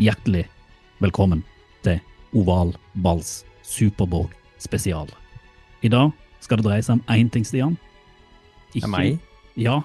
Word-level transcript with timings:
Hjertelig 0.00 0.46
velkommen 1.04 1.42
til 1.84 1.98
Oval 2.32 2.70
Balls 3.04 3.42
Superbowl 3.60 4.30
spesial. 4.56 5.10
I 5.84 5.90
dag 5.92 6.14
skal 6.40 6.56
det 6.56 6.64
dreie 6.64 6.84
seg 6.86 6.94
om 6.96 7.02
én 7.12 7.28
ting, 7.28 7.44
Stian. 7.44 7.74
Er 8.80 8.88
meg? 8.88 9.18
Ja, 9.60 9.82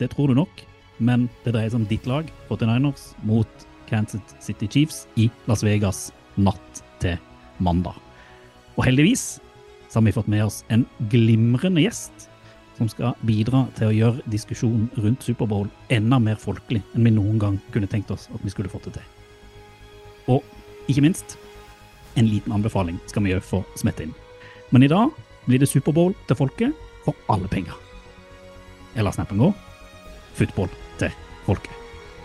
det 0.00 0.14
tror 0.14 0.32
du 0.32 0.38
nok. 0.38 0.62
Men 0.96 1.26
det 1.44 1.52
dreier 1.52 1.68
seg 1.68 1.82
om 1.82 1.84
ditt 1.90 2.08
lag, 2.08 2.30
49ers, 2.48 3.10
mot 3.28 3.66
Kansas 3.90 4.32
City 4.40 4.70
Chiefs 4.72 5.02
i 5.20 5.26
Las 5.50 5.60
Vegas 5.66 6.06
natt 6.40 6.80
til 7.04 7.20
mandag. 7.60 7.98
Og 8.78 8.86
heldigvis 8.88 9.34
så 9.90 9.98
har 9.98 10.06
vi 10.08 10.16
fått 10.16 10.32
med 10.32 10.46
oss 10.46 10.62
en 10.72 10.86
glimrende 11.12 11.84
gjest 11.84 12.30
som 12.80 12.88
skal 12.88 13.12
bidra 13.28 13.66
til 13.76 13.92
å 13.92 13.98
gjøre 13.98 14.32
diskusjonen 14.32 14.88
rundt 14.96 15.28
Superbowl 15.28 15.68
enda 15.92 16.22
mer 16.24 16.40
folkelig 16.40 16.80
enn 16.94 17.04
vi 17.04 17.14
noen 17.20 17.36
gang 17.44 17.60
kunne 17.76 17.92
tenkt 17.92 18.16
oss 18.16 18.30
at 18.32 18.40
vi 18.40 18.56
skulle 18.56 18.72
fått 18.72 18.88
det 18.88 18.96
til. 18.96 19.15
Ikke 20.86 21.02
minst, 21.02 21.36
en 22.16 22.28
liten 22.30 22.52
anbefaling 22.54 23.00
skal 23.10 23.24
vi 23.26 23.34
òg 23.34 23.42
få 23.44 23.62
smette 23.78 24.06
inn. 24.06 24.14
Men 24.70 24.86
i 24.86 24.90
dag 24.90 25.10
blir 25.46 25.58
det 25.62 25.68
Superbowl 25.70 26.14
til 26.28 26.38
folket 26.38 26.86
for 27.04 27.14
alle 27.30 27.50
penger. 27.50 27.74
Eller 28.96 29.14
snappen 29.14 29.42
går 29.42 29.54
football 30.36 30.70
til 31.00 31.10
folket. 31.46 31.72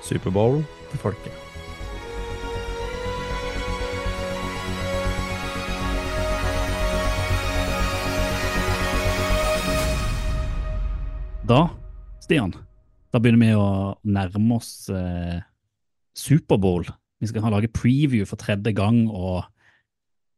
Superbowl 0.05 0.61
til 0.91 1.01
folket. 1.01 1.33
Da, 11.51 11.65
Stian, 12.23 12.53
da 13.11 13.19
begynner 13.19 13.41
vi 13.41 13.55
å 13.59 13.69
nærme 14.07 14.55
oss 14.55 14.85
eh, 14.93 15.41
Superbowl. 16.15 16.85
Vi 17.21 17.29
skal 17.29 17.43
ha 17.45 17.51
lage 17.53 17.69
preview 17.69 18.25
for 18.25 18.39
tredje 18.41 18.73
gang, 18.75 19.03
og 19.09 19.43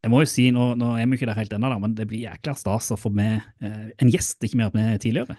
jeg 0.04 0.12
må 0.12 0.20
jo 0.20 0.28
si, 0.28 0.50
nå, 0.52 0.74
nå 0.76 0.90
er 1.00 1.08
vi 1.08 1.16
ikke 1.16 1.30
der 1.30 1.38
helt 1.38 1.54
ennå, 1.56 1.70
men 1.80 1.94
det 1.96 2.04
blir 2.10 2.26
jækla 2.26 2.52
stas 2.60 2.90
å 2.92 2.98
få 3.00 3.08
med 3.16 3.38
eh, 3.64 3.86
en 4.04 4.10
gjest 4.12 4.44
ikke 4.44 4.60
mer 4.60 4.74
med 4.76 5.00
tidligere. 5.00 5.38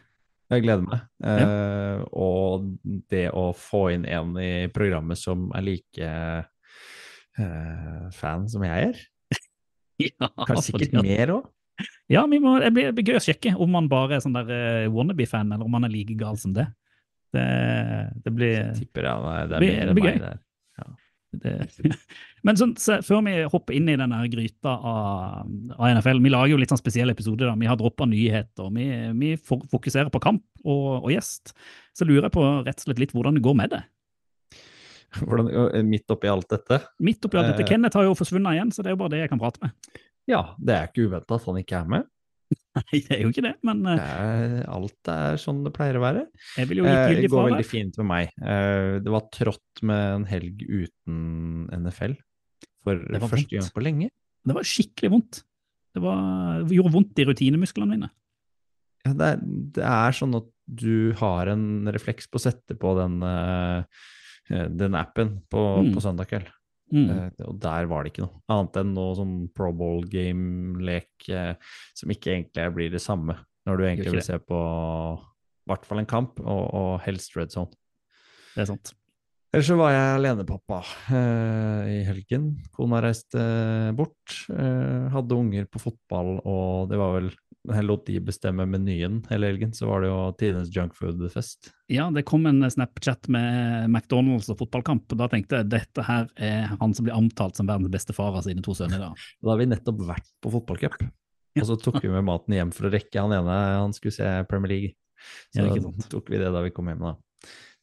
Jeg 0.49 0.61
gleder 0.65 0.85
meg. 0.85 1.03
Eh, 1.25 2.01
og 2.17 2.65
det 3.13 3.27
å 3.33 3.47
få 3.57 3.87
inn 3.95 4.03
en 4.09 4.33
i 4.41 4.51
programmet 4.73 5.17
som 5.21 5.47
er 5.57 5.63
like 5.65 6.09
eh, 7.37 8.07
fan 8.15 8.47
som 8.49 8.65
jeg 8.65 8.89
er, 8.91 9.03
Ja, 10.05 10.27
kanskje 10.47 10.73
fordi 10.73 10.89
sikkert 10.89 10.99
at- 11.03 11.09
mer 11.11 11.35
òg. 11.39 11.51
Ja, 12.07 12.21
vi 12.31 12.37
må, 12.39 12.53
det 12.63 12.69
blir 12.71 12.85
det 12.87 12.95
blir 12.95 13.09
gøy 13.09 13.17
å 13.19 13.23
sjekke 13.25 13.51
om 13.59 13.73
han 13.75 13.87
bare 13.91 14.15
er 14.15 14.21
sånn 14.23 14.35
der 14.37 14.49
eh, 14.55 14.85
wannabe-fan, 14.93 15.49
eller 15.51 15.65
om 15.67 15.73
han 15.75 15.87
er 15.87 15.91
like 15.91 16.15
gal 16.19 16.37
som 16.39 16.53
det. 16.55 16.69
Det, 17.35 17.45
det 18.23 18.31
blir 18.31 18.69
Tipper 18.77 19.09
jeg 19.09 19.23
nei, 19.25 19.39
det 19.41 19.49
Det 19.49 19.55
er 19.57 19.65
mer 19.65 19.75
det 19.75 19.91
enn 19.91 19.99
meg 19.99 20.21
der. 20.23 20.37
Det. 21.41 21.55
Men 22.45 22.59
sånn, 22.59 22.75
så, 22.79 22.99
før 23.05 23.23
vi 23.25 23.35
hopper 23.51 23.75
inn 23.77 23.89
i 23.91 23.97
denne 23.99 24.19
gryta 24.31 24.75
av, 24.75 25.49
av 25.75 25.87
NFL, 25.89 26.21
vi 26.23 26.33
lager 26.33 26.53
jo 26.53 26.61
litt 26.61 26.73
sånn 26.73 26.81
spesielle 26.81 27.15
episoder. 27.15 27.49
da. 27.49 27.55
Vi 27.59 27.69
har 27.69 27.79
droppa 27.79 28.07
nyheter, 28.09 28.69
vi, 28.75 28.87
vi 29.19 29.33
fokuserer 29.41 30.11
på 30.13 30.23
kamp 30.23 30.45
og, 30.63 31.03
og 31.03 31.11
gjest. 31.13 31.55
Så 31.95 32.07
lurer 32.07 32.29
jeg 32.29 32.35
på 32.37 32.45
rett 32.67 32.81
og 32.81 32.87
slett 32.87 33.03
litt 33.03 33.15
hvordan 33.15 33.39
det 33.39 33.45
går 33.45 33.59
med 33.61 33.75
det. 33.75 33.83
Hvordan, 35.21 35.51
midt 35.87 36.11
oppi 36.11 36.27
alt 36.27 36.49
dette? 36.51 36.81
Midt 37.03 37.23
oppi 37.23 37.39
alt 37.39 37.53
dette, 37.53 37.63
Eh. 37.63 37.69
Kenneth 37.69 37.97
har 37.97 38.07
jo 38.07 38.17
forsvunnet 38.17 38.57
igjen, 38.57 38.73
så 38.75 38.83
det 38.83 38.91
er 38.91 38.97
jo 38.97 39.01
bare 39.03 39.13
det 39.15 39.23
jeg 39.23 39.31
kan 39.31 39.39
prate 39.39 39.61
med. 39.63 40.01
Ja, 40.27 40.41
det 40.57 40.75
er 40.75 40.89
ikke 40.89 41.05
uventa 41.07 41.37
at 41.37 41.45
han 41.45 41.59
ikke 41.61 41.79
er 41.79 41.89
med. 41.89 42.09
Nei, 42.75 42.99
det 43.05 43.11
er 43.15 43.21
jo 43.23 43.29
ikke 43.31 43.43
det, 43.45 43.53
men 43.63 43.85
eh, 43.87 43.95
Det 44.01 44.05
er, 44.11 44.55
alt 44.75 45.09
er 45.13 45.37
sånn 45.39 45.61
det 45.63 45.71
pleier 45.77 45.95
å 45.95 46.03
være. 46.03 46.25
jeg 46.59 46.67
vil 46.67 46.81
jo 46.81 46.85
likegyldig 46.89 47.21
det 47.23 47.31
går 47.31 47.45
veldig 47.49 47.67
fint 47.69 47.99
med 48.01 48.07
meg. 48.09 48.33
Eh, 48.43 48.97
det 49.05 49.13
var 49.13 49.23
trått 49.31 49.81
med 49.87 50.03
en 50.17 50.25
helg 50.27 50.65
uten 50.67 51.69
NFL 51.71 52.17
for 52.83 52.99
første 52.99 53.29
vondt. 53.39 53.53
gang 53.55 53.69
på 53.77 53.83
lenge. 53.85 54.09
Det 54.45 54.57
var 54.57 54.67
skikkelig 54.67 55.11
vondt. 55.15 55.39
Det, 55.95 56.03
var, 56.03 56.19
det 56.67 56.75
gjorde 56.75 56.91
vondt 56.97 57.21
i 57.23 57.25
rutinemusklene 57.29 57.87
mine. 57.95 58.11
Ja, 59.05 59.13
det, 59.15 59.31
er, 59.31 59.39
det 59.79 59.87
er 59.87 60.17
sånn 60.19 60.35
at 60.41 60.51
du 60.65 61.13
har 61.21 61.47
en 61.53 61.65
refleks 61.95 62.27
på 62.27 62.39
å 62.41 62.43
sette 62.43 62.75
på 62.81 62.91
den, 62.99 63.19
eh, 63.23 64.03
den 64.75 64.95
appen 64.99 65.37
på, 65.49 65.63
Mm. 65.85 65.93
på 65.95 66.03
søndag 66.03 66.27
kveld. 66.29 66.51
Mm. 66.93 67.07
Eh, 67.09 67.45
og 67.47 67.55
der 67.63 67.87
var 67.89 68.03
det 68.03 68.13
ikke 68.13 68.27
noe 68.27 68.43
annet 68.53 68.81
enn 68.81 68.91
noe 68.93 69.15
sånn 69.17 69.37
Pro 69.55 69.71
Bowl 69.75 70.03
game-lek 70.09 71.29
eh, 71.33 71.55
som 71.97 72.13
ikke 72.13 72.35
egentlig 72.35 72.67
blir 72.75 72.91
det 72.93 73.01
samme, 73.03 73.39
når 73.65 73.79
du 73.79 73.87
egentlig 73.87 74.13
vil 74.17 74.25
se 74.25 74.37
på 74.41 74.59
i 75.65 75.71
hvert 75.71 75.87
fall 75.89 76.03
en 76.03 76.09
kamp, 76.09 76.37
og, 76.45 76.63
og 76.77 76.91
helst 77.07 77.33
red 77.37 77.49
zone. 77.53 77.73
Det 78.53 78.63
er 78.63 78.69
sant. 78.69 78.93
Ellers 79.55 79.69
så 79.71 79.77
var 79.79 79.93
jeg 79.93 80.15
alenepappa 80.17 80.81
eh, 81.15 81.91
i 81.93 81.99
helgen. 82.03 82.49
Kona 82.75 82.99
reiste 83.05 83.39
bort. 83.95 84.33
Eh, 84.51 85.05
hadde 85.13 85.37
unger 85.37 85.69
på 85.71 85.79
fotball, 85.79 86.33
og 86.43 86.89
det 86.91 86.99
var 86.99 87.13
vel 87.15 87.29
Jeg 87.65 87.85
lot 87.87 88.05
de 88.05 88.19
bestemme 88.21 88.65
menyen 88.69 89.19
hele 89.31 89.49
helgen, 89.49 89.71
så 89.73 89.87
var 89.89 90.03
det 90.03 90.09
jo 90.11 90.17
tidenes 90.39 90.69
junkfood-fest. 90.75 91.71
Ja, 91.91 92.07
det 92.13 92.25
kom 92.29 92.45
en 92.49 92.61
Snapchat 92.69 93.29
med 93.33 93.89
McDonald's 93.89 94.49
og 94.53 94.59
fotballkamp, 94.61 95.07
og 95.11 95.21
da 95.21 95.27
tenkte 95.31 95.61
jeg 95.61 95.69
dette 95.73 96.05
her 96.05 96.27
er 96.37 96.73
han 96.79 96.93
som 96.97 97.07
blir 97.07 97.17
omtalt 97.17 97.57
som 97.57 97.69
verdens 97.69 97.93
beste 97.93 98.13
far 98.17 98.37
av 98.37 98.45
sine 98.47 98.61
to 98.65 98.75
sønner. 98.77 99.01
da. 99.07 99.11
Da 99.41 99.53
har 99.53 99.61
vi 99.61 99.69
nettopp 99.71 100.05
vært 100.07 100.29
på 100.43 100.53
fotballcup, 100.53 100.97
og 101.55 101.67
så 101.69 101.77
tok 101.79 102.01
vi 102.03 102.11
med 102.13 102.25
maten 102.27 102.57
hjem 102.57 102.73
for 102.75 102.89
å 102.89 102.93
rekke 102.93 103.21
han 103.21 103.33
ene 103.37 103.59
han 103.79 103.93
skulle 103.95 104.15
se 104.17 104.31
Premier 104.49 104.73
League. 104.75 104.95
Så 105.55 105.63
Ja, 105.63 105.71
da 105.73 106.09
tok 106.11 106.29
vi 106.29 106.41
det 106.41 106.51
da 106.53 106.61
vi 106.65 106.73
kom 106.75 106.89
hjem, 106.91 107.05
da. 107.05 107.15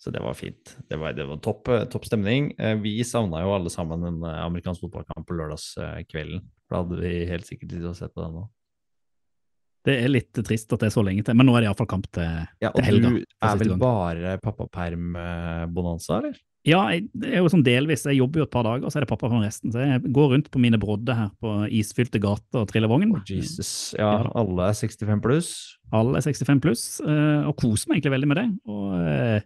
Så 0.03 0.10
det 0.10 0.19
var 0.19 0.34
fint. 0.34 0.72
Det 0.91 0.97
var, 0.98 1.12
det 1.15 1.28
var 1.28 1.38
topp, 1.38 1.69
eh, 1.71 1.84
topp 1.87 2.09
stemning. 2.09 2.50
Eh, 2.59 2.75
Vi 2.82 2.97
savna 3.06 3.38
jo 3.44 3.53
alle 3.54 3.71
sammen 3.71 4.03
en 4.09 4.25
eh, 4.26 4.41
amerikansk 4.42 4.82
fotballkamp 4.82 5.28
på 5.28 5.37
lørdagskvelden. 5.38 6.42
Da 6.66 6.81
hadde 6.81 6.98
vi 6.98 7.12
helt 7.31 7.47
sikkert 7.47 7.71
tid 7.71 7.84
til 7.84 7.92
å 7.92 7.94
se 7.94 8.09
på 8.10 8.25
den 8.25 8.34
nå. 8.34 8.42
Det 9.84 9.97
er 10.04 10.09
litt 10.12 10.38
trist 10.47 10.70
at 10.72 10.78
det 10.84 10.87
er 10.91 10.94
så 10.94 11.03
lenge 11.03 11.25
til, 11.26 11.34
men 11.34 11.48
nå 11.48 11.56
er 11.59 11.65
det 11.65 11.69
iallfall 11.72 11.88
kamp 11.91 12.04
til, 12.15 12.22
Ja, 12.62 12.70
til 12.70 12.78
og 12.78 12.87
helga. 12.87 13.09
du 13.10 13.16
er 13.43 13.56
vel 13.59 13.69
gang. 13.72 13.81
bare 13.82 14.38
pappaperm-bonanza, 14.44 16.19
eller? 16.20 16.37
Ja, 16.62 16.78
jeg, 16.94 17.09
det 17.19 17.32
er 17.32 17.41
jo 17.43 17.48
sånn 17.50 17.65
delvis. 17.66 18.04
Jeg 18.06 18.21
jobber 18.21 18.38
jo 18.38 18.44
et 18.47 18.53
par 18.53 18.62
dager, 18.62 18.87
så 18.87 19.00
er 19.00 19.03
det 19.03 19.10
pappa 19.10 19.26
for 19.26 19.42
resten. 19.42 19.72
Så 19.75 19.82
jeg 19.82 20.12
går 20.15 20.28
rundt 20.37 20.50
på 20.54 20.60
mine 20.62 20.78
brodder 20.78 21.16
her 21.19 21.32
på 21.42 21.54
isfylte 21.75 22.21
gater 22.22 22.60
og 22.62 22.69
triller 22.71 22.87
vogn. 22.92 23.10
Oh, 23.16 23.25
Jesus. 23.26 23.72
Ja, 23.98 24.12
Ja 24.21 24.31
alle 24.38 24.69
er 24.71 24.78
65 24.78 25.25
pluss. 25.25 25.50
Alle 25.91 26.21
er 26.21 26.28
65 26.28 26.62
pluss, 26.62 26.84
eh, 27.03 27.42
og 27.50 27.56
koser 27.59 27.91
meg 27.91 27.98
egentlig 27.98 28.15
veldig 28.15 28.31
med 28.31 28.38
det. 28.38 28.47
Og 28.71 28.94
eh, 28.94 29.42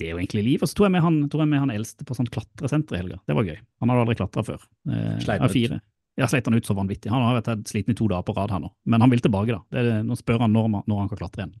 det 0.00 0.08
er 0.08 0.14
jo 0.14 0.22
egentlig 0.22 0.46
liv. 0.48 0.64
Og 0.64 0.72
så 0.72 0.78
tok 0.78 0.88
jeg 0.88 0.96
med 0.96 1.04
han, 1.04 1.20
jeg 1.28 1.50
med 1.52 1.64
han 1.66 1.74
eldste 1.76 2.08
på 2.08 2.16
sånn 2.16 2.32
klatresenter 2.32 2.96
i 2.96 3.02
helga. 3.02 3.20
Det 3.28 3.36
var 3.36 3.50
gøy. 3.52 3.58
Han 3.84 3.92
hadde 3.92 4.06
aldri 4.06 4.16
klatra 4.22 4.46
før. 4.48 4.64
Eh, 4.88 5.18
Sleit 5.20 5.44
ut? 5.44 5.82
Ja, 6.22 6.28
sleit 6.30 6.46
han 6.46 6.54
ut 6.54 6.68
så 6.68 6.76
vanvittig. 6.78 7.10
Han 7.10 7.24
har 7.26 7.40
vært 7.40 7.66
sliten 7.70 7.96
i 7.96 7.98
to 7.98 8.06
dager 8.10 8.22
på 8.28 8.34
rad 8.36 8.52
her 8.54 8.62
nå, 8.62 8.70
men 8.86 9.02
han 9.02 9.10
vil 9.10 9.22
tilbake, 9.24 9.56
da. 9.56 9.58
Det 9.74 9.82
er, 9.82 10.04
nå 10.06 10.14
spør 10.20 10.44
han 10.44 10.54
når, 10.54 10.68
når 10.86 11.00
han 11.02 11.10
kan 11.10 11.18
klatre 11.18 11.42
igjen. 11.42 11.56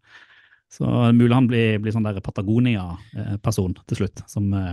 Så 0.72 0.88
mulig 1.12 1.34
han 1.36 1.48
blir, 1.50 1.80
blir 1.82 1.92
sånn 1.92 2.06
der 2.06 2.20
Patagonia-person 2.24 3.74
til 3.90 3.98
slutt, 3.98 4.22
som 4.30 4.46
eh, 4.56 4.70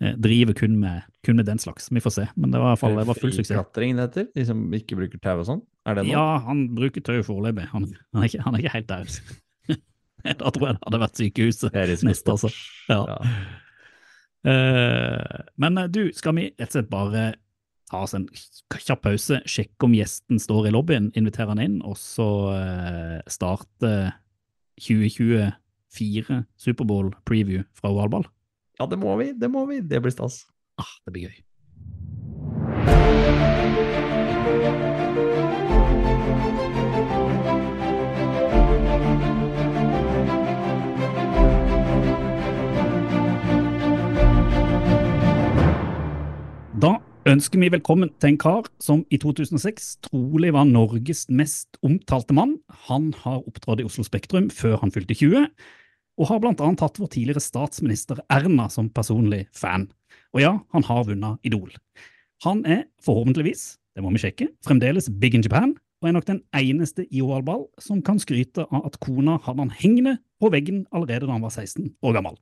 eh, 0.00 0.14
driver 0.16 0.56
kun 0.56 0.78
med, 0.80 1.02
kun 1.26 1.36
med 1.36 1.48
den 1.50 1.60
slags. 1.60 1.90
Vi 1.92 2.00
får 2.00 2.14
se. 2.14 2.24
Men 2.38 2.54
det 2.54 2.62
var 2.62 2.70
i 2.70 2.72
hvert 2.76 2.82
fall 2.84 2.96
det 2.96 3.04
var 3.10 3.18
full 3.18 3.34
suksess. 3.34 3.52
Friklatring 3.52 3.98
det 3.98 4.06
heter? 4.06 4.30
De 4.38 4.46
som 4.48 4.62
ikke 4.78 4.96
bruker 5.02 5.20
tau 5.26 5.42
og 5.42 5.48
sånn? 5.50 5.60
Er 5.84 5.98
det 5.98 6.06
noe? 6.06 6.14
Ja, 6.14 6.24
han 6.46 6.62
bruker 6.78 7.04
tau 7.04 7.18
foreløpig. 7.26 7.66
Han, 7.74 7.90
han, 8.14 8.22
er 8.22 8.30
ikke- 8.30 8.46
han 8.46 8.56
er 8.56 8.64
ikke 8.64 8.74
helt 8.78 8.88
der. 8.94 9.12
da 10.40 10.54
tror 10.54 10.70
jeg 10.70 10.78
det 10.78 10.86
hadde 10.86 11.02
vært 11.04 11.20
sykehuset 11.20 11.74
Det 11.76 12.00
neste, 12.08 12.38
altså. 12.38 12.54
Ja. 12.88 13.02
Ja. 13.10 13.36
Uh, 14.44 15.40
men 15.56 15.78
eh, 15.80 15.86
du, 15.88 16.02
skal 16.12 16.34
vi 16.36 16.50
rett 16.52 16.68
og 16.68 16.74
slett 16.76 16.90
bare 16.92 17.22
ta 17.90 18.04
oss 18.04 18.14
en 18.16 18.28
kjapp 18.74 19.02
pause, 19.04 19.40
sjekke 19.48 19.86
om 19.86 19.94
gjesten 19.96 20.40
står 20.40 20.68
i 20.68 20.74
lobbyen, 20.74 21.10
invitere 21.18 21.52
han 21.52 21.62
inn, 21.62 21.80
og 21.84 21.98
så 22.00 22.28
eh, 22.56 23.18
starte 23.30 23.92
2024 24.80 26.40
Superbowl 26.58 27.12
preview 27.28 27.62
fra 27.76 27.92
Ovalball? 27.92 28.26
ja, 28.78 28.86
det 28.86 28.98
må 28.98 29.16
vi. 29.20 29.32
Det 29.32 29.50
må 29.50 29.66
vi. 29.70 29.80
Det 29.80 30.02
blir 30.02 30.14
stas. 30.14 30.46
Ah, 30.80 30.90
det 31.06 31.14
blir 31.14 31.30
gøy. 31.30 31.40
Ønsker 47.24 47.56
vi 47.56 47.70
velkommen 47.72 48.10
til 48.20 48.34
en 48.34 48.38
kar 48.40 48.66
som 48.82 49.04
i 49.08 49.16
2006 49.20 49.86
trolig 50.04 50.50
var 50.52 50.66
Norges 50.68 51.24
mest 51.32 51.78
omtalte 51.84 52.36
mann. 52.36 52.58
Han 52.88 53.12
har 53.22 53.40
opptrådt 53.48 53.80
i 53.80 53.86
Oslo 53.86 54.04
Spektrum 54.04 54.50
før 54.52 54.76
han 54.82 54.92
fylte 54.92 55.16
20, 55.16 55.46
og 56.20 56.28
har 56.28 56.42
blant 56.42 56.60
annet 56.60 56.84
hatt 56.84 57.00
vår 57.00 57.10
tidligere 57.14 57.42
statsminister 57.42 58.20
Erna 58.28 58.68
som 58.72 58.90
personlig 58.92 59.46
fan. 59.56 59.88
Og 60.36 60.44
ja, 60.44 60.52
han 60.76 60.84
har 60.84 61.08
vunnet 61.08 61.48
Idol. 61.48 61.72
Han 62.44 62.60
er 62.68 62.84
forhåpentligvis, 63.04 63.78
det 63.96 64.04
må 64.04 64.12
vi 64.12 64.20
sjekke, 64.26 64.50
fremdeles 64.66 65.08
big 65.08 65.38
in 65.38 65.46
Japan, 65.46 65.72
og 66.02 66.10
er 66.10 66.18
nok 66.18 66.28
den 66.28 66.42
eneste 66.52 67.06
i 67.08 67.24
OL-ball 67.24 67.70
som 67.80 68.04
kan 68.04 68.20
skryte 68.20 68.66
av 68.68 68.90
at 68.90 69.00
kona 69.00 69.38
hadde 69.46 69.64
han 69.64 69.78
hengende 69.80 70.18
på 70.42 70.52
veggen 70.52 70.84
allerede 70.92 71.24
da 71.24 71.38
han 71.38 71.46
var 71.46 71.56
16 71.56 71.88
år 72.04 72.18
gammel. 72.18 72.36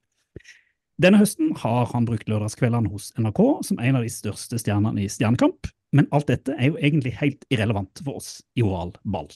Denne 1.03 1.19
høsten 1.19 1.51
har 1.59 1.89
han 1.91 2.05
brukt 2.07 2.29
lørdagskveldene 2.31 2.91
hos 2.93 3.09
NRK 3.19 3.41
som 3.67 3.81
en 3.83 3.97
av 3.99 4.05
de 4.05 4.11
største 4.13 4.59
stjernene 4.61 5.03
i 5.03 5.09
Stjernekamp, 5.11 5.67
men 5.97 6.07
alt 6.15 6.29
dette 6.31 6.55
er 6.55 6.69
jo 6.69 6.77
egentlig 6.79 7.17
helt 7.19 7.43
irrelevant 7.51 8.03
for 8.05 8.21
oss 8.21 8.37
i 8.55 8.63
oral 8.63 8.93
ball. 9.03 9.27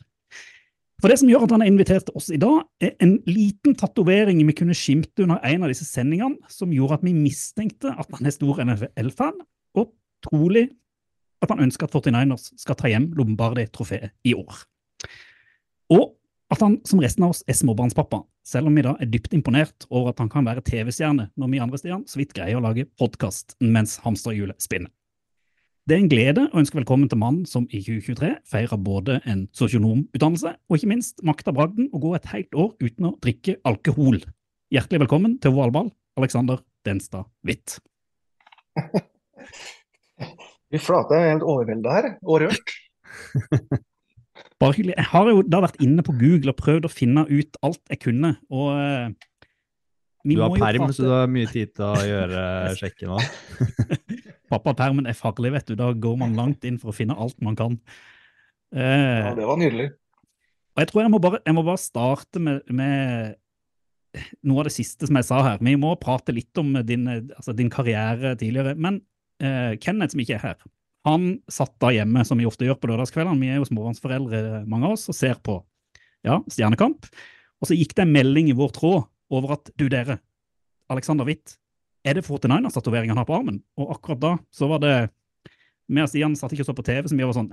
For 1.03 1.11
det 1.11 1.19
som 1.21 1.29
gjør 1.29 1.45
at 1.45 1.55
han 1.57 1.65
er 1.65 1.71
invitert 1.73 2.07
til 2.07 2.21
oss 2.21 2.31
i 2.33 2.39
dag, 2.41 2.63
er 2.81 2.95
en 3.05 3.17
liten 3.29 3.75
tatovering 3.77 4.39
vi 4.47 4.55
kunne 4.57 4.77
skimte 4.79 5.27
under 5.27 5.43
en 5.45 5.67
av 5.67 5.73
disse 5.73 5.89
sendingene, 5.89 6.39
som 6.49 6.73
gjorde 6.73 7.01
at 7.01 7.09
vi 7.09 7.17
mistenkte 7.17 7.93
at 7.93 8.15
han 8.15 8.31
er 8.31 8.37
stor 8.37 8.63
NFL-fan, 8.63 9.43
og 9.77 9.91
trolig 10.25 10.69
at 11.43 11.51
han 11.53 11.67
ønsker 11.67 11.89
at 11.89 11.99
49ers 11.99 12.53
skal 12.63 12.79
ta 12.79 12.93
hjem 12.93 13.11
Lombardi-trofeet 13.19 14.15
i 14.25 14.37
år. 14.39 14.63
Og 15.93 16.15
at 16.55 16.63
han 16.63 16.79
som 16.87 17.03
resten 17.03 17.27
av 17.27 17.35
oss 17.35 17.43
er 17.51 17.59
småbarnspappa, 17.59 18.23
selv 18.47 18.71
om 18.71 18.77
vi 18.79 18.85
da 18.87 18.95
er 19.03 19.11
dypt 19.11 19.35
imponert 19.35 19.89
over 19.91 20.13
at 20.13 20.21
han 20.23 20.31
kan 20.31 20.47
være 20.47 20.63
TV-stjerne 20.67 21.31
når 21.35 21.51
vi 21.51 21.63
andre 21.63 21.81
steder 21.81 22.05
så 22.07 22.21
vidt 22.21 22.35
greier 22.37 22.61
å 22.61 22.63
lage 22.63 22.87
podkast 23.01 23.57
mens 23.65 23.99
hamsterhjulet 24.05 24.63
spinner. 24.63 24.93
Det 25.87 25.95
er 25.95 26.03
en 26.03 26.11
glede 26.11 26.45
å 26.49 26.59
ønske 26.59 26.79
velkommen 26.81 27.11
til 27.11 27.21
mannen 27.23 27.45
som 27.47 27.67
i 27.71 27.79
2023 27.79 28.33
feirer 28.51 28.81
både 28.83 29.21
en 29.31 29.45
sosionomutdannelse 29.55 30.55
og 30.67 30.79
ikke 30.79 30.91
minst 30.91 31.23
makta 31.27 31.55
bragden 31.55 31.91
å 31.95 32.03
gå 32.03 32.15
et 32.19 32.27
helt 32.33 32.59
år 32.59 32.73
uten 32.83 33.11
å 33.11 33.15
drikke 33.23 33.59
alkohol. 33.67 34.19
Hjertelig 34.75 35.05
velkommen 35.05 35.37
til 35.43 35.55
Ovalball, 35.55 35.93
Alexander 36.19 36.63
Denstad 36.87 37.31
Hvitt. 37.47 37.79
Fy 40.75 40.83
flate, 40.89 41.19
jeg 41.19 41.23
er 41.23 41.37
helt 41.37 41.47
overvelda 41.47 41.99
her, 41.99 42.11
og 42.27 42.43
rørt. 42.47 42.75
Bare 44.63 44.73
hyggelig. 44.73 44.97
Jeg 44.97 45.09
har 45.11 45.29
jo 45.29 45.43
da 45.45 45.61
vært 45.67 45.81
inne 45.85 46.05
på 46.05 46.15
Google 46.17 46.53
og 46.55 46.61
prøvd 46.61 46.89
å 46.89 46.93
finne 46.93 47.27
ut 47.29 47.59
alt 47.67 47.83
jeg 47.93 48.01
kunne, 48.07 48.33
og 48.49 48.69
uh, 48.73 49.11
Du 50.25 50.41
har 50.41 50.57
perm, 50.57 50.87
så 50.97 51.05
du 51.05 51.13
har 51.13 51.29
mye 51.31 51.51
tid 51.51 51.75
til 51.77 51.85
å 51.85 52.07
gjøre 52.09 52.45
sjekken 52.81 53.13
nå. 53.13 53.21
Pappapermen 54.53 55.09
er 55.11 55.19
farlig, 55.19 55.53
vet 55.59 55.69
du. 55.69 55.77
Da 55.79 55.91
går 55.93 56.17
man 56.23 56.37
langt 56.39 56.65
inn 56.65 56.81
for 56.81 56.93
å 56.93 56.97
finne 56.97 57.17
alt 57.19 57.37
man 57.45 57.59
kan. 57.59 57.77
Uh, 58.73 58.81
ja, 58.81 59.35
det 59.37 59.49
var 59.49 59.61
nydelig. 59.61 59.91
Og 60.77 60.83
jeg 60.83 60.91
tror 60.91 61.05
jeg 61.05 61.13
må 61.13 61.21
bare, 61.25 61.41
jeg 61.45 61.57
må 61.57 61.65
bare 61.67 61.81
starte 61.81 62.41
med, 62.43 62.63
med, 62.69 63.37
noe 64.45 64.63
av 64.63 64.69
det 64.69 64.75
siste 64.77 65.09
som 65.09 65.19
jeg 65.21 65.29
sa 65.29 65.43
her. 65.45 65.61
Vi 65.65 65.77
må 65.81 65.93
prate 66.01 66.35
litt 66.37 66.61
om 66.61 66.73
din, 66.87 67.09
altså 67.37 67.53
din 67.57 67.73
karriere 67.73 68.35
tidligere. 68.41 68.73
Men 68.77 69.03
uh, 69.45 69.77
Kenneth, 69.83 70.15
som 70.15 70.25
ikke 70.25 70.37
er 70.39 70.45
her, 70.47 70.67
han 71.07 71.27
satt 71.53 71.77
da 71.83 71.93
hjemme, 71.95 72.25
som 72.27 72.41
vi 72.41 72.49
ofte 72.49 72.67
gjør 72.67 72.79
på 72.83 72.91
lørdagskveldene. 72.91 73.39
Vi 73.39 73.51
er 73.53 73.61
jo 73.61 73.69
småbarnsforeldre, 73.69 74.65
mange 74.67 74.89
av 74.89 74.97
oss, 74.97 75.07
og 75.13 75.17
ser 75.17 75.39
på 75.45 75.61
ja, 76.27 76.41
Stjernekamp. 76.51 77.07
Og 77.63 77.69
så 77.71 77.77
gikk 77.79 77.95
det 77.97 78.07
en 78.07 78.15
melding 78.15 78.51
i 78.51 78.57
vår 78.57 78.75
tråd 78.75 79.07
over 79.37 79.57
at 79.57 79.71
du, 79.79 79.87
dere, 79.93 80.19
Alexander 80.93 81.27
Witt, 81.29 81.57
er 82.07 82.19
det 82.19 82.27
49ers-tatovering 82.27 83.11
han 83.11 83.21
har 83.21 83.27
på 83.29 83.37
armen? 83.39 83.61
Og 83.81 83.93
akkurat 83.97 84.23
da 84.23 84.33
så 84.55 84.69
var 84.71 84.83
det 84.83 84.97
Vi 85.87 86.03
og 86.03 86.09
Stian 86.11 86.35
satt 86.39 86.51
ikke 86.55 86.65
og 86.65 86.71
så 86.71 86.75
på 86.75 86.85
TV, 86.87 87.07
så 87.07 87.19
vi 87.19 87.27
var 87.27 87.35
sånn 87.37 87.53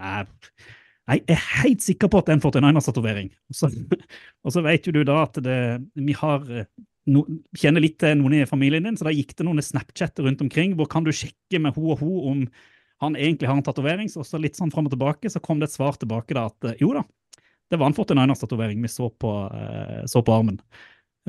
Nei, 1.03 1.19
jeg 1.19 1.35
er 1.35 1.47
helt 1.59 1.83
sikker 1.83 2.09
på 2.09 2.21
at 2.21 2.29
det 2.29 2.31
er 2.31 2.38
en 2.38 2.44
49ers-tatovering. 2.45 3.29
Og, 3.51 3.57
så, 3.57 3.67
og 4.47 4.53
så 4.55 4.61
vet 4.63 4.85
jo 4.88 4.94
du 4.95 5.01
da 5.03 5.17
at 5.25 5.35
det, 5.44 5.57
vi 6.00 6.13
har 6.15 6.45
no, 7.11 7.25
kjenner 7.59 7.83
litt 7.83 7.97
til 8.00 8.15
noen 8.21 8.38
i 8.38 8.45
familien 8.47 8.88
din, 8.88 8.95
så 8.95 9.09
da 9.09 9.11
gikk 9.11 9.33
det 9.35 9.44
noen 9.44 9.59
Snapchatter 9.59 10.23
rundt 10.23 10.45
omkring 10.45 10.77
hvor 10.79 10.88
kan 10.88 11.03
du 11.03 11.11
sjekke 11.11 11.59
med 11.59 11.75
ho 11.75 11.89
og 11.91 12.00
ho 12.05 12.13
om 12.31 12.45
han 13.03 13.17
egentlig 13.19 13.50
har 13.50 13.57
en 13.59 13.65
tatovering, 13.65 14.09
så 14.09 14.21
også 14.23 14.39
litt 14.41 14.57
sånn 14.59 14.71
fram 14.73 14.88
og 14.89 14.94
tilbake, 14.94 15.31
så 15.31 15.41
kom 15.44 15.61
det 15.61 15.69
et 15.69 15.75
svar 15.75 15.97
tilbake 16.00 16.35
da 16.35 16.47
at 16.51 16.69
eh, 16.69 16.79
jo 16.81 16.94
da, 16.95 17.03
det 17.71 17.79
var 17.81 17.89
en 17.89 17.97
49ers-tatovering 17.97 18.83
vi 18.83 18.91
så 18.91 19.09
på, 19.09 19.31
uh, 19.50 20.03
så 20.09 20.21
på 20.21 20.33
armen. 20.35 20.59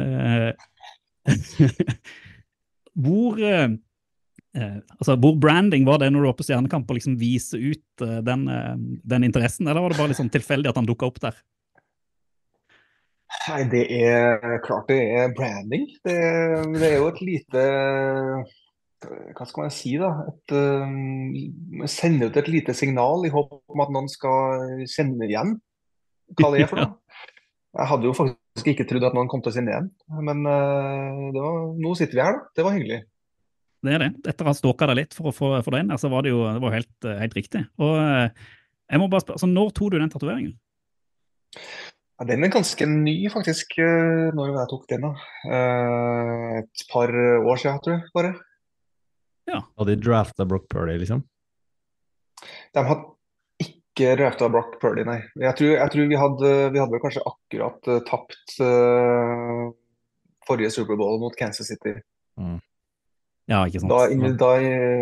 Uh, 0.01 0.51
hvor 3.05 3.39
uh, 3.41 3.71
altså, 4.99 5.17
hvor 5.17 5.39
branding 5.41 5.87
var 5.89 6.03
det 6.03 6.11
når 6.13 6.21
du 6.21 6.29
var 6.29 6.37
på 6.37 6.47
Stjernekamp, 6.47 6.91
å 6.91 6.99
liksom 6.99 7.17
vise 7.21 7.57
ut 7.57 8.05
den, 8.27 8.45
den, 9.03 9.25
interessen, 9.25 9.71
eller 9.71 9.87
var 9.87 9.95
det 9.95 10.01
bare 10.03 10.13
liksom 10.13 10.29
tilfeldig 10.35 10.69
at 10.71 10.83
han 10.83 10.91
dukka 10.91 11.09
opp 11.09 11.23
der? 11.23 11.39
Nei, 13.49 13.63
det 13.73 13.87
er 13.97 14.61
klart 14.67 14.93
det 14.93 15.01
er 15.17 15.33
branding. 15.35 15.89
Det, 16.05 16.19
det 16.77 16.91
er 16.91 17.01
jo 17.01 17.09
et 17.09 17.25
lite 17.25 17.65
hva 19.35 19.47
skal 19.49 19.65
man 19.65 19.73
si, 19.75 19.95
da? 20.01 20.11
Et, 20.31 20.55
uh, 20.55 21.87
sender 21.91 22.31
ut 22.31 22.41
et 22.41 22.51
lite 22.51 22.75
signal 22.77 23.27
i 23.27 23.33
håp 23.33 23.57
om 23.73 23.85
at 23.85 23.93
noen 23.95 24.11
skal 24.13 24.85
kjenne 24.91 25.29
igjen 25.29 25.57
hva 26.39 26.51
det 26.55 26.65
er 26.65 26.71
for 26.71 26.81
noe. 26.83 26.99
Jeg 27.75 27.91
hadde 27.91 28.07
jo 28.07 28.15
faktisk 28.15 28.71
ikke 28.71 28.87
trodd 28.87 29.09
at 29.09 29.17
noen 29.17 29.29
kom 29.31 29.43
til 29.43 29.51
å 29.51 29.57
kjenne 29.57 29.73
igjen, 29.73 29.89
men 30.23 30.45
uh, 30.47 31.31
var, 31.35 31.57
nå 31.75 31.95
sitter 31.99 32.21
vi 32.21 32.23
her, 32.23 32.37
da. 32.39 32.53
Det 32.55 32.67
var 32.67 32.77
hyggelig. 32.77 33.01
Det 33.85 33.97
er 33.97 34.05
det. 34.05 34.13
Etter 34.31 34.47
å 34.47 34.53
ha 34.53 34.57
stalka 34.57 34.89
deg 34.89 35.01
litt 35.03 35.17
for 35.17 35.29
å 35.29 35.35
få 35.35 35.49
for 35.65 35.77
den, 35.77 35.91
så 36.01 36.09
var 36.13 36.25
det 36.25 36.33
jo 36.33 36.45
det 36.47 36.63
var 36.63 36.73
helt, 36.73 36.95
eh, 37.05 37.19
helt, 37.21 37.35
riktig. 37.37 37.67
Og 37.77 37.99
jeg 38.01 39.03
må 39.03 39.11
bare 39.13 39.25
spørre, 39.27 39.43
så 39.43 39.49
Når 39.51 39.75
tok 39.77 39.93
du 39.93 39.99
den 39.99 40.13
tatoveringen? 40.15 40.55
Ja, 42.15 42.25
den 42.31 42.47
er 42.47 42.55
ganske 42.55 42.87
ny, 42.89 43.29
faktisk, 43.29 43.77
når 43.77 44.55
jeg 44.55 44.71
tok 44.71 44.89
den. 44.89 45.05
da. 45.05 45.13
Et 46.63 46.87
par 46.95 47.13
år 47.13 47.61
siden, 47.61 47.83
tror 47.85 47.97
jeg. 47.99 48.09
bare. 48.17 48.33
Ja. 49.51 49.61
Og 49.77 49.89
de 49.89 49.97
drafta 50.01 50.47
Brock 50.49 50.69
Purdy, 50.73 50.97
liksom? 51.03 51.25
De 52.75 52.85
hadde 52.85 53.11
ikke 53.65 54.15
drafta 54.19 54.49
Brock 54.53 54.79
Purdy, 54.83 55.05
nei. 55.07 55.21
Jeg 55.41 55.57
tror, 55.59 55.73
jeg 55.77 55.95
tror 55.95 56.11
vi, 56.11 56.21
hadde, 56.21 56.53
vi 56.75 56.83
hadde 56.83 56.97
vel 56.97 57.03
kanskje 57.03 57.25
akkurat 57.31 57.91
uh, 57.91 58.01
tapt 58.09 58.57
uh, 58.65 59.67
forrige 60.49 60.73
Superbowl 60.75 61.21
mot 61.23 61.37
Kansas 61.39 61.71
City. 61.71 61.95
Mm. 62.41 62.59
Ja, 63.51 63.61
ikke 63.69 63.83
sant. 63.83 63.93
Da, 63.93 64.31
da, 64.41 64.53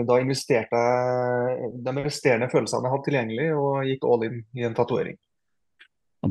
da, 0.09 0.19
investerte 0.19 0.79
jeg 0.83 1.71
de 1.87 1.95
resterende 2.03 2.49
følelsene 2.51 2.89
jeg 2.89 2.95
hadde 2.97 3.07
tilgjengelig, 3.07 3.49
og 3.55 3.85
gikk 3.87 4.07
all 4.09 4.27
in 4.27 4.41
i 4.59 4.67
en 4.67 4.75
tatovering. 4.77 5.19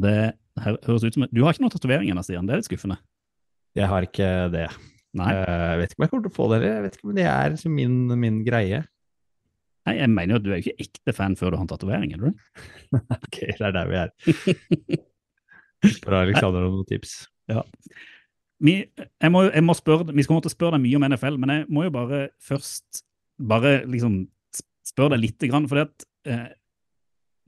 Det 0.01 0.17
høres 0.59 1.05
ut 1.05 1.15
som 1.15 1.27
Du 1.31 1.41
har 1.43 1.55
ikke 1.55 1.63
noen 1.63 1.73
tatovering 1.73 2.11
ennå, 2.11 2.23
Stian. 2.23 2.47
Det 2.47 2.55
er 2.55 2.61
litt 2.61 2.67
skuffende. 2.67 2.99
Jeg 3.79 3.87
har 3.87 4.03
ikke 4.03 4.27
det. 4.51 4.67
Nei. 5.19 5.31
Eh, 5.35 5.67
jeg 5.73 5.81
vet 5.81 5.93
ikke 5.93 5.99
om 5.99 6.05
jeg 6.05 6.11
kommer 6.13 6.25
til 6.25 6.31
å 6.31 6.37
få 6.37 6.47
det, 6.53 6.59
jeg 6.63 6.83
vet 6.85 6.97
ikke 6.97 7.09
om 7.09 7.15
det 7.17 7.27
er 7.27 7.55
min, 7.73 7.97
min 8.21 8.41
greie. 8.47 8.83
Nei, 9.87 9.95
Jeg 9.97 10.11
mener 10.13 10.35
jo 10.35 10.39
at 10.39 10.45
du 10.45 10.51
er 10.51 10.59
jo 10.59 10.65
ikke 10.65 10.85
ekte 10.85 11.15
fan 11.17 11.35
før 11.39 11.51
du 11.51 11.57
har 11.57 11.65
en 11.65 11.71
tatovering, 11.71 12.13
er 12.13 12.21
du 12.21 12.27
det? 12.29 12.35
ok, 13.17 13.37
det 13.49 13.67
er 13.67 13.75
der 13.75 13.89
vi 13.89 13.99
er. 14.01 15.05
Bra, 16.05 16.21
Alexander, 16.21 16.67
noen 16.67 16.87
tips. 16.89 17.15
Ja. 17.49 17.63
Vi, 18.61 18.75
jeg 18.85 19.33
må, 19.33 19.47
jeg 19.49 19.65
må 19.65 19.73
spørre, 19.73 20.13
vi 20.13 20.25
skal 20.25 20.37
måtte 20.37 20.53
spørre 20.53 20.77
deg 20.77 20.85
mye 20.85 20.99
om 20.99 21.07
NFL, 21.09 21.39
men 21.41 21.53
jeg 21.55 21.65
må 21.73 21.87
jo 21.87 21.95
bare 21.95 22.27
først 22.45 23.01
bare 23.41 23.79
liksom 23.89 24.21
spørre 24.85 25.15
deg 25.15 25.23
lite 25.25 25.49
grann. 25.49 25.65
For 25.69 25.81
eh, 25.81 26.51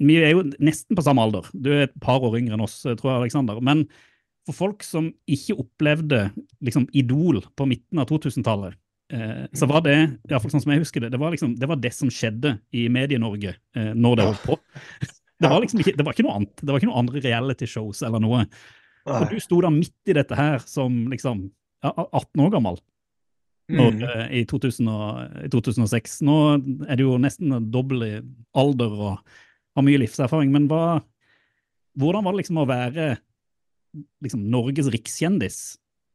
vi 0.01 0.17
er 0.23 0.33
jo 0.33 0.47
nesten 0.57 0.97
på 0.97 1.05
samme 1.05 1.21
alder. 1.21 1.45
Du 1.53 1.69
er 1.69 1.85
et 1.85 1.99
par 2.01 2.23
år 2.25 2.39
yngre 2.39 2.57
enn 2.57 2.65
oss, 2.65 2.79
tror 2.81 3.11
jeg, 3.11 3.19
Alexander. 3.19 3.61
Men 3.61 3.85
for 4.47 4.57
folk 4.57 4.83
som 4.85 5.09
ikke 5.29 5.55
opplevde 5.61 6.25
liksom, 6.63 6.87
Idol 6.95 7.41
på 7.55 7.67
midten 7.69 8.01
av 8.01 8.09
2000-tallet, 8.11 8.75
eh, 9.13 9.43
så 9.55 9.69
var 9.69 9.83
det 9.85 9.95
iallfall 10.29 10.53
sånn 10.53 10.65
som 10.65 10.73
jeg 10.75 10.83
husker 10.83 11.05
det, 11.05 11.13
det 11.13 11.21
var, 11.21 11.33
liksom, 11.35 11.55
det, 11.59 11.69
var 11.69 11.79
det 11.79 11.93
som 11.95 12.11
skjedde 12.11 12.57
i 12.75 12.85
Medie-Norge 12.91 13.55
eh, 13.55 13.91
når 13.95 14.19
det 14.19 14.29
holdt 14.31 14.47
på. 14.51 14.61
Det 15.43 15.49
var 15.49 15.59
liksom 15.59 15.81
ikke, 15.81 15.91
det 15.99 16.03
var 16.05 16.13
ikke 16.15 16.23
noe 16.23 16.35
annet. 16.37 16.61
Det 16.61 16.71
var 16.71 16.79
ikke 16.79 16.87
noe 16.87 16.99
andre 17.01 17.19
reality-shows 17.19 17.99
eller 18.07 18.21
noe. 18.23 18.43
Og 19.11 19.25
du 19.27 19.33
sto 19.43 19.57
da 19.59 19.71
midt 19.73 20.07
i 20.07 20.15
dette 20.15 20.37
her 20.37 20.61
som 20.63 21.01
liksom 21.11 21.41
ja, 21.83 21.91
18 21.91 22.43
år 22.45 22.53
gammel 22.53 22.77
når, 23.73 23.97
mm. 23.97 24.21
i, 24.39 24.43
2000 24.47 24.91
og, 24.93 25.35
i 25.43 25.49
2006. 25.51 26.21
Nå 26.27 26.37
er 26.87 26.99
du 26.99 27.05
jo 27.05 27.17
nesten 27.19 27.57
dobbel 27.73 28.05
i 28.07 28.13
alder 28.59 28.95
og 28.95 29.35
har 29.75 29.85
mye 29.85 30.01
livserfaring, 30.05 30.53
men 30.53 30.69
hva, 30.71 31.01
hvordan 31.99 32.23
var 32.23 32.35
det 32.35 32.43
liksom 32.43 32.61
å 32.61 32.67
være 32.69 33.09
liksom 34.23 34.45
Norges 34.51 34.89
rikskjendis 34.93 35.61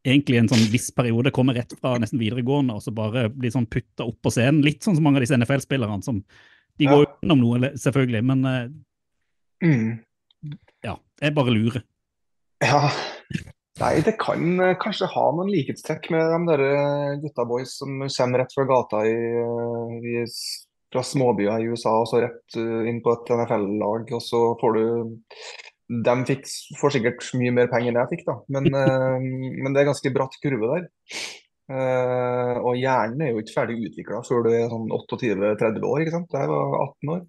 egentlig 0.06 0.38
en 0.40 0.50
sånn 0.50 0.68
viss 0.72 0.88
periode 0.94 1.32
kommer 1.34 1.56
rett 1.58 1.74
fra 1.80 1.96
nesten 2.00 2.20
videregående 2.20 2.76
og 2.78 2.84
så 2.84 2.94
bare 2.94 3.26
blir 3.34 3.52
sånn 3.54 3.68
putta 3.70 4.06
opp 4.06 4.20
på 4.24 4.32
scenen. 4.32 4.62
Litt 4.64 4.84
sånn 4.84 4.96
som 4.96 5.04
mange 5.06 5.20
av 5.20 5.26
disse 5.26 5.38
NFL-spillerne. 5.38 6.02
som 6.04 6.22
De 6.78 6.88
går 6.88 7.04
ja. 7.04 7.10
utenom 7.10 7.42
noe, 7.42 7.72
selvfølgelig, 7.82 8.22
men 8.30 8.44
uh, 8.46 9.66
mm. 9.66 10.54
ja, 10.86 10.94
jeg 11.20 11.36
bare 11.36 11.54
lurer. 11.54 11.84
Ja. 12.64 12.88
Nei, 13.78 13.92
det 14.06 14.16
kan 14.18 14.62
uh, 14.62 14.76
kanskje 14.80 15.10
ha 15.10 15.26
noen 15.34 15.50
likhetstrekk 15.52 16.08
med 16.14 16.32
de 16.34 16.38
der 16.52 16.64
gutta 17.24 17.46
boys 17.46 17.76
som 17.80 18.00
kommer 18.06 18.42
rett 18.42 18.54
fra 18.54 18.66
gata 18.70 19.04
i, 19.06 19.18
i 19.98 20.24
fra 20.92 21.02
småbyer 21.04 21.60
i 21.60 21.68
USA 21.68 21.92
og 22.00 22.08
så 22.08 22.22
rett 22.24 22.56
eh, 22.56 22.88
inn 22.88 23.02
på 23.04 23.12
et 23.12 23.32
NFL-lag, 23.34 24.08
og 24.16 24.22
så 24.24 24.40
får 24.60 24.78
du 24.78 24.84
De 25.88 26.14
fikk, 26.28 26.44
får 26.76 26.98
sikkert 26.98 27.26
mye 27.40 27.52
mer 27.56 27.68
penger 27.72 27.92
enn 27.92 28.00
jeg 28.02 28.10
fikk, 28.12 28.24
da, 28.28 28.36
men, 28.54 28.68
eh, 28.80 29.28
men 29.64 29.74
det 29.74 29.82
er 29.82 29.90
ganske 29.90 30.12
bratt 30.14 30.36
kurve 30.42 30.70
der. 30.74 30.88
Eh, 31.68 32.54
og 32.64 32.78
hjernen 32.80 33.24
er 33.24 33.32
jo 33.32 33.42
ikke 33.42 33.56
ferdig 33.58 33.90
utvikla 33.90 34.22
før 34.24 34.46
du 34.46 34.52
er 34.52 34.70
sånn 34.72 34.88
28-30 34.92 35.88
år, 35.88 36.04
ikke 36.04 36.14
sant. 36.16 36.36
Jeg 36.36 36.52
var 36.52 36.76
18 36.82 37.14
år. 37.16 37.24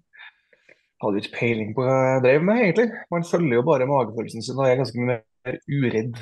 Hadde 1.00 1.16
jo 1.16 1.24
ikke 1.24 1.38
peiling 1.38 1.72
på 1.76 1.84
hva 1.86 1.96
jeg 1.96 2.24
drev 2.26 2.44
med, 2.44 2.62
egentlig. 2.66 2.88
Man 3.12 3.28
følger 3.28 3.56
jo 3.56 3.66
bare 3.68 3.88
magefølelsen 3.88 4.44
sin 4.44 4.60
og 4.60 4.68
er 4.68 4.80
ganske 4.80 5.00
mye 5.00 5.20
mer 5.20 5.60
uredd. 5.80 6.20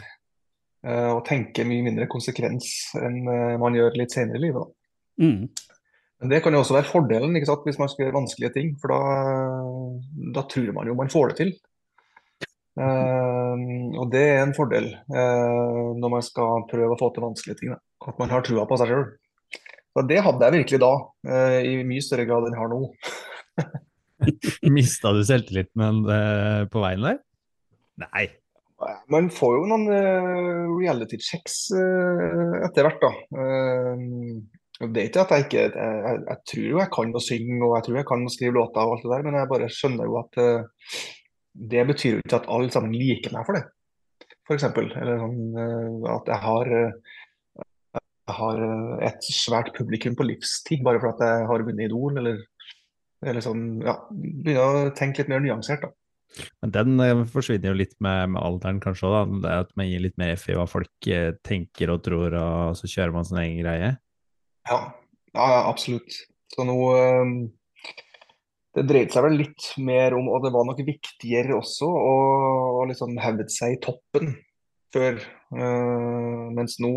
eh, 0.86 1.10
og 1.10 1.24
tenker 1.26 1.66
mye 1.66 1.86
mindre 1.88 2.06
konsekvens 2.10 2.68
enn 3.02 3.24
man 3.58 3.74
gjør 3.74 3.98
litt 3.98 4.14
senere 4.14 4.38
i 4.38 4.44
livet. 4.46 4.62
da. 4.62 5.26
Mm. 5.26 5.48
Men 6.18 6.32
det 6.32 6.40
kan 6.42 6.54
jo 6.54 6.62
også 6.62 6.74
være 6.74 6.90
fordelen 6.90 7.34
hvis 7.34 7.78
man 7.78 7.90
skal 7.90 8.04
gjøre 8.04 8.16
vanskelige 8.16 8.54
ting, 8.54 8.72
for 8.82 8.94
da, 8.94 9.00
da 10.34 10.46
tror 10.50 10.72
man 10.74 10.90
jo 10.90 10.96
man 10.98 11.10
får 11.12 11.32
det 11.32 11.36
til. 11.42 11.52
Eh, 12.78 13.62
og 13.98 14.10
det 14.12 14.22
er 14.22 14.42
en 14.44 14.54
fordel 14.54 14.92
eh, 14.94 15.86
når 15.98 16.12
man 16.12 16.24
skal 16.24 16.66
prøve 16.70 16.94
å 16.94 17.00
få 17.00 17.10
til 17.14 17.26
vanskelige 17.26 17.60
ting. 17.62 17.74
Da. 17.74 17.80
At 18.10 18.20
man 18.20 18.30
har 18.32 18.44
trua 18.46 18.66
på 18.68 18.78
seg 18.78 18.92
sjøl. 18.92 19.08
Det 20.06 20.20
hadde 20.22 20.46
jeg 20.46 20.60
virkelig 20.60 20.78
da, 20.78 20.92
eh, 21.26 21.56
i 21.66 21.86
mye 21.86 22.04
større 22.04 22.26
grad 22.28 22.46
enn 22.46 22.54
jeg 22.54 22.62
har 22.62 22.70
nå. 22.70 22.82
Mista 24.76 25.10
du 25.14 25.24
selvtilliten 25.26 26.04
eh, 26.14 26.60
på 26.70 26.84
veien 26.84 27.06
der? 27.06 27.18
Nei. 28.04 28.28
Man 29.10 29.26
får 29.34 29.56
jo 29.56 29.64
noen 29.72 29.88
reality 30.78 31.18
checks 31.18 31.64
etter 31.74 32.86
hvert, 32.86 33.02
da. 33.02 33.10
Eh, 33.42 34.04
det 34.86 35.00
er 35.02 35.08
ikke 35.08 35.24
at 35.24 35.32
jeg 35.34 35.44
ikke 35.48 35.62
jeg, 35.64 36.18
jeg, 36.28 36.36
tror 36.46 36.66
jo 36.68 36.78
jeg 36.78 36.90
kan 36.94 37.16
å 37.18 37.22
synge 37.24 37.56
og 37.66 37.72
jeg 37.74 37.86
tror 37.88 37.96
jeg 37.98 38.06
kan 38.06 38.20
å 38.22 38.30
skrive 38.30 38.54
låter 38.54 38.84
og 38.84 38.92
alt 38.94 39.02
det 39.02 39.10
der, 39.10 39.24
men 39.26 39.38
jeg 39.40 39.50
bare 39.50 39.70
skjønner 39.74 40.06
jo 40.06 40.20
at 40.20 40.38
det 41.52 41.84
betyr 41.88 42.16
jo 42.16 42.22
ikke 42.22 42.40
at 42.40 42.50
alle 42.52 42.72
sammen 42.74 42.94
liker 42.96 43.34
meg 43.34 43.46
for 43.48 43.58
det, 43.58 43.64
f.eks. 44.48 44.68
Eller 44.68 45.22
sånn 45.22 45.40
eh, 45.58 46.10
at 46.14 46.30
jeg 46.32 46.42
har 46.44 46.74
eh, 46.80 47.16
jeg 48.28 48.36
har 48.36 48.60
eh, 48.64 49.06
et 49.08 49.30
svært 49.32 49.72
publikum 49.76 50.16
på 50.18 50.26
livstid 50.28 50.84
bare 50.86 51.00
for 51.00 51.14
at 51.14 51.24
jeg 51.24 51.48
har 51.48 51.64
vunnet 51.64 51.88
Idol, 51.88 52.20
eller, 52.20 52.42
eller 53.24 53.44
sånn, 53.44 53.64
ja, 53.84 53.96
begynner 54.12 54.90
å 54.90 54.92
tenke 54.96 55.22
litt 55.22 55.32
mer 55.32 55.42
nyansert, 55.44 55.86
da. 55.86 55.94
Men 56.62 56.72
den 56.74 57.00
eh, 57.00 57.24
forsvinner 57.32 57.72
jo 57.72 57.78
litt 57.80 57.96
med, 58.04 58.34
med 58.34 58.42
alderen, 58.44 58.80
kanskje 58.84 59.08
òg. 59.08 59.38
Det 59.44 59.54
at 59.64 59.70
man 59.80 59.88
gir 59.88 60.04
litt 60.04 60.18
mer 60.20 60.34
F 60.36 60.48
i 60.52 60.58
hva 60.58 60.66
folk 60.68 61.08
eh, 61.10 61.32
tenker 61.46 61.94
og 61.94 62.02
tror, 62.04 62.36
og 62.36 62.76
så 62.78 62.90
kjører 62.90 63.14
man 63.16 63.28
sin 63.28 63.40
egen 63.42 63.62
greie. 63.62 63.94
Ja, 64.68 64.80
ja, 65.32 65.48
absolutt. 65.62 66.20
Så 66.52 66.68
nå 66.68 66.76
eh, 66.98 67.32
Det 68.78 68.84
dreide 68.86 69.14
seg 69.14 69.24
vel 69.26 69.38
litt 69.40 69.70
mer 69.82 70.14
om, 70.14 70.28
og 70.30 70.44
det 70.44 70.52
var 70.54 70.66
nok 70.68 70.82
viktigere 70.86 71.56
også, 71.56 71.88
å, 71.88 72.84
liksom 72.86 73.16
hevde 73.18 73.48
seg 73.50 73.74
i 73.74 73.80
toppen 73.82 74.36
før. 74.94 75.18
Uh, 75.50 76.48
mens 76.54 76.76
nå 76.82 76.92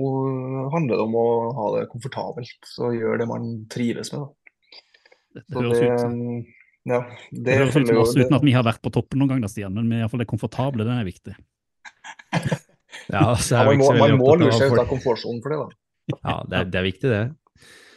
handler 0.74 1.00
det 1.00 1.06
om 1.06 1.18
å 1.18 1.28
ha 1.58 1.68
det 1.78 1.86
komfortabelt 1.92 2.74
og 2.84 2.98
gjøre 2.98 3.22
det 3.24 3.30
man 3.32 3.52
trives 3.72 4.14
med. 4.14 4.28
Da. 4.28 5.42
Det 5.42 5.46
høres 5.56 5.80
det, 5.80 5.92
ut 5.92 6.58
ja, 6.92 7.04
det 7.30 7.44
det 7.46 7.58
høres 7.60 7.76
ut 7.78 7.88
som 7.88 8.00
oss 8.02 8.16
uten 8.18 8.36
at 8.36 8.46
vi 8.46 8.54
har 8.56 8.66
vært 8.66 8.82
på 8.84 8.92
toppen 8.94 9.22
noen 9.22 9.36
gang, 9.36 9.44
da, 9.44 9.50
Stian, 9.52 9.76
men 9.78 9.92
i 9.94 10.02
hvert 10.02 10.12
fall 10.14 10.24
det 10.24 10.30
komfortable, 10.32 10.88
det 10.88 10.98
er 10.98 11.08
viktig. 11.08 11.38
Ja, 13.12 13.34
så 13.40 13.56
ja, 13.56 13.62
er 13.64 13.72
vi 13.72 13.78
man 13.80 13.82
må, 13.82 13.94
man 13.98 14.18
må 14.20 14.34
lure 14.40 14.56
seg 14.56 14.74
ut 14.74 14.80
av 14.82 14.88
komfortsonen 14.88 15.40
for 15.44 15.54
det, 15.54 15.58
da. 15.62 16.18
Ja, 16.20 16.34
det 16.48 16.58
er, 16.58 16.66
det 16.72 16.80
er 16.80 16.86
viktig, 16.86 17.10
det. 17.12 17.22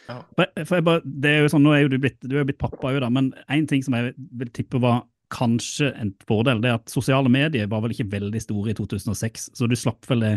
Jeg 0.08 0.84
bare, 0.84 1.02
det 1.04 1.30
er 1.30 1.42
jo 1.44 1.50
sånn, 1.54 1.64
nå 1.64 1.74
er 1.74 1.84
jo 1.84 1.90
du 1.94 1.98
blitt, 2.02 2.18
du 2.22 2.36
er 2.38 2.46
blitt 2.48 2.60
pappa 2.60 2.92
jo 2.94 3.02
da, 3.02 3.10
men 3.12 3.32
en 3.48 3.68
ting 3.70 3.84
som 3.84 3.96
jeg 3.96 4.14
vil 4.40 4.50
tippe 4.54 4.80
var 4.82 5.04
kanskje 5.34 5.88
en 5.98 6.12
fordel, 6.28 6.60
det 6.62 6.70
er 6.70 6.76
at 6.78 6.92
sosiale 6.92 7.30
medier 7.32 7.66
var 7.70 7.80
vel 7.82 7.94
ikke 7.94 8.10
veldig 8.12 8.42
store 8.42 8.74
i 8.74 8.76
2006, 8.78 9.48
så 9.56 9.66
du 9.70 9.74
slapp 9.78 10.04
vel 10.10 10.20
det, 10.22 10.34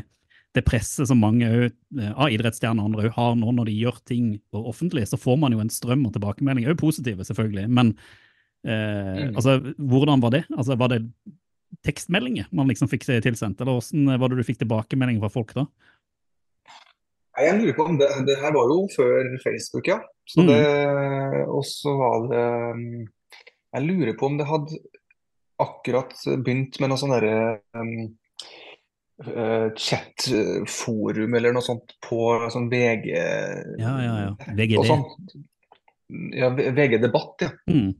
det 0.57 0.63
presset 0.65 1.09
som 1.09 1.19
mange 1.21 1.45
ø, 1.45 1.67
av 2.15 2.31
idrettsstjerner 2.33 2.81
og 2.81 2.93
andre 2.93 3.11
har 3.13 3.35
nå 3.37 3.51
når 3.59 3.69
de 3.69 3.75
gjør 3.77 3.99
ting 4.09 4.31
offentlig, 4.57 5.03
så 5.11 5.19
får 5.19 5.37
man 5.43 5.53
jo 5.53 5.61
en 5.61 5.73
strøm 5.73 6.07
og 6.07 6.15
tilbakemeldinger, 6.15 6.73
òg 6.73 6.81
positive 6.81 7.27
selvfølgelig, 7.27 7.67
men 7.69 7.93
eh, 8.65 9.27
Mm. 9.27 9.35
altså, 9.35 9.59
hvordan 9.77 10.23
var 10.23 10.33
det? 10.33 10.43
Altså, 10.57 10.75
var 10.79 10.89
det 10.91 11.03
tekstmeldinger 11.85 12.47
man 12.55 12.67
liksom 12.67 12.89
fikk 12.89 13.05
tilsendt, 13.23 13.61
eller 13.61 13.77
hvordan 13.77 14.19
var 14.19 14.31
det 14.31 14.39
du 14.39 14.47
fikk 14.47 14.59
tilbakemeldinger 14.63 15.23
fra 15.23 15.29
folk 15.31 15.53
da? 15.55 15.67
Jeg 17.37 17.57
lurer 17.59 17.75
på 17.77 17.85
om 17.85 17.97
det, 17.99 18.07
det 18.27 18.37
her 18.41 18.53
var 18.55 18.71
jo 18.71 18.79
før 18.95 19.27
Facebook, 19.43 19.87
ja. 19.87 19.99
Så 20.27 20.43
Mm. 20.43 21.49
og 21.53 21.63
så 21.63 21.93
var 21.95 22.23
det 22.27 22.45
um, 22.75 23.07
Jeg 23.73 23.83
lurer 23.85 24.17
på 24.19 24.25
om 24.27 24.37
det 24.39 24.47
hadde 24.49 24.79
akkurat 25.59 26.11
begynt 26.43 26.79
med 26.81 26.89
noe 26.91 26.99
sånn 26.99 27.13
derre 27.15 27.37
um, 27.77 28.17
eh, 29.25 29.69
chatforum 29.77 31.33
eller 31.39 31.55
noe 31.55 31.65
sånt 31.65 31.95
på 32.03 32.19
sånn 32.53 32.67
VG 32.69 33.07
Ja, 33.15 33.93
ja, 34.03 34.17
ja. 34.25 34.33
VGD. 34.57 34.91
Ja, 36.37 36.49
VG 36.53 36.99
Debatt, 37.01 37.41
ja. 37.45 37.49
Mm. 37.71 37.93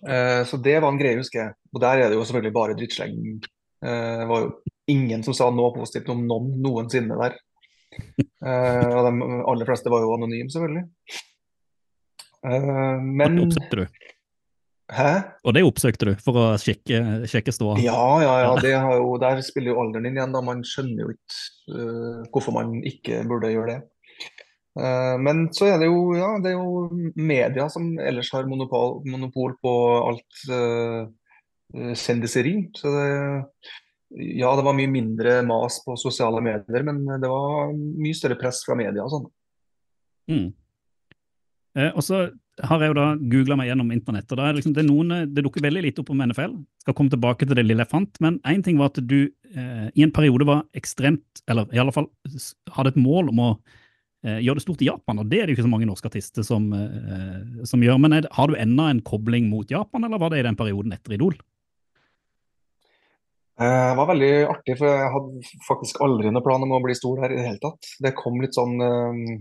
Uh, 0.00 0.42
Så 0.48 0.56
det 0.62 0.78
var 0.80 0.88
en 0.92 0.98
greie, 1.00 1.18
husker 1.18 1.42
jeg. 1.42 1.54
Og 1.74 1.80
der 1.82 2.00
er 2.04 2.08
det 2.08 2.16
jo 2.16 2.24
selvfølgelig 2.24 2.54
bare 2.56 2.76
drittsleng. 2.78 3.16
Uh, 3.84 4.18
Det 4.22 4.28
var 4.30 4.44
jo 4.46 4.52
ingen 4.88 5.22
som 5.26 5.34
sa 5.36 5.50
noe 5.52 5.74
positivt 5.76 6.08
om 6.12 6.22
noen 6.26 6.54
noensinne 6.64 7.16
der. 7.20 7.36
Eh, 7.98 8.86
Og 8.96 9.02
de 9.04 9.42
aller 9.52 9.68
fleste 9.68 9.90
var 9.92 10.04
jo 10.04 10.14
anonyme, 10.14 10.48
selvfølgelig. 10.52 10.86
Eh, 12.46 13.02
Men 13.04 13.38
oppsøkte 13.44 13.82
du. 13.82 14.06
Hæ? 14.90 15.10
Og 15.46 15.54
det 15.54 15.62
oppsøkte 15.62 16.08
du 16.08 16.12
for 16.18 16.38
å 16.40 16.46
sjekke, 16.58 17.00
sjekke 17.30 17.52
ståa? 17.54 17.76
Ja, 17.82 18.00
ja, 18.24 18.32
ja. 18.42 18.54
Det 18.58 18.72
har 18.74 18.96
jo, 18.98 19.12
der 19.22 19.42
spiller 19.46 19.74
jo 19.74 19.82
alderen 19.84 20.08
inn 20.08 20.18
igjen. 20.18 20.34
da 20.34 20.40
Man 20.42 20.64
skjønner 20.66 21.04
jo 21.04 21.12
ikke 21.14 21.76
uh, 21.76 22.22
hvorfor 22.32 22.56
man 22.56 22.72
ikke 22.82 23.20
burde 23.30 23.52
gjøre 23.52 23.76
det. 23.76 23.80
Men 25.20 25.48
så 25.52 25.66
er 25.66 25.80
det 25.82 25.88
jo, 25.90 26.14
ja, 26.14 26.28
det 26.40 26.52
er 26.52 26.58
jo 26.58 27.12
media 27.18 27.64
som 27.68 27.88
ellers 27.98 28.28
har 28.32 28.46
monopol, 28.48 29.00
monopol 29.02 29.56
på 29.60 29.72
alt 30.06 30.44
uh, 30.46 31.10
kjendiseri. 31.74 32.54
Så 32.78 32.92
det, 32.94 33.08
ja, 34.10 34.50
det 34.56 34.64
var 34.66 34.74
mye 34.74 34.90
mindre 34.90 35.36
mas 35.46 35.78
på 35.84 35.94
sosiale 36.00 36.42
medier, 36.42 36.86
men 36.86 37.04
det 37.22 37.30
var 37.30 37.70
mye 37.74 38.16
større 38.16 38.38
press 38.40 38.64
fra 38.66 38.74
media 38.78 39.04
og 39.04 39.12
sånn. 39.14 39.28
Mm. 40.30 40.48
Eh, 41.78 41.92
og 41.94 42.02
så 42.02 42.24
har 42.66 42.82
jeg 42.82 42.90
jo 42.90 42.96
da 42.98 43.06
googla 43.32 43.56
meg 43.56 43.70
gjennom 43.70 43.92
internett, 43.94 44.26
og 44.30 44.40
da 44.40 44.46
er 44.46 44.52
det, 44.52 44.60
liksom, 44.60 44.74
det, 44.74 44.82
er 44.82 44.88
noen, 44.88 45.12
eh, 45.14 45.28
det 45.30 45.44
dukker 45.46 45.64
veldig 45.64 45.84
lite 45.86 46.02
opp 46.02 46.10
om 46.12 46.24
NFL. 46.26 46.56
Skal 46.82 46.96
komme 46.98 47.12
tilbake 47.12 47.46
til 47.46 47.56
det 47.56 47.64
lille 47.66 47.86
jeg 47.86 47.92
fant, 47.92 48.20
men 48.24 48.40
én 48.50 48.64
ting 48.66 48.80
var 48.80 48.90
at 48.90 48.98
du 48.98 49.20
eh, 49.22 49.86
i 49.94 50.06
en 50.06 50.14
periode 50.14 50.48
var 50.48 50.64
ekstremt, 50.76 51.44
eller 51.50 51.70
i 51.74 51.80
alle 51.82 51.94
fall 51.94 52.10
hadde 52.74 52.94
et 52.94 53.00
mål 53.00 53.30
om 53.30 53.44
å 53.46 53.50
eh, 53.54 54.42
gjøre 54.42 54.58
det 54.58 54.66
stort 54.66 54.82
i 54.82 54.90
Japan, 54.90 55.22
og 55.22 55.30
det 55.30 55.38
er 55.38 55.46
det 55.46 55.54
jo 55.54 55.60
ikke 55.60 55.68
så 55.68 55.72
mange 55.76 55.88
norske 55.88 56.10
artister 56.10 56.46
som, 56.46 56.66
eh, 56.74 57.62
som 57.70 57.86
gjør. 57.86 58.02
Men 58.02 58.18
er, 58.18 58.28
har 58.34 58.50
du 58.50 58.58
enda 58.58 58.90
en 58.90 59.04
kobling 59.06 59.46
mot 59.52 59.70
Japan, 59.70 60.08
eller 60.08 60.18
var 60.18 60.34
det 60.34 60.42
i 60.42 60.48
den 60.48 60.58
perioden 60.58 60.98
etter 60.98 61.14
Idol? 61.14 61.38
Eh, 63.60 63.88
Det 63.90 63.96
var 63.98 64.08
veldig 64.08 64.32
artig, 64.48 64.78
for 64.78 64.88
jeg 64.88 65.12
hadde 65.14 65.54
faktisk 65.66 66.00
aldri 66.00 66.30
noen 66.32 66.44
plan 66.44 66.62
om 66.64 66.72
å 66.78 66.82
bli 66.84 66.96
stor 66.96 67.20
her 67.20 67.34
i 67.34 67.36
det 67.36 67.46
hele 67.46 67.60
tatt. 67.60 67.92
Det 68.00 68.16
kom 68.16 68.40
litt 68.40 68.56
sånn 68.56 68.80
eh, 68.80 69.36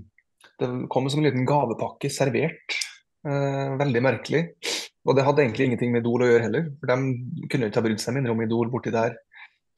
Det 0.60 0.68
kom 0.92 1.08
som 1.10 1.22
en 1.22 1.30
liten 1.30 1.48
gavepakke 1.48 2.12
servert. 2.12 2.76
Eh, 3.24 3.78
Veldig 3.80 4.04
merkelig. 4.04 4.44
Og 5.08 5.16
det 5.16 5.24
hadde 5.24 5.46
egentlig 5.46 5.70
ingenting 5.70 5.94
med 5.94 6.04
Idol 6.04 6.26
å 6.26 6.28
gjøre 6.28 6.46
heller. 6.50 6.68
For 6.82 6.92
de 6.92 7.48
kunne 7.48 7.66
jo 7.66 7.72
ikke 7.72 7.80
ha 7.80 7.88
brydd 7.88 8.04
seg 8.04 8.18
mindre 8.18 8.36
om 8.36 8.44
Idol 8.44 8.70
borti 8.74 8.92
der. 8.92 9.16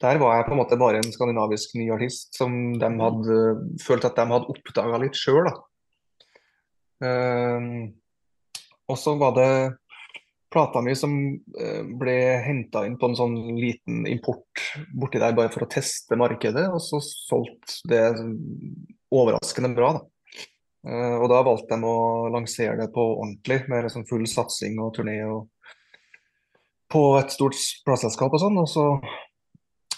Der 0.02 0.18
var 0.18 0.34
jeg 0.34 0.48
på 0.48 0.56
en 0.56 0.58
måte 0.58 0.78
bare 0.80 0.98
en 0.98 1.14
skandinavisk 1.14 1.76
ny 1.78 1.86
artist 1.94 2.34
som 2.34 2.74
de 2.82 2.88
hadde 2.98 3.36
følt 3.84 4.04
at 4.08 4.18
de 4.18 4.24
hadde 4.34 4.50
oppdaga 4.50 4.98
litt 4.98 5.14
sjøl, 5.14 5.46
da. 5.46 5.54
Og 8.90 8.98
så 8.98 9.14
var 9.22 9.36
det 9.38 9.52
plata 10.52 10.82
mi 10.84 10.94
som 10.98 11.14
eh, 11.32 11.82
ble 11.98 12.16
henta 12.44 12.84
inn 12.86 12.98
på 13.00 13.10
en 13.10 13.18
sånn 13.18 13.36
liten 13.56 14.06
import 14.10 14.66
borti 14.94 15.20
der 15.22 15.34
bare 15.36 15.52
for 15.52 15.66
å 15.66 15.70
teste 15.72 16.18
markedet, 16.20 16.68
og 16.68 16.82
så 16.84 17.00
solgt 17.02 17.80
det 17.88 18.04
overraskende 19.12 19.72
bra, 19.76 19.94
da. 19.98 20.06
Eh, 20.88 21.16
og 21.16 21.28
da 21.30 21.42
valgte 21.46 21.78
de 21.78 21.86
å 21.86 22.28
lansere 22.34 22.76
det 22.80 22.90
på 22.94 23.04
ordentlig, 23.14 23.62
med 23.70 23.86
liksom 23.86 24.06
full 24.08 24.26
satsing 24.30 24.80
og 24.82 24.94
turné 24.96 25.20
og 25.28 25.48
på 26.92 27.02
et 27.16 27.32
stort 27.32 27.56
plateselskap 27.86 28.34
og 28.34 28.42
sånn. 28.42 28.58
Og 28.60 28.68
så, 28.68 28.86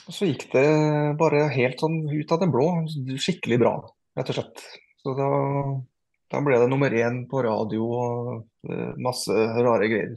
så 0.06 0.28
gikk 0.28 0.49
det 0.52 0.68
bare 1.20 1.49
helt 1.54 1.80
sånn 1.82 2.04
ut 2.12 2.34
av 2.34 2.42
det 2.42 2.50
blå, 2.52 2.68
skikkelig 3.16 3.61
bra, 3.64 3.75
rett 4.18 4.30
og 4.30 4.38
slett. 4.38 4.66
Så 5.04 5.16
da, 5.18 5.30
da 6.32 6.44
ble 6.44 6.61
det 6.62 6.68
nummer 6.70 6.94
én 6.96 7.25
på 7.30 7.42
radio 7.44 7.88
og 7.88 8.30
eh, 8.68 8.92
masse 9.02 9.34
rare 9.34 9.90
greier. 9.90 10.14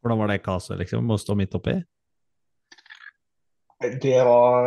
Hvordan 0.00 0.20
var 0.22 0.30
det 0.32 0.40
kaoset, 0.44 0.78
liksom? 0.80 1.10
Å 1.12 1.18
stå 1.20 1.36
midt 1.36 1.56
oppi? 1.58 1.74
Det 4.02 4.20
var 4.24 4.66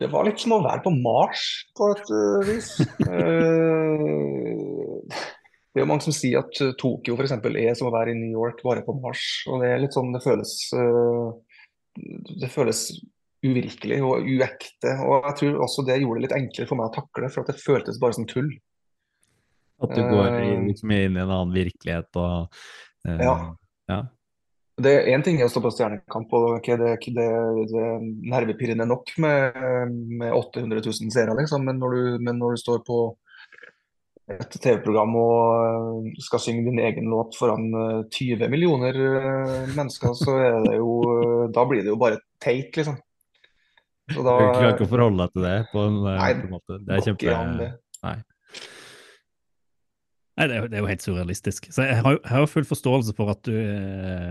Det 0.00 0.08
var 0.10 0.24
litt 0.26 0.40
som 0.40 0.54
å 0.56 0.62
være 0.64 0.82
på 0.84 0.92
Mars, 0.94 1.42
på 1.76 1.90
et 1.94 2.10
øh, 2.14 2.40
vis. 2.48 2.70
Eh, 3.10 5.20
Det 5.70 5.78
er 5.78 5.84
jo 5.84 5.90
mange 5.90 6.02
som 6.02 6.14
sier 6.14 6.40
at 6.40 6.56
eh, 6.64 6.72
Tokyo 6.78 7.14
eksempel, 7.22 7.54
er 7.60 7.76
som 7.78 7.90
å 7.90 7.94
være 7.94 8.10
i 8.14 8.18
New 8.18 8.32
York 8.32 8.62
bare 8.66 8.82
på 8.86 8.94
Mars. 8.98 9.22
og 9.46 9.62
Det 9.62 9.68
er 9.70 9.82
litt 9.84 9.94
sånn 9.94 10.10
det 10.14 10.22
føles 10.24 10.54
eh, 10.74 11.28
Det 12.42 12.50
føles 12.50 12.80
uvirkelig 13.46 14.00
og 14.04 14.26
uekte. 14.26 14.96
og 15.04 15.28
Jeg 15.28 15.36
tror 15.38 15.62
også 15.66 15.84
det 15.86 16.00
gjorde 16.02 16.20
det 16.20 16.26
litt 16.26 16.38
enklere 16.40 16.68
for 16.68 16.80
meg 16.80 16.90
å 16.90 16.96
takle, 16.98 17.30
for 17.30 17.44
at 17.44 17.52
det 17.52 17.62
føltes 17.62 18.00
bare 18.02 18.18
som 18.18 18.26
tull. 18.28 18.50
At 19.80 19.94
du 19.96 20.02
går 20.02 20.26
Eh, 20.40 20.58
liksom 20.66 20.90
inn 20.92 21.16
i 21.16 21.22
en 21.22 21.30
annen 21.30 21.54
virkelighet 21.54 22.18
og 22.20 22.50
eh, 22.50 22.66
Ja. 23.08 23.36
ja. 23.88 24.00
Det 24.80 24.92
er 24.96 25.08
Én 25.12 25.24
ting 25.24 25.40
er 25.40 25.48
å 25.48 25.52
stå 25.52 25.60
på 25.64 25.72
Stjernekamp, 25.74 26.30
og 26.36 26.58
ok, 26.58 26.68
det, 26.80 26.92
det, 27.16 27.26
det 27.72 27.80
er 27.84 28.04
nervepirrende 28.32 28.86
nok 28.88 29.12
med, 29.20 29.58
med 30.22 30.32
800 30.32 30.80
000 30.86 31.12
seere, 31.12 31.36
liksom, 31.36 31.66
men 31.68 31.80
men 31.80 32.40
når 32.40 32.56
du 32.56 32.62
står 32.62 32.80
på 32.86 33.00
et 34.30 34.56
TV-program 34.62 35.14
og 35.18 36.08
skal 36.22 36.42
synge 36.42 36.68
din 36.68 36.80
egen 36.82 37.10
låt 37.10 37.36
foran 37.38 37.66
øh, 37.74 38.02
20 38.14 38.48
millioner 38.52 38.94
øh, 38.94 39.70
mennesker, 39.74 40.14
så 40.14 40.36
er 40.38 40.58
det 40.68 40.76
jo 40.78 40.92
Da 41.54 41.64
blir 41.66 41.82
det 41.82 41.90
jo 41.90 41.98
bare 41.98 42.20
teit, 42.42 42.76
liksom. 42.76 42.98
Så 44.10 44.22
da 44.26 44.36
Du 44.38 44.44
klarer 44.46 44.74
ikke 44.74 44.86
å 44.86 44.92
forholde 44.92 45.24
deg 45.24 45.34
til 45.34 45.46
det 45.46 45.56
på 45.72 45.86
en, 45.86 45.98
eh, 46.04 46.20
Nei, 46.20 46.32
på 46.38 46.46
en 46.46 46.54
måte. 46.54 46.78
Det 46.86 46.96
er 46.96 47.06
kjempe... 47.08 47.70
Nei. 48.06 48.16
Nei, 50.40 50.46
det 50.48 50.54
er, 50.56 50.62
jo- 50.64 50.68
det 50.72 50.78
er 50.78 50.80
jo 50.86 50.88
helt 50.88 51.02
surrealistisk. 51.04 51.66
Så 51.74 51.84
jeg 51.84 51.98
har, 52.00 52.14
jeg 52.16 52.32
har 52.32 52.46
full 52.48 52.64
forståelse 52.64 53.12
for 53.18 53.28
at 53.34 53.42
du 53.44 53.52
eh, 53.60 54.30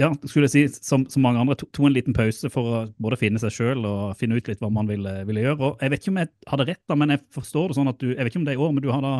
ja, 0.00 0.08
skulle 0.26 0.48
jeg 0.48 0.54
si, 0.54 0.80
som, 0.82 1.04
som 1.10 1.22
mange 1.22 1.38
andre, 1.42 1.54
tok 1.60 1.70
to 1.76 1.84
en 1.86 1.94
liten 1.94 2.14
pause 2.16 2.50
for 2.50 2.66
å 2.70 2.80
både 3.02 3.18
finne 3.20 3.38
seg 3.42 3.52
sjøl 3.54 3.84
og 3.86 4.16
finne 4.18 4.38
ut 4.38 4.48
litt 4.50 4.58
hva 4.62 4.70
man 4.74 4.88
ville, 4.90 5.12
ville 5.28 5.44
gjøre. 5.44 5.60
Og 5.70 5.84
jeg 5.84 5.92
vet 5.94 6.02
ikke 6.02 6.12
om 6.14 6.20
jeg 6.22 6.30
hadde 6.50 6.66
rett, 6.72 6.82
da, 6.90 6.96
men 6.98 7.14
jeg 7.14 7.22
forstår 7.36 7.70
det 7.70 7.78
sånn 7.78 7.90
at 7.92 7.98
du 8.02 8.08
Jeg 8.10 8.18
vet 8.24 8.32
ikke 8.32 8.42
om 8.42 8.46
det 8.48 8.54
er 8.56 8.58
i 8.60 8.64
år, 8.66 8.72
men 8.74 8.82
du 8.84 8.90
har 8.90 9.02
da 9.06 9.14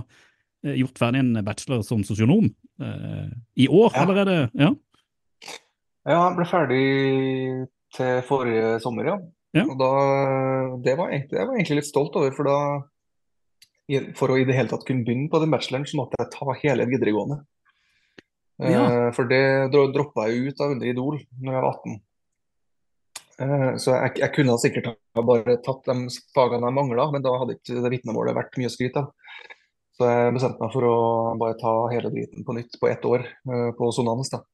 eh, 0.67 0.77
gjort 0.83 0.99
ferdig 1.03 1.23
en 1.23 1.33
bachelor 1.47 1.83
som 1.87 2.03
sosionom 2.07 2.51
eh, 2.83 3.27
i 3.63 3.69
år 3.71 3.93
Ja. 3.95 4.03
allerede? 4.07 4.39
Ja. 4.59 4.73
Ja, 6.09 6.21
jeg 6.31 6.37
ble 6.39 6.47
ferdig 6.49 6.85
til 7.95 8.23
forrige 8.27 8.79
sommer, 8.83 9.05
ja. 9.15 9.19
Ja. 9.53 9.65
Og 9.67 9.75
da, 9.81 9.91
det 10.85 10.93
var 10.99 11.11
jeg 11.11 11.27
var 11.35 11.57
egentlig 11.57 11.81
litt 11.81 11.89
stolt 11.91 12.15
over, 12.17 12.31
for 12.37 12.47
da 12.47 12.59
For 14.19 14.31
å 14.31 14.37
i 14.39 14.45
det 14.47 14.55
hele 14.55 14.71
tatt 14.71 14.85
kunne 14.87 15.03
begynne 15.07 15.31
på 15.33 15.41
den 15.43 15.51
bacheloren, 15.51 15.87
så 15.89 15.99
måtte 15.99 16.19
jeg 16.21 16.31
ta 16.35 16.55
hele 16.63 16.87
videregående. 16.91 17.41
Ja. 18.61 18.83
Eh, 18.85 19.11
For 19.17 19.25
det 19.31 19.71
dro- 19.73 19.89
droppa 19.95 20.29
jeg 20.29 20.51
ut 20.53 20.61
av 20.61 20.75
under 20.75 20.87
Idol 20.87 21.17
når 21.41 21.53
jeg 21.55 21.63
var 21.65 21.69
18. 21.73 21.95
Eh, 23.41 23.71
Så 23.81 23.95
jeg, 23.97 24.19
jeg 24.21 24.33
kunne 24.37 24.59
sikkert 24.61 24.91
ha 25.17 25.23
bare 25.25 25.57
tatt 25.65 25.85
de 25.89 25.97
fagene 26.37 26.69
jeg 26.69 26.77
mangla, 26.77 27.07
men 27.11 27.23
da 27.25 27.33
hadde 27.41 27.57
ikke 27.57 27.81
det 27.83 27.93
vitnemålet 27.97 28.37
vært 28.37 28.59
mye 28.61 28.69
å 28.69 28.75
skryte 28.75 29.01
av. 29.01 29.11
Så 29.97 30.09
jeg 30.09 30.35
bestemte 30.37 30.61
meg 30.61 30.73
for 30.73 30.87
å 30.89 30.97
bare 31.41 31.57
ta 31.61 31.73
hele 31.93 32.11
driten 32.13 32.45
på 32.45 32.55
nytt 32.57 32.77
på 32.81 32.89
ett 32.93 33.05
år 33.09 33.25
eh, 33.27 33.71
på 33.77 33.91
Sonanes. 33.97 34.31
da. 34.31 34.45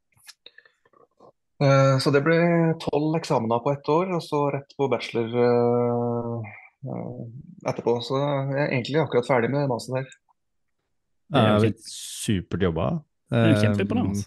Så 1.57 2.11
det 2.13 2.21
ble 2.21 2.37
tolv 2.83 3.15
eksamener 3.17 3.63
på 3.65 3.71
ett 3.73 3.89
år, 3.89 4.11
og 4.13 4.21
så 4.21 4.43
rett 4.53 4.75
på 4.77 4.91
bachelor 4.93 5.31
etterpå. 7.67 7.97
Så 8.05 8.19
jeg 8.21 8.63
er 8.65 8.73
egentlig 8.73 9.01
akkurat 9.03 9.29
ferdig 9.29 9.51
med 9.53 9.69
masen 9.71 9.99
der. 9.99 10.07
Det 11.27 11.41
er 11.41 11.47
jo 11.49 11.55
Ja, 11.55 11.61
kjempe- 11.67 11.93
supert 11.93 12.63
jobba. 12.69 12.89
Det 13.31 13.39
er 13.39 13.49
jo 13.51 13.55
Eh, 13.57 13.63
kjempeimponerende. 13.65 14.27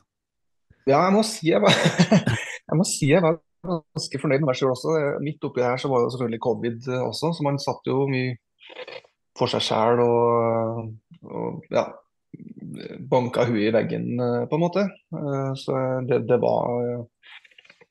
Ja, 0.90 1.04
jeg 1.06 1.14
må 1.14 1.22
si 1.24 1.48
jeg 1.52 1.62
var, 1.62 1.76
jeg 2.70 2.76
må 2.80 2.84
si 2.88 3.08
jeg 3.12 3.22
var 3.24 3.38
ganske 3.64 4.20
fornøyd 4.20 4.40
med 4.42 4.50
meg 4.50 4.58
selv 4.60 4.74
også. 4.74 4.96
Midt 5.24 5.44
oppi 5.48 5.62
her 5.64 5.78
så 5.80 5.88
var 5.92 6.04
det 6.04 6.12
selvfølgelig 6.16 6.42
covid 6.48 6.88
eh, 6.90 7.04
også, 7.08 7.32
så 7.38 7.44
man 7.46 7.60
satt 7.62 7.88
jo 7.88 8.08
mye 8.10 8.36
for 9.40 9.48
seg 9.48 9.62
sjæl 9.64 10.02
og, 10.04 10.90
og 11.24 11.64
ja, 11.72 11.86
banka 13.12 13.46
huet 13.48 13.70
i 13.70 13.74
veggen 13.76 14.10
eh, 14.20 14.44
på 14.50 14.58
en 14.60 14.64
måte. 14.66 14.84
Eh, 15.16 15.52
Så 15.56 15.78
det, 16.10 16.24
det 16.28 16.40
var 16.44 16.68
eh, 16.84 17.06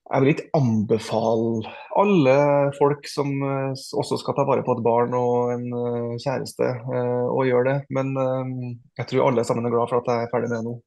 Jeg 0.09 0.25
vil 0.25 0.31
ikke 0.33 0.49
anbefale 0.57 1.71
alle 2.01 2.35
folk 2.79 3.09
som 3.11 3.29
eh, 3.45 3.81
også 4.01 4.17
skal 4.23 4.37
ta 4.39 4.45
vare 4.49 4.65
på 4.65 4.73
et 4.79 4.85
barn 4.85 5.13
og 5.19 5.51
en 5.53 5.67
eh, 5.69 6.15
kjæreste, 6.23 6.69
eh, 6.81 7.27
å 7.29 7.43
gjøre 7.45 7.67
det. 7.69 7.79
Men 7.93 8.15
jeg 8.17 9.09
tror 9.11 9.27
alle 9.27 9.45
sammen 9.45 9.69
er 9.69 9.75
glad 9.75 9.91
for 9.91 10.01
at 10.01 10.09
jeg 10.09 10.25
er 10.25 10.31
ferdig 10.33 10.49
med 10.49 10.57
det 10.57 10.63
nå. 10.65 10.79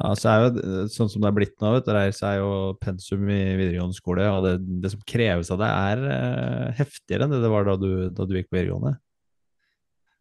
Ja, 0.00 0.10
så 0.16 0.32
er 0.32 0.42
jo, 0.42 0.64
sånn 0.90 1.10
som 1.12 1.22
det 1.22 1.28
er 1.28 1.36
blitt 1.36 1.54
nå, 1.60 1.74
vet 1.76 1.86
du, 1.86 1.92
så 2.16 2.26
er 2.30 2.40
jo 2.40 2.50
pensum 2.80 3.22
i 3.28 3.38
videregående 3.60 3.98
skole, 3.98 4.24
og 4.32 4.46
det, 4.46 4.54
det 4.80 4.94
som 4.94 5.02
kreves 5.04 5.50
av 5.52 5.60
deg, 5.60 5.70
er 5.92 6.74
heftigere 6.78 7.26
enn 7.26 7.34
det 7.34 7.42
det 7.44 7.50
var 7.52 7.68
da 7.68 7.76
du, 7.76 7.90
da 8.16 8.24
du 8.24 8.32
gikk 8.38 8.48
på 8.48 8.56
videregående. 8.56 8.94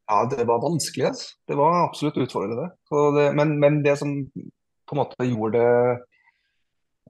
Ja, 0.10 0.20
det 0.30 0.46
var 0.50 0.62
vanskelig. 0.62 1.08
Altså. 1.14 1.32
Det 1.48 1.58
var 1.58 1.80
absolutt 1.86 2.20
utfordrende. 2.20 2.68
Det, 3.16 3.26
men, 3.40 3.56
men 3.62 3.82
det 3.86 3.96
som 4.02 4.14
på 4.36 4.98
en 4.98 5.00
måte 5.00 5.30
gjorde 5.30 5.62
det 5.62 6.09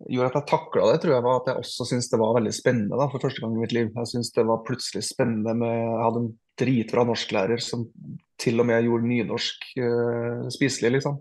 gjorde 0.07 0.29
at 0.29 0.37
jeg 0.39 0.47
takla 0.49 0.91
det, 0.91 0.99
tror 1.03 1.13
jeg 1.15 1.25
var 1.25 1.39
at 1.39 1.49
jeg 1.49 1.61
også 1.63 1.87
syntes 1.89 2.09
det 2.11 2.19
var 2.21 2.35
veldig 2.37 2.53
spennende 2.55 2.99
da, 2.99 3.07
for 3.11 3.23
første 3.23 3.43
gang 3.43 3.55
i 3.55 3.63
mitt 3.63 3.75
liv. 3.75 3.89
Jeg 3.95 4.11
syntes 4.11 4.31
det 4.35 4.45
var 4.47 4.63
plutselig 4.67 5.03
spennende 5.07 5.55
med 5.59 5.73
Jeg 5.75 6.03
hadde 6.05 6.21
en 6.23 6.29
dritbra 6.59 7.05
norsklærer 7.07 7.63
som 7.63 7.87
til 8.39 8.61
og 8.61 8.69
med 8.69 8.85
gjorde 8.87 9.09
nynorsk 9.09 9.67
uh, 9.83 10.47
spiselig, 10.53 10.93
liksom. 10.97 11.19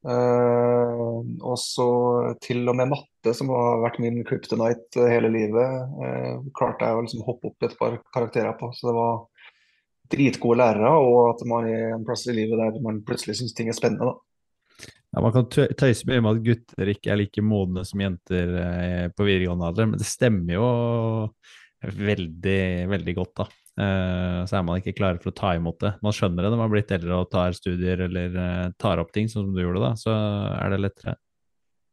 Uh, 0.00 1.20
og 1.44 1.56
så 1.60 1.88
til 2.44 2.68
og 2.68 2.76
med 2.76 2.88
matte, 2.92 3.34
som 3.36 3.52
har 3.52 3.82
vært 3.84 4.00
min 4.00 4.22
kryptonite 4.28 5.08
hele 5.08 5.32
livet, 5.32 5.90
uh, 6.00 6.40
klarte 6.56 6.88
jeg 6.88 6.96
å 6.96 7.04
liksom 7.04 7.24
hoppe 7.28 7.52
opp 7.52 7.68
et 7.68 7.76
par 7.80 8.00
karakterer 8.12 8.56
på. 8.60 8.72
Så 8.76 8.90
det 8.90 8.96
var 8.96 9.22
dritgode 10.10 10.60
lærere, 10.60 10.92
og 11.00 11.20
at 11.30 11.44
man 11.48 11.68
er 11.70 11.94
en 11.94 12.04
plass 12.04 12.26
i 12.28 12.36
livet 12.36 12.60
der 12.60 12.80
man 12.84 13.00
plutselig 13.06 13.38
syns 13.40 13.56
ting 13.56 13.72
er 13.72 13.76
spennende. 13.76 14.12
da. 14.12 14.29
Ja, 15.10 15.22
Man 15.24 15.32
kan 15.34 15.48
tøyse 15.50 16.06
mye 16.06 16.22
med 16.22 16.36
at 16.36 16.44
gutter 16.46 16.90
ikke 16.92 17.10
er 17.12 17.18
like 17.18 17.42
modne 17.42 17.82
som 17.86 18.02
jenter 18.02 18.52
eh, 18.62 19.06
på 19.10 19.26
videregående 19.26 19.70
alder, 19.70 19.88
men 19.90 19.98
det 19.98 20.06
stemmer 20.06 20.54
jo 20.54 20.68
veldig, 21.80 22.60
veldig 22.92 23.14
godt, 23.16 23.32
da. 23.40 23.46
Eh, 23.80 24.40
så 24.46 24.58
er 24.58 24.66
man 24.66 24.80
ikke 24.80 24.94
klar 24.98 25.18
for 25.22 25.32
å 25.32 25.36
ta 25.36 25.54
imot 25.58 25.80
det. 25.82 25.94
Man 26.04 26.14
skjønner 26.14 26.44
det 26.44 26.52
når 26.52 26.60
man 26.60 26.68
har 26.68 26.74
blitt 26.74 26.94
eldre 26.94 27.22
og 27.22 27.30
tar 27.32 27.56
studier 27.56 28.04
eller 28.06 28.36
eh, 28.44 28.66
tar 28.78 29.02
opp 29.02 29.10
ting, 29.16 29.30
sånn 29.30 29.48
som 29.48 29.56
du 29.56 29.62
gjorde 29.64 29.82
da, 29.82 29.94
så 29.98 30.14
er 30.58 30.74
det 30.74 30.82
lettere. 30.84 31.16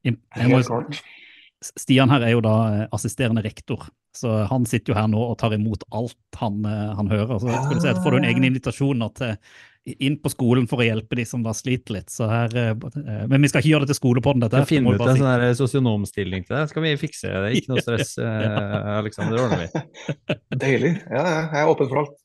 Jeg 0.05 0.51
må, 0.51 0.61
Helt. 0.61 1.01
Stian 1.65 2.11
her 2.13 2.21
er 2.21 2.35
jo 2.35 2.41
da 2.45 2.55
eh, 2.69 2.83
assisterende 2.93 3.41
rektor, 3.45 3.87
så 4.15 4.43
han 4.49 4.67
sitter 4.69 4.93
jo 4.93 4.97
her 4.99 5.07
nå 5.09 5.21
og 5.23 5.37
tar 5.41 5.55
imot 5.57 5.87
alt 5.95 6.37
han, 6.37 6.59
eh, 6.69 6.91
han 6.99 7.09
hører. 7.09 7.39
Så 7.41 7.49
jeg 7.49 7.63
skulle 7.65 7.83
si 7.85 7.91
at 7.93 8.01
får 8.03 8.13
du 8.13 8.19
en 8.19 8.29
egen 8.29 8.45
invitasjon 8.51 9.07
til 9.17 9.33
inn 9.95 10.17
på 10.19 10.31
skolen 10.31 10.67
for 10.69 10.83
å 10.83 10.87
hjelpe 10.87 11.17
de 11.19 11.25
som 11.27 11.43
da 11.45 11.53
sliter 11.55 11.97
litt. 11.97 12.11
Så 12.11 12.27
her, 12.29 12.53
eh, 12.57 12.73
eh, 12.73 13.23
men 13.31 13.43
vi 13.43 13.51
skal 13.51 13.63
ikke 13.63 13.71
gjøre 13.73 13.87
det 13.87 13.93
til 13.93 13.99
skolepodden, 14.01 14.43
dette. 14.43 14.59
Her, 14.61 14.69
finne 14.69 14.93
ut 14.93 15.01
en 15.03 15.19
sånn 15.21 15.29
her 15.29 15.55
sosionomstilling 15.57 16.47
til 16.47 16.57
deg, 16.57 16.71
skal 16.73 16.85
vi 16.85 16.93
fikse 16.99 17.31
det. 17.31 17.53
Ikke 17.61 17.73
noe 17.73 17.85
stress, 17.85 18.15
ja. 18.21 18.67
Alexander, 18.97 19.37
det 19.37 19.45
ordner 19.47 19.65
vi. 19.65 20.39
Deilig. 20.65 20.93
Ja, 21.07 21.23
ja, 21.23 21.41
jeg 21.45 21.63
er 21.63 21.73
åpen 21.73 21.91
for 21.91 22.03
alt. 22.03 22.15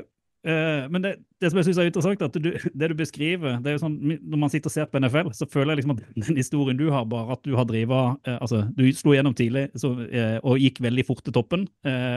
Eh, 0.40 0.86
men 0.88 1.02
det, 1.04 1.10
det 1.36 1.50
som 1.52 1.58
jeg 1.60 1.66
synes 1.66 1.78
er 1.82 1.88
interessant, 1.90 2.22
er 2.22 2.30
at 2.30 2.36
du, 2.40 2.48
det 2.80 2.86
du 2.88 2.94
beskriver 2.96 3.58
det 3.60 3.68
er 3.68 3.74
jo 3.74 3.82
sånn, 3.82 3.96
Når 4.00 4.38
man 4.40 4.52
sitter 4.52 4.70
og 4.70 4.72
ser 4.72 4.86
på 4.88 5.02
NFL, 5.02 5.28
så 5.36 5.44
føler 5.50 5.74
jeg 5.74 5.82
liksom 5.82 5.92
at 5.92 6.00
den 6.16 6.38
historien 6.40 6.78
du 6.78 6.86
har, 6.94 7.04
bare 7.10 7.36
at 7.36 7.42
du 7.44 7.52
har 7.58 7.66
drivet, 7.68 8.16
uh, 8.24 8.38
altså 8.38 8.62
Du 8.76 8.86
slo 8.96 9.12
gjennom 9.12 9.36
tidlig 9.36 9.66
så, 9.80 9.92
uh, 10.00 10.38
og 10.40 10.62
gikk 10.62 10.80
veldig 10.80 11.04
fort 11.08 11.20
til 11.26 11.36
toppen, 11.36 11.66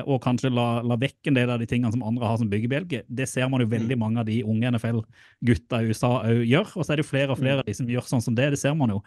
og 0.07 0.21
kanskje 0.23 0.51
la, 0.53 0.67
la 0.85 0.95
vekk 0.99 1.29
en 1.29 1.37
del 1.37 1.51
av 1.51 1.59
de 1.59 1.67
tingene 1.67 1.91
som 1.91 2.03
andre 2.05 2.27
har 2.27 2.39
som 2.39 2.49
byggebjelke. 2.51 3.03
Det 3.07 3.27
ser 3.29 3.49
man 3.51 3.63
jo 3.63 3.67
veldig 3.71 3.97
mange 3.99 4.21
av 4.21 4.27
de 4.27 4.39
unge 4.47 4.71
NFL-gutta 4.75 5.81
i 5.81 5.91
USA 5.91 6.11
òg 6.29 6.43
gjør. 6.47 6.73
Og 6.77 6.85
så 6.85 6.93
er 6.93 6.99
det 6.99 7.05
jo 7.05 7.09
flere 7.09 7.35
og 7.35 7.39
flere 7.39 7.63
av 7.63 7.67
de 7.67 7.75
som 7.75 7.89
gjør 7.89 8.07
sånn 8.07 8.23
som 8.23 8.37
det. 8.37 8.49
Det 8.53 8.59
ser 8.61 8.75
man 8.79 8.93
jo. 8.93 9.01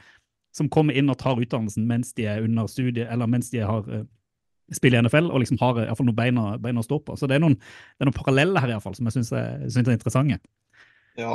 Som 0.57 0.71
kommer 0.73 0.97
inn 0.97 1.13
og 1.13 1.19
tar 1.21 1.41
utdannelsen 1.41 1.87
mens 1.89 2.13
de 2.17 2.29
er 2.29 2.45
under 2.45 2.69
studiet, 2.71 3.07
eller 3.13 3.31
mens 3.31 3.53
de 3.53 3.63
har 3.65 3.89
spiller 4.75 4.99
i 4.99 5.07
NFL 5.07 5.31
og 5.31 5.43
liksom 5.43 5.61
har 5.63 5.79
i 5.79 5.87
hvert 5.87 5.99
fall 5.99 6.09
noen 6.09 6.19
bein, 6.19 6.41
bein 6.63 6.81
å 6.81 6.85
stå 6.87 6.99
på. 7.07 7.17
Så 7.19 7.29
det 7.31 7.39
er 7.39 7.45
noen, 7.45 7.59
det 7.59 8.05
er 8.05 8.11
noen 8.11 8.19
paralleller 8.19 8.65
her 8.65 8.73
i 8.73 8.77
hvert 8.77 8.87
fall, 8.87 8.97
som 8.99 9.09
jeg 9.09 9.19
syns 9.19 9.35
er, 9.37 9.67
synes 9.69 9.91
er 9.91 9.99
interessante. 9.99 10.41
Ja, 11.17 11.33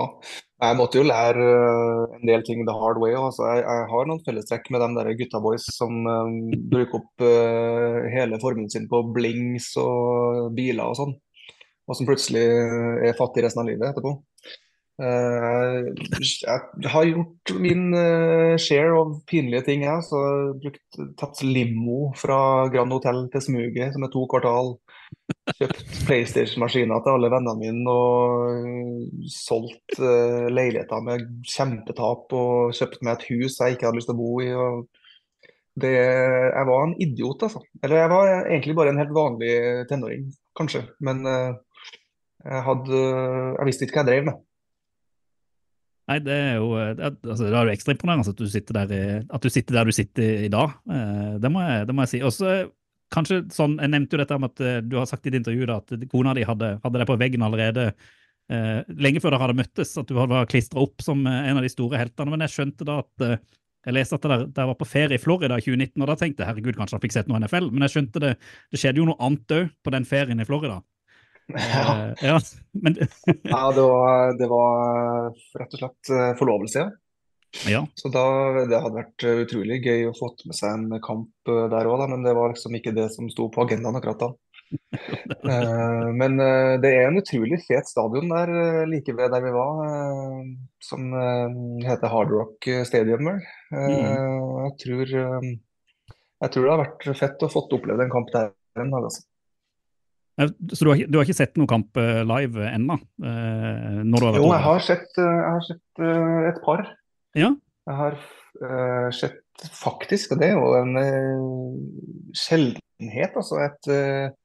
jeg 0.62 0.78
måtte 0.78 1.00
jo 1.00 1.08
lære 1.08 1.42
øh, 1.42 2.12
en 2.20 2.30
del 2.30 2.44
ting 2.46 2.62
the 2.68 2.76
hard 2.78 3.00
way. 3.02 3.16
Altså, 3.18 3.48
jeg, 3.50 3.64
jeg 3.66 3.88
har 3.90 4.10
noen 4.10 4.22
fellestrekk 4.28 4.70
med 4.74 4.84
de 4.84 4.90
der 5.00 5.16
gutta 5.18 5.42
boys 5.42 5.66
som 5.74 6.04
um, 6.06 6.36
bruker 6.70 7.00
opp 7.00 7.26
uh, 7.26 7.98
hele 8.14 8.38
formuen 8.44 8.70
sin 8.70 8.86
på 8.92 9.02
blings 9.16 9.72
og 9.82 10.52
biler 10.58 10.86
og 10.86 11.00
sånn, 11.00 11.16
og 11.90 11.98
som 11.98 12.10
plutselig 12.10 12.46
er 13.10 13.18
fattig 13.18 13.48
resten 13.48 13.64
av 13.64 13.72
livet 13.72 13.90
etterpå. 13.90 14.14
Eh, 15.00 15.78
jeg 16.20 16.90
har 16.94 17.08
gjort 17.08 17.52
min 17.64 17.94
øh, 17.96 18.58
share 18.62 18.92
av 19.00 19.14
pinlige 19.30 19.64
ting, 19.66 19.86
jeg. 19.88 20.04
Så 20.06 20.20
brukt, 20.62 21.00
tatt 21.18 21.42
limo 21.46 22.12
fra 22.20 22.68
Grand 22.74 22.94
Hotel 22.94 23.24
til 23.34 23.46
Smuget, 23.48 23.96
som 23.96 24.06
er 24.06 24.12
to 24.14 24.26
kvartal. 24.30 24.76
Kjøpt 25.58 25.96
PlayStation-maskiner 26.08 27.02
til 27.04 27.16
alle 27.16 27.32
vennene 27.34 27.58
mine 27.60 27.96
og 27.96 29.32
solgt 29.32 29.98
øh, 30.00 30.50
leiligheter 30.52 31.04
med 31.08 31.26
kjempetap 31.50 32.36
og 32.38 32.76
kjøpt 32.78 33.02
meg 33.02 33.18
et 33.18 33.30
hus 33.32 33.58
jeg 33.60 33.76
ikke 33.78 33.90
hadde 33.90 34.02
lyst 34.02 34.12
til 34.12 34.20
å 34.20 34.22
bo 34.22 34.32
i. 34.44 34.52
Det, 35.82 35.92
jeg 35.96 36.68
var 36.68 36.86
en 36.86 36.98
idiot, 37.00 37.48
altså. 37.48 37.64
Eller 37.82 38.04
jeg 38.04 38.12
var 38.12 38.32
egentlig 38.44 38.78
bare 38.78 38.92
en 38.92 39.02
helt 39.02 39.14
vanlig 39.16 39.52
tenåring, 39.90 40.30
kanskje. 40.60 40.86
Men 41.00 41.24
Jeg 42.42 42.64
hadde 42.66 43.00
Jeg 43.00 43.66
visste 43.68 43.86
ikke 43.86 44.00
hva 44.00 44.02
jeg 44.02 44.10
drev 44.10 44.24
med. 44.32 44.40
Nei, 46.12 46.20
det 46.26 46.36
er 46.36 46.56
jo 46.60 46.72
er, 46.76 46.98
altså, 47.00 47.46
det 47.46 47.56
er 47.56 47.70
jo 47.70 47.74
ekstra 47.74 47.96
imponerende 47.96 48.28
at 48.28 48.36
at 48.36 48.42
du 49.46 49.50
sitter 49.50 49.78
der 49.78 49.88
du 49.88 49.96
sitter 49.96 50.46
i 50.46 50.52
dag. 50.52 50.74
Eh, 50.92 51.38
Det 51.40 51.52
må 51.52 51.62
jeg, 51.64 51.88
det 51.88 51.96
må 51.96 52.04
jeg 52.04 52.12
si. 52.14 52.22
Og 52.28 52.34
så 52.36 52.56
kanskje 53.12 53.44
sånn, 53.52 53.78
Jeg 53.80 53.92
nevnte 53.92 54.16
jo 54.16 54.22
dette 54.24 54.40
med 54.40 54.52
at 54.52 54.62
eh, 54.66 54.82
du 54.82 54.98
har 55.00 55.08
sagt 55.08 55.26
i 55.26 55.32
et 55.32 55.40
intervju 55.40 55.68
da, 55.68 55.80
at 55.80 56.10
kona 56.12 56.34
di 56.36 56.44
hadde, 56.48 56.80
hadde 56.84 57.00
det 57.00 57.08
på 57.08 57.18
veggen 57.20 57.44
allerede 57.48 57.92
eh, 58.52 58.84
lenge 59.00 59.24
før 59.24 59.36
dere 59.36 59.46
hadde 59.46 59.60
møttes, 59.62 59.96
at 60.00 60.08
du 60.08 60.16
var 60.18 60.46
klistra 60.52 60.84
opp 60.84 61.04
som 61.04 61.26
eh, 61.28 61.50
en 61.50 61.60
av 61.60 61.66
de 61.66 61.72
store 61.72 62.00
heltene. 62.02 62.34
Men 62.34 62.46
jeg 62.48 62.56
skjønte 62.56 62.88
da 62.88 63.00
at 63.06 63.28
eh, 63.28 63.38
jeg 63.88 63.98
leste 63.98 64.20
at 64.20 64.28
dere 64.30 64.70
var 64.70 64.78
på 64.78 64.86
ferie 64.90 65.18
i 65.18 65.22
Florida 65.22 65.58
i 65.58 65.64
2019, 65.64 66.02
og 66.04 66.10
da 66.12 66.16
tenkte 66.20 66.44
jeg 66.44 66.52
herregud, 66.52 66.78
kanskje 66.78 67.00
jeg 67.00 67.06
fikk 67.08 67.16
sett 67.18 67.32
noe 67.32 67.40
NFL. 67.42 67.72
Men 67.74 67.88
jeg 67.88 67.96
skjønte 67.96 68.22
det, 68.22 68.36
det 68.72 68.82
skjedde 68.82 69.02
jo 69.02 69.08
noe 69.10 69.22
annet 69.24 69.56
òg 69.58 69.72
på 69.82 69.94
den 69.96 70.06
ferien 70.08 70.44
i 70.44 70.48
Florida. 70.48 70.82
Ja, 71.56 71.86
Eh, 72.08 72.26
ja, 72.28 72.40
men 72.72 72.98
ja 72.98 73.62
det, 73.76 73.84
var, 73.84 74.34
det 74.40 74.48
var 74.52 75.32
rett 75.60 75.74
og 75.76 75.82
slett 75.82 76.12
eh, 76.16 76.32
forlovelse, 76.40 76.90
ja. 77.68 77.82
Så 78.00 78.08
da, 78.14 78.22
det 78.70 78.78
hadde 78.80 78.96
vært 78.96 79.26
eh, 79.28 79.42
utrolig 79.44 79.82
gøy 79.84 80.06
å 80.08 80.14
få 80.16 80.30
med 80.48 80.56
seg 80.56 80.72
en 80.78 81.02
kamp 81.04 81.52
eh, 81.52 81.66
der 81.74 81.90
òg, 81.92 82.06
men 82.14 82.24
det 82.24 82.32
var 82.38 82.54
liksom 82.54 82.78
ikke 82.80 82.94
det 82.96 83.10
som 83.12 83.28
sto 83.34 83.50
på 83.52 83.66
agendaen 83.66 84.00
akkurat 84.00 84.24
da. 84.28 84.32
Eh, 85.52 86.08
men 86.16 86.38
eh, 86.40 86.78
det 86.80 86.90
er 86.96 87.08
en 87.10 87.18
utrolig 87.20 87.58
fet 87.66 87.88
stadion 87.90 88.30
der 88.32 88.52
eh, 88.56 88.84
like 88.88 89.12
ved 89.18 89.34
der 89.34 89.44
vi 89.44 89.52
var, 89.52 89.82
eh, 89.88 90.52
som 90.86 91.10
eh, 91.18 91.58
heter 91.90 92.12
Hard 92.14 92.32
Rock 92.32 92.70
Stadium. 92.88 93.28
Eh, 93.28 93.42
Jeg 93.74 94.78
tror, 94.86 95.12
eh, 95.24 95.50
jeg 96.46 96.54
tror 96.54 96.64
det 96.68 96.72
har 96.72 96.84
vært 96.86 97.10
fett 97.20 97.44
å 97.44 97.52
få 97.52 97.66
oppleve 97.68 98.06
en 98.06 98.14
kamp 98.14 98.32
der 98.32 98.54
en 98.80 98.94
dag. 98.94 99.10
Altså. 99.10 99.26
Eh, 100.40 100.52
Så 100.72 100.86
du 100.86 100.92
har, 100.92 101.04
du 101.08 101.18
har 101.20 101.28
ikke 101.28 101.38
sett 101.38 101.58
noen 101.60 101.70
kamp 101.70 101.98
eh, 102.00 102.22
live 102.24 102.68
ennå? 102.72 103.00
eh, 103.24 104.02
har 104.02 104.28
vært 104.28 104.40
Jo, 104.40 104.52
jeg 104.52 104.66
har 104.68 104.86
sett, 104.86 105.10
eh, 105.18 105.38
jeg 105.42 105.52
har 105.52 105.66
sett 105.68 106.04
eh, 106.08 106.50
et 106.52 106.62
par. 106.66 106.86
Ja, 107.36 107.56
Jeg 107.88 107.96
har 107.98 108.16
uh, 108.62 109.10
sett 109.16 109.40
faktisk, 109.74 110.34
og 110.34 110.42
det 110.42 110.50
er 110.52 110.58
jo 110.60 110.74
en 110.78 110.98
uh, 111.00 111.78
sjeldenhet, 112.36 113.38
altså 113.40 113.58
et 113.64 113.90
uh, 113.90 114.36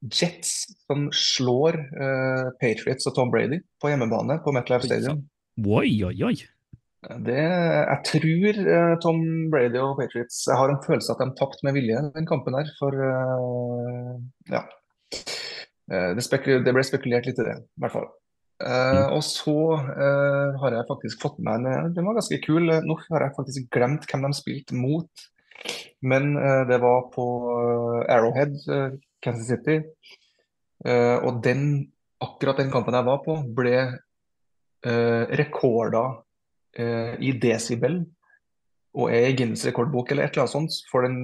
Jets 0.00 0.52
som 0.88 1.10
slår 1.12 1.76
eh, 1.76 2.46
Patriots 2.60 3.08
og 3.10 3.16
Tom 3.18 3.32
Brady 3.32 3.60
på 3.82 3.90
hjemmebane 3.92 4.38
på 4.40 4.54
MetLife 4.56 4.88
Stadium. 4.88 5.26
Oi, 5.60 5.92
oi, 6.08 6.14
oi. 6.24 6.34
Det, 7.26 7.36
jeg 7.36 8.00
tror 8.08 8.60
eh, 8.60 8.94
Tom 9.04 9.20
Brady 9.52 9.80
og 9.80 9.94
Patriots 9.96 10.42
Jeg 10.48 10.56
har 10.60 10.68
en 10.68 10.82
følelse 10.84 11.14
at 11.14 11.22
de 11.22 11.36
tapte 11.38 11.64
med 11.64 11.76
vilje 11.76 12.00
den 12.16 12.28
kampen 12.28 12.56
her, 12.56 12.68
for 12.80 12.96
eh, 12.96 14.14
ja. 14.52 14.64
Eh, 15.10 16.10
det, 16.16 16.24
det 16.66 16.74
ble 16.76 16.84
spekulert 16.86 17.28
litt 17.28 17.40
i 17.42 17.46
det, 17.46 17.56
i 17.60 17.82
hvert 17.82 17.96
fall. 17.96 18.08
Eh, 18.60 19.06
og 19.16 19.22
så 19.24 19.56
uh, 19.80 20.56
har 20.60 20.74
jeg 20.76 20.88
faktisk 20.90 21.22
fått 21.22 21.38
med 21.40 21.64
en 21.64 21.94
Den 21.96 22.04
var 22.04 22.18
ganske 22.18 22.40
kul. 22.44 22.68
Nå 22.68 22.96
har 23.06 23.24
jeg 23.24 23.36
faktisk 23.38 23.70
glemt 23.72 24.04
hvem 24.10 24.26
de 24.26 24.32
spilte 24.36 24.76
mot. 24.76 25.24
Men 26.04 26.34
uh, 26.36 26.62
det 26.68 26.80
var 26.82 27.08
på 27.14 27.26
Arrowhead, 28.08 28.58
Kansas 29.24 29.48
City. 29.48 29.80
Og 30.80 31.42
den, 31.44 31.90
akkurat 32.24 32.56
den 32.56 32.70
kampen 32.72 32.96
jeg 32.96 33.04
var 33.04 33.18
på, 33.24 33.34
ble 33.56 33.74
uh, 34.86 35.24
rekorda 35.36 36.04
eh, 36.78 37.14
i 37.20 37.34
desibel 37.40 38.00
og 38.98 39.12
er 39.14 39.30
i 39.30 39.36
Guinness 39.38 39.66
rekordbok 39.68 40.10
eller 40.10 40.26
et 40.26 40.34
eller 40.34 40.46
annet 40.46 40.56
sånt 40.56 40.78
for 40.90 41.06
den 41.06 41.18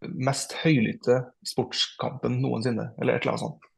mest 0.00 0.54
høylytte 0.62 1.16
sportskampen 1.46 2.38
noensinne, 2.42 2.92
eller 3.00 3.16
et 3.16 3.24
eller 3.24 3.34
annet 3.34 3.44
sånt. 3.44 3.70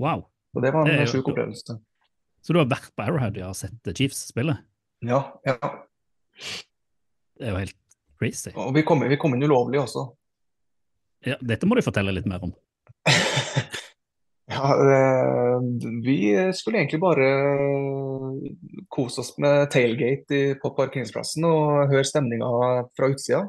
Wow. 0.00 0.24
Så 0.54 0.62
det 0.62 0.72
var 0.74 0.90
en 0.90 1.06
sjuk 1.10 1.28
opplevelse. 1.30 1.78
Så 2.44 2.52
du 2.52 2.60
har 2.60 2.68
vært 2.68 2.92
på 2.92 3.04
Arrowhead 3.06 3.38
og 3.40 3.48
har 3.48 3.56
sett 3.56 3.88
eh, 3.88 3.96
Chiefs 3.96 4.26
spille? 4.28 4.58
Ja, 5.04 5.22
ja. 5.46 5.56
Det 7.34 7.48
er 7.48 7.54
jo 7.54 7.62
helt 7.62 7.78
crazy. 8.20 8.52
Og 8.52 8.74
vi 8.76 8.84
kom, 8.86 9.02
vi 9.08 9.18
kom 9.20 9.34
inn 9.36 9.46
ulovlig 9.46 9.80
også. 9.80 10.04
Ja, 11.24 11.38
dette 11.40 11.66
må 11.66 11.78
du 11.78 11.84
fortelle 11.86 12.12
litt 12.14 12.28
mer 12.30 12.44
om. 12.48 12.54
Ja, 14.54 14.74
eh, 14.76 15.62
vi 16.04 16.52
skulle 16.52 16.82
egentlig 16.82 16.98
bare 17.00 17.28
kose 18.92 19.22
oss 19.22 19.30
med 19.40 19.70
tailgate 19.72 20.36
i, 20.36 20.42
på 20.60 20.70
parkeringsplassen 20.76 21.46
og 21.48 21.88
høre 21.88 22.04
stemninga 22.04 22.50
fra 22.92 23.08
utsida. 23.08 23.40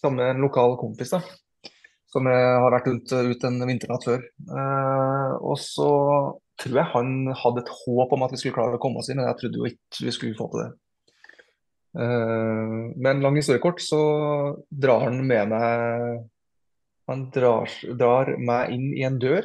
Sammen 0.00 0.20
med 0.20 0.34
en 0.34 0.44
lokal 0.44 0.76
kompis 0.80 1.14
da, 1.14 1.22
som 2.12 2.26
jeg 2.28 2.48
har 2.62 2.74
vært 2.74 2.90
ut, 2.92 3.14
ut 3.32 3.46
en 3.48 3.62
vinternatt 3.68 4.04
før. 4.04 4.24
Eh, 4.46 5.32
og 5.40 5.56
så 5.60 5.90
tror 6.60 6.80
jeg 6.80 6.92
han 6.92 7.14
hadde 7.36 7.62
et 7.64 7.72
håp 7.82 8.12
om 8.16 8.24
at 8.26 8.32
vi 8.32 8.40
skulle 8.40 8.56
klare 8.56 8.78
å 8.78 8.82
komme 8.82 9.00
oss 9.00 9.10
inn, 9.12 9.20
men 9.20 9.28
jeg 9.30 9.40
trodde 9.40 9.60
jo 9.60 9.70
ikke 9.70 10.06
vi 10.08 10.14
skulle 10.14 10.38
få 10.38 10.48
til 10.52 10.62
det. 10.64 10.70
Eh, 11.96 12.76
men 13.06 13.22
lang 13.24 13.38
historie 13.40 13.62
kort, 13.62 13.80
så 13.80 14.00
drar 14.68 15.08
han 15.08 15.22
med 15.26 15.52
meg 15.52 16.24
Han 17.06 17.28
drar, 17.30 17.70
drar 17.94 18.32
meg 18.42 18.72
inn 18.74 18.88
i 18.90 19.04
en 19.06 19.20
dør. 19.22 19.44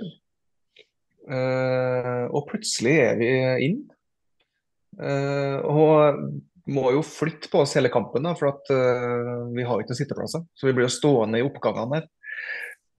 Eh, 1.29 2.23
og 2.33 2.47
plutselig 2.49 2.95
er 3.03 3.19
vi 3.19 3.27
inn. 3.67 3.83
Eh, 4.97 5.59
og 5.61 6.17
må 6.73 6.91
jo 6.95 7.03
flytte 7.05 7.49
på 7.51 7.63
oss 7.63 7.75
hele 7.77 7.91
kampen, 7.93 8.25
da, 8.25 8.33
for 8.37 8.51
at 8.53 8.71
uh, 8.73 9.47
vi 9.55 9.65
har 9.67 9.81
ikke 9.81 9.93
noen 9.93 10.01
sitteplasser. 10.01 10.45
Så 10.55 10.69
vi 10.69 10.75
blir 10.77 10.87
jo 10.87 10.95
stående 10.95 11.41
i 11.41 11.45
oppgangene 11.45 11.99
her. 11.99 12.07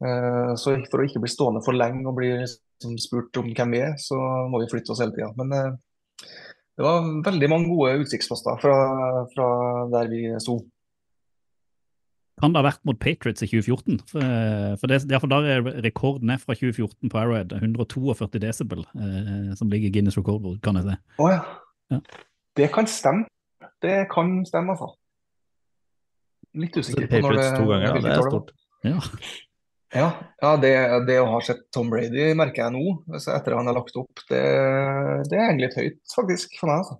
Uh, 0.02 0.52
så 0.58 0.76
for 0.90 1.02
å 1.02 1.06
ikke 1.06 1.22
bli 1.22 1.30
stående 1.30 1.62
for 1.64 1.78
lenge 1.78 2.04
og 2.08 2.16
bli 2.18 2.32
liksom 2.42 2.98
spurt 3.00 3.38
om 3.40 3.52
hvem 3.54 3.76
vi 3.76 3.82
er, 3.86 3.96
så 4.02 4.18
må 4.50 4.62
vi 4.62 4.70
flytte 4.72 4.94
oss 4.94 5.02
hele 5.04 5.14
tida. 5.16 5.30
Men 5.38 5.54
uh, 5.56 6.28
det 6.78 6.86
var 6.86 7.08
veldig 7.28 7.50
mange 7.52 7.70
gode 7.70 8.04
utsiktsposter 8.04 8.60
fra, 8.62 8.76
fra 9.34 9.48
der 9.92 10.12
vi 10.12 10.24
sto. 10.42 10.60
Kan 12.40 12.54
det 12.54 12.62
ha 12.62 12.66
vært 12.66 12.80
mot 12.88 12.98
Patriots 12.98 13.44
i 13.44 13.46
2014? 13.46 14.00
For, 14.10 14.90
det, 14.90 15.02
ja, 15.12 15.20
for 15.22 15.30
der 15.30 15.44
er 15.52 15.66
rekorden 15.84 16.32
er 16.32 16.40
fra 16.42 16.56
2014 16.56 17.12
på 17.12 17.20
Arrowhead. 17.20 17.52
142 17.54 18.40
desibel, 18.42 18.82
eh, 18.96 19.52
som 19.60 19.70
ligger 19.70 19.92
i 19.92 19.92
Guinness 19.94 20.18
rekordbord, 20.18 20.56
kan 20.64 20.80
jeg 20.80 20.88
si. 20.88 20.96
Oh, 21.22 21.28
ja. 21.30 21.44
Ja. 21.92 22.00
Det 22.56 22.72
kan 22.74 22.88
stemme. 22.90 23.28
Det 23.82 23.96
kan 24.12 24.40
stemme, 24.46 24.74
altså. 24.76 24.92
Litt 26.54 26.76
usikker 26.76 27.08
på 27.08 27.22
når 27.24 27.38
det 27.38 27.46
to 27.56 27.64
ganger, 27.70 27.86
ja, 27.88 28.00
Det 28.04 28.12
er 28.12 28.26
stort. 28.28 28.52
Ja. 28.84 28.98
Ja, 29.92 30.06
ja 30.40 30.50
det, 30.56 30.72
det 31.08 31.18
å 31.20 31.26
ha 31.34 31.38
sett 31.44 31.66
Tom 31.74 31.90
Brady 31.92 32.30
merker 32.38 32.64
jeg 32.66 32.72
nå, 32.76 32.94
etter 33.18 33.56
han 33.58 33.68
har 33.68 33.76
lagt 33.76 33.96
opp. 34.00 34.22
Det, 34.28 34.40
det 35.28 35.38
egentlig 35.40 35.68
litt 35.68 35.76
høyt, 35.80 35.98
faktisk, 36.14 36.54
for 36.60 36.70
meg. 36.72 36.84
altså. 36.84 36.98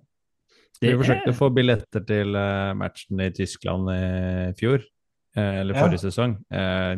Vi 0.83 0.91
forsøkte 0.99 1.29
er- 1.31 1.33
å 1.33 1.37
få 1.37 1.49
billetter 1.55 2.03
til 2.05 2.35
eh, 2.35 2.73
matchen 2.77 3.21
i 3.23 3.29
Tyskland 3.33 3.89
i 3.93 4.53
fjor, 4.59 4.83
eller 5.35 5.61
eller 5.63 5.73
Ja. 5.77 5.81
forrige 5.85 6.03
sesong. 6.03 6.35
Eh, 6.51 6.97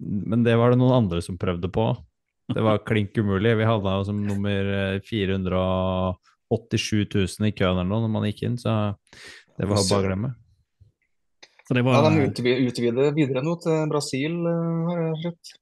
men 0.00 0.44
det 0.46 0.54
var 0.56 0.70
det 0.70 0.78
noen 0.80 0.96
andre 1.02 1.20
som 1.24 1.36
prøvde 1.40 1.68
på. 1.74 1.88
Det 2.48 2.62
var 2.64 2.78
klink 2.86 3.12
umulig. 3.18 3.56
Vi 3.58 3.66
hadde 3.68 3.90
henne 3.90 4.06
som 4.06 4.20
nummer 4.24 4.70
eh, 4.94 5.00
487 6.48 7.38
000 7.38 7.48
i 7.48 7.54
køen 7.56 7.76
eller 7.76 7.88
noe 7.90 8.04
når 8.06 8.12
man 8.14 8.26
gikk 8.30 8.42
inn, 8.48 8.58
så 8.60 8.74
det 9.58 9.68
var 9.68 9.80
bare 9.82 10.00
å 10.00 10.06
glemme. 10.06 10.30
Så 11.68 11.74
det 11.76 11.82
Ja, 11.84 12.00
var, 12.00 12.10
De 12.14 12.26
utvider, 12.30 12.62
utvider 12.70 13.10
videre 13.16 13.42
nå 13.44 13.56
til 13.60 13.82
Brasil, 13.90 14.38
eh, 14.48 14.86
har 14.88 15.02
jeg 15.02 15.18
sett. 15.26 15.56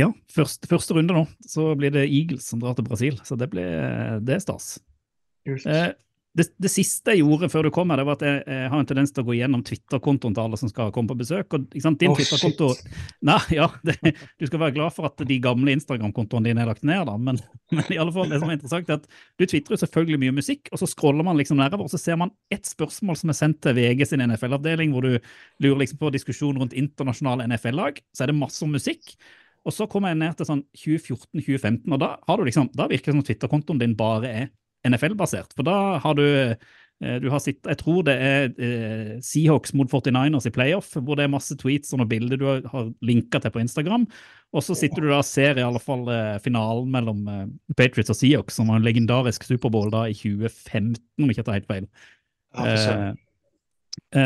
ja, 0.00 0.08
første, 0.32 0.66
første 0.70 0.94
runde 0.96 1.14
nå, 1.14 1.26
så 1.46 1.74
blir 1.78 1.92
det 1.92 2.06
Eagles 2.08 2.48
som 2.48 2.62
drar 2.62 2.74
til 2.74 2.86
Brasil. 2.88 3.18
Så 3.22 3.36
det 3.38 3.50
blir 3.52 4.20
det 4.24 4.38
er 4.38 4.40
stas. 4.42 4.78
Kult. 5.44 5.66
Eh, 5.68 5.92
det, 6.34 6.48
det 6.58 6.70
siste 6.72 7.14
jeg 7.14 7.22
gjorde 7.22 7.48
før 7.52 7.68
du 7.68 7.70
kom 7.74 7.92
her, 7.92 8.00
det 8.00 8.06
var 8.08 8.16
at 8.18 8.24
jeg, 8.26 8.40
jeg 8.50 8.70
har 8.72 8.80
en 8.82 8.88
tendens 8.88 9.12
til 9.14 9.22
å 9.22 9.26
gå 9.28 9.36
gjennom 9.38 9.60
Twitter-kontoen 9.66 10.34
til 10.34 10.42
alle 10.42 10.58
som 10.58 10.70
skal 10.70 10.90
komme 10.94 11.12
på 11.12 11.16
besøk. 11.20 11.54
og 11.54 11.68
din 11.70 12.10
oh, 12.10 12.16
Twitter-konto 12.18 12.72
Nei, 13.28 13.38
ja, 13.54 13.68
det, 13.86 13.94
Du 14.40 14.46
skal 14.48 14.62
være 14.64 14.74
glad 14.80 14.96
for 14.96 15.06
at 15.06 15.22
de 15.28 15.36
gamle 15.42 15.76
Instagram-kontoene 15.76 16.50
dine 16.50 16.64
er 16.64 16.70
lagt 16.72 16.82
ned, 16.82 17.04
da. 17.06 17.14
Men, 17.14 17.38
men 17.76 17.92
i 17.94 18.00
alle 18.02 18.14
fall, 18.16 18.26
det 18.32 18.40
som 18.42 18.50
er 18.50 18.58
interessant 18.58 18.90
er 18.90 18.98
at 18.98 19.06
du 19.38 19.46
tvitrer 19.46 19.78
selvfølgelig 19.84 20.20
mye 20.24 20.34
musikk, 20.40 20.72
og 20.74 20.82
så 20.82 20.90
scroller 20.90 21.26
man 21.26 21.38
liksom 21.38 21.62
nedover, 21.62 21.86
og 21.86 21.94
så 21.94 22.02
ser 22.02 22.18
man 22.20 22.34
ett 22.54 22.66
spørsmål 22.66 23.20
som 23.20 23.30
er 23.30 23.38
sendt 23.38 23.62
til 23.62 23.78
VG 23.78 24.02
sin 24.10 24.26
NFL-avdeling, 24.26 24.90
hvor 24.96 25.06
du 25.06 25.14
lurer 25.62 25.84
liksom 25.84 26.02
på 26.02 26.12
diskusjon 26.18 26.58
rundt 26.58 26.74
internasjonale 26.74 27.46
NFL-lag. 27.52 28.02
Så 28.10 28.26
er 28.26 28.34
det 28.34 28.38
masse 28.42 28.66
om 28.66 28.74
musikk. 28.74 29.14
Og 29.64 29.72
så 29.72 29.86
kommer 29.88 30.10
jeg 30.10 30.20
ned 30.20 30.34
til 30.36 30.50
sånn 30.50 30.66
2014-2015, 30.82 31.86
og 31.94 32.02
da, 32.02 32.10
har 32.26 32.42
du 32.42 32.50
liksom, 32.50 32.68
da 32.76 32.90
virker 32.90 33.12
det 33.12 33.20
som 33.20 33.26
Twitter-kontoen 33.30 33.80
din 33.80 33.94
bare 33.96 34.34
er 34.42 34.52
NFL-basert. 34.88 35.54
For 35.56 35.66
da 35.66 35.98
har 36.02 36.16
du 36.18 36.24
eh, 36.24 37.18
du 37.20 37.26
har 37.28 37.42
sitt, 37.42 37.58
Jeg 37.66 37.78
tror 37.80 38.04
det 38.06 38.14
er 38.14 38.52
eh, 38.62 39.16
Seahawks 39.24 39.74
mot 39.76 39.90
49ers 39.90 40.46
i 40.48 40.52
playoff, 40.54 40.92
hvor 40.94 41.18
det 41.18 41.26
er 41.26 41.32
masse 41.32 41.56
tweets 41.60 41.92
og 41.96 42.06
bilder 42.08 42.40
du 42.40 42.46
har, 42.48 42.62
har 42.70 42.92
linka 43.02 43.40
til 43.42 43.52
på 43.54 43.60
Instagram. 43.64 44.06
Og 44.54 44.64
så 44.64 44.76
sitter 44.78 45.02
du 45.02 45.10
da 45.10 45.18
og 45.18 45.28
ser 45.28 45.58
i 45.58 45.66
alle 45.66 45.82
fall 45.82 46.06
eh, 46.12 46.38
finalen 46.44 46.90
mellom 46.94 47.28
eh, 47.28 47.44
Patriots 47.76 48.14
og 48.14 48.20
Seahawks, 48.20 48.56
som 48.56 48.70
var 48.70 48.80
en 48.80 48.86
legendarisk 48.86 49.44
Superbowl 49.44 49.92
da 49.92 50.06
i 50.08 50.16
2015, 50.16 50.96
om 51.18 51.28
jeg 51.28 51.36
ikke 51.36 51.46
tar 51.50 51.60
helt 51.60 51.70
feil. 51.70 51.92
Ja, 52.54 53.14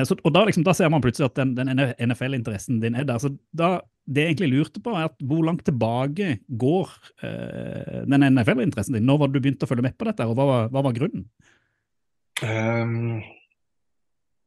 så, 0.05 0.15
og 0.25 0.33
da, 0.33 0.47
liksom, 0.49 0.65
da 0.65 0.73
ser 0.73 0.89
man 0.89 1.03
plutselig 1.05 1.27
at 1.29 1.37
den, 1.37 1.51
den 1.57 1.69
NFL-interessen 2.09 2.79
din 2.81 2.97
er 2.97 3.05
der. 3.09 3.21
Så 3.21 3.35
da 3.57 3.79
det 4.09 4.25
jeg 4.25 4.33
egentlig 4.33 4.51
lurte 4.55 4.81
på, 4.81 4.93
er 4.97 5.09
at 5.11 5.19
hvor 5.29 5.43
langt 5.45 5.65
tilbake 5.67 6.39
går 6.49 6.93
eh, 7.27 8.05
den 8.09 8.25
NFL-interessen 8.33 8.97
din? 8.97 9.05
Når 9.09 9.21
var 9.21 9.31
det 9.31 9.37
du 9.37 9.45
begynte 9.45 9.69
å 9.69 9.71
følge 9.71 9.85
med 9.85 9.99
på 10.01 10.09
dette, 10.09 10.25
og 10.25 10.39
hva 10.39 10.47
var, 10.49 10.71
hva 10.73 10.85
var 10.87 10.97
grunnen? 10.97 11.27
Um, 12.41 13.19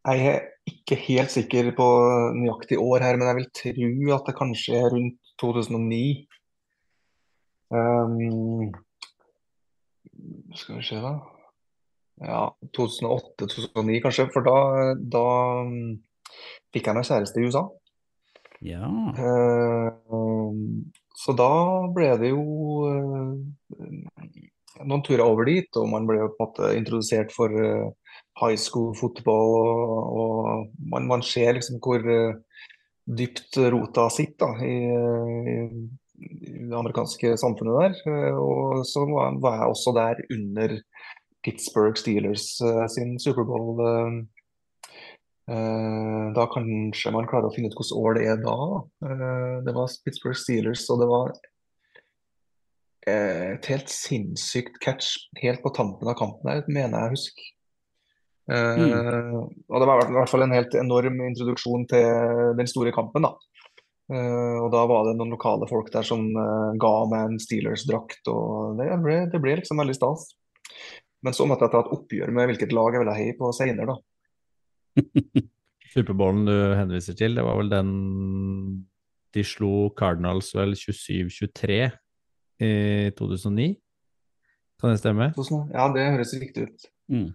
jeg 0.07 0.27
er 0.31 0.39
ikke 0.65 0.97
helt 1.03 1.33
sikker 1.33 1.69
på 1.77 1.87
nøyaktig 2.39 2.79
år 2.81 3.05
her, 3.05 3.19
men 3.19 3.29
jeg 3.29 3.37
vil 3.37 3.51
tro 3.59 4.15
at 4.17 4.29
det 4.29 4.37
kanskje 4.39 4.79
er 4.79 4.89
rundt 4.95 5.33
2009. 5.43 6.01
Um, 7.69 8.71
skal 10.57 10.79
vi 10.79 10.87
se, 10.87 10.97
da. 11.03 11.13
Ja, 12.21 12.41
2008-2009 12.77 14.01
kanskje, 14.03 14.27
for 14.33 14.45
da, 14.45 14.57
da 15.13 15.27
mm, 15.69 15.93
fikk 16.73 16.89
jeg 16.89 16.97
meg 16.97 17.07
kjæreste 17.07 17.41
i 17.41 17.45
USA. 17.49 17.67
Ja. 18.61 18.87
Ehm, 19.17 20.91
så 21.17 21.33
da 21.37 21.49
ble 21.95 22.11
det 22.21 22.29
jo 22.31 22.43
eh, 22.89 23.31
noen 24.85 25.03
turer 25.05 25.25
over 25.25 25.49
dit, 25.49 25.69
og 25.77 25.89
man 25.89 26.07
ble 26.09 26.19
på 26.21 26.29
en 26.29 26.37
måte 26.43 26.69
introdusert 26.77 27.33
for 27.35 27.53
eh, 27.57 27.89
high 28.41 28.57
school 28.57 28.93
fotball, 28.97 29.55
og, 29.61 30.21
og 30.21 30.89
man, 30.93 31.09
man 31.09 31.25
ser 31.25 31.57
liksom 31.57 31.81
hvor 31.83 32.05
eh, 32.05 32.37
dypt 33.21 33.57
rota 33.73 34.07
sitter 34.13 34.53
da, 34.53 34.65
i, 34.65 34.77
i, 35.55 35.57
det 36.69 36.77
amerikanske 36.77 37.33
samfunnet 37.41 37.79
der. 37.81 37.97
Eh, 38.13 38.37
Og 38.37 38.85
så 38.87 39.05
var, 39.09 39.33
jeg 39.41 39.73
også 39.73 39.95
der 39.97 40.21
under 40.37 40.77
Pittsburgh 41.43 41.97
Steelers 41.97 42.45
eh, 42.61 42.85
sin 42.93 43.17
Superbowl. 43.19 43.81
Eh, 45.49 46.25
Da 46.35 46.47
kanskje 46.51 47.13
man 47.13 47.29
klarer 47.29 47.49
å 47.49 47.53
finne 47.55 47.71
ut 47.71 47.77
hvilket 47.77 47.97
år 47.97 48.17
det 48.17 48.25
er 48.29 48.41
da. 48.43 48.57
Eh, 49.07 49.55
Det 49.65 49.73
var 49.75 49.95
Pittsburgh 50.05 50.37
Steelers, 50.37 50.85
og 50.93 51.01
det 51.01 51.07
var 51.09 51.31
eh, 53.07 53.55
et 53.55 53.71
helt 53.71 53.89
sinnssykt 53.89 54.79
catch 54.83 55.15
helt 55.41 55.63
på 55.63 55.73
tampen 55.73 56.07
av 56.11 56.17
kampen 56.19 56.51
der, 56.51 56.65
mener 56.67 56.97
jeg 56.97 57.09
å 57.09 57.15
huske. 57.15 57.47
Eh, 58.51 59.37
og 59.39 59.79
det 59.79 59.87
var 59.87 60.03
i 60.03 60.17
hvert 60.17 60.29
fall 60.31 60.43
en 60.45 60.57
helt 60.57 60.75
enorm 60.75 61.21
introduksjon 61.29 61.87
til 61.89 62.53
den 62.59 62.69
store 62.69 62.93
kampen, 62.95 63.25
da. 63.29 63.35
Og 64.11 64.65
da 64.73 64.81
var 64.89 65.05
det 65.07 65.13
noen 65.15 65.31
lokale 65.31 65.63
folk 65.69 65.87
der 65.93 66.03
som 66.03 66.25
ga 66.83 66.89
meg 67.07 67.29
en 67.29 67.37
Steelers-drakt, 67.39 68.27
og 68.27 68.75
det 68.75 68.89
ble, 68.99 69.21
det 69.31 69.39
ble 69.39 69.53
liksom 69.61 69.79
veldig 69.79 69.95
stas. 69.95 70.25
Men 71.23 71.37
så 71.37 71.45
måtte 71.47 71.63
jeg 71.63 71.71
ta 71.71 71.83
et 71.85 71.93
oppgjør 71.95 72.33
med 72.35 72.49
hvilket 72.49 72.73
lag 72.75 72.91
jeg 72.91 73.05
ville 73.05 73.15
heie 73.15 73.37
på 73.39 73.53
senere, 73.55 73.93
da. 73.93 73.95
Superbowlen 75.93 76.45
du 76.47 76.55
henviser 76.77 77.17
til, 77.19 77.35
det 77.35 77.43
var 77.45 77.59
vel 77.59 77.71
den 77.71 77.91
de 79.31 79.43
slo 79.47 79.91
Cardinals 79.95 80.51
vel 80.55 80.75
27-23 80.75 81.77
i 82.61 82.73
2009? 83.17 83.69
Kan 84.81 84.93
det 84.93 84.99
stemme? 84.99 85.31
Ja, 85.71 85.87
det 85.93 86.07
høres 86.15 86.33
riktig 86.41 86.67
ut. 86.67 86.87
Mm. 87.11 87.29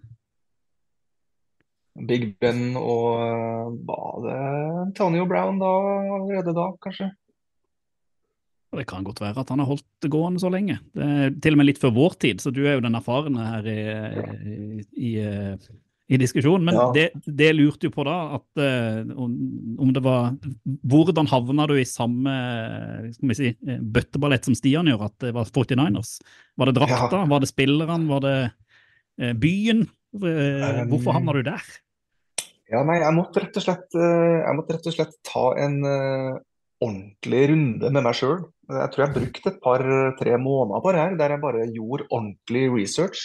Big 2.06 2.34
Ben 2.42 2.74
og 2.76 3.04
eh, 3.22 3.68
var 3.88 4.16
det 4.26 4.40
Antonio 4.82 5.24
Brown 5.28 5.60
da, 5.62 5.70
allerede 6.18 6.52
da, 6.56 6.66
kanskje? 6.82 7.08
Det 8.76 8.84
kan 8.90 9.06
godt 9.06 9.22
være 9.22 9.40
at 9.40 9.48
han 9.48 9.62
har 9.62 9.70
holdt 9.70 9.86
det 10.04 10.10
gående 10.12 10.42
så 10.42 10.50
lenge. 10.52 10.76
Det 10.92 11.06
er 11.06 11.30
til 11.40 11.56
og 11.56 11.60
med 11.62 11.68
litt 11.70 11.80
før 11.80 11.94
vår 11.96 12.16
tid, 12.20 12.42
så 12.42 12.52
du 12.52 12.60
er 12.66 12.76
jo 12.76 12.82
den 12.84 12.98
erfarne 12.98 13.46
her 13.46 13.68
i, 13.72 13.78
i, 14.52 14.56
i, 15.00 15.12
i 16.08 16.18
diskusjonen. 16.20 16.64
Men 16.64 16.74
Ja. 16.74 16.90
det, 16.94 17.10
det 17.26 17.52
lurte 17.56 17.88
jo 17.88 17.94
på 17.94 18.04
da, 18.06 18.16
at 18.38 18.62
eh, 18.62 19.00
om, 19.16 19.32
om 19.78 19.92
det 19.92 20.02
var 20.04 20.36
Hvordan 20.86 21.26
havna 21.30 21.66
du 21.66 21.74
i 21.80 21.86
samme 21.88 22.34
skal 23.14 23.32
vi 23.32 23.38
si, 23.38 23.50
eh, 23.66 23.80
bøtteballett 23.80 24.46
som 24.46 24.54
Stian 24.54 24.86
gjør, 24.86 25.08
at 25.08 25.16
det 25.24 25.32
var 25.34 25.50
49ers? 25.50 26.20
Var 26.56 26.70
det 26.70 26.76
drakta, 26.78 27.24
var 27.26 27.42
det 27.42 27.50
spillerne, 27.50 28.06
var 28.10 28.22
det 28.22 28.36
eh, 29.18 29.34
byen? 29.34 29.86
Eh, 30.16 30.84
Hvorfor 30.86 31.10
Um, 31.10 31.16
havna 31.18 31.34
du 31.36 31.42
der? 31.50 31.64
Ja, 32.70 32.82
nei, 32.82 32.98
jeg 32.98 33.14
måtte 33.14 33.42
rett 33.42 33.58
og 33.58 33.62
slett, 33.62 33.94
jeg 33.94 34.54
måtte 34.58 34.74
rett 34.74 34.86
og 34.90 34.94
slett 34.94 35.12
ta 35.26 35.42
en 35.62 35.76
uh, 35.86 36.38
ordentlig 36.82 37.42
runde 37.52 37.90
med 37.94 38.02
meg 38.02 38.16
sjøl. 38.18 38.40
Jeg 38.66 38.90
tror 38.90 39.04
jeg 39.04 39.14
brukte 39.14 39.52
et 39.52 39.60
par-tre 39.62 40.38
måneder 40.42 40.82
på 40.82 40.94
det 40.94 41.02
her, 41.02 41.14
der 41.20 41.34
jeg 41.36 41.42
bare 41.44 41.66
gjorde 41.70 42.08
ordentlig 42.10 42.64
research. 42.74 43.22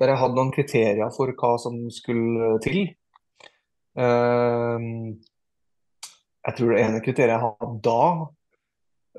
Der 0.00 0.14
jeg 0.14 0.20
hadde 0.22 0.38
noen 0.38 0.52
kriterier 0.54 1.10
for 1.12 1.32
hva 1.36 1.54
som 1.60 1.76
skulle 1.92 2.54
til. 2.64 2.82
Uh, 3.98 5.12
jeg 6.40 6.56
tror 6.56 6.72
det 6.72 6.84
ene 6.84 7.02
kriteriet 7.04 7.34
jeg 7.34 7.44
hadde 7.44 7.72
da, 7.84 8.04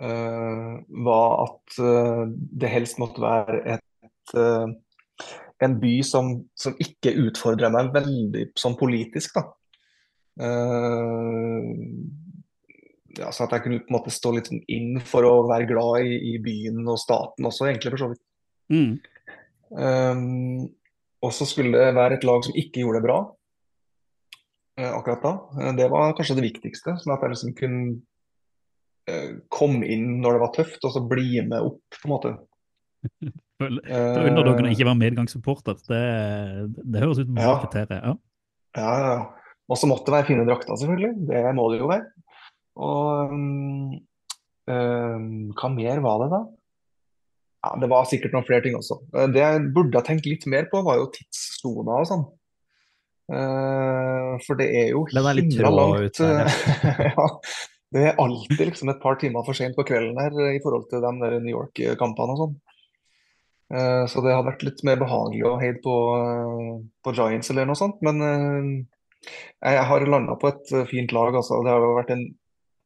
uh, 0.01 0.71
var 1.05 1.35
at 1.45 1.77
uh, 1.77 2.23
det 2.31 2.71
helst 2.71 2.97
måtte 3.01 3.21
være 3.21 3.59
et 3.75 4.35
eh, 4.37 4.71
en 5.61 5.77
by 5.79 5.95
som, 6.05 6.33
som 6.57 6.77
ikke 6.81 7.13
utfordrer 7.27 7.71
meg 7.73 7.91
veldig 7.93 8.47
sånn 8.57 8.77
politisk, 8.79 9.37
da. 9.37 9.43
Eh, 10.41 11.67
ja, 13.19 13.29
så 13.29 13.45
at 13.45 13.53
jeg 13.57 13.65
kunne 13.65 13.81
på 13.83 13.91
en 13.91 13.97
måte 13.97 14.13
stå 14.13 14.31
litt 14.33 14.49
sånn 14.49 14.63
inn 14.71 14.97
for 15.05 15.27
å 15.27 15.33
være 15.49 15.69
glad 15.69 16.07
i, 16.07 16.17
i 16.31 16.35
byen 16.41 16.81
og 16.87 16.99
staten 17.01 17.45
også, 17.45 17.67
egentlig, 17.69 17.93
for 17.93 18.05
så 18.05 18.11
vidt. 18.13 18.23
Mm. 18.73 18.93
Eh, 19.71 20.23
og 21.21 21.35
så 21.37 21.45
skulle 21.45 21.77
det 21.77 21.93
være 21.95 22.17
et 22.17 22.25
lag 22.27 22.43
som 22.45 22.57
ikke 22.57 22.81
gjorde 22.81 22.99
det 23.01 23.07
bra 23.07 23.19
uh, 24.79 24.93
akkurat 24.97 25.21
da. 25.23 25.33
Eh, 25.61 25.73
det 25.77 25.89
var 25.91 26.15
kanskje 26.17 26.37
det 26.39 26.47
viktigste, 26.47 26.95
sånn 27.01 27.13
at 27.15 27.25
jeg 27.25 27.35
liksom 27.35 27.53
kunne 27.57 27.83
uh, 29.11 29.29
komme 29.53 29.87
inn 29.91 30.19
når 30.23 30.37
det 30.37 30.43
var 30.45 30.53
tøft, 30.55 30.81
og 30.87 30.95
så 30.95 31.03
bli 31.05 31.43
med 31.45 31.59
opp, 31.71 31.81
på 31.97 32.09
en 32.09 32.15
måte. 32.15 32.35
For, 33.61 33.69
for 33.85 34.25
underdogen 34.25 34.65
å 34.65 34.69
ikke 34.73 34.87
være 34.87 34.97
medgangssupporter, 34.97 35.75
det, 35.85 35.97
det 36.81 37.01
høres 37.03 37.19
ut 37.19 37.27
som 37.27 37.35
Ja. 37.37 37.51
kriteriet. 37.61 37.91
Ja. 38.01 38.13
Ja, 38.73 38.93
ja. 38.97 39.11
ja. 39.11 39.51
Og 39.69 39.77
så 39.77 39.85
måtte 39.85 40.07
det 40.07 40.15
være 40.15 40.27
fine 40.31 40.45
drakter, 40.47 40.79
selvfølgelig. 40.81 41.27
Det 41.29 41.41
må 41.53 41.67
det 41.69 41.77
jo 41.77 41.89
være. 41.91 42.07
Og 42.81 43.35
um, 43.35 43.91
um, 44.65 45.27
hva 45.53 45.69
mer 45.75 46.01
var 46.01 46.23
det, 46.23 46.31
da? 46.33 46.41
Ja, 47.61 47.75
det 47.77 47.89
var 47.91 48.07
sikkert 48.09 48.33
noen 48.33 48.45
flere 48.47 48.63
ting 48.65 48.77
også. 48.77 48.97
Eh, 49.13 49.27
Det 49.33 49.41
jeg 49.43 49.65
burde 49.75 49.99
ha 49.99 50.05
tenkt 50.05 50.25
litt 50.29 50.47
mer 50.49 50.65
på, 50.71 50.81
var 50.85 50.97
jo 50.97 51.11
tidssona 51.13 51.99
og 52.01 52.07
sånn. 52.09 52.23
Eh, 53.31 54.31
for 54.47 54.57
det 54.59 54.67
er 54.75 54.89
jo 54.91 55.05
Den 55.11 55.29
er 55.29 55.37
litt 55.37 55.53
trå 55.53 55.69
langt. 55.71 56.09
ut 56.09 56.17
der, 56.17 56.49
eh, 56.49 57.05
ja. 57.13 57.27
Det 57.91 58.03
er 58.07 58.19
alltid 58.23 58.65
liksom 58.71 58.89
et 58.89 59.01
par 59.03 59.17
timer 59.19 59.43
for 59.45 59.53
sent 59.57 59.75
på 59.75 59.83
kvelden 59.87 60.17
her 60.19 60.31
i 60.55 60.59
forhold 60.63 60.87
til 60.89 61.03
de 61.03 61.11
der 61.21 61.39
New 61.43 61.51
York-kampene 61.51 62.35
og 62.35 62.39
sånn. 62.39 62.53
Så 64.07 64.19
det 64.23 64.31
hadde 64.31 64.47
vært 64.47 64.63
litt 64.63 64.79
mer 64.87 64.97
behagelig 64.99 65.43
å 65.47 65.57
heie 65.59 65.75
på, 65.79 65.95
på 67.03 67.13
Giants 67.15 67.51
eller 67.51 67.67
noe 67.67 67.75
sånt. 67.79 67.99
Men 68.03 68.19
jeg 69.63 69.83
har 69.87 70.05
landa 70.07 70.35
på 70.39 70.49
et 70.51 70.71
fint 70.87 71.11
lag. 71.15 71.35
Altså. 71.35 71.59
Det 71.63 71.71
har 71.71 71.83
vært 71.99 72.11
en, 72.15 72.23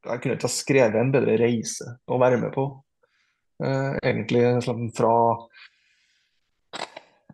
jeg 0.09 0.21
kunne 0.21 0.37
ikke 0.37 0.49
ha 0.49 0.53
skrevet 0.53 0.99
en 1.01 1.13
bedre 1.13 1.37
reise 1.41 1.85
å 2.09 2.19
være 2.21 2.41
med 2.41 2.53
på. 2.57 2.65
Eh, 3.63 3.93
egentlig 4.03 4.41
liksom 4.55 4.91
fra 4.91 5.15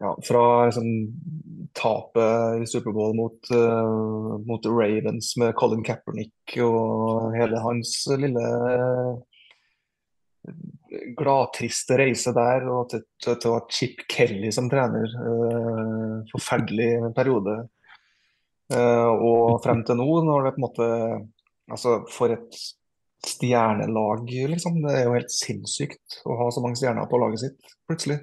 ja, 0.01 0.17
fra 0.23 0.65
liksom, 0.65 0.85
tapet 1.73 2.61
i 2.63 2.67
Superbowl 2.67 3.13
mot, 3.15 3.51
uh, 3.53 4.37
mot 4.45 4.65
Ravens 4.65 5.35
med 5.37 5.53
Colin 5.55 5.83
Kaepernick 5.85 6.55
og 6.65 7.35
hele 7.37 7.61
hans 7.61 7.93
lille 8.17 8.45
gladtriste 11.17 11.99
reise 12.01 12.33
der, 12.33 12.65
og 12.65 12.89
til, 12.89 13.03
til, 13.21 13.37
til 13.37 13.51
å 13.51 13.59
ha 13.59 13.61
Chip 13.69 14.01
Kelly 14.09 14.49
som 14.53 14.71
trener. 14.71 15.13
Uh, 15.21 16.25
forferdelig 16.33 17.13
periode. 17.17 17.59
Uh, 18.73 19.11
og 19.11 19.61
frem 19.63 19.85
til 19.85 20.01
nå, 20.01 20.09
når 20.25 20.47
det 20.47 20.55
på 20.55 20.61
en 20.61 20.67
måte 20.69 20.89
Altså, 21.71 22.01
for 22.11 22.33
et 22.33 22.57
stjernelag, 23.27 24.29
liksom. 24.51 24.81
Det 24.83 24.93
er 24.97 25.07
jo 25.07 25.15
helt 25.15 25.33
sinnssykt 25.33 26.21
å 26.25 26.37
ha 26.39 26.51
så 26.53 26.63
mange 26.63 26.79
stjerner 26.79 27.09
på 27.09 27.19
laget 27.21 27.45
sitt, 27.45 27.73
plutselig. 27.89 28.21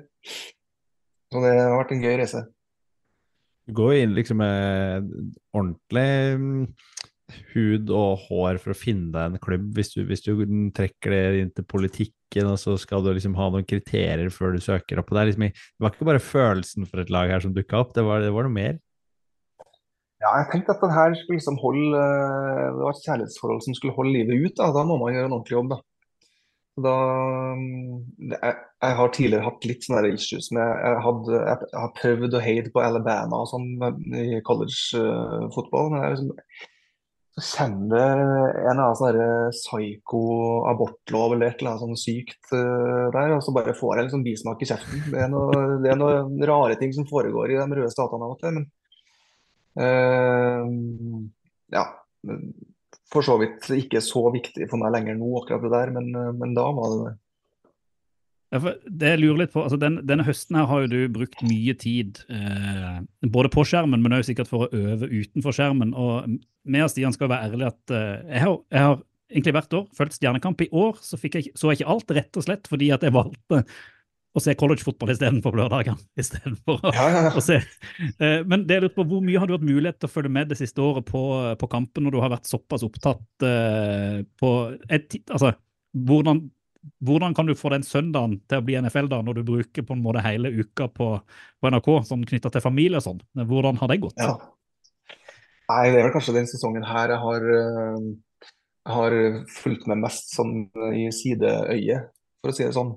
Så 1.28 1.42
det 1.44 1.54
har 1.58 1.76
vært 1.76 1.94
en 1.94 2.04
gøy 2.04 2.16
reise. 2.20 2.44
Du 3.68 3.74
går 3.76 3.98
inn 4.00 4.14
liksom 4.16 4.40
med 4.40 5.10
ordentlig 5.52 6.10
mm, 6.40 6.62
hud 7.52 7.90
og 7.92 8.22
hår 8.28 8.60
for 8.62 8.72
å 8.72 8.78
finne 8.78 9.10
deg 9.12 9.34
en 9.34 9.42
klubb, 9.42 9.66
hvis 9.76 9.92
du, 9.92 10.00
hvis 10.08 10.24
du 10.24 10.32
trekker 10.74 11.12
det 11.12 11.42
inn 11.42 11.52
til 11.52 11.66
politikken, 11.68 12.48
og 12.48 12.56
så 12.60 12.78
skal 12.80 13.04
du 13.04 13.12
liksom 13.12 13.36
ha 13.36 13.50
noen 13.52 13.68
kriterier 13.68 14.32
før 14.32 14.56
du 14.56 14.64
søker 14.64 15.02
opp. 15.02 15.12
Det, 15.12 15.26
liksom, 15.30 15.48
det 15.52 15.84
var 15.84 15.92
ikke 15.92 16.08
bare 16.08 16.24
følelsen 16.24 16.88
for 16.88 17.04
et 17.04 17.12
lag 17.12 17.34
her 17.34 17.44
som 17.44 17.52
dukka 17.56 17.82
opp, 17.84 17.92
det 17.96 18.06
var, 18.08 18.24
det 18.24 18.32
var 18.32 18.48
noe 18.48 18.56
mer. 18.56 18.80
Ja, 20.18 20.32
jeg 20.40 20.48
tenkte 20.50 20.74
at 20.74 20.94
her 20.96 21.14
skulle 21.14 21.38
liksom 21.38 21.60
holde 21.62 21.98
eh, 22.02 22.64
Det 22.74 22.82
var 22.82 22.96
et 22.96 23.04
kjærlighetsforhold 23.06 23.60
som 23.62 23.76
skulle 23.78 23.94
holde 23.94 24.16
livet 24.16 24.48
ut. 24.48 24.56
Da, 24.58 24.72
da 24.74 24.82
må 24.86 24.98
man 24.98 25.14
gjøre 25.14 25.30
en 25.30 25.36
ordentlig 25.36 25.58
jobb, 25.58 25.74
da. 25.74 25.78
Da, 26.78 26.94
mm, 27.58 27.94
jeg, 28.32 28.56
jeg 28.86 28.96
har 29.00 29.12
tidligere 29.14 29.46
hatt 29.48 29.64
litt 29.66 29.86
sånne 29.86 30.10
issues 30.14 30.50
med 30.54 30.62
jeg, 30.62 30.98
hadde, 31.02 31.38
jeg, 31.42 31.68
jeg 31.72 31.80
har 31.82 31.94
prøvd 31.96 32.36
å 32.38 32.42
heie 32.44 32.66
på 32.74 32.82
Alabama 32.84 33.40
og 33.42 33.48
sånn 33.50 33.70
i 34.14 34.38
college-fotball. 34.46 35.90
men 35.94 36.04
jeg 36.04 36.14
liksom, 36.14 36.28
så 37.38 37.58
kommer 37.58 37.94
det 37.94 38.02
en 38.02 38.70
eller 38.72 38.82
annen 38.82 38.98
sånn 38.98 39.52
psyko-abortlov 39.54 41.34
eller 41.34 41.52
et 41.52 41.60
eller 41.60 41.74
annet 41.74 41.84
sånn 41.84 42.00
sykt 42.00 42.50
uh, 42.50 43.06
der, 43.14 43.36
og 43.36 43.44
så 43.46 43.54
bare 43.54 43.76
får 43.78 43.92
jeg 43.94 44.08
liksom 44.08 44.24
bismak 44.26 44.62
i 44.62 44.68
kjeften. 44.70 45.04
Det 45.12 45.22
er, 45.22 45.98
noen 46.00 46.42
rare 46.50 46.78
ting 46.80 46.94
som 46.96 47.06
foregår 47.08 47.54
i 47.54 47.60
de 47.60 47.78
røde 47.78 47.92
statene 47.94 48.26
av 48.26 48.34
og 48.34 48.42
til. 48.42 48.58
Men 48.58 48.66
eh, 48.66 48.77
ja. 49.78 51.84
For 53.08 53.24
så 53.24 53.38
vidt 53.40 53.70
ikke 53.72 54.02
så 54.04 54.20
viktig 54.34 54.66
for 54.68 54.80
meg 54.80 54.92
lenger 54.96 55.16
nå, 55.16 55.28
akkurat 55.38 55.64
det 55.64 55.72
der, 55.72 55.92
men, 55.96 56.10
men 56.40 56.52
da 56.56 56.66
var 56.76 56.92
det 56.92 57.00
det. 57.06 57.14
Ja, 58.48 58.60
det 58.88 59.10
jeg 59.10 59.20
lurer 59.20 59.42
litt 59.42 59.52
på, 59.52 59.60
altså 59.60 59.76
den, 59.80 59.98
Denne 60.08 60.24
høsten 60.24 60.56
her 60.56 60.68
har 60.70 60.84
jo 60.84 60.88
du 60.88 61.16
brukt 61.18 61.42
mye 61.44 61.74
tid 61.76 62.22
eh, 62.32 63.02
både 63.28 63.50
på 63.52 63.64
skjermen, 63.68 64.00
men 64.00 64.16
også 64.16 64.30
sikkert 64.30 64.48
for 64.48 64.64
å 64.64 64.70
øve 64.72 65.10
utenfor 65.10 65.52
skjermen. 65.52 65.92
og 65.92 66.38
Med 66.64 66.86
og 66.86 66.92
Stian 66.92 67.12
skal 67.12 67.28
være 67.28 67.50
ærlig 67.50 67.68
at 67.68 67.92
eh, 67.92 68.24
jeg, 68.24 68.42
har, 68.46 68.56
jeg, 68.72 68.86
har, 68.86 68.96
egentlig 69.28 69.54
hvert 69.58 69.76
år 69.76 69.84
fulgt 69.98 70.16
Stjernekamp. 70.16 70.64
I 70.64 70.70
år 70.72 70.96
så, 71.04 71.20
jeg, 71.20 71.52
så 71.52 71.68
jeg 71.68 71.82
ikke 71.82 71.92
alt, 71.92 72.16
rett 72.16 72.40
og 72.40 72.48
slett 72.48 72.72
fordi 72.72 72.88
at 72.96 73.04
jeg 73.04 73.16
valgte 73.18 73.60
å 74.38 74.42
se 74.42 74.54
collegefotball 74.58 75.12
istedenfor 75.14 75.54
på 75.54 75.60
lørdagene. 75.60 76.00
Istedenfor 76.22 76.78
å, 76.80 76.92
Ja, 76.94 77.06
ja, 77.12 77.22
ja. 77.28 77.32
å 77.36 77.42
se. 77.44 77.58
Eh, 78.18 78.40
men 78.48 78.66
det 78.68 78.78
jeg 78.78 78.84
lurer 78.86 78.94
på, 78.96 79.06
hvor 79.10 79.24
mye 79.24 79.40
har 79.42 79.50
du 79.50 79.56
hatt 79.56 79.66
mulighet 79.66 79.98
til 80.00 80.10
å 80.10 80.12
følge 80.12 80.34
med 80.34 80.52
det 80.52 80.58
siste 80.60 80.84
året 80.84 81.06
på, 81.08 81.22
på 81.60 81.70
kampen 81.72 82.06
når 82.06 82.14
du 82.14 82.20
har 82.22 82.32
vært 82.34 82.50
såpass 82.50 82.84
opptatt 82.86 83.46
eh, 83.48 84.20
på 84.40 84.52
et, 84.88 85.18
altså, 85.28 85.52
hvordan, 86.08 86.44
hvordan 87.04 87.34
kan 87.36 87.48
du 87.48 87.56
få 87.58 87.72
den 87.74 87.86
søndagen 87.86 88.38
til 88.48 88.60
å 88.60 88.66
bli 88.66 88.78
NFL-dag 88.80 89.24
når 89.26 89.40
du 89.40 89.48
bruker 89.48 89.86
på 89.86 89.96
en 89.96 90.04
måte 90.04 90.22
hele 90.24 90.52
uka 90.54 90.88
på, 90.94 91.10
på 91.60 91.72
NRK, 91.74 91.90
sånn 92.08 92.28
knytta 92.28 92.52
til 92.54 92.64
familie 92.64 93.00
og 93.00 93.06
sånn? 93.08 93.24
Hvordan 93.48 93.80
har 93.82 93.92
det 93.92 94.00
gått? 94.06 94.16
Ja. 94.22 94.36
Nei, 95.68 95.82
det 95.92 95.98
er 95.98 96.06
vel 96.06 96.14
kanskje 96.14 96.36
den 96.38 96.48
sesongen 96.48 96.86
her 96.88 97.12
jeg 97.12 97.20
har, 97.20 97.50
eh, 97.58 98.06
har 98.88 99.18
fulgt 99.52 99.84
med 99.90 100.00
mest 100.00 100.32
sånn 100.32 100.54
i 100.96 101.10
sideøyet, 101.12 102.08
for 102.40 102.52
å 102.52 102.56
si 102.56 102.64
det 102.64 102.72
sånn. 102.76 102.94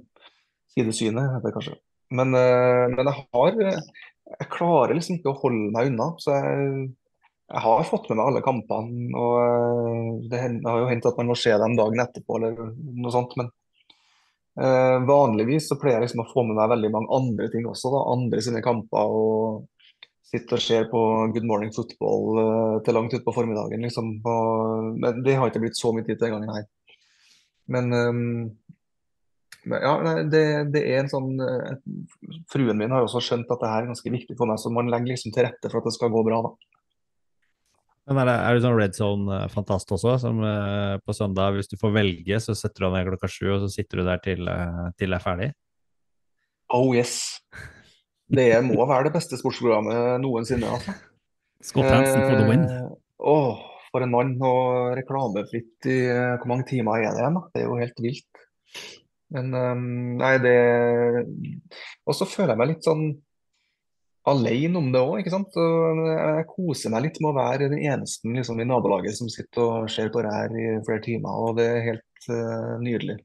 Sidesynet, 0.72 1.36
heter 1.36 1.50
det 1.50 1.56
kanskje. 1.58 1.78
Men, 2.12 2.34
eh, 2.36 2.88
men 2.92 3.08
jeg 3.08 3.28
har 3.34 3.62
Jeg 4.32 4.48
klarer 4.52 4.96
liksom 4.96 5.18
ikke 5.18 5.32
å 5.34 5.40
holde 5.42 5.72
meg 5.76 5.90
unna. 5.92 6.06
Så 6.22 6.32
jeg, 6.32 6.92
jeg 7.52 7.64
har 7.66 7.88
fått 7.88 8.06
med 8.10 8.20
meg 8.20 8.30
alle 8.30 8.44
kampene, 8.46 9.10
og 9.20 9.34
eh, 9.44 10.12
det 10.32 10.44
har 10.64 10.78
jo 10.80 10.88
hendt 10.88 11.08
at 11.10 11.18
man 11.20 11.32
må 11.34 11.36
se 11.40 11.52
dem 11.52 11.76
dagen 11.76 12.00
etterpå 12.00 12.38
eller 12.38 12.72
noe 12.78 13.12
sånt. 13.12 13.36
Men 13.40 13.50
eh, 14.56 14.98
vanligvis 15.10 15.68
så 15.68 15.76
pleier 15.82 16.00
jeg 16.00 16.08
liksom 16.08 16.24
å 16.24 16.30
få 16.32 16.46
med 16.48 16.56
meg 16.62 16.72
veldig 16.72 16.94
mange 16.96 17.12
andre 17.20 17.52
ting 17.52 17.68
også, 17.68 17.92
da. 17.92 18.06
Andre 18.16 18.46
sine 18.46 18.64
kamper. 18.64 19.18
og 19.20 19.68
Sitter 20.32 20.56
og 20.56 20.64
ser 20.64 20.86
på 20.88 21.00
Good 21.36 21.44
Morning 21.48 21.74
Football 21.76 22.40
eh, 22.40 22.76
til 22.86 22.96
langt 22.96 23.18
utpå 23.18 23.36
formiddagen. 23.36 23.84
liksom. 23.84 24.14
Og, 24.24 24.94
men 25.04 25.20
det 25.26 25.36
har 25.36 25.52
ikke 25.52 25.66
blitt 25.66 25.80
så 25.80 25.92
mye 25.92 26.08
tid 26.08 26.16
til 26.16 26.30
den 26.30 26.38
gangen 26.38 26.56
her. 26.56 26.70
Men, 27.72 27.92
um, 27.92 28.46
ja, 29.70 29.94
det, 30.32 30.44
det 30.74 30.82
er 30.90 31.04
en 31.04 31.10
sånn 31.12 31.36
eh, 31.46 31.74
Fruen 32.50 32.80
min 32.80 32.94
har 32.94 33.04
jo 33.04 33.10
også 33.10 33.22
skjønt 33.22 33.52
at 33.54 33.62
det 33.62 33.70
her 33.70 33.84
er 33.84 33.92
ganske 33.92 34.14
viktig 34.14 34.38
for 34.40 34.50
meg, 34.50 34.58
så 34.62 34.72
man 34.74 34.90
legger 34.90 35.14
liksom 35.14 35.34
til 35.36 35.46
rette 35.46 35.70
for 35.70 35.82
at 35.82 35.90
det 35.90 35.96
skal 35.98 36.14
gå 36.14 36.24
bra. 36.26 36.42
da. 36.48 36.54
Men 38.10 38.24
er 38.24 38.32
det, 38.32 38.38
er 38.42 38.58
du 38.58 38.64
sånn 38.66 38.80
red 38.80 38.98
zone-fantast 38.98 39.94
også, 39.98 40.16
som 40.24 40.42
eh, 40.46 40.96
på 41.06 41.16
søndag, 41.16 41.54
hvis 41.58 41.70
du 41.70 41.78
får 41.82 41.94
velge, 42.00 42.42
så 42.42 42.58
setter 42.58 42.82
du 42.82 42.88
deg 42.88 42.96
ned 42.98 43.12
klokka 43.12 43.30
sju, 43.30 43.46
og 43.54 43.62
så 43.66 43.70
sitter 43.76 44.02
du 44.02 44.08
der 44.10 44.24
til, 44.26 44.50
eh, 44.50 44.88
til 44.98 45.14
det 45.14 45.20
er 45.20 45.26
ferdig? 45.26 45.52
Oh 46.74 46.90
yes. 46.96 47.16
Det 48.32 48.48
må 48.64 48.80
være 48.88 49.10
det 49.10 49.16
beste 49.16 49.38
sportsprogrammet 49.40 50.22
noensinne. 50.24 50.70
altså. 50.72 50.96
Scott 51.68 51.92
Hansen 51.92 52.24
for 52.26 52.40
the 52.40 52.48
win. 52.50 52.66
Eh, 52.66 52.90
Åh, 53.22 53.62
for 53.92 54.06
en 54.06 54.14
mann. 54.14 54.34
Og 54.42 54.96
reklamefritt 54.98 55.90
i 55.92 56.00
eh, 56.10 56.38
Hvor 56.40 56.50
mange 56.50 56.68
timer 56.72 57.04
er 57.04 57.14
det 57.14 57.22
igjen? 57.22 57.42
Det 57.54 57.62
er 57.62 57.68
jo 57.68 57.80
helt 57.82 58.02
vilt. 58.08 58.46
Men 59.32 59.54
eh, 59.56 59.84
nei, 60.22 60.36
det 60.44 60.56
Og 62.06 62.18
så 62.18 62.28
føler 62.28 62.54
jeg 62.54 62.62
meg 62.62 62.74
litt 62.74 62.88
sånn 62.88 63.06
alene 64.30 64.78
om 64.78 64.92
det 64.94 65.02
òg, 65.02 65.16
ikke 65.22 65.34
sant. 65.34 65.56
Og 65.58 66.02
jeg 66.12 66.48
koser 66.52 66.94
meg 66.94 67.08
litt 67.08 67.20
med 67.24 67.32
å 67.32 67.38
være 67.40 67.72
den 67.72 67.82
eneste 67.82 68.30
liksom, 68.30 68.62
i 68.62 68.68
nabolaget 68.70 69.18
som 69.18 69.32
sitter 69.32 69.64
og 69.66 69.92
ser 69.92 70.12
på 70.14 70.22
det 70.26 70.34
her 70.36 70.54
i 70.54 70.68
flere 70.86 71.04
timer, 71.06 71.42
og 71.48 71.58
det 71.58 71.68
er 71.72 71.88
helt 71.88 72.28
uh, 72.30 72.76
nydelig. 72.84 73.18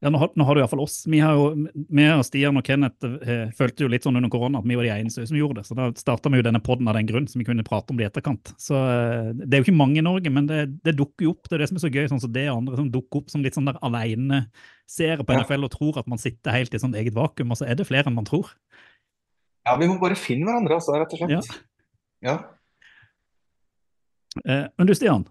Ja, 0.00 0.08
nå, 0.08 0.16
har, 0.16 0.30
nå 0.32 0.44
har 0.48 0.56
du 0.56 0.60
iallfall 0.62 0.80
oss. 0.80 1.02
Vi, 1.12 1.18
har 1.20 1.34
jo, 1.36 1.66
vi 1.76 2.04
og 2.08 2.22
Stian 2.24 2.56
og 2.56 2.64
Kenneth 2.64 3.04
eh, 3.20 3.50
følte 3.52 3.84
jo 3.84 3.88
litt 3.92 4.06
sånn 4.06 4.16
under 4.16 4.30
korona 4.32 4.62
at 4.62 4.64
vi 4.64 4.78
var 4.78 4.86
de 4.86 4.92
eneste 4.94 5.26
som 5.28 5.36
gjorde 5.36 5.58
det. 5.60 5.64
Så 5.68 5.76
da 5.76 5.90
starta 6.00 6.30
vi 6.32 6.40
jo 6.40 6.44
denne 6.46 6.62
poden 6.64 6.88
av 6.88 6.96
den 6.96 7.04
grunn, 7.10 7.26
så 7.28 7.36
vi 7.36 7.44
kunne 7.44 7.64
prate 7.66 7.92
om 7.92 7.98
det 8.00 8.06
i 8.06 8.08
etterkant. 8.08 8.54
Så 8.56 8.78
eh, 8.80 9.28
Det 9.42 9.50
er 9.52 9.60
jo 9.60 9.66
ikke 9.68 9.76
mange 9.76 10.00
i 10.00 10.04
Norge, 10.06 10.32
men 10.32 10.48
det, 10.48 10.62
det 10.88 10.94
dukker 10.96 11.26
jo 11.26 11.34
opp. 11.34 11.44
Det 11.50 11.58
er 11.58 11.64
det 11.66 11.68
som 11.68 11.76
er 11.76 11.84
så 11.84 11.90
gøy, 11.92 12.06
sånn 12.14 12.22
som 12.24 12.32
det 12.32 12.46
og 12.48 12.62
andre 12.62 12.78
som 12.80 12.88
dukker 12.94 13.20
opp 13.20 13.28
som 13.34 13.44
litt 13.44 13.58
sånn 13.58 13.68
der 13.68 13.80
alene 13.84 14.40
seere 14.88 15.20
på 15.26 15.36
Ja. 15.36 15.42
NFL 15.44 15.68
og 15.68 15.74
tror 15.76 16.00
at 16.00 16.08
man 16.08 16.22
sitter 16.22 16.56
helt 16.56 16.72
i 16.72 16.80
sånt 16.80 16.96
eget 16.96 17.14
vakuum, 17.20 17.52
og 17.52 17.60
så 17.60 17.68
er 17.68 17.76
det 17.76 17.86
flere 17.90 18.08
enn 18.08 18.16
man 18.16 18.24
tror. 18.30 18.48
Ja, 19.68 19.76
vi 19.76 19.90
må 19.92 19.98
bare 20.00 20.16
finne 20.16 20.48
hverandre, 20.48 20.80
altså, 20.80 20.96
rett 20.96 21.12
og 21.12 21.28
Ja. 21.28 21.44
slett. 21.44 21.60
Ja. 22.24 22.38
Eh, 24.48 24.64
men 24.78 24.86
du, 24.88 24.94
Stian. 24.96 25.28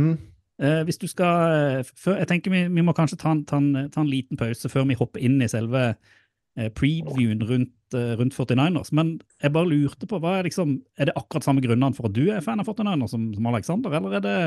Mm. 0.00 0.16
Eh, 0.58 0.80
hvis 0.88 0.98
du 0.98 1.06
skal, 1.06 1.78
eh, 1.78 1.90
jeg 2.18 2.26
tenker 2.26 2.50
vi, 2.50 2.64
vi 2.66 2.82
må 2.82 2.94
kanskje 2.96 3.20
ta 3.20 3.30
en, 3.30 3.44
ta, 3.46 3.60
en, 3.62 3.90
ta 3.94 4.02
en 4.02 4.10
liten 4.10 4.38
pause 4.38 4.70
før 4.70 4.88
vi 4.88 4.96
hopper 4.98 5.22
inn 5.22 5.36
i 5.42 5.50
selve 5.50 5.82
eh, 5.92 6.70
previewen 6.74 7.44
rundt, 7.46 7.74
rundt 8.18 8.34
49ers. 8.34 8.90
Men 8.96 9.16
jeg 9.42 9.54
bare 9.54 9.70
lurte 9.70 10.08
på, 10.10 10.18
er, 10.18 10.42
liksom, 10.48 10.80
er 10.98 11.10
det 11.10 11.18
akkurat 11.18 11.46
samme 11.46 11.62
grunnene 11.62 11.94
for 11.94 12.10
at 12.10 12.16
du 12.16 12.24
er 12.34 12.42
fan 12.42 12.58
av 12.58 12.66
49ers 12.66 13.14
som, 13.14 13.28
som 13.36 13.46
Alexander, 13.52 13.94
eller 14.00 14.18
er 14.18 14.24
det 14.24 14.38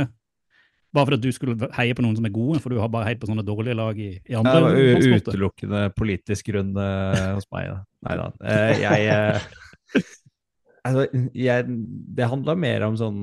bare 0.91 1.07
fordi 1.07 1.19
at 1.21 1.23
du 1.23 1.31
skulle 1.31 1.69
heie 1.77 1.95
på 1.95 2.03
noen 2.03 2.17
som 2.19 2.25
er 2.27 2.33
gode, 2.35 2.59
for 2.59 2.73
du 2.73 2.81
har 2.81 2.89
bare 2.91 3.07
heiet 3.07 3.21
på 3.21 3.29
sånne 3.29 3.45
dårlige 3.47 3.77
lag 3.79 3.95
i, 3.95 4.09
i 4.27 4.35
andre 4.35 4.57
var 4.65 4.79
utelukkende 5.15 5.85
politisk 5.95 6.49
grunn 6.51 6.73
uh, 6.75 7.37
hos 7.37 7.47
meg. 7.55 7.77
Nei 8.03 8.17
da. 8.19 8.25
Uh, 8.43 8.81
jeg, 8.81 9.05
uh, 9.15 10.01
altså, 10.89 11.05
jeg 11.31 11.77
Det 12.19 12.27
handla 12.33 12.57
mer 12.59 12.89
om 12.89 12.99
sånn 12.99 13.21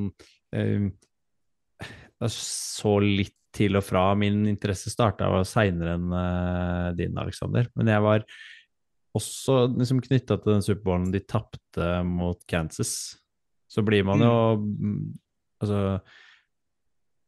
Jeg 2.18 2.34
så 2.34 2.94
litt 3.02 3.34
til 3.54 3.78
og 3.78 3.84
fra. 3.86 4.10
Min 4.18 4.44
interesse 4.50 4.92
starta 4.92 5.30
seinere 5.48 5.96
enn 5.96 6.14
eh, 6.14 6.86
din, 6.98 7.18
Alexander. 7.20 7.68
Men 7.78 7.90
jeg 7.92 8.04
var 8.04 8.24
også 9.18 9.60
liksom 9.74 10.02
knytta 10.04 10.38
til 10.38 10.54
den 10.54 10.64
Superbowlen 10.64 11.12
de 11.14 11.22
tapte 11.24 11.90
mot 12.06 12.40
Kansas. 12.50 12.92
Så 13.68 13.84
blir 13.84 14.04
man 14.08 14.22
jo 14.24 14.34
mm, 14.58 14.98
altså 15.62 15.82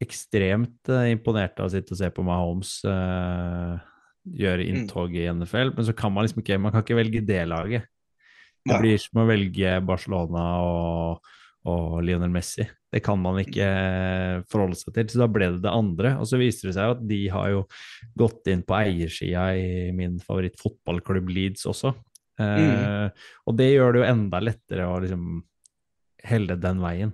ekstremt 0.00 0.90
eh, 0.92 1.10
imponert 1.14 1.60
av 1.60 1.68
å 1.68 1.72
sitte 1.72 1.94
og 1.94 2.00
se 2.00 2.08
på 2.14 2.24
Mahomes 2.24 2.78
uh, 2.88 3.76
gjøre 4.24 4.64
inntog 4.64 5.12
i 5.16 5.26
NFL, 5.28 5.74
men 5.76 5.86
så 5.86 5.92
kan 5.96 6.12
man 6.14 6.24
liksom 6.24 6.40
ikke 6.40 6.56
man 6.60 6.72
kan 6.72 6.84
ikke 6.84 6.96
velge 6.96 7.24
det 7.26 7.42
laget. 7.48 7.88
Det 8.64 8.76
blir 8.80 9.00
som 9.00 9.22
å 9.22 9.28
velge 9.28 9.76
Barcelona 9.84 10.44
og, 10.64 11.30
og 11.68 12.00
Lionel 12.04 12.32
Messi. 12.32 12.64
Det 12.90 13.00
kan 13.06 13.20
man 13.22 13.38
ikke 13.38 13.66
eh, 13.70 14.40
forholde 14.50 14.74
seg 14.80 14.94
til, 14.96 15.08
så 15.12 15.20
da 15.22 15.28
ble 15.30 15.46
det 15.54 15.62
det 15.62 15.70
andre. 15.70 16.16
Og 16.18 16.26
så 16.26 16.40
viser 16.40 16.68
det 16.70 16.74
seg 16.74 16.96
at 16.96 17.04
de 17.06 17.20
har 17.30 17.50
jo 17.52 17.60
gått 18.18 18.50
inn 18.50 18.64
på 18.66 18.74
eiersida 18.80 19.44
i 19.54 19.90
min 19.94 20.16
favorittfotballklubb 20.24 21.30
Leeds 21.30 21.66
også. 21.70 21.92
Eh, 22.40 23.06
Og 23.46 23.56
det 23.58 23.70
gjør 23.74 23.92
det 23.94 24.00
jo 24.02 24.08
enda 24.10 24.40
lettere 24.42 24.86
å 24.90 24.98
liksom 25.04 25.42
helle 26.26 26.56
den 26.60 26.80
veien. 26.82 27.12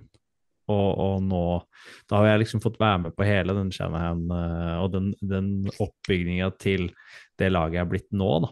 Og, 0.67 0.89
og 0.99 1.21
nå 1.23 1.41
Da 2.09 2.17
har 2.19 2.25
jeg 2.33 2.41
liksom 2.41 2.59
fått 2.59 2.75
være 2.81 3.05
med 3.05 3.13
på 3.15 3.23
hele 3.23 3.53
den 3.55 3.69
Shanahan 3.71 4.25
eh, 4.35 4.73
og 4.81 4.89
den, 4.97 5.13
den 5.23 5.47
oppbygninga 5.79 6.49
til 6.59 6.89
det 7.39 7.53
laget 7.53 7.77
jeg 7.77 7.85
er 7.85 7.91
blitt 7.93 8.09
nå, 8.11 8.31
da. 8.43 8.49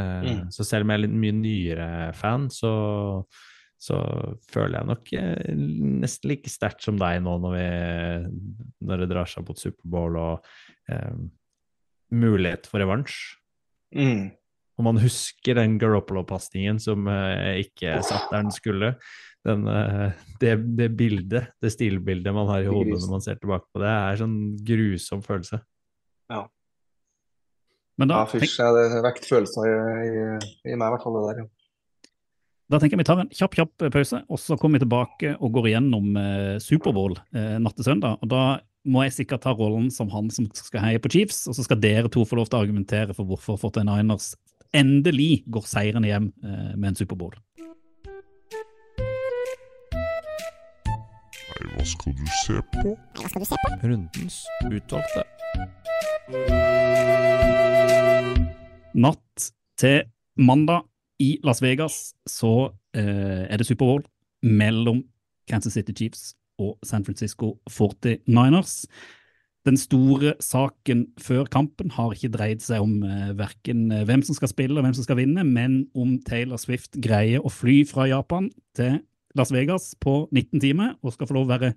Eh, 0.00 0.20
Mm. 0.32 0.40
Så 0.50 0.64
selv 0.64 0.86
om 0.86 0.90
jeg 0.90 0.98
er 1.02 1.04
litt 1.04 1.18
mye 1.20 1.36
nyere 1.36 1.88
fan, 2.16 2.48
så, 2.50 2.72
så 3.82 3.98
føler 4.52 4.78
jeg 4.78 4.88
nok 4.92 5.08
eh, 5.18 5.54
nesten 6.02 6.30
like 6.30 6.50
sterkt 6.50 6.84
som 6.84 7.00
deg 7.00 7.18
nå 7.24 7.34
når, 7.42 7.56
vi, 7.56 7.64
når 8.86 9.02
det 9.02 9.08
drar 9.10 9.30
seg 9.30 9.46
mot 9.48 9.58
Superbowl 9.58 10.18
og 10.20 10.52
eh, 10.92 11.16
mulighet 12.14 12.68
for 12.70 12.82
revansj. 12.82 13.16
Mm. 13.96 14.30
Og 14.78 14.86
man 14.86 15.00
husker 15.02 15.58
den 15.58 15.74
Garoppolo-pasningen 15.82 16.78
som 16.82 17.10
eh, 17.10 17.64
ikke 17.64 17.98
satt 18.06 18.30
der 18.30 18.44
den 18.46 18.54
skulle. 18.54 18.92
Den, 19.46 19.66
eh, 19.66 20.14
det, 20.40 20.54
det 20.78 20.88
bildet, 20.98 21.50
det 21.58 21.72
stilbildet 21.74 22.34
man 22.36 22.46
har 22.52 22.62
i 22.62 22.70
hodet 22.70 23.00
når 23.00 23.16
man 23.16 23.24
ser 23.24 23.40
tilbake 23.42 23.66
på 23.74 23.82
det, 23.82 23.90
er 23.90 24.20
sånn 24.22 24.36
grusom 24.68 25.24
følelse. 25.26 25.58
Ja. 26.30 26.44
Men 27.98 28.14
da, 28.14 28.22
Ja, 28.22 28.30
fysj, 28.30 28.62
det 28.78 29.02
vekket 29.04 29.26
følelser 29.28 29.66
i, 29.66 29.74
i, 30.06 30.22
i 30.70 30.78
meg, 30.78 30.86
i 30.86 30.94
hvert 30.94 31.04
fall 31.04 31.18
det 31.18 31.26
der. 31.26 31.42
Ja. 31.42 31.61
Da 32.70 32.78
tenker 32.78 32.96
jeg 32.96 33.02
vi 33.02 33.08
tar 33.08 33.22
en 33.22 33.32
kjapp 33.34 33.56
kjapp 33.58 33.86
pause, 33.92 34.22
og 34.30 34.38
så 34.40 34.56
kommer 34.60 34.78
vi 34.78 34.84
tilbake 34.84 35.34
og 35.38 35.56
går 35.56 35.72
igjennom 35.72 36.14
eh, 36.16 36.58
Superbowl 36.62 37.16
eh, 37.34 37.58
natt 37.60 37.76
til 37.78 37.88
søndag. 37.90 38.22
Og 38.22 38.30
Da 38.32 38.44
må 38.88 39.04
jeg 39.04 39.14
sikkert 39.14 39.44
ta 39.44 39.52
rollen 39.54 39.90
som 39.94 40.10
han 40.10 40.30
som 40.34 40.48
skal 40.56 40.82
heie 40.82 41.02
på 41.02 41.10
Chiefs, 41.12 41.44
og 41.50 41.54
så 41.58 41.66
skal 41.66 41.82
dere 41.82 42.10
to 42.10 42.24
få 42.26 42.38
lov 42.38 42.48
til 42.50 42.58
å 42.58 42.64
argumentere 42.64 43.14
for 43.14 43.28
hvorfor 43.28 43.60
49ers 43.60 44.32
endelig 44.74 45.44
går 45.52 45.66
seirende 45.68 46.08
hjem 46.08 46.30
eh, 46.42 46.72
med 46.74 46.92
en 46.92 46.98
Superbowl. 47.02 47.36
Are 51.52 51.74
hva 51.76 51.84
skal 51.86 52.16
du 52.16 52.24
se 52.40 52.62
på? 52.72 52.94
Rundens 53.82 54.40
utvalgte. 54.66 55.26
Natt 58.94 59.52
til 59.80 60.02
mandag 60.38 60.88
i 61.22 61.32
Las 61.46 61.62
Vegas 61.62 62.12
så 62.28 62.72
eh, 62.96 63.46
er 63.46 63.60
det 63.60 63.68
Superbowl 63.68 64.02
mellom 64.42 65.04
Kansas 65.50 65.76
City 65.78 65.94
Chiefs 65.94 66.32
og 66.62 66.76
San 66.86 67.04
Francisco 67.06 67.56
49ers. 67.70 68.82
Den 69.62 69.78
store 69.78 70.34
saken 70.42 71.04
før 71.22 71.46
kampen 71.46 71.92
har 71.94 72.14
ikke 72.14 72.32
dreid 72.34 72.62
seg 72.64 72.82
om 72.82 73.02
eh, 73.06 73.30
verken 73.38 73.90
eh, 73.94 74.04
hvem 74.08 74.24
som 74.26 74.38
skal 74.38 74.50
spille 74.50 74.78
og 74.78 74.86
hvem 74.86 74.96
som 74.98 75.06
skal 75.06 75.20
vinne, 75.20 75.44
men 75.46 75.84
om 75.94 76.16
Taylor 76.26 76.58
Swift 76.58 76.98
greier 77.02 77.42
å 77.42 77.52
fly 77.52 77.82
fra 77.86 78.08
Japan 78.10 78.50
til 78.76 78.98
Las 79.38 79.52
Vegas 79.54 79.92
på 80.02 80.24
19 80.32 80.58
timer 80.60 80.96
og 81.00 81.14
skal 81.14 81.30
få 81.30 81.38
lov 81.38 81.46
å 81.46 81.54
være 81.54 81.74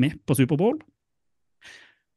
med 0.00 0.18
på 0.26 0.36
Superbowl. 0.38 0.80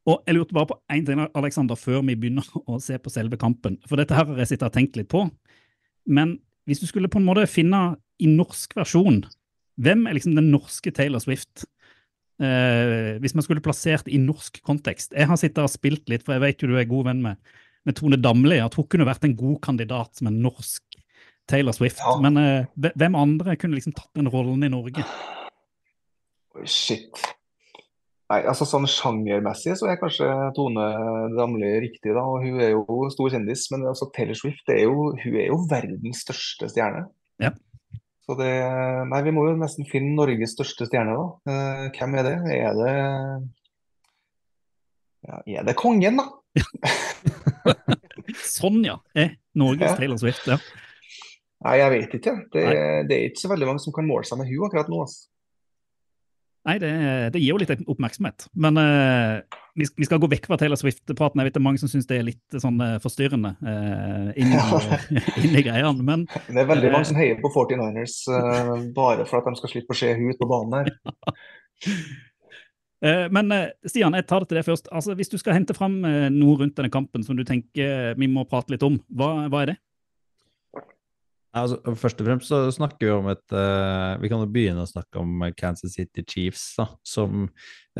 Og 0.09 0.25
jeg 0.27 0.35
lurte 0.35 0.55
bare 0.55 0.71
på 0.73 0.79
én 0.91 1.05
ting, 1.07 1.21
Alexander, 1.37 1.79
før 1.79 2.01
vi 2.03 2.17
begynner 2.19 2.47
å 2.67 2.79
se 2.83 2.97
på 2.99 3.11
selve 3.13 3.37
kampen. 3.39 3.77
For 3.87 3.99
dette 3.99 4.17
her 4.17 4.27
har 4.27 4.41
jeg 4.41 4.55
sittet 4.55 4.67
og 4.67 4.75
tenkt 4.75 4.97
litt 4.99 5.07
på. 5.13 5.21
Men 6.11 6.35
hvis 6.69 6.81
du 6.81 6.87
skulle 6.87 7.11
på 7.11 7.19
en 7.19 7.27
måte 7.27 7.45
finne 7.51 7.95
i 8.21 8.29
norsk 8.29 8.75
versjon, 8.77 9.23
hvem 9.81 10.05
er 10.07 10.17
liksom 10.17 10.35
den 10.37 10.51
norske 10.53 10.93
Taylor 10.95 11.23
Swift? 11.23 11.65
Eh, 12.41 13.19
hvis 13.21 13.35
man 13.37 13.45
skulle 13.45 13.63
plassert 13.63 14.07
i 14.09 14.19
norsk 14.21 14.59
kontekst. 14.65 15.13
Jeg 15.17 15.29
har 15.29 15.39
sittet 15.39 15.63
og 15.63 15.71
spilt 15.71 16.09
litt, 16.11 16.25
for 16.25 16.35
jeg 16.35 16.43
vet 16.43 16.63
jo 16.63 16.71
du 16.71 16.77
er 16.79 16.89
god 16.89 17.09
venn 17.09 17.21
med, 17.25 17.53
med 17.87 17.97
Tone 17.97 18.19
Damli. 18.21 18.59
At 18.63 18.77
hun 18.77 18.87
kunne 18.89 19.07
vært 19.09 19.25
en 19.27 19.37
god 19.39 19.59
kandidat 19.65 20.19
som 20.19 20.29
en 20.29 20.41
norsk 20.45 20.99
Taylor 21.49 21.75
Swift. 21.75 22.01
Ja. 22.01 22.17
Men 22.23 22.39
eh, 22.39 22.89
hvem 22.93 23.17
andre 23.19 23.57
kunne 23.59 23.77
liksom 23.77 23.95
tatt 23.97 24.11
den 24.17 24.31
rollen 24.31 24.63
i 24.65 24.71
Norge? 24.71 25.05
Oi, 26.53 26.67
Shit. 26.69 27.17
Nei, 28.31 28.39
altså 28.47 28.65
sånn 28.65 28.87
Sjangermessig 28.87 29.75
så 29.77 29.89
er 29.91 29.99
kanskje 29.99 30.27
Tone 30.55 30.85
Damli 31.35 31.69
riktig, 31.83 32.13
da. 32.15 32.23
og 32.23 32.45
Hun 32.45 32.61
er 32.63 32.71
jo 32.71 33.01
stor 33.13 33.33
kjendis. 33.33 33.65
Men 33.73 33.83
altså, 33.91 34.07
Taylor 34.15 34.37
Swift 34.39 34.71
er 34.71 34.85
jo, 34.85 35.09
hun 35.19 35.35
er 35.35 35.49
jo 35.49 35.59
verdens 35.69 36.23
største 36.23 36.69
stjerne. 36.71 37.05
Ja. 37.43 37.51
Så 38.23 38.37
det 38.39 38.53
Nei, 39.09 39.19
vi 39.25 39.33
må 39.35 39.43
jo 39.49 39.57
nesten 39.59 39.87
finne 39.89 40.15
Norges 40.15 40.55
største 40.55 40.87
stjerne, 40.87 41.17
da. 41.19 41.51
Eh, 41.51 41.83
hvem 41.97 42.15
er 42.21 42.29
det? 42.29 42.37
Er 42.55 42.79
det 42.79 42.93
ja, 45.23 45.41
Er 45.59 45.67
det 45.67 45.75
kongen, 45.79 46.21
da? 46.21 46.29
sånn, 48.55 48.79
ja. 48.87 48.97
er 49.19 49.35
Norges 49.59 49.91
Ja. 49.91 49.99
Taylor 49.99 50.21
Swift, 50.21 50.47
ja. 50.47 50.61
Nei, 51.63 51.77
jeg 51.79 51.91
vet 51.93 52.15
ikke. 52.17 52.33
Det, 52.51 52.63
det 53.07 53.17
er 53.17 53.29
ikke 53.29 53.43
så 53.43 53.51
veldig 53.51 53.69
mange 53.69 53.83
som 53.83 53.95
kan 53.95 54.07
måle 54.07 54.27
seg 54.27 54.39
med 54.39 54.49
hun 54.49 54.65
akkurat 54.67 54.89
nå. 54.91 55.03
Altså. 55.05 55.27
Nei, 56.63 56.77
det, 56.79 56.89
det 57.35 57.41
gir 57.43 57.51
jo 57.51 57.59
litt 57.59 57.71
oppmerksomhet. 57.91 58.45
Men 58.55 58.77
uh, 58.79 59.41
vi, 59.75 59.83
vi 59.99 60.07
skal 60.07 60.21
gå 60.23 60.29
vekk 60.31 60.45
fra 60.47 60.55
Taylor 60.61 60.79
Swift-praten. 60.79 61.41
Jeg 61.41 61.49
vet 61.49 61.57
det 61.57 61.59
er 61.59 61.65
mange 61.65 61.81
som 61.81 61.91
syns 61.91 62.07
det 62.07 62.21
er 62.21 62.27
litt 62.29 62.55
sånn 62.63 62.77
eh, 62.85 62.93
forstyrrende 63.03 63.51
uh, 63.59 64.29
inn, 64.39 64.53
i- 64.53 65.63
greiene. 65.65 66.05
Men 66.07 66.23
Det 66.47 66.61
er 66.63 66.69
veldig 66.69 66.87
uh, 66.91 66.95
mange 66.95 67.09
som 67.09 67.19
heier 67.19 67.41
på 67.43 67.51
49ers 67.51 68.15
uh, 68.31 68.77
bare 68.95 69.27
for 69.27 69.41
at 69.41 69.49
de 69.51 69.59
skal 69.59 69.73
slippe 69.75 69.91
å 69.91 69.99
se 69.99 70.13
henne 70.13 70.31
ut 70.31 70.39
på 70.39 70.47
banen 70.51 70.79
her. 70.85 70.93
Eh, 73.03 73.25
Men 73.35 73.51
eh, 73.51 73.65
Stian, 73.83 74.13
jeg 74.15 74.23
tar 74.29 74.39
det 74.39 74.47
til 74.47 74.55
deg 74.61 74.63
først. 74.63 74.85
Altså, 74.95 75.11
Hvis 75.19 75.27
du 75.27 75.33
skal 75.35 75.57
hente 75.57 75.75
fram 75.75 75.97
eh, 76.07 76.29
noe 76.31 76.55
rundt 76.61 76.77
denne 76.77 76.87
kampen 76.93 77.25
som 77.27 77.35
du 77.35 77.43
tenker 77.43 78.13
vi 78.15 78.29
må 78.31 78.45
prate 78.47 78.71
litt 78.71 78.85
om, 78.87 78.95
hva, 79.11 79.49
hva 79.51 79.63
er 79.65 79.73
det? 79.73 79.75
Altså, 81.53 81.77
først 82.01 82.21
og 82.21 82.25
fremst 82.27 82.49
så 82.49 82.63
snakker 82.73 83.05
vi 83.05 83.11
om 83.13 83.27
et 83.29 83.53
uh, 83.53 84.17
Vi 84.23 84.29
kan 84.31 84.41
jo 84.41 84.49
begynne 84.49 84.81
å 84.85 84.89
snakke 84.89 85.21
om 85.21 85.43
Kansas 85.59 85.93
City 85.99 86.23
Chiefs, 86.25 86.63
da, 86.79 86.87
som 87.05 87.45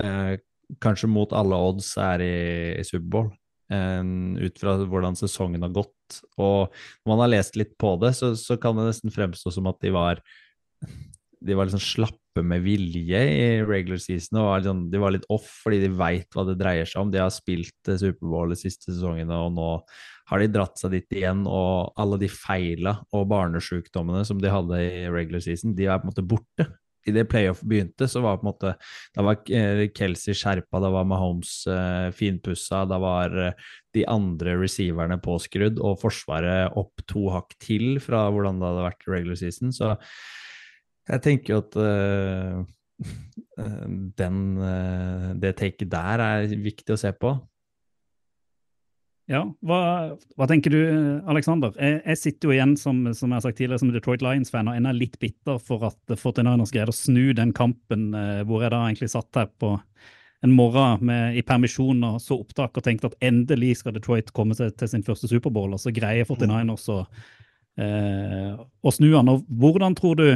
uh, 0.01 0.33
kanskje 0.81 1.09
mot 1.11 1.35
alle 1.37 1.59
odds 1.69 1.91
er 2.01 2.23
i, 2.25 2.33
i 2.79 2.85
Superbowl. 2.87 3.29
en- 3.73 4.37
ut 4.41 4.57
fra 4.59 4.73
hvordan 4.81 5.15
sesongen 5.17 5.61
har 5.65 5.71
gått. 5.73 6.17
Og 6.37 6.73
når 7.05 7.09
man 7.13 7.21
har 7.23 7.31
lest 7.35 7.55
litt 7.57 7.77
på 7.81 7.93
det, 8.01 8.11
så, 8.17 8.33
så 8.37 8.57
kan 8.61 8.75
det 8.77 8.89
nesten 8.89 9.13
fremstå 9.13 9.53
som 9.53 9.69
at 9.69 9.79
de 9.81 9.93
var 9.93 10.21
de 11.43 11.55
var 11.57 11.67
liksom 11.67 11.81
slappe 11.83 12.41
med 12.45 12.63
vilje 12.63 13.19
i 13.19 13.47
regular 13.67 13.99
season. 14.01 14.39
og 14.39 14.45
var 14.47 14.61
sånn- 14.65 14.85
De 14.91 14.97
var 15.01 15.11
litt 15.11 15.25
off 15.29 15.47
fordi 15.63 15.81
de 15.83 15.89
veit 15.99 16.27
hva 16.33 16.45
det 16.47 16.57
dreier 16.59 16.85
seg 16.87 17.01
om. 17.03 17.11
De 17.11 17.19
har 17.21 17.29
spilt 17.35 17.89
eh, 17.91 17.97
Superbowl 17.99 18.49
de 18.53 18.59
siste 18.59 18.89
sesongene, 18.93 19.35
og 19.35 19.51
nå 19.57 19.69
har 20.29 20.39
de 20.39 20.51
dratt 20.51 20.79
seg 20.79 20.93
dit 20.95 21.17
igjen. 21.19 21.43
Og 21.49 21.91
alle 21.99 22.19
de 22.21 22.29
feila 22.31 22.97
og 23.15 23.27
barnesjukdommene 23.31 24.23
som 24.27 24.39
de 24.41 24.51
hadde 24.53 24.79
i 24.83 25.03
regular 25.11 25.43
season, 25.43 25.75
de 25.77 25.89
er 25.89 25.99
på 25.99 26.07
en 26.07 26.13
måte 26.13 26.25
borte. 26.27 26.69
I 27.03 27.11
det 27.11 27.25
playoff 27.27 27.59
begynte, 27.67 28.07
så 28.07 28.21
var 28.23 28.37
på 28.39 28.45
en 28.45 28.49
måte 28.53 28.69
Da 29.15 29.25
var 29.27 29.49
eh, 29.51 29.89
Kelsey 29.95 30.35
skjerpa, 30.37 30.79
da 30.79 30.91
var 30.93 31.07
Mahomes 31.07 31.51
eh, 31.67 32.09
finpussa, 32.15 32.85
da 32.87 32.99
var 33.03 33.35
eh, 33.49 33.57
de 33.95 34.05
andre 34.07 34.55
receiverne 34.61 35.19
påskrudd, 35.23 35.81
og 35.83 35.99
Forsvaret 36.01 36.77
opp 36.79 37.03
to 37.09 37.27
hakk 37.33 37.57
til 37.59 37.99
fra 38.03 38.25
hvordan 38.31 38.61
det 38.61 38.69
hadde 38.69 38.87
vært 38.87 39.03
i 39.07 39.13
regular 39.17 39.41
season. 39.41 39.75
Så 39.75 39.91
jeg 41.11 41.25
tenker 41.25 41.57
jo 41.57 41.61
at 41.65 41.79
eh, 41.83 42.63
eh, 43.65 43.87
den, 44.23 44.39
det 45.43 45.57
taket 45.59 45.91
der 45.91 46.23
er 46.23 46.55
viktig 46.55 46.95
å 46.95 47.01
se 47.03 47.11
på. 47.19 47.35
Ja, 49.31 49.45
hva, 49.63 49.79
hva 50.35 50.45
tenker 50.51 50.73
du, 50.73 50.79
Alexander? 51.31 51.71
Jeg, 51.79 52.01
jeg 52.03 52.19
sitter 52.19 52.49
jo 52.49 52.55
igjen 52.57 52.73
som, 52.79 52.97
som 53.15 53.31
jeg 53.31 53.37
har 53.37 53.45
sagt 53.45 53.57
tidligere, 53.61 53.79
som 53.79 53.93
Detroit 53.93 54.23
Lions-fan 54.25 54.67
og 54.67 54.75
ennå 54.75 54.91
litt 54.97 55.15
bitter 55.21 55.61
for 55.63 55.85
at 55.87 56.15
49ers 56.19 56.73
greide 56.75 56.91
å 56.91 56.97
snu 56.97 57.31
den 57.37 57.53
kampen 57.55 58.09
eh, 58.19 58.41
hvor 58.49 58.65
jeg 58.65 58.73
da 58.73 58.81
egentlig 58.83 59.13
satt 59.13 59.39
her 59.39 59.47
på 59.63 59.77
en 60.43 60.51
morgen 60.57 61.05
med, 61.07 61.37
i 61.39 61.43
permisjon 61.47 62.03
og 62.03 62.19
så 62.19 62.35
opptak 62.35 62.75
og 62.75 62.83
tenkte 62.83 63.13
at 63.13 63.15
endelig 63.23 63.77
skal 63.79 63.95
Detroit 63.95 64.33
komme 64.35 64.57
seg 64.59 64.75
til 64.75 64.91
sin 64.91 65.05
første 65.07 65.29
Superbowl, 65.31 65.71
og 65.71 65.79
så 65.79 65.93
greier 65.95 66.27
49ers 66.27 66.89
å, 66.91 66.99
eh, 67.79 68.49
å 68.59 68.91
snu 68.91 69.13
han. 69.15 69.31
Og 69.31 69.47
hvordan 69.47 69.95
tror 69.95 70.19
du 70.19 70.27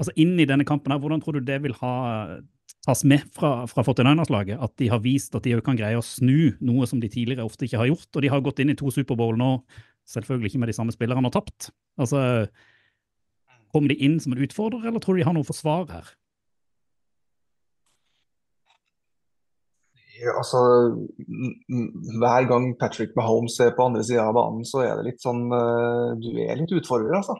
altså 0.00 0.16
inn 0.18 0.34
i 0.42 0.48
denne 0.48 0.66
kampen 0.66 0.90
her, 0.90 0.98
hvordan 0.98 1.22
tror 1.22 1.38
du 1.38 1.46
det 1.46 1.60
vil 1.62 1.76
ha 1.84 1.94
tas 2.86 3.04
med 3.04 3.26
fra, 3.36 3.66
fra 3.68 3.84
49ers-laget, 3.84 4.60
at 4.62 4.72
de 4.80 4.88
har 4.88 5.02
vist 5.04 5.34
at 5.36 5.44
de 5.44 5.52
òg 5.58 5.64
kan 5.66 5.78
greie 5.78 5.98
å 5.98 6.04
snu 6.04 6.54
noe 6.64 6.88
som 6.88 7.00
de 7.02 7.10
tidligere 7.12 7.44
ofte 7.44 7.66
ikke 7.66 7.80
har 7.82 7.90
gjort. 7.90 8.08
Og 8.14 8.24
de 8.24 8.32
har 8.32 8.42
gått 8.44 8.62
inn 8.62 8.72
i 8.72 8.78
to 8.78 8.92
Superbowl 8.94 9.36
nå, 9.40 9.52
selvfølgelig 10.08 10.52
ikke 10.52 10.62
med 10.64 10.72
de 10.72 10.76
samme 10.78 10.94
spillerne, 10.96 11.28
og 11.28 11.36
tapt. 11.36 11.70
Altså, 12.00 12.48
Kommer 13.70 13.92
de 13.92 14.00
inn 14.02 14.16
som 14.18 14.32
en 14.34 14.42
utfordrer, 14.42 14.88
eller 14.88 15.02
tror 15.02 15.14
du 15.14 15.22
de 15.22 15.26
har 15.28 15.36
noe 15.36 15.46
forsvar 15.46 15.84
her? 15.92 16.08
Ja, 20.20 20.34
altså, 20.36 20.58
hver 22.20 22.48
gang 22.50 22.66
Patrick 22.80 23.14
Mahomes 23.16 23.54
er 23.62 23.70
på 23.76 23.86
andre 23.86 24.02
sida 24.04 24.26
av 24.26 24.34
banen, 24.36 24.66
så 24.68 24.82
er 24.84 24.98
det 24.98 25.06
litt 25.06 25.22
sånn 25.22 25.46
eh, 25.54 26.10
Du 26.20 26.28
er 26.44 26.58
litt 26.60 26.74
utfordrer, 26.76 27.14
altså. 27.22 27.38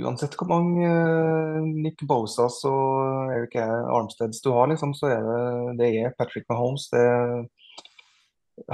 Uansett 0.00 0.36
hvor 0.38 0.48
mange 0.50 0.86
eh, 0.88 1.60
Nick 1.84 2.02
Bosas 2.08 2.60
og 2.68 3.32
Eric 3.34 3.56
Armsteads 3.60 4.42
du 4.44 4.50
har, 4.56 4.70
liksom, 4.72 4.94
så 4.96 5.12
er 5.14 5.24
det, 5.26 5.78
det 5.80 5.90
er 6.00 6.14
Patrick 6.18 6.48
Mahomes. 6.50 6.88
Det, 6.92 7.04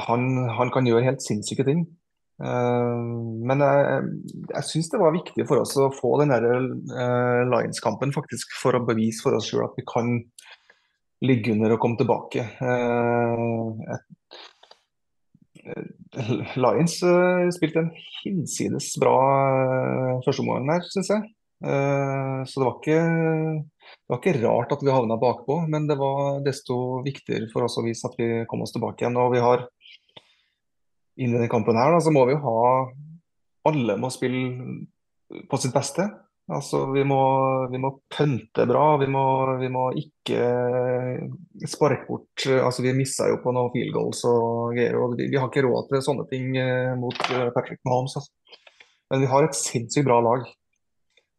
han, 0.07 0.27
han 0.59 0.73
kan 0.75 0.89
gjøre 0.89 1.07
helt 1.07 1.25
sinnssyke 1.25 1.67
ting. 1.67 1.87
Eh, 2.43 3.03
men 3.49 3.65
jeg, 3.65 4.11
jeg 4.53 4.69
syns 4.71 4.91
det 4.93 5.01
var 5.01 5.15
viktig 5.15 5.47
for 5.49 5.63
oss 5.63 5.77
å 5.81 5.89
få 5.95 6.17
den 6.21 6.35
der 6.35 6.47
eh, 6.53 7.43
Lions-kampen 7.49 8.13
faktisk 8.17 8.53
for 8.61 8.77
å 8.77 8.85
bevise 8.87 9.25
for 9.25 9.39
oss 9.39 9.49
sjøl 9.51 9.67
at 9.69 9.79
vi 9.79 9.87
kan 9.89 10.19
ligge 11.25 11.55
under 11.55 11.77
og 11.77 11.81
komme 11.83 12.01
tilbake. 12.01 12.45
Eh, 12.61 13.47
eh, 13.95 14.05
Lions 16.63 17.01
eh, 17.03 17.49
spilte 17.55 17.83
en 17.83 17.91
hinsides 18.23 18.93
bra 19.03 19.17
uh, 19.17 20.13
førsteomgang 20.25 20.71
her, 20.71 20.87
syns 20.93 21.11
jeg. 21.13 21.25
Eh, 21.65 22.41
så 22.45 22.61
det 22.61 22.67
var, 22.67 22.77
ikke, 22.79 23.01
det 23.97 24.13
var 24.13 24.21
ikke 24.21 24.37
rart 24.43 24.75
at 24.77 24.85
vi 24.85 24.93
havna 24.93 25.19
bakpå, 25.21 25.63
men 25.73 25.89
det 25.89 25.97
var 26.01 26.43
desto 26.45 27.01
viktigere 27.07 27.49
for 27.53 27.67
oss 27.67 27.79
å 27.81 27.85
vise 27.87 28.09
at 28.09 28.17
vi 28.21 28.45
kom 28.51 28.65
oss 28.65 28.75
tilbake 28.77 29.05
igjen. 29.05 29.19
Og 29.21 29.33
vi 29.35 29.43
har 29.45 29.67
inn 31.17 31.33
i 31.33 31.37
denne 31.39 31.51
kampen 31.53 31.79
her, 31.79 31.95
da, 31.95 32.03
så 32.05 32.13
må 32.13 32.27
vi 32.29 32.37
jo 32.37 32.45
ha 32.45 32.61
Alle 33.67 33.97
må 33.99 34.13
spille 34.15 35.43
på 35.51 35.59
sitt 35.59 35.75
beste. 35.75 36.05
Altså, 36.47 36.85
vi 36.95 37.03
må, 37.03 37.19
vi 37.73 37.79
må 37.83 37.91
pønte 38.13 38.67
bra. 38.71 38.85
Vi 39.01 39.09
må, 39.11 39.25
vi 39.59 39.71
må 39.73 39.89
ikke 39.99 40.39
sparke 41.67 42.07
bort 42.07 42.45
altså, 42.47 42.85
Vi 42.85 42.93
missa 42.95 43.27
jo 43.33 43.41
på 43.43 43.55
noen 43.55 43.73
field 43.75 43.91
goals 43.97 44.23
og 44.31 44.77
greier. 44.77 44.95
og 45.01 45.17
Vi, 45.19 45.27
vi 45.33 45.41
har 45.41 45.51
ikke 45.51 45.65
råd 45.67 45.91
til 45.91 46.05
sånne 46.07 46.27
ting 46.31 46.55
eh, 46.61 46.93
mot 46.99 47.19
eh, 47.35 47.49
Patrick 47.55 47.83
Mahomes. 47.89 48.15
Altså. 48.21 48.63
Men 49.11 49.25
vi 49.25 49.31
har 49.33 49.47
et 49.47 49.59
sinnssykt 49.59 50.07
bra 50.07 50.21
lag. 50.23 50.47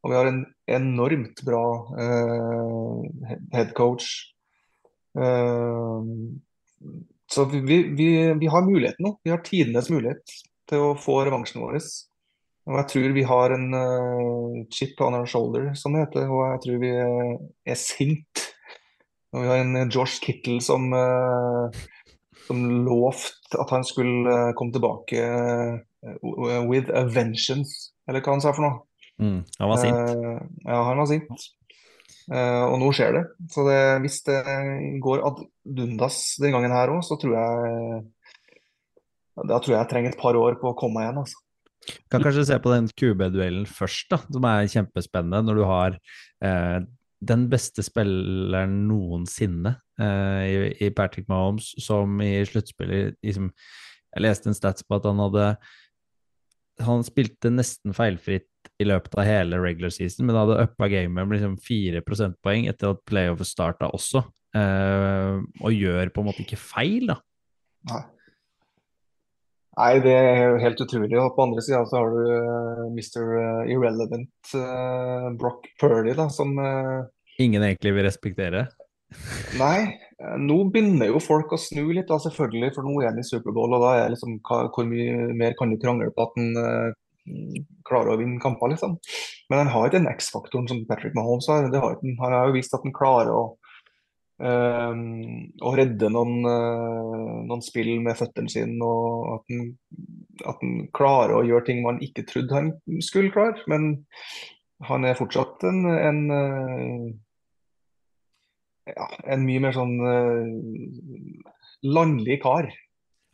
Og 0.03 0.12
vi 0.12 0.18
har 0.20 0.30
en 0.30 0.43
enormt 0.72 1.41
bra 1.47 1.64
uh, 1.97 3.32
head 3.51 3.74
coach. 3.76 4.05
Uh, 5.18 6.03
så 7.32 7.47
vi, 7.51 7.62
vi, 7.97 8.10
vi 8.39 8.51
har 8.51 8.68
muligheten 8.68 9.03
nå. 9.03 9.18
Vi 9.24 9.34
har 9.34 9.43
tidenes 9.43 9.89
mulighet 9.91 10.36
til 10.70 10.84
å 10.84 10.93
få 10.99 11.20
revansjen 11.28 11.64
vår. 11.64 11.80
Og 12.68 12.80
jeg 12.82 12.88
tror 12.91 13.13
vi 13.15 13.24
har 13.28 13.53
en 13.55 13.68
uh, 13.72 14.55
chip 14.74 14.99
on 15.01 15.15
our 15.15 15.28
shoulder, 15.30 15.70
som 15.80 15.95
det 15.95 16.05
heter. 16.05 16.28
Og 16.28 16.41
jeg 16.51 16.63
tror 16.65 16.82
vi 16.82 16.89
er, 16.99 17.38
er 17.63 17.80
sint 17.80 18.43
Og 19.32 19.43
vi 19.43 19.47
har 19.47 19.61
en 19.63 19.91
Josh 19.91 20.20
Kittle 20.24 20.59
som, 20.63 20.89
uh, 20.91 21.72
som 22.47 22.63
lovte 22.88 23.59
at 23.59 23.72
han 23.72 23.88
skulle 23.88 24.28
uh, 24.28 24.53
komme 24.57 24.76
tilbake 24.76 25.24
eh, 26.03 26.68
with 26.68 26.89
a 26.93 27.05
vengeance, 27.05 27.93
eller 28.07 28.24
hva 28.24 28.36
han 28.36 28.43
sa 28.43 28.53
for 28.55 28.65
noe. 28.65 28.84
Mm, 29.18 29.39
han 29.59 29.72
var 29.72 29.82
sint. 29.82 29.95
Eh, 29.95 30.41
ja, 30.68 30.82
han 30.89 31.01
var 31.01 31.09
sint. 31.09 31.47
Eh, 32.28 32.63
og 32.68 32.78
nå 32.82 32.91
skjer 32.95 33.18
det. 33.18 33.24
Så 33.53 33.65
det, 33.68 33.80
hvis 34.03 34.22
det 34.28 34.41
går 35.03 35.26
ad 35.28 35.41
dundas 35.63 36.22
den 36.43 36.53
gangen 36.55 36.76
her 36.76 36.93
òg, 36.93 37.01
så 37.05 37.20
tror 37.20 37.38
jeg 37.39 38.05
Da 39.47 39.59
tror 39.61 39.76
jeg 39.76 39.78
jeg 39.78 39.89
trenger 39.91 40.15
et 40.15 40.22
par 40.22 40.34
år 40.34 40.55
på 40.57 40.72
å 40.72 40.78
komme 40.78 40.97
meg 40.97 41.07
igjen, 41.07 41.20
altså. 41.22 41.43
Kan 42.11 42.23
kanskje 42.23 42.45
se 42.49 42.57
på 42.59 42.71
den 42.73 42.89
QB-duellen 42.99 43.67
først, 43.69 44.09
da, 44.11 44.19
som 44.28 44.47
er 44.49 44.69
kjempespennende. 44.71 45.43
Når 45.47 45.59
du 45.59 45.65
har 45.67 45.97
eh, 46.43 46.80
den 47.32 47.47
beste 47.51 47.84
spilleren 47.86 48.75
noensinne 48.89 49.78
eh, 50.01 50.43
i, 50.45 50.57
i 50.88 50.91
Patrick 50.95 51.30
Mahomes, 51.32 51.73
som 51.84 52.19
i 52.21 52.39
sluttspillet 52.47 53.17
liksom, 53.25 53.51
Jeg 54.15 54.25
leste 54.25 54.51
en 54.51 54.57
stats 54.57 54.86
på 54.86 54.99
at 54.99 55.07
han 55.09 55.21
hadde 55.23 55.47
Han 56.86 57.05
spilte 57.05 57.51
nesten 57.53 57.95
feilfritt 57.97 58.51
i 58.78 58.86
løpet 58.86 59.15
av 59.17 59.25
hele 59.25 59.57
regular 59.61 59.93
season, 59.93 60.28
men 60.28 60.38
hadde 60.38 60.59
uppa 60.67 60.89
gamet 60.91 61.15
med 61.23 61.38
liksom 61.38 61.55
fire 61.63 62.03
prosentpoeng 62.05 62.67
etter 62.69 62.91
at 62.91 62.99
playoffet 63.09 63.49
starta 63.49 63.88
også. 63.95 64.21
Eh, 64.57 65.39
og 65.63 65.73
gjør 65.73 66.11
på 66.13 66.21
en 66.21 66.28
måte 66.28 66.43
ikke 66.43 66.59
feil, 66.59 67.07
da. 67.09 67.15
Nei. 67.89 68.03
Nei, 69.78 69.91
det 70.01 70.13
er 70.17 70.39
jo 70.41 70.61
helt 70.63 70.80
utrolig. 70.82 71.13
Og 71.21 71.36
på 71.36 71.43
andre 71.45 71.61
sida 71.61 71.84
så 71.86 72.01
har 72.01 72.09
du 72.09 72.23
uh, 72.25 72.88
Mr. 72.89 73.67
Irrelevant 73.69 74.55
uh, 74.57 75.30
Brock 75.38 75.69
Purdy, 75.78 76.15
da, 76.17 76.25
som 76.34 76.55
uh, 76.57 77.05
Ingen 77.38 77.61
egentlig 77.61 77.93
vil 77.93 78.07
respektere. 78.07 78.65
Nei, 79.61 79.78
eh, 80.19 80.38
nå 80.41 80.57
begynner 80.73 81.11
jo 81.11 81.21
folk 81.23 81.53
å 81.53 81.59
snu 81.61 81.86
litt, 81.91 82.07
da, 82.09 82.17
selvfølgelig, 82.23 82.73
for 82.75 82.88
nå 82.88 82.95
er 83.01 83.11
han 83.11 83.21
i 83.21 83.28
Superbowl, 83.28 83.78
og 83.78 83.86
da 83.86 83.93
er 84.01 84.13
liksom 84.13 84.39
hva, 84.47 84.63
hvor 84.73 84.88
mye 84.89 85.30
mer 85.38 85.55
kan 85.59 85.71
du 85.71 85.78
krangle 85.82 86.09
på 86.15 86.25
at 86.25 86.39
han 86.39 86.57
uh, 86.57 87.61
klarer 87.88 88.15
å 88.15 88.19
vinne 88.19 88.41
kamper, 88.43 88.73
liksom. 88.73 88.97
Men 89.51 89.63
han 89.63 89.71
har 89.75 89.88
ikke 89.88 89.99
den 90.01 90.11
X-faktoren 90.11 90.67
som 90.71 90.84
Patrick 90.89 91.15
Mahomes 91.15 91.47
har. 91.51 91.69
Det 91.71 91.80
har 91.84 91.99
han 92.01 92.36
har 92.36 92.49
jo 92.49 92.57
vist 92.57 92.73
at 92.75 92.84
han 92.84 92.95
klarer 92.95 93.32
å 93.36 93.45
å 94.38 95.72
redde 95.74 96.10
noen, 96.14 96.46
uh, 96.46 97.42
noen 97.50 97.64
spill 97.66 97.96
med 98.06 98.18
føttene 98.20 98.52
sine, 98.52 98.78
og 98.86 99.32
at 99.34 99.54
han, 99.54 99.72
at 100.44 100.62
han, 100.62 100.76
klarer 100.94 101.40
å 101.40 101.46
gjøre 101.48 101.66
ting 101.72 101.82
man 101.86 101.98
ikke 102.06 102.26
trodde 102.30 102.54
han 102.54 102.72
skulle 103.02 103.34
klare. 103.34 103.58
Men 103.72 103.96
han 104.86 105.08
er 105.10 105.18
fortsatt 105.18 105.66
en, 105.66 105.86
en, 105.90 106.22
uh, 106.30 107.08
ja, 108.94 109.10
en 109.26 109.48
mye 109.48 109.64
mer 109.66 109.74
sånn 109.78 109.96
uh, 110.06 110.46
landlig 111.88 112.42
kar. 112.46 112.70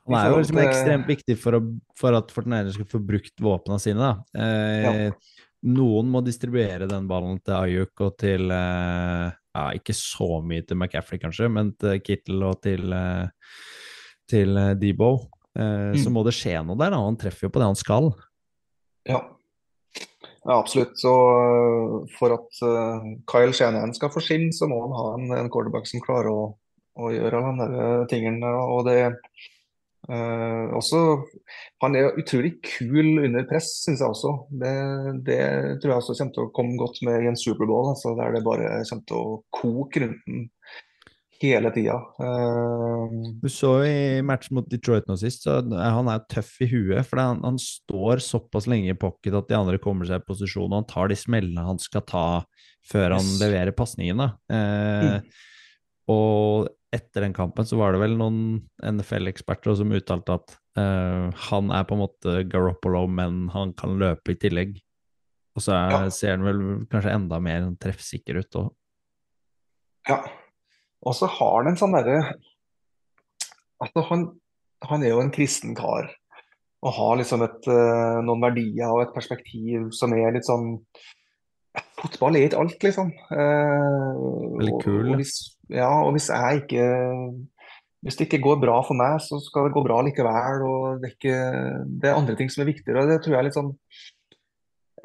Han 0.08 0.20
er 0.20 0.32
jo 0.32 0.39
liksom 0.41 0.64
ekstremt 0.64 1.08
viktig 1.08 1.36
for, 1.39 1.60
å, 1.60 1.62
for 1.99 2.16
at 2.16 2.32
Fortnite 2.36 2.76
skal 2.76 2.88
få 2.91 2.99
brukt 3.04 3.39
våpnene 3.43 3.80
sine. 3.80 4.04
da. 4.04 4.47
Ja. 4.84 5.12
Noen 5.64 6.10
må 6.12 6.20
distribuere 6.20 6.89
den 6.91 7.08
ballen 7.08 7.38
til 7.39 7.56
Ayuk 7.56 8.01
og 8.04 8.18
til 8.20 8.51
ja, 9.54 9.68
ikke 9.78 9.95
så 9.97 10.39
mye 10.45 10.66
til 10.66 10.80
McCaffrey, 10.80 11.22
kanskje, 11.22 11.49
men 11.54 11.72
til 11.80 12.01
Kittle 12.04 12.49
og 12.49 12.60
til, 12.66 12.93
til 14.30 14.60
Debo. 14.82 15.14
Eh, 15.54 15.93
mm. 15.93 15.99
Så 16.01 16.14
må 16.14 16.26
det 16.26 16.36
skje 16.38 16.58
noe 16.66 16.80
der. 16.80 16.95
Da. 16.95 17.01
Han 17.04 17.20
treffer 17.22 17.47
jo 17.47 17.54
på 17.54 17.62
det 17.62 17.70
han 17.70 17.80
skal. 17.80 18.10
Ja, 19.10 19.22
ja 20.43 20.58
absolutt. 20.58 20.97
Så 20.99 21.14
for 22.18 22.38
at 22.39 22.64
Kyle 23.30 23.54
Shanahan 23.54 23.93
skal 23.97 24.14
forsvinne, 24.14 24.54
så 24.56 24.70
må 24.72 24.82
han 24.88 24.97
ha 24.97 25.08
en, 25.20 25.30
en 25.43 25.51
quarterback 25.54 25.89
som 25.89 26.04
klarer 26.04 26.32
å, 26.34 26.47
å 26.97 27.14
gjøre 27.14 27.43
alle 27.51 27.70
de 27.76 27.89
tingene. 28.14 28.56
Og 28.74 28.88
det 28.89 28.97
Uh, 30.04 30.68
også, 30.76 30.99
han 31.80 31.95
er 31.95 32.18
utrolig 32.20 32.58
kul 32.66 33.22
under 33.24 33.45
press, 33.47 33.70
syns 33.86 34.01
jeg 34.04 34.12
også. 34.12 34.34
Det, 34.51 34.74
det, 35.30 35.43
tror 35.80 35.93
jeg 35.93 36.01
også 36.01 36.16
kommer 36.18 36.36
til 36.36 36.43
å 36.47 36.54
komme 36.58 36.80
godt 36.82 36.99
med 37.08 37.24
i 37.24 37.30
en 37.32 37.39
Superbowl, 37.39 37.93
altså, 37.93 38.12
der 38.20 38.36
det 38.36 38.43
bare 38.43 38.82
kommer 38.89 39.06
til 39.08 39.22
å 39.22 39.38
koke 39.56 40.04
rundt 40.04 40.26
den 40.28 40.49
hele 41.43 41.72
tida. 41.76 41.95
Uh, 42.20 43.16
du 43.39 43.47
så 43.51 43.72
i 43.88 44.20
matchen 44.28 44.60
mot 44.60 44.68
Detroit 44.72 45.08
nå 45.08 45.18
sist, 45.20 45.47
så 45.47 45.62
han 45.72 46.12
er 46.12 46.28
tøff 46.32 46.51
i 46.64 46.68
huet. 46.72 47.08
For 47.08 47.24
han, 47.24 47.39
han, 47.47 47.60
står 47.62 48.24
såpass 48.24 48.68
lenge 48.72 48.91
i 48.91 48.99
pocket 48.99 49.39
at 49.39 49.49
de 49.51 49.60
andre 49.60 49.80
kommer 49.84 50.10
seg 50.10 50.20
i 50.20 50.28
posisjon, 50.28 50.68
og 50.68 50.82
han 50.82 50.91
tar 50.91 51.12
de 51.12 51.20
smellene 51.20 51.68
han 51.68 51.80
skal 51.80 52.04
ta 52.08 52.28
før 52.91 53.16
han 53.16 53.36
leverer 53.39 53.76
pasningene. 53.76 54.34
Uh, 54.51 55.16
mm. 55.16 55.36
Og 56.12 56.72
etter 56.93 57.25
den 57.25 57.33
kampen 57.35 57.65
så 57.67 57.77
var 57.79 57.93
det 57.93 58.01
vel 58.03 58.15
noen 58.19 58.37
NFL-eksperter 58.85 59.75
som 59.79 59.93
uttalte 59.95 60.37
at 60.37 60.55
uh, 60.79 61.33
han 61.49 61.71
er 61.73 61.85
på 61.89 61.97
en 61.97 62.03
måte 62.03 62.43
Garoppolo, 62.49 63.05
men 63.09 63.47
han 63.53 63.73
kan 63.77 63.97
løpe 64.01 64.35
i 64.35 64.39
tillegg. 64.39 64.77
Og 65.53 65.65
så 65.65 65.75
er, 65.77 65.93
ja. 65.93 66.13
ser 66.13 66.35
han 66.35 66.45
vel 66.45 66.61
kanskje 66.91 67.13
enda 67.13 67.39
mer 67.43 67.67
treffsikker 67.81 68.41
ut 68.41 68.59
òg. 68.61 68.71
Ja. 70.09 70.19
Og 71.03 71.15
så 71.17 71.29
har 71.29 71.61
han 71.61 71.73
en 71.73 71.79
sånn 71.79 71.95
derre 71.95 72.17
Altså, 73.83 73.99
han, 74.07 74.21
han, 74.87 75.01
er 75.03 75.11
jo 75.11 75.19
en 75.19 75.31
kristen 75.35 75.73
kar. 75.75 76.05
Og 76.85 76.93
har 76.95 77.17
liksom 77.19 77.41
et, 77.43 77.65
uh, 77.67 78.21
noen 78.23 78.45
verdier 78.45 78.93
og 78.93 79.01
et 79.01 79.11
perspektiv 79.15 79.89
som 79.95 80.13
er 80.15 80.31
litt 80.31 80.47
sånn 80.47 80.77
Fotball 82.03 82.38
er 82.38 82.47
ikke 82.47 82.59
alt, 82.61 82.84
liksom. 82.84 83.09
Uh, 83.32 84.57
Veldig 84.59 84.78
kul. 84.84 85.09
Og, 85.13 85.17
hvis, 85.21 85.38
ja, 85.71 85.89
og 86.03 86.11
hvis 86.15 86.30
jeg 86.30 86.63
ikke 86.63 86.88
hvis 88.03 88.17
det 88.19 88.28
ikke 88.28 88.43
går 88.43 88.57
bra 88.59 88.82
for 88.84 88.99
meg, 88.99 89.15
så 89.24 89.39
skal 89.39 89.69
det 89.69 89.76
gå 89.76 89.84
bra 89.86 90.01
likevel. 90.03 90.65
og 90.67 90.99
Det 90.99 91.07
er, 91.07 91.13
ikke, 91.15 91.38
det 92.01 92.09
er 92.09 92.17
andre 92.17 92.36
ting 92.36 92.51
som 92.51 92.63
er 92.63 92.74
viktigere. 92.74 93.03
og 93.03 93.11
Det 93.11 93.21
tror 93.24 93.34
jeg 93.34 93.39
er 93.39 93.47
litt 93.47 93.55
sånn 93.55 93.71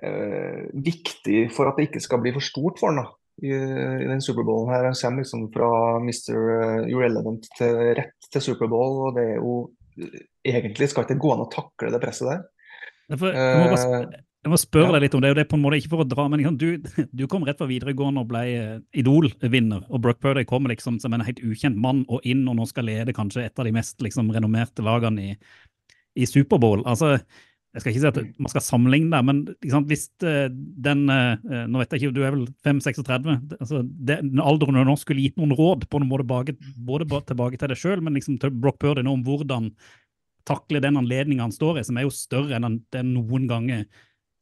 eh, 0.02 0.64
viktig 0.88 1.44
for 1.54 1.70
at 1.70 1.78
det 1.78 1.88
ikke 1.88 2.02
skal 2.02 2.22
bli 2.24 2.34
for 2.34 2.44
stort 2.44 2.82
for 2.82 2.90
han 2.90 3.06
i, 3.38 3.54
i 3.54 4.08
den 4.10 4.24
Superbowlen. 4.24 4.72
her. 4.74 4.88
Han 4.90 4.98
kommer 4.98 5.22
liksom 5.22 5.46
fra 5.54 5.70
Mr. 6.02 6.38
Eh, 6.56 6.90
Irrelevant 6.90 7.46
til 7.58 7.82
rett 8.00 8.30
til 8.34 8.46
Superbowl, 8.50 9.02
og 9.08 9.18
det 9.18 9.28
er 9.34 9.36
jo 9.42 9.58
Egentlig 10.46 10.86
skal 10.92 11.02
ikke 11.02 11.16
gå 11.18 11.30
an 11.34 11.40
å 11.42 11.48
takle 11.50 11.88
det 11.90 11.98
presset 11.98 12.28
der. 12.28 12.42
For, 13.18 13.34
jeg, 13.34 13.56
må 13.58 13.72
bare, 13.72 13.96
eh, 13.96 14.20
jeg 14.44 14.52
må 14.52 14.58
spørre 14.60 14.94
deg 14.94 15.02
litt 15.02 15.16
om 15.18 15.22
det, 15.22 15.32
og 15.32 15.38
det 15.38 15.42
er 15.42 15.50
på 15.50 15.58
en 15.58 15.64
måte 15.64 15.80
ikke 15.80 15.90
for 15.92 16.04
å 16.04 16.06
dra, 16.06 16.28
men 16.30 16.58
du, 16.60 16.68
du 17.18 17.24
kom 17.30 17.42
rett 17.46 17.58
fra 17.58 17.66
videregående 17.68 18.22
og 18.22 18.30
ble 18.30 18.42
eh, 18.54 18.76
Idol-vinner, 19.02 19.82
og 19.90 20.02
Brock 20.04 20.22
Purdy 20.22 20.46
kommer 20.48 20.72
liksom 20.72 21.00
som 21.02 21.16
en 21.16 21.26
helt 21.26 21.42
ukjent 21.42 21.78
mann 21.78 22.04
og 22.06 22.24
inn 22.28 22.46
og 22.46 22.60
nå 22.60 22.68
skal 22.70 22.86
lede 22.86 23.16
kanskje 23.16 23.48
et 23.48 23.58
av 23.58 23.66
de 23.66 23.74
mest 23.74 23.98
liksom, 24.04 24.30
renommerte 24.34 24.84
lagene 24.86 25.32
i, 25.32 25.36
i 26.22 26.28
Superbowl. 26.30 26.86
Altså, 26.86 27.16
jeg 27.74 27.82
skal 27.82 27.92
ikke 27.92 28.02
si 28.04 28.10
at 28.10 28.40
man 28.40 28.54
skal 28.54 28.64
sammenligne 28.64 29.10
det, 29.12 29.22
men 29.26 29.42
liksom, 29.58 29.84
hvis 29.90 30.06
uh, 30.24 30.46
den 30.48 31.04
uh, 31.12 31.36
Nå 31.68 31.82
vet 31.82 31.92
jeg 31.92 32.00
ikke, 32.00 32.14
du 32.16 32.22
er 32.24 32.32
vel 32.32 32.46
5-36? 32.64 33.28
Altså, 33.58 33.82
den 33.84 34.40
alderen 34.40 34.78
du 34.78 34.86
nå 34.88 34.96
skulle 34.98 35.26
gitt 35.26 35.36
noen 35.38 35.52
råd 35.58 35.84
på 35.90 36.00
noen 36.00 36.10
måte 36.10 36.26
både, 36.30 37.04
både 37.04 37.26
tilbake 37.28 37.60
til 37.60 37.70
deg 37.74 37.78
sjøl, 37.78 38.02
men 38.02 38.16
liksom 38.16 38.40
til 38.40 38.54
Brock 38.54 38.80
Purdy 38.82 39.04
nå 39.04 39.18
om 39.18 39.26
hvordan 39.26 39.68
takle 40.48 40.80
den 40.80 40.96
anledninga 40.96 41.44
han 41.44 41.52
står 41.52 41.82
i, 41.82 41.84
som 41.84 41.98
er 42.00 42.06
jo 42.06 42.14
større 42.14 42.56
enn 42.56 42.80
den 42.94 43.12
noen 43.18 43.44
ganger 43.50 43.84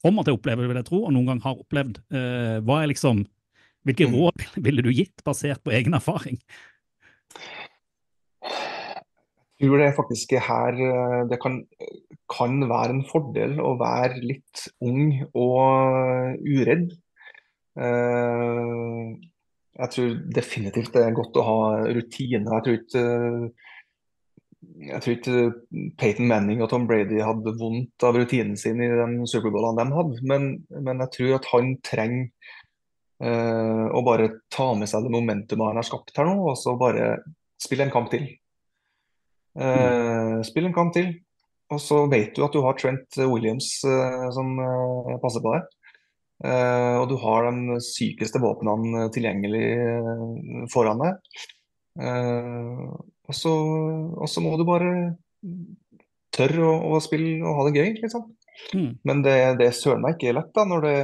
kommer 0.07 0.25
til 0.25 0.35
å 0.35 0.39
oppleve, 0.39 0.67
vil 0.69 0.79
jeg 0.79 0.87
tro, 0.87 1.03
og 1.05 1.13
noen 1.15 1.33
gang 1.33 1.43
har 1.43 1.59
opplevd. 1.59 1.99
Uh, 2.13 2.57
hva 2.67 2.81
er 2.81 2.93
liksom, 2.93 3.25
Hvilke 3.87 4.07
mm. 4.09 4.15
råd 4.17 4.43
ville 4.65 4.83
du 4.83 4.89
gitt 4.91 5.23
basert 5.23 5.63
på 5.63 5.71
egen 5.75 5.95
erfaring? 5.95 6.41
Jeg 9.57 9.71
tror 9.71 9.81
det 9.81 9.93
faktisk 9.97 10.33
her 10.45 10.75
eh, 10.85 11.21
det 11.31 11.39
kan, 11.41 11.55
kan 12.29 12.59
være 12.69 12.93
en 12.93 13.05
fordel 13.09 13.55
å 13.63 13.71
være 13.79 14.19
litt 14.21 14.67
ung 14.85 15.15
og 15.31 16.43
uredd. 16.45 16.91
Uh, 17.77 19.15
jeg 19.77 19.93
tror 19.93 20.13
definitivt 20.35 20.93
det 20.93 21.07
er 21.07 21.17
godt 21.17 21.39
å 21.41 21.47
ha 21.47 21.57
rutiner. 21.89 22.45
Jeg 22.45 22.65
tror 22.67 22.77
ikke 22.77 23.05
jeg 24.77 25.01
tror 25.01 25.15
ikke 25.15 25.91
Peyton 25.97 26.29
Manning 26.29 26.61
og 26.61 26.69
Tom 26.71 26.85
Brady 26.89 27.19
hadde 27.23 27.55
vondt 27.59 28.05
av 28.05 28.17
rutinen 28.17 28.57
sin 28.59 28.81
i 28.83 28.89
den 28.91 29.19
Superbowlen 29.29 29.79
de 29.79 29.85
hadde, 29.95 30.21
men, 30.29 30.49
men, 30.69 31.03
jeg 31.05 31.13
tror 31.15 31.37
at 31.39 31.49
han 31.53 31.71
trenger 31.85 32.27
eh, 33.23 33.85
å 33.89 34.03
bare 34.05 34.29
ta 34.53 34.69
med 34.77 34.89
seg 34.91 35.07
det 35.07 35.13
momentumet 35.13 35.71
han 35.71 35.81
har 35.81 35.87
skapt 35.87 36.13
her 36.17 36.29
nå, 36.29 36.37
og 36.51 36.59
så 36.59 36.75
bare 36.79 37.15
spille 37.61 37.87
en 37.87 37.93
kamp 37.93 38.11
til. 38.13 38.27
Eh, 39.57 40.35
spille 40.45 40.69
en 40.69 40.77
kamp 40.77 40.93
til, 40.97 41.15
og 41.73 41.81
så 41.81 42.03
vet 42.11 42.37
du 42.37 42.45
at 42.45 42.53
du 42.53 42.61
har 42.65 42.77
Trent 42.77 43.19
Williams 43.25 43.71
eh, 43.87 44.29
som 44.35 44.53
eh, 44.61 45.17
passer 45.23 45.43
på 45.43 45.55
deg. 45.57 45.73
Eh, 46.45 46.95
og 47.01 47.07
du 47.09 47.17
har 47.23 47.49
de 47.49 47.79
sykeste 47.81 48.37
våpnene 48.43 49.07
tilgjengelig 49.15 49.67
eh, 49.73 50.65
foran 50.73 51.01
deg. 51.01 51.37
Og 53.27 53.35
så, 53.35 53.51
og 54.15 54.29
så 54.31 54.43
må 54.43 54.55
du 54.57 54.63
bare 54.67 54.91
tørre 56.35 56.63
å, 56.63 56.73
å, 56.95 56.99
spille 57.03 57.39
og 57.43 57.59
ha 57.59 57.67
det 57.67 57.81
gøy, 57.81 57.91
liksom. 58.03 58.25
Mm. 58.73 58.89
Men 59.07 59.21
det, 59.25 59.35
det 59.59 59.69
er 59.69 59.75
søren 59.75 60.03
meg 60.03 60.17
ikke 60.17 60.35
lett 60.37 60.53
da, 60.55 60.65
når 60.67 60.85
det 60.87 60.97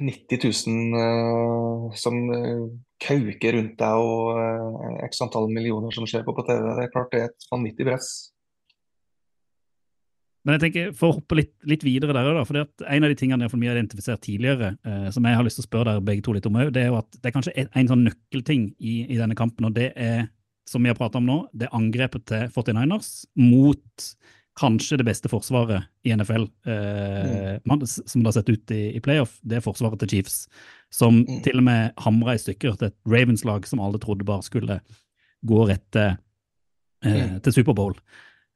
90 0.00 0.38
000 0.40 0.94
uh, 0.96 1.90
som 2.00 2.14
eh, 2.32 2.62
kauker 3.02 3.58
rundt 3.58 3.74
deg 3.76 4.00
og 4.00 4.38
uh, 4.40 4.94
x 5.04 5.20
antall 5.20 5.50
millioner 5.52 5.92
som 5.92 6.06
ser 6.08 6.24
på 6.24 6.32
på 6.32 6.46
TV. 6.48 6.64
Det 6.64 6.86
er 6.86 6.94
klart 6.94 7.12
det 7.12 7.20
er 7.20 7.28
et 7.28 7.48
vanvittig 7.52 7.88
press. 7.90 8.08
Men 10.42 10.56
jeg 10.56 10.62
tenker, 10.64 10.94
for 10.98 11.12
å 11.12 11.16
hoppe 11.20 11.38
litt, 11.38 11.52
litt 11.70 11.84
videre 11.86 12.14
der, 12.16 12.32
da, 12.34 12.42
for 12.46 12.58
En 12.58 13.04
av 13.06 13.12
de 13.12 13.18
tingene 13.18 13.46
vi 13.46 13.68
har 13.68 13.76
identifisert 13.78 14.24
tidligere, 14.24 14.72
eh, 14.82 15.08
som 15.14 15.26
jeg 15.26 15.38
har 15.38 15.46
lyst 15.46 15.60
til 15.60 15.66
å 15.66 15.68
spørre 15.68 15.92
dere 15.92 16.06
begge 16.08 16.24
to 16.26 16.34
litt 16.34 16.48
om, 16.50 16.58
det 16.74 16.82
er 16.82 16.90
jo 16.90 16.98
at 16.98 17.18
det 17.20 17.30
er 17.30 17.34
kanskje 17.36 17.54
en, 17.62 17.68
en 17.78 17.90
sånn 17.92 18.06
nøkkelting 18.08 18.64
i, 18.80 18.94
i, 19.04 19.18
denne 19.20 19.38
kampen, 19.38 19.68
og 19.68 19.76
det 19.76 19.92
er, 19.94 20.26
som 20.72 20.84
vi 20.84 20.90
har 20.92 20.98
pratet 20.98 21.20
om 21.20 21.28
nå, 21.28 21.38
det 21.52 21.70
angrepet 21.76 22.24
til 22.30 22.48
49ers 22.54 23.12
mot 23.38 24.06
kanskje 24.58 24.98
det 25.00 25.06
beste 25.08 25.30
forsvaret 25.32 25.86
i 26.04 26.12
NFL, 26.12 26.44
eh, 26.68 27.54
mm. 27.64 27.84
som 27.86 28.20
det 28.20 28.28
har 28.28 28.36
sett 28.36 28.50
ut 28.52 28.74
i, 28.74 28.82
i, 28.96 29.00
playoff. 29.04 29.38
Det 29.40 29.58
er 29.58 29.64
forsvaret 29.64 30.02
til 30.02 30.10
Chiefs, 30.12 30.42
som 30.92 31.22
mm. 31.22 31.38
til 31.46 31.62
og 31.62 31.66
med 31.68 32.02
hamra 32.04 32.36
i 32.36 32.42
stykker 32.42 32.76
til 32.76 32.90
et 32.90 32.98
Ravens-lag 33.08 33.68
som 33.68 33.80
alle 33.80 34.00
trodde 34.02 34.28
bare 34.28 34.44
skulle 34.44 34.80
gå 35.48 35.62
rett 35.70 35.86
til, 35.94 36.18
eh, 37.06 37.16
mm. 37.16 37.38
til 37.46 37.56
Superbowl. 37.56 37.96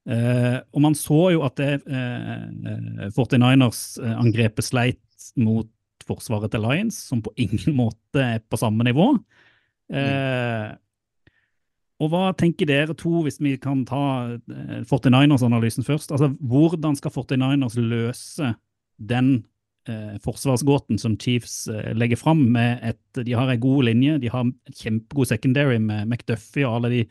Eh, 0.07 0.59
og 0.71 0.85
man 0.85 0.95
så 0.99 1.31
jo 1.35 1.43
at 1.47 1.57
det 1.59 1.81
uh, 1.89 3.09
49ers-angrepet 3.17 4.63
uh, 4.63 4.69
sleit 4.69 5.31
mot 5.41 5.71
forsvaret 6.07 6.53
til 6.53 6.63
Lions, 6.63 6.99
som 7.09 7.25
på 7.25 7.33
ingen 7.41 7.75
måte 7.81 8.23
er 8.37 8.45
på 8.45 8.61
samme 8.61 8.85
nivå. 8.87 9.15
Mm. 9.87 10.77
Og 12.03 12.11
hva 12.13 12.31
tenker 12.37 12.69
dere 12.69 12.97
to, 12.99 13.23
hvis 13.25 13.39
vi 13.41 13.55
kan 13.61 13.85
ta 13.89 14.37
49ers-analysen 14.85 15.87
først? 15.87 16.13
Altså, 16.13 16.29
Hvordan 16.45 16.97
skal 16.99 17.15
49ers 17.15 17.79
løse 17.81 18.55
den 18.97 19.39
forsvarsgåten 20.21 20.99
som 20.99 21.15
Chiefs 21.17 21.71
legger 21.95 22.19
fram? 22.21 22.43
med 22.53 22.83
et, 22.83 23.25
De 23.25 23.33
har 23.33 23.49
en 23.49 23.61
god 23.61 23.85
linje, 23.89 24.19
de 24.19 24.29
har 24.29 24.45
en 24.45 24.53
kjempegod 24.75 25.31
secondary 25.31 25.79
med 25.79 26.11
McDuffie 26.11 26.67
og 26.67 26.81
alle 26.81 26.91
de 26.91 27.03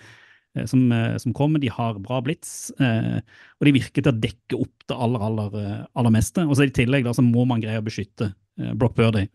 Eh, 0.55 0.65
som, 0.65 0.91
eh, 0.91 1.17
som, 1.17 1.33
kommer. 1.33 1.59
De 1.59 1.67
har 1.67 1.99
bra 1.99 2.21
blitz, 2.21 2.71
eh, 2.79 3.19
og 3.59 3.67
de 3.67 3.75
virker 3.75 4.01
til 4.01 4.11
å 4.11 4.19
dekke 4.19 4.59
opp 4.59 4.87
det 4.87 4.97
aller, 4.97 5.27
aller, 5.27 5.85
aller 5.93 6.15
meste. 6.15 6.45
Og 6.47 6.55
så 6.55 6.67
I 6.67 6.75
tillegg 6.75 7.05
da, 7.05 7.13
så 7.13 7.25
må 7.25 7.45
man 7.45 7.63
greie 7.63 7.81
å 7.81 7.85
beskytte 7.85 8.33
Brock 8.79 8.93
Birdie, 8.95 9.27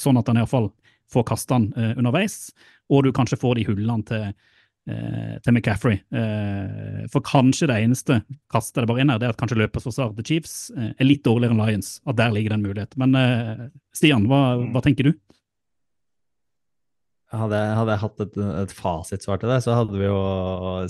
sånn 0.00 0.16
at 0.16 0.28
han 0.30 0.38
iallfall 0.40 0.70
får 1.12 1.24
kaste 1.28 1.52
han 1.52 1.66
underveis, 2.00 2.54
og 2.92 3.06
du 3.06 3.12
kanskje 3.16 3.40
får 3.40 3.58
de 3.58 3.64
hullene 3.70 4.04
til, 4.08 4.32
til 4.82 5.54
McCaffrey. 5.54 6.00
for 7.12 7.24
kanskje 7.24 7.68
det 7.70 7.76
eneste 7.84 8.16
kastet 8.52 8.82
det 8.82 8.88
bare 8.90 9.04
inn 9.04 9.12
her, 9.12 9.20
det 9.22 9.28
er 9.28 9.34
at 9.34 9.40
kanskje 9.40 9.60
løpeforsvaret 9.60 10.18
til 10.18 10.26
Chiefs 10.28 10.56
er 10.74 11.06
litt 11.06 11.22
dårligere 11.24 11.54
enn 11.54 11.62
Lions. 11.62 11.94
At 12.04 12.18
der 12.18 12.34
ligger 12.34 12.52
det 12.52 12.58
en 12.58 12.66
mulighet. 12.66 12.96
Men 13.00 13.14
Stian, 13.94 14.26
hva, 14.28 14.58
hva 14.74 14.82
tenker 14.84 15.08
du? 15.08 15.14
Hadde 17.32 17.56
hadde 17.78 17.94
jeg, 17.94 18.00
hatt 18.02 18.22
et, 18.26 18.34
et 18.60 18.72
fasitsvar 18.76 19.40
til 19.40 19.48
det, 19.48 19.62
så 19.64 19.76
hadde 19.78 19.96
vi 19.96 20.04
jo 20.04 20.18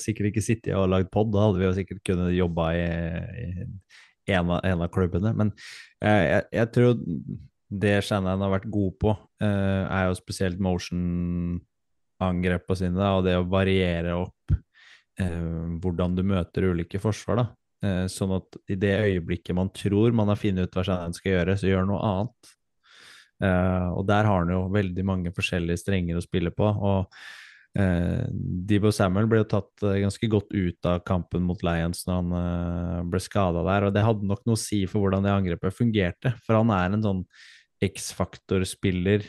sikkert 0.03 0.32
ikke 0.32 0.42
sittet 0.42 0.74
og 0.74 0.88
lagd 0.90 1.12
pod. 1.14 1.30
Da 1.30 1.44
hadde 1.46 1.61
vi 1.61 1.68
jo 1.68 1.74
sikkert 1.76 2.03
kunnet 2.09 2.34
jobbe 2.34 2.66
i, 2.74 2.86
i 4.26 4.34
en, 4.34 4.50
av, 4.50 4.59
en, 4.66 4.82
av, 4.82 4.90
klubbene. 4.94 5.32
Men 5.38 5.53
eh, 6.03 6.22
jeg, 6.26 6.48
jeg, 6.59 6.70
tror 6.74 6.96
det 7.84 7.94
Shannon 8.09 8.42
har 8.42 8.55
vært 8.57 8.66
god 8.74 8.96
på, 9.05 9.14
eh, 9.44 9.84
er 9.86 10.09
jo 10.09 10.18
spesielt 10.18 10.59
på 12.66 12.77
sine, 12.79 13.09
og 13.16 13.25
det 13.27 13.37
å 13.39 13.49
variere 13.49 14.14
opp 14.18 14.55
eh, 15.20 15.77
hvordan 15.83 16.16
du 16.16 16.23
møter 16.23 16.70
ulike 16.73 17.01
forsvar. 17.03 17.43
da. 17.43 17.47
Eh, 17.83 18.07
sånn 18.07 18.37
at 18.37 18.59
i 18.70 18.77
det 18.79 18.95
øyeblikket 19.09 19.57
man 19.59 19.73
tror 19.75 20.14
man 20.14 20.31
har 20.31 20.39
funnet 20.39 20.68
ut 20.68 20.77
hva 20.77 20.85
Shannon 20.87 21.14
skal 21.16 21.33
gjøre, 21.33 21.57
så 21.59 21.70
gjør 21.70 21.89
noe 21.89 22.03
annet. 22.07 22.53
Eh, 23.43 23.89
og 23.97 24.05
der 24.07 24.29
har 24.29 24.45
han 24.45 24.53
jo 24.55 24.66
veldig 24.73 25.05
mange 25.07 25.33
forskjellige 25.35 25.83
strenger 25.83 26.18
å 26.18 26.25
spille 26.25 26.53
på. 26.55 26.68
og 26.68 27.09
uh, 27.79 28.27
Debo 28.68 28.93
Samuel 28.95 29.27
ble 29.27 29.41
jo 29.41 29.49
tatt 29.51 29.83
uh, 29.83 29.97
ganske 29.99 30.29
godt 30.31 30.53
ut 30.53 30.87
av 30.87 31.01
kampen 31.09 31.43
mot 31.49 31.62
Lions 31.64 32.05
når 32.07 32.20
han 32.20 33.09
ble 33.11 33.23
skada 33.25 33.64
der, 33.66 33.89
og 33.89 33.97
det 33.97 34.05
hadde 34.07 34.29
nok 34.29 34.45
noe 34.47 34.59
å 34.59 34.62
si 34.62 34.85
for 34.87 35.03
hvordan 35.03 35.27
det 35.27 35.35
angrepet 35.35 35.75
fungerte. 35.75 36.37
For 36.47 36.61
han 36.61 36.70
er 36.77 36.93
en 36.93 37.07
sånn 37.09 37.25
X-faktor-spiller 37.83 39.27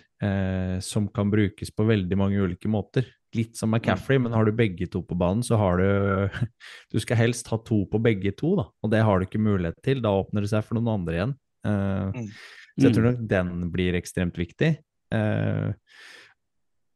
som 0.84 1.10
kan 1.12 1.32
brukes 1.34 1.72
på 1.76 1.84
veldig 1.84 2.18
mange 2.20 2.40
ulike 2.40 2.70
måter. 2.72 3.10
Litt 3.36 3.58
som 3.60 3.74
McCaffrey, 3.74 4.22
men 4.22 4.32
har 4.32 4.46
du 4.46 4.54
begge 4.56 4.86
to 4.94 5.02
på 5.04 5.18
banen, 5.20 5.42
så 5.44 5.58
har 5.60 5.82
du 5.82 6.40
Du 6.94 7.00
skal 7.02 7.20
helst 7.20 7.50
ha 7.52 7.58
to 7.66 7.82
på 7.92 8.00
begge 8.00 8.32
to, 8.40 8.54
da, 8.62 8.68
og 8.70 8.94
det 8.94 9.02
har 9.04 9.20
du 9.20 9.28
ikke 9.28 9.42
mulighet 9.42 9.82
til. 9.84 10.04
Da 10.06 10.14
åpner 10.16 10.46
det 10.46 10.54
seg 10.54 10.64
for 10.68 10.80
noen 10.80 10.94
andre 10.94 11.18
igjen. 11.18 11.36
Mm. 11.68 12.32
Så 12.78 12.88
jeg 12.88 12.96
tror 12.96 13.04
mm. 13.06 13.10
nok 13.10 13.24
den 13.34 13.54
blir 13.74 13.98
ekstremt 13.98 14.40
viktig. 14.40 14.72
Eh, 15.14 15.70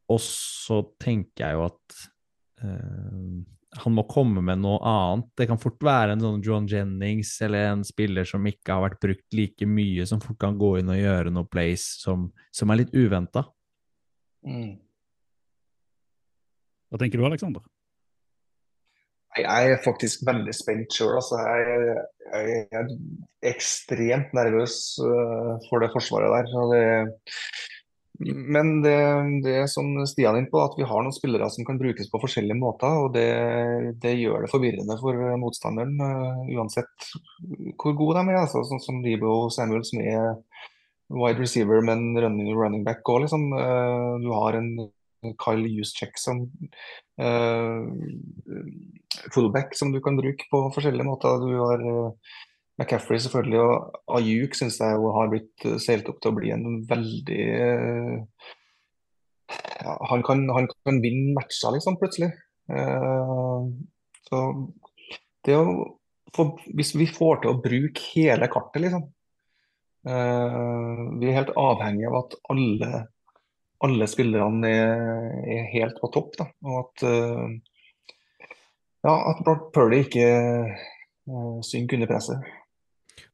og 0.08 0.20
så 0.24 0.80
tenker 1.00 1.44
jeg 1.44 1.58
jo 1.58 1.66
at 1.68 1.98
eh, 2.64 3.22
han 3.82 3.94
må 3.94 4.04
komme 4.10 4.42
med 4.44 4.60
noe 4.62 4.78
annet. 4.86 5.28
Det 5.38 5.46
kan 5.50 5.60
fort 5.60 5.80
være 5.84 6.14
en 6.14 6.24
sånn 6.24 6.42
John 6.44 6.66
Jennings 6.70 7.30
eller 7.44 7.70
en 7.72 7.84
spiller 7.86 8.28
som 8.28 8.46
ikke 8.48 8.74
har 8.74 8.84
vært 8.86 9.00
brukt 9.04 9.36
like 9.36 9.68
mye, 9.68 10.06
som 10.08 10.22
fort 10.24 10.38
kan 10.42 10.58
gå 10.58 10.74
inn 10.80 10.92
og 10.92 11.00
gjøre 11.00 11.32
noe 11.34 11.48
place 11.50 11.98
som, 12.02 12.28
som 12.54 12.72
er 12.72 12.82
litt 12.82 12.94
uventa. 12.96 13.46
Mm. 14.46 14.76
Hva 16.88 17.00
tenker 17.00 17.20
du, 17.20 17.26
Aleksander? 17.28 17.66
Jeg 19.38 19.72
er 19.72 19.82
faktisk 19.84 20.24
veldig 20.26 20.54
spent 20.56 20.94
sjøl. 20.94 21.18
Altså. 21.20 21.38
Jeg, 21.38 21.98
jeg, 22.32 22.62
er 22.80 23.50
ekstremt 23.52 24.32
nervøs 24.36 24.78
uh, 25.04 25.58
for 25.68 25.84
det 25.84 25.92
forsvaret 25.94 26.32
der. 26.34 26.48
Det, 26.72 27.28
men 28.18 28.82
det, 28.82 28.98
det 29.44 29.58
som 29.70 29.92
Stian 30.10 30.34
er 30.34 30.42
inne 30.42 30.50
på, 30.50 30.58
at 30.58 30.74
vi 30.78 30.86
har 30.90 31.04
noen 31.04 31.14
spillere 31.14 31.46
som 31.54 31.66
kan 31.66 31.78
brukes 31.78 32.08
på 32.10 32.18
forskjellige 32.18 32.58
måter. 32.58 32.90
og 33.04 33.12
Det, 33.14 33.28
det 34.02 34.16
gjør 34.18 34.42
det 34.42 34.50
forvirrende 34.50 34.96
for 34.98 35.22
motstanderen, 35.38 35.94
uh, 36.02 36.42
uansett 36.58 37.08
hvor 37.78 37.94
gode 37.98 38.18
de 38.18 38.34
er. 38.34 38.40
Altså, 38.42 38.64
sånn 38.66 38.82
som 38.82 38.98
Libo 39.04 39.46
Samuel, 39.54 39.86
som 39.86 40.02
er 40.02 40.34
wide 41.14 41.38
receiver, 41.38 41.80
men 41.86 42.10
running, 42.18 42.50
running 42.58 42.82
back 42.86 43.06
òg. 43.06 43.22
Liksom. 43.28 43.52
Uh, 43.54 44.18
du 44.24 44.32
har 44.34 44.58
en 44.58 44.72
Kyle 45.38 45.70
Juszczyk 45.70 46.18
som 46.18 46.42
uh, 47.22 47.86
fullback 49.30 49.78
som 49.78 49.94
du 49.94 50.02
kan 50.02 50.18
bruke 50.18 50.50
på 50.50 50.66
forskjellige 50.74 51.06
måter. 51.06 51.38
Du 51.46 51.54
har 51.54 51.86
McCaffrey 52.78 53.20
selvfølgelig, 53.22 53.60
og 53.60 54.18
Ayuk 54.18 54.54
syns 54.54 54.78
jeg 54.80 55.02
har 55.18 55.30
blitt 55.32 55.66
uh, 55.66 55.76
seilt 55.82 56.08
opp 56.10 56.20
til 56.22 56.32
å 56.32 56.38
bli 56.38 56.52
en 56.54 56.66
veldig 56.88 57.44
ja, 59.78 59.94
han, 60.10 60.22
kan, 60.26 60.44
han, 60.52 60.68
kan, 60.86 60.98
vinne 61.02 61.34
matcher, 61.36 61.72
liksom, 61.74 61.96
plutselig. 62.00 62.28
så 64.28 64.40
det 65.46 65.54
å 65.56 65.70
få, 66.36 66.44
Hvis 66.76 66.90
vi 66.98 67.06
får 67.08 67.38
til 67.40 67.54
å 67.54 67.60
bruke 67.64 68.02
hele 68.10 68.50
kartet, 68.52 68.82
liksom 68.84 69.06
Vi 70.04 71.30
er 71.30 71.38
helt 71.38 71.54
avhengig 71.56 72.10
av 72.10 72.18
at 72.18 72.36
alle 72.52 72.90
alle 73.84 74.08
spillerne 74.10 74.70
er, 74.70 74.94
er, 75.46 75.66
helt 75.72 75.98
på 76.02 76.10
topp. 76.14 76.36
Da. 76.38 76.48
Og 76.66 76.78
at, 76.82 77.04
uh, 77.06 78.46
ja, 79.06 79.14
at 79.14 79.42
Brock 79.46 79.70
Purdy 79.74 80.02
ikke 80.04 80.28
uh, 81.28 81.58
synker 81.66 81.98
under 81.98 82.10
presset. 82.10 82.48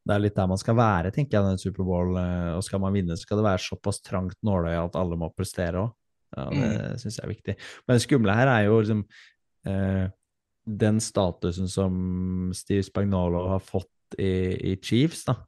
Det 0.05 0.15
er 0.15 0.21
litt 0.21 0.37
der 0.37 0.49
man 0.51 0.61
skal 0.61 0.77
være, 0.77 1.13
tenker 1.15 1.39
jeg, 1.39 1.57
i 1.57 1.65
Superbowl. 1.65 2.17
Uh, 2.19 2.51
og 2.59 2.65
skal 2.67 2.83
man 2.83 2.97
vinne, 2.97 3.17
skal 3.21 3.41
det 3.41 3.47
være 3.47 3.65
såpass 3.65 4.03
trangt 4.05 4.39
nåløye 4.45 4.83
at 4.83 4.99
alle 5.01 5.19
må 5.21 5.31
prestere 5.33 5.87
òg. 5.87 5.95
Ja, 6.35 6.49
det 6.51 6.67
mm. 6.67 6.99
syns 6.99 7.17
jeg 7.21 7.25
er 7.25 7.31
viktig. 7.31 7.55
Men 7.87 7.95
det 7.95 8.03
skumle 8.03 8.35
her 8.35 8.51
er 8.51 8.65
jo 8.67 8.79
liksom 8.83 9.05
den 10.65 11.01
statusen 11.01 11.69
som 11.71 11.95
Steve 12.57 12.83
Spagnolo 12.83 13.45
har 13.53 13.63
fått 13.63 14.17
i, 14.19 14.73
i 14.73 14.77
Chiefs, 14.83 15.25
da. 15.29 15.39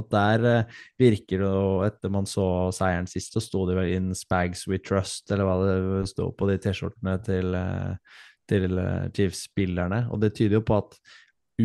At 0.00 0.08
der 0.12 0.46
eh, 0.48 0.76
virker 1.00 1.42
det, 1.42 1.48
og 1.52 1.82
etter 1.84 2.12
man 2.12 2.28
så 2.28 2.46
seieren 2.72 3.08
sist, 3.10 3.34
så 3.34 3.42
sto 3.44 3.66
det 3.68 3.76
vel 3.76 3.92
inn 3.92 4.12
'Spags 4.16 4.64
we 4.70 4.80
trust', 4.80 5.28
eller 5.30 5.44
hva 5.44 5.56
det 5.66 6.08
sto 6.08 6.30
på 6.32 6.48
de 6.48 6.56
T-skjortene 6.64 7.18
til, 7.26 7.52
uh, 7.52 8.22
til 8.48 8.78
uh, 8.78 9.10
Chiefs-spillerne. 9.12 10.06
Og 10.10 10.22
det 10.22 10.32
tyder 10.38 10.60
jo 10.60 10.64
på 10.64 10.80
at 10.80 10.96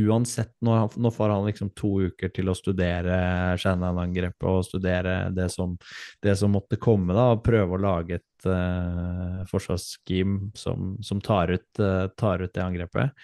uansett, 0.06 0.54
nå, 0.66 0.76
nå, 0.96 1.12
får 1.12 1.34
han 1.34 1.48
liksom 1.48 1.72
to 1.78 1.92
uker 2.10 2.32
til 2.36 2.52
å 2.52 2.56
studere 2.58 3.18
Shannon-angrepet 3.60 4.48
og 4.48 4.66
studere 4.68 5.18
det 5.36 5.50
som, 5.54 5.76
det 6.24 6.36
som, 6.40 6.54
måtte 6.54 6.80
komme, 6.82 7.16
da, 7.18 7.32
og 7.36 7.44
prøve 7.46 7.78
å 7.78 7.82
lage 7.82 8.20
et 8.20 8.48
uh, 8.50 9.44
forsvarsscheme 9.50 10.52
som, 10.58 10.96
som 11.04 11.22
tar, 11.24 11.56
ut, 11.58 11.84
tar, 12.18 12.44
ut, 12.44 12.54
det 12.54 12.64
angrepet. 12.64 13.16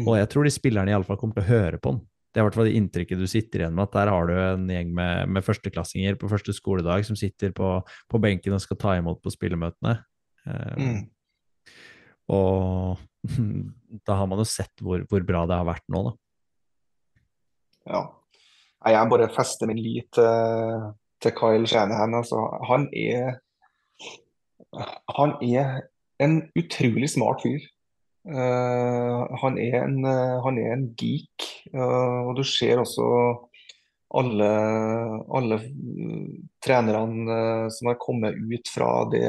Mm. 0.00 0.06
Og 0.06 0.16
jeg 0.20 0.30
tror 0.32 0.46
de 0.46 0.54
spillerne 0.54 0.94
iallfall 0.94 1.18
kommer 1.20 1.38
til 1.38 1.46
å 1.46 1.52
høre 1.52 1.82
på 1.82 1.94
han. 1.94 2.02
Det 2.30 2.38
er 2.38 2.44
i 2.44 2.46
hvert 2.46 2.56
fall 2.60 2.68
det 2.70 2.78
inntrykket 2.78 3.18
du 3.18 3.26
sitter 3.26 3.64
igjen 3.64 3.74
med, 3.74 3.88
at 3.88 3.96
der 3.96 4.10
har 4.12 4.28
du 4.28 4.36
en 4.38 4.68
gjeng 4.70 4.92
med, 4.94 5.32
med 5.34 5.42
førsteklassinger 5.42 6.18
på 6.18 6.30
første 6.30 6.54
skoledag 6.54 7.02
som 7.08 7.18
sitter 7.18 7.50
på, 7.56 7.72
på, 7.82 8.20
benken 8.22 8.54
og 8.54 8.62
skal 8.62 8.78
ta 8.78 8.94
imot 9.00 9.18
på 9.24 9.32
spillemøtene. 9.34 9.96
Uh, 10.46 10.76
mm. 10.78 11.00
Og 12.30 13.00
da 14.06 14.16
har 14.20 14.30
man 14.30 14.40
jo 14.42 14.48
sett 14.48 14.82
hvor, 14.84 15.04
hvor, 15.10 15.26
bra 15.26 15.44
det 15.50 15.58
har 15.60 15.68
vært 15.68 15.86
nå, 15.92 16.06
da. 16.08 16.16
Ja. 17.90 18.02
Jeg 18.90 19.10
bare 19.12 19.28
fester 19.34 19.68
min 19.68 19.80
lit 19.82 20.16
til 20.16 21.32
Kyle 21.36 21.68
Shanahan. 21.68 22.14
Altså, 22.16 22.38
han 22.64 22.86
er 22.96 23.40
han 25.16 25.34
er 25.42 25.82
en 26.22 26.40
utrolig 26.58 27.10
smart 27.10 27.42
fyr. 27.44 27.60
Eh, 28.28 29.20
han, 29.42 29.58
er 29.58 29.76
en, 29.84 30.00
eh, 30.04 30.36
han 30.44 30.58
er 30.60 30.74
en 30.74 30.88
geek. 30.98 31.46
eh, 31.72 32.18
og 32.28 32.36
du 32.36 32.44
ser 32.44 32.82
også 32.82 33.06
alle, 34.20 34.50
alle 35.38 35.60
mm, 35.64 36.50
trenerne 36.62 37.36
eh, 37.36 37.66
som 37.72 37.90
har 37.90 38.00
kommet 38.02 38.36
ut 38.36 38.72
fra 38.74 38.90
det 39.12 39.26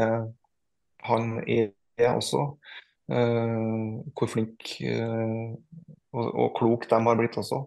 han 1.08 1.38
er, 1.48 1.72
også. 2.12 2.56
Eh, 3.12 4.12
hvor 4.16 4.30
flink 4.32 4.70
eh, 4.88 5.48
og, 6.16 6.28
og 6.32 6.54
klok 6.58 6.86
de 6.90 7.00
har 7.08 7.18
blitt 7.20 7.36
også. 7.40 7.60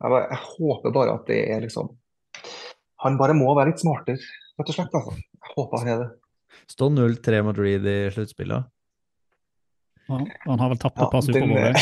Jeg, 0.00 0.12
bare, 0.12 0.28
jeg 0.32 0.40
håper 0.44 0.94
bare 0.94 1.16
at 1.16 1.26
det 1.30 1.38
er 1.52 1.62
liksom 1.64 1.90
Han 3.04 3.16
bare 3.20 3.36
må 3.36 3.48
være 3.56 3.70
litt 3.72 3.80
smartere, 3.82 4.20
rett 4.56 4.70
og 4.72 4.76
slett. 4.78 4.94
Altså. 4.96 5.16
Jeg 5.16 5.52
håper 5.56 5.82
han 5.82 5.92
er 5.92 6.00
det. 6.04 6.08
Står 6.72 6.90
0-3 6.96 7.42
mot 7.46 7.58
Reed 7.60 7.84
i 7.86 7.96
sluttspillet. 8.14 8.72
Ja, 10.06 10.20
han 10.46 10.60
har 10.62 10.70
vel 10.70 10.78
tapt 10.78 10.96
et 10.96 11.02
Ja, 11.02 11.08
par 11.10 11.22
den- 11.26 11.34
Superbowl. 11.34 11.74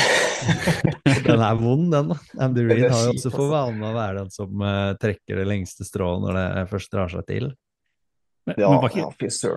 Den 1.25 1.41
er 1.41 1.55
vond, 1.57 1.91
den. 1.93 2.09
da. 2.11 2.17
Andy 2.45 2.65
Reed 2.67 2.91
har 2.91 3.05
jo 3.07 3.13
også 3.15 3.31
for 3.33 3.47
altså. 3.47 3.53
vane 3.53 3.89
å 3.89 3.95
være 3.97 4.19
den 4.23 4.33
som 4.33 4.65
uh, 4.65 4.93
trekker 5.01 5.39
det 5.41 5.47
lengste 5.49 5.87
strået 5.87 6.21
når 6.25 6.37
det 6.39 6.65
først 6.73 6.93
drar 6.93 7.13
seg 7.13 7.25
til. 7.29 7.47
Men, 8.49 8.59
Ja, 8.61 8.69
men 8.73 8.81
var 8.83 8.91
ikke, 8.93 9.07
ja, 9.07 9.55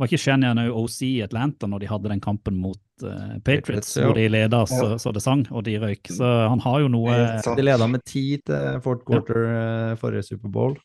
var 0.00 0.10
ikke 0.10 0.20
Shanahan 0.20 0.60
OC 0.68 0.98
i 1.08 1.12
Atlanta 1.24 1.68
når 1.70 1.84
de 1.84 1.88
hadde 1.92 2.12
den 2.12 2.20
kampen 2.24 2.58
mot 2.60 2.80
eh, 3.04 3.36
Patriots, 3.40 3.44
Patriots, 3.44 3.92
ja. 3.98 4.06
hvor 4.08 4.18
de 4.18 4.26
leda 4.32 4.62
så, 4.70 4.88
så 5.02 5.12
det 5.14 5.22
sang, 5.24 5.44
og 5.50 5.66
de 5.66 5.76
røyk. 5.82 6.12
Så 6.16 6.24
han 6.24 6.62
har 6.64 6.82
jo 6.84 6.90
noe 6.92 7.16
De 7.44 7.66
leda 7.66 7.88
med 7.90 8.04
ti 8.08 8.26
til 8.46 8.80
fourth 8.84 9.04
quarter 9.08 9.46
ja. 9.46 9.94
forrige 10.00 10.28
Superbowl. 10.30 10.76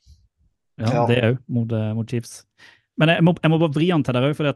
Ja, 0.81 1.05
det 1.09 1.19
òg, 1.25 1.41
mot, 1.51 1.73
eh, 1.77 1.91
mot 1.97 2.09
Chiefs. 2.09 2.41
Men 2.99 3.09
jeg 3.13 3.23
må, 3.25 3.33
jeg 3.41 3.49
må 3.49 3.57
bare 3.61 3.73
vri 3.73 3.87
han 3.89 4.03
til 4.05 4.17
der 4.17 4.27
òg, 4.27 4.35
for 4.37 4.51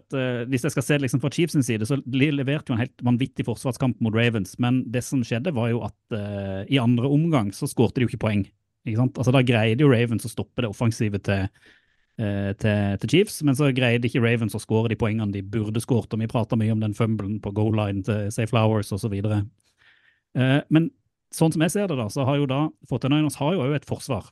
hvis 0.51 0.65
jeg 0.67 0.73
skal 0.73 0.85
se 0.85 0.97
det 0.97 1.05
liksom 1.05 1.21
fra 1.23 1.31
Chiefs 1.33 1.55
side, 1.65 1.87
så 1.87 1.97
leverte 2.11 2.69
jo 2.69 2.75
en 2.75 2.83
helt 2.83 3.05
vanvittig 3.05 3.45
forsvarskamp 3.47 4.01
mot 4.03 4.13
Ravens, 4.13 4.57
men 4.61 4.83
det 4.91 5.01
som 5.07 5.23
skjedde, 5.25 5.53
var 5.55 5.71
jo 5.71 5.81
at 5.87 5.97
uh, 6.13 6.61
i 6.69 6.77
andre 6.81 7.09
omgang 7.09 7.49
så 7.55 7.69
skårte 7.69 7.97
de 7.97 8.05
jo 8.05 8.11
ikke 8.11 8.21
poeng. 8.27 8.43
Ikke 8.85 8.99
sant? 8.99 9.17
Altså 9.17 9.33
Da 9.33 9.41
greide 9.45 9.81
jo 9.81 9.89
Ravens 9.89 10.27
å 10.27 10.31
stoppe 10.31 10.61
det 10.61 10.69
offensive 10.69 11.21
til, 11.25 11.47
eh, 11.47 11.73
til, 12.17 12.97
til 13.01 13.09
Chiefs, 13.11 13.41
men 13.43 13.57
så 13.57 13.71
greide 13.75 14.07
ikke 14.07 14.21
Ravens 14.23 14.55
å 14.55 14.61
skåre 14.63 14.91
de 14.93 14.95
poengene 14.99 15.33
de 15.33 15.41
burde 15.43 15.81
skåret, 15.83 16.13
og 16.15 16.21
vi 16.21 16.29
prata 16.31 16.55
mye 16.59 16.71
om 16.71 16.79
den 16.83 16.93
fumblen 16.95 17.41
på 17.43 17.51
goal 17.57 17.75
line 17.75 18.05
til 18.07 18.29
Say 18.31 18.47
Flowers 18.47 18.93
osv. 18.95 19.11
Uh, 19.19 20.61
men 20.69 20.89
sånn 21.35 21.51
som 21.51 21.63
jeg 21.65 21.73
ser 21.73 21.89
det, 21.91 21.97
da, 21.99 22.07
så 22.11 22.23
har 22.27 22.39
jo 22.39 22.47
da 22.47 22.61
49ers 22.87 23.35
har 23.41 23.53
jo 23.55 23.65
òg 23.65 23.75
et 23.79 23.87
forsvar 23.89 24.29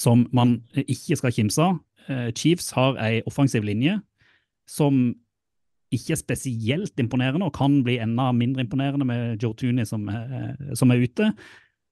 som 0.00 0.26
man 0.36 0.58
ikke 0.78 1.16
skal 1.18 1.32
kimse 1.34 1.60
av. 1.64 1.78
Eh, 2.08 2.28
Chiefs 2.36 2.70
har 2.76 2.96
ei 3.02 3.18
offensiv 3.28 3.64
linje 3.66 3.98
som 4.70 5.10
ikke 5.92 6.14
er 6.14 6.20
spesielt 6.20 7.00
imponerende, 7.02 7.48
og 7.48 7.56
kan 7.56 7.80
bli 7.84 7.96
enda 8.00 8.28
mindre 8.36 8.62
imponerende 8.62 9.04
med 9.08 9.42
Joe 9.42 9.56
Tooney 9.58 9.84
som, 9.88 10.06
er- 10.08 10.54
som 10.78 10.92
er 10.94 11.02
ute. 11.02 11.32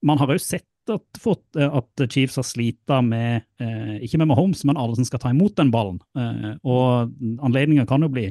Man 0.07 0.21
har 0.21 0.31
òg 0.31 0.41
sett 0.41 0.67
at, 0.93 1.21
fått, 1.21 1.45
eh, 1.57 1.69
at 1.69 2.05
Chiefs 2.11 2.39
har 2.41 2.47
slita 2.47 3.01
med, 3.05 3.47
eh, 3.61 3.99
ikke 4.05 4.21
med 4.21 4.31
Mahomes, 4.31 4.65
men 4.69 4.79
alle 4.81 4.97
som 4.99 5.07
skal 5.07 5.23
ta 5.23 5.33
imot 5.33 5.57
den 5.59 5.73
ballen. 5.75 6.01
Eh, 6.19 6.55
og 6.65 7.15
anledningen 7.45 7.87
kan 7.89 8.05
jo 8.05 8.11
bli 8.13 8.29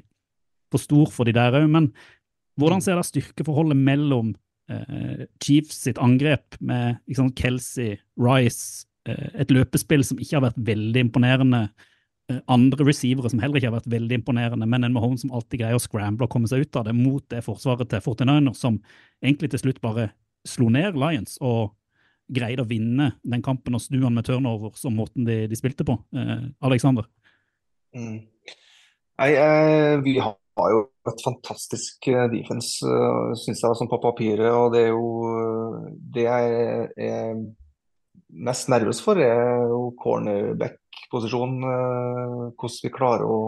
for 0.72 0.84
stor 0.84 1.12
for 1.14 1.28
de 1.28 1.36
der 1.38 1.56
òg, 1.60 1.70
men 1.72 1.92
hvordan 2.60 2.84
ser 2.84 3.00
da 3.00 3.06
styrkeforholdet 3.06 3.78
mellom 3.78 4.36
Chiefs 5.40 5.78
sitt 5.86 5.96
angrep 6.04 6.58
med 6.60 6.98
liksom 7.08 7.30
Kelsey, 7.40 7.94
Rice, 8.20 8.84
et 9.08 9.48
løpespill 9.48 10.04
som 10.04 10.20
ikke 10.20 10.36
har 10.36 10.44
vært 10.50 10.60
veldig 10.60 11.06
imponerende, 11.06 11.62
andre 12.52 12.90
receivere 12.90 13.32
som 13.32 13.40
heller 13.40 13.62
ikke 13.62 13.70
har 13.70 13.78
vært 13.78 13.88
veldig 13.94 14.18
imponerende, 14.20 14.68
men 14.68 14.84
en 14.84 14.98
Mahomes 14.98 15.24
som 15.24 15.32
alltid 15.32 15.62
greier 15.62 15.80
å 15.80 15.86
scramble 15.86 16.28
og 16.28 16.34
komme 16.34 16.52
seg 16.52 16.66
ut 16.66 16.82
av 16.82 16.90
det, 16.90 16.98
mot 16.98 17.24
det 17.32 17.46
forsvaret 17.46 17.88
til 17.88 18.04
49ers, 18.04 18.60
som 18.60 18.82
egentlig 19.24 19.54
til 19.54 19.64
slutt 19.64 19.80
bare 19.80 20.10
slo 20.44 20.68
ned 20.74 21.00
Lions 21.00 21.38
og 21.40 21.72
greide 22.28 22.64
å 22.64 22.70
vinne 22.70 23.12
den 23.24 23.44
kampen 23.46 23.78
og 23.78 23.84
snu 23.84 24.02
han 24.04 24.16
med 24.18 24.28
turnover 24.28 24.76
som 24.80 24.96
måten 24.98 25.28
de, 25.28 25.46
de 25.48 25.60
spilte 25.60 25.86
på. 25.88 25.96
Eh, 26.16 26.50
Alexander? 26.68 27.08
Mm. 27.96 28.20
Nei, 29.18 29.30
eh, 29.34 29.94
vi 30.06 30.18
har 30.22 30.74
jo 30.74 30.82
et 31.08 31.24
fantastisk 31.24 32.10
eh, 32.12 32.28
defense, 32.34 32.82
uh, 32.86 33.32
syns 33.40 33.64
jeg, 33.64 33.78
som 33.80 33.90
på 33.90 34.02
papiret. 34.04 34.50
Og 34.52 34.74
det 34.74 34.88
er 34.88 34.92
jo 34.92 35.08
eh, 35.32 35.88
Det 36.18 36.28
jeg 36.28 36.90
er 37.08 37.40
mest 38.30 38.70
nervøs 38.70 39.02
for, 39.04 39.20
er 39.22 39.68
jo 39.72 39.96
cornerback-posisjonen. 40.02 41.64
eh, 41.64 42.52
hvordan 42.58 42.84
vi 42.84 42.92
klarer 42.94 43.26
å, 43.26 43.40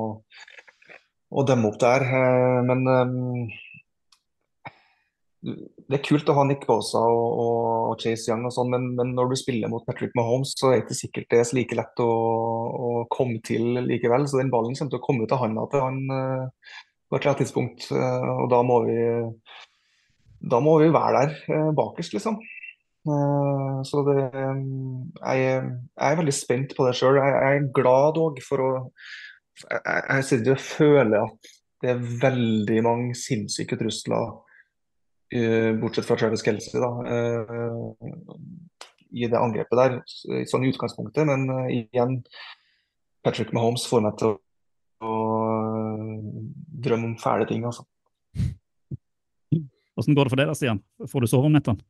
å 1.30 1.46
demme 1.48 1.68
opp 1.70 1.80
der. 1.82 2.06
Eh, 2.06 2.60
men 2.70 2.80
eh, 2.96 3.46
det 5.90 5.98
er 5.98 6.06
kult 6.06 6.28
å 6.30 6.36
ha 6.38 6.44
Nick 6.46 6.68
Bosa 6.70 7.00
og, 7.02 7.40
og 7.42 8.02
Chase 8.04 8.30
Young 8.30 8.44
og 8.46 8.54
sånn, 8.54 8.70
men, 8.70 8.84
men 8.98 9.16
når 9.18 9.32
du 9.32 9.40
spiller 9.40 9.72
mot 9.72 9.86
Patrick 9.88 10.12
Mahomes, 10.18 10.52
så 10.60 10.70
er 10.70 10.76
det 10.76 10.84
ikke 10.84 10.98
sikkert 11.00 11.32
det 11.32 11.40
er 11.42 11.54
like 11.58 11.78
lett 11.80 12.02
å, 12.04 12.10
å 12.70 12.90
komme 13.10 13.40
til 13.46 13.80
likevel. 13.88 14.28
Så 14.30 14.38
den 14.38 14.52
ballen 14.54 14.78
kommer 14.78 14.94
til 14.94 15.00
å 15.00 15.06
komme 15.08 15.26
ut 15.26 15.34
av 15.34 15.42
handa 15.42 15.64
til 15.72 15.82
han 15.82 15.98
eh, 16.14 16.76
på 17.10 17.18
et 17.18 17.24
eller 17.24 17.32
annet 17.32 17.42
tidspunkt. 17.42 17.88
eh, 17.90 18.28
og 18.36 18.46
da 18.54 18.60
må 18.68 18.84
vi 18.86 19.00
da 20.54 20.60
må 20.64 20.76
vi 20.80 20.92
være 20.94 21.24
der 21.24 21.56
eh, 21.56 21.72
bakerst, 21.76 22.14
liksom. 22.18 22.38
Så 23.90 24.02
det 24.06 24.18
jeg, 24.28 24.58
jeg 25.26 25.64
er 26.06 26.18
veldig 26.20 26.34
spent 26.36 26.76
på 26.78 26.86
det 26.86 26.92
sjøl. 27.00 27.18
Jeg, 27.18 27.32
jeg 27.34 27.62
er 27.62 27.70
glad 27.74 28.20
òg 28.22 28.38
for 28.46 28.62
å 28.62 28.70
Jeg, 29.64 29.80
jeg, 29.82 30.26
sitter 30.28 30.54
og 30.54 30.62
føler 30.62 31.24
at 31.24 31.50
det 31.82 31.90
er 31.96 32.06
veldig 32.22 32.84
mange 32.86 33.18
sinnssyke 33.18 33.80
trusler 33.80 34.36
bortsett 35.30 36.08
fra 36.08 36.18
Travis 36.18 36.44
Kelsey, 36.46 36.82
da, 36.82 36.90
eh, 37.06 38.10
i 39.12 39.28
det 39.30 39.38
angrepet 39.38 39.78
der, 39.78 39.98
sånn 40.50 40.66
i 40.66 40.72
utgangspunktet. 40.74 41.26
Men 41.30 41.50
eh, 41.54 41.84
igjen, 41.84 42.20
Patrick 43.26 43.54
Mahomes 43.56 43.86
får 43.90 44.06
meg 44.06 44.18
til 44.22 44.36
å, 44.36 45.14
drømme 46.80 47.12
om 47.12 47.16
fæle 47.20 47.48
ting, 47.50 47.66
altså. 47.68 47.86
Hvordan 50.00 50.16
går 50.16 50.28
det 50.28 50.32
for 50.32 50.40
deg 50.40 50.50
da, 50.50 50.56
Stian? 50.56 50.84
Får 51.12 51.24
du 51.26 51.28
sove 51.28 51.50
om 51.50 51.56
nettene? 51.56 51.84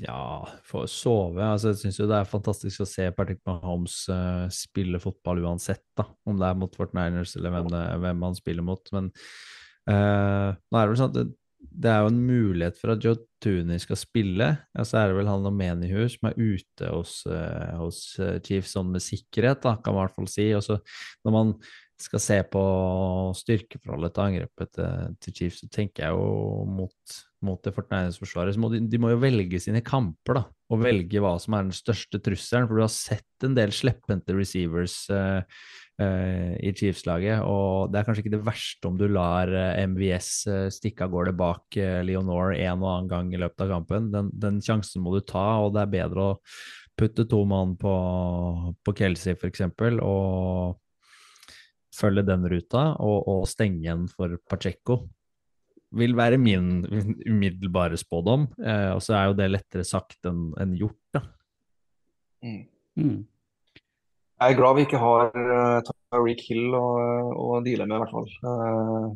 Ja, 0.00 0.46
for 0.66 0.86
å 0.86 0.90
sove. 0.90 1.42
Altså, 1.44 1.70
jeg 1.70 1.80
syns 1.82 1.98
jo 2.00 2.06
det 2.08 2.16
er 2.18 2.30
fantastisk 2.30 2.82
å 2.82 2.88
se 2.88 3.04
Patrick 3.14 3.42
Mahomes 3.46 4.00
uh, 4.10 4.46
spille 4.54 4.98
fotball 5.02 5.42
uansett, 5.44 5.84
da. 5.98 6.08
Om 6.26 6.40
det 6.40 6.48
er 6.48 6.58
mot 6.58 6.78
Fort 6.78 6.96
Niners 6.96 7.36
eller 7.38 7.54
hvem, 7.54 7.68
hvem 8.02 8.24
han 8.26 8.38
spiller 8.38 8.66
mot. 8.66 8.90
Men 8.96 9.10
uh, 9.90 10.56
nå 10.56 10.80
er 10.80 10.80
det 10.80 10.88
vel 10.88 10.98
sånn 11.02 11.12
at 11.12 11.36
det, 11.58 11.90
er 11.90 12.04
jo 12.04 12.12
en 12.12 12.20
mulighet 12.22 12.78
for 12.78 12.94
at 12.94 13.04
Joe 13.04 13.18
Tooney 13.42 13.80
skal 13.82 13.98
spille. 13.98 14.48
Ja, 14.74 14.86
så 14.86 15.00
er 15.00 15.10
det 15.10 15.18
vel 15.18 15.30
han 15.30 15.46
og 15.48 15.54
Menihus 15.54 16.18
som 16.18 16.30
er 16.30 16.38
ute 16.38 16.92
hos, 16.92 17.18
eh, 17.30 17.74
hos 17.78 18.00
eh, 18.22 18.38
Chiefs 18.44 18.74
sånn 18.76 18.92
med 18.94 19.04
sikkerhet, 19.04 19.62
da, 19.64 19.76
kan 19.82 19.94
man 19.94 20.04
i 20.04 20.06
hvert 20.06 20.18
fall 20.18 20.30
si. 20.30 20.48
Og 20.56 20.64
så 20.66 20.78
når 21.26 21.36
man 21.36 21.54
skal 21.98 22.22
se 22.22 22.36
på 22.46 22.62
styrkeforholdet 23.34 24.14
til 24.14 24.24
angrepet 24.24 24.70
til, 24.76 25.16
til 25.24 25.34
Chiefs, 25.40 25.64
så 25.64 25.70
tenker 25.74 26.06
jeg 26.06 26.14
jo 26.14 26.68
mot, 26.70 27.16
mot 27.42 27.64
det 27.64 27.74
må 28.62 28.70
de, 28.70 28.84
de 28.86 29.00
må 29.02 29.10
jo 29.10 29.22
velge 29.22 29.58
sine 29.62 29.82
kamper, 29.86 30.38
da, 30.38 30.44
og 30.70 30.84
velge 30.84 31.22
hva 31.22 31.34
som 31.42 31.56
er 31.58 31.66
den 31.66 31.74
største 31.74 32.22
trusselen. 32.22 32.68
For 32.70 32.78
du 32.78 32.84
har 32.86 32.94
sett 32.94 33.46
en 33.46 33.58
del 33.58 33.74
slepphendte 33.74 34.36
receivers 34.36 35.00
eh, 35.10 35.42
i 35.98 36.70
Chiefs-laget, 36.78 37.40
og 37.42 37.90
det 37.90 37.98
er 37.98 38.06
kanskje 38.06 38.22
ikke 38.22 38.36
det 38.36 38.46
verste 38.46 38.86
om 38.86 38.98
du 38.98 39.08
lar 39.10 39.50
eh, 39.50 39.80
MVS 39.90 40.28
eh, 40.46 40.66
stikke 40.70 41.08
av 41.08 41.10
gårde 41.10 41.32
bak 41.34 41.74
Leonor 41.74 42.06
Leonore 42.06 42.58
en 42.62 42.84
og 42.84 42.90
annen 42.92 43.08
gang 43.10 43.32
i 43.34 43.40
løpet 43.42 43.64
av 43.66 43.72
kampen. 43.72 44.10
Den, 44.14 44.28
den 44.30 44.60
sjansen 44.62 45.02
må 45.02 45.16
du 45.16 45.24
ta, 45.26 45.46
og 45.64 45.72
det 45.74 45.82
er 45.82 45.96
bedre 45.96 46.26
å 46.28 46.36
putte 46.98 47.26
to 47.30 47.42
mann 47.46 47.76
på, 47.78 47.94
på 48.84 48.94
Kelsey, 48.98 49.34
f.eks., 49.38 49.64
og 50.02 50.78
følge 51.98 52.24
den 52.26 52.46
ruta 52.50 52.92
og, 53.02 53.18
og 53.30 53.46
stenge 53.50 53.82
igjen 53.82 54.06
for 54.10 54.38
Pacheco. 54.50 55.00
Vil 55.98 56.14
være 56.18 56.38
min 56.40 56.82
umiddelbare 57.26 57.96
spådom. 57.98 58.46
Eh, 58.60 58.90
og 58.92 59.02
så 59.04 59.16
er 59.16 59.30
jo 59.30 59.38
det 59.38 59.50
lettere 59.50 59.86
sagt 59.88 60.28
enn 60.28 60.50
enn 60.60 60.76
gjort, 60.78 61.00
da. 61.16 61.24
Mm. 62.44 63.22
Jeg 64.38 64.54
er 64.54 64.58
glad 64.58 64.76
vi 64.78 64.84
ikke 64.86 65.00
har 65.02 65.32
uh, 65.34 65.78
Tyreek 65.86 66.44
Hill 66.46 66.74
å, 66.78 66.84
å 67.34 67.62
deale 67.64 67.88
med, 67.88 67.98
i 67.98 68.02
hvert 68.04 68.14
fall. 68.14 68.28
Uh, 68.44 69.08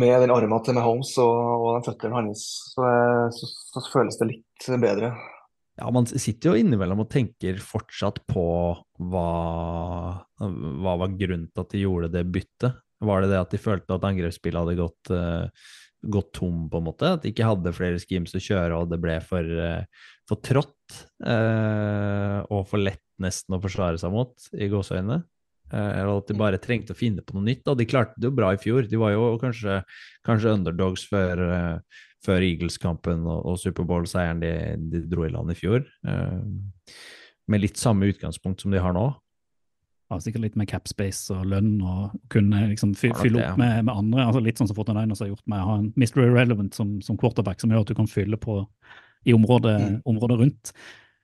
med 0.00 0.22
den 0.24 0.32
armen 0.32 0.64
til 0.64 0.76
Mahomes 0.76 1.12
og, 1.20 1.36
og 1.36 1.68
den 1.76 1.84
føttene 1.84 2.16
hans, 2.16 2.46
så, 2.72 2.86
eh, 2.88 3.26
så, 3.36 3.48
så 3.74 3.82
føles 3.92 4.16
det 4.20 4.30
litt 4.30 4.68
bedre. 4.80 5.12
Ja, 5.76 5.90
man 5.92 6.08
sitter 6.08 6.52
jo 6.52 6.62
innimellom 6.62 7.02
og 7.04 7.10
tenker 7.12 7.60
fortsatt 7.64 8.22
på 8.28 8.46
hva, 9.12 9.28
hva 10.40 10.96
var 11.00 11.14
grunnen 11.20 11.48
til 11.50 11.64
at 11.64 11.72
de 11.72 11.84
gjorde 11.84 12.10
det 12.12 12.24
byttet. 12.32 12.80
Var 13.02 13.24
det 13.24 13.32
det 13.32 13.40
at 13.40 13.54
de 13.54 13.60
følte 13.60 13.96
at 13.96 14.04
angrepsspillet 14.06 14.62
hadde 14.62 14.78
gått, 14.78 15.12
uh, 15.12 15.72
gått 16.16 16.30
tom, 16.38 16.68
på 16.70 16.80
en 16.80 16.86
måte? 16.86 17.14
At 17.16 17.24
de 17.24 17.32
ikke 17.32 17.48
hadde 17.48 17.74
flere 17.76 18.00
schemes 18.00 18.36
å 18.36 18.42
kjøre, 18.42 18.78
og 18.78 18.92
det 18.92 19.00
ble 19.02 19.16
for, 19.26 19.48
eh, 19.64 20.06
for 20.28 20.44
trått 20.44 21.00
eh, 21.26 22.38
og 22.46 22.68
for 22.70 22.84
lett 22.84 23.02
nesten 23.22 23.56
å 23.56 23.62
forsvare 23.62 24.00
seg 24.00 24.12
mot, 24.14 24.34
i 24.52 24.68
gåseøynene. 24.72 25.22
Eller 25.72 26.10
at 26.12 26.28
de 26.28 26.36
bare 26.36 26.60
trengte 26.60 26.92
å 26.92 26.98
finne 26.98 27.22
på 27.24 27.32
noe 27.36 27.46
nytt. 27.46 27.64
Og 27.70 27.78
de 27.80 27.88
klarte 27.88 28.18
det 28.20 28.28
jo 28.28 28.36
bra 28.36 28.50
i 28.52 28.60
fjor. 28.60 28.84
De 28.90 28.98
var 29.00 29.14
jo 29.14 29.30
kanskje, 29.40 29.78
kanskje 30.26 30.52
underdogs 30.58 31.06
før, 31.08 31.40
eh, 31.48 32.04
før 32.26 32.44
Eagles-kampen 32.44 33.24
og, 33.24 33.38
og 33.48 33.58
Superbowl-seieren 33.62 34.42
de, 34.42 34.52
de 34.92 35.00
dro 35.08 35.24
i 35.24 35.32
land 35.32 35.54
i 35.54 35.56
fjor. 35.56 35.86
Eh, 36.04 36.92
med 37.48 37.64
litt 37.64 37.80
samme 37.80 38.10
utgangspunkt 38.12 38.62
som 38.62 38.74
de 38.74 38.82
har 38.84 38.92
nå. 38.96 39.06
Ja, 40.12 40.18
sikkert 40.20 40.44
litt 40.44 40.56
med 40.60 40.68
capspace 40.68 41.32
og 41.32 41.46
lønn 41.48 41.78
og 41.80 42.12
kunne 42.32 42.66
liksom 42.68 42.92
fy, 42.92 43.14
fylle 43.16 43.40
opp 43.40 43.54
ja. 43.54 43.56
med, 43.56 43.86
med 43.88 43.94
andre. 43.94 44.26
altså 44.26 44.42
Litt 44.44 44.60
sånn 44.60 44.68
som 44.68 44.76
49ers 44.76 45.24
har 45.24 45.30
gjort 45.30 45.46
med 45.48 45.62
å 45.62 45.68
ha 45.70 45.76
en 45.80 45.88
Mr. 45.96 46.26
Irrelevant 46.26 46.76
som, 46.76 46.98
som 47.00 47.16
quarterback, 47.16 47.62
som 47.64 47.72
gjør 47.72 47.86
at 47.86 47.94
du 47.94 47.96
kan 47.96 48.10
fylle 48.10 48.36
på 48.40 48.60
i 49.24 49.32
området, 49.32 49.78
Mm. 49.80 49.96
området 50.04 50.36
rundt. 50.40 50.72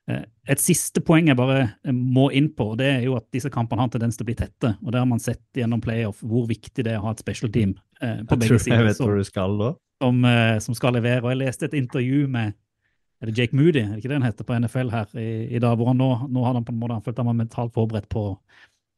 Eh, 0.09 0.25
Et 0.49 0.61
siste 0.63 1.03
poeng 1.05 1.27
jeg 1.29 1.37
bare 1.37 1.59
eh, 1.85 1.93
må 1.93 2.31
inn 2.37 2.49
på, 2.57 2.71
det 2.81 2.87
er 2.89 3.03
jo 3.05 3.17
at 3.19 3.27
disse 3.35 3.51
kampene 3.53 3.85
har 3.85 3.91
tendens 3.93 4.17
til 4.17 4.25
å 4.25 4.31
bli 4.31 4.39
tette. 4.39 4.75
og 4.81 4.93
Det 4.95 5.03
har 5.03 5.09
man 5.11 5.21
sett 5.21 5.43
gjennom 5.57 5.83
playoff, 5.85 6.23
hvor 6.25 6.47
viktig 6.49 6.85
det 6.87 6.95
er 6.95 7.03
å 7.03 7.09
ha 7.09 7.13
et 7.17 7.21
special 7.25 7.53
team 7.53 7.75
eh, 8.01 8.23
på 8.25 8.39
Jeg 8.39 8.45
begge 8.45 8.49
tror 8.55 8.73
jeg 8.73 8.89
vet 8.89 8.97
som, 8.97 9.11
hvor 9.11 9.21
du 9.21 9.29
skal 9.29 9.59
da. 9.61 9.75
som, 10.03 10.25
eh, 10.25 10.57
som 10.65 10.79
skal 10.79 10.97
levere. 10.97 11.25
Og 11.27 11.35
Jeg 11.35 11.43
leste 11.43 11.69
et 11.69 11.77
intervju 11.83 12.25
med 12.33 12.57
er 13.19 13.27
det 13.27 13.35
Jake 13.35 13.57
Moody, 13.57 13.83
er 13.83 13.97
det 13.97 13.99
ikke 13.99 14.13
det 14.13 14.19
han 14.21 14.29
heter 14.29 14.47
på 14.47 14.57
NFL 14.63 14.91
her 14.95 15.19
i, 15.19 15.29
i 15.57 15.59
dag, 15.59 15.75
hvor 15.77 15.91
han 15.91 15.99
nå, 15.99 16.11
nå 16.31 16.45
har 16.47 16.55
han 16.55 16.65
på 16.65 16.71
en 16.71 16.79
måte 16.79 16.95
han 16.95 17.03
følte 17.03 17.25
han 17.25 17.33
var 17.33 17.39
mentalt 17.41 17.75
forberedt 17.75 18.07
på 18.13 18.25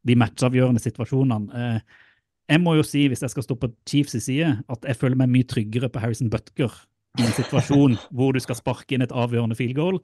de 0.06 0.16
matchavgjørende 0.20 0.82
situasjonene. 0.84 1.48
Eh, 1.56 2.06
jeg 2.50 2.60
må 2.60 2.74
jo 2.76 2.84
si, 2.84 3.06
hvis 3.08 3.22
jeg 3.24 3.32
skal 3.32 3.46
stå 3.46 3.56
på 3.62 3.70
Chiefs' 3.88 4.26
side, 4.26 4.50
at 4.68 4.86
jeg 4.86 4.98
føler 5.00 5.16
meg 5.16 5.32
mye 5.32 5.48
tryggere 5.48 5.88
på 5.92 6.02
Harrison 6.02 6.30
Butker 6.32 6.74
i 7.18 7.24
en 7.24 7.36
situasjon 7.36 7.96
hvor 8.16 8.36
du 8.36 8.40
skal 8.44 8.58
sparke 8.58 8.94
inn 8.96 9.06
et 9.06 9.14
avgjørende 9.14 9.56
field 9.58 9.78
goal, 9.78 10.00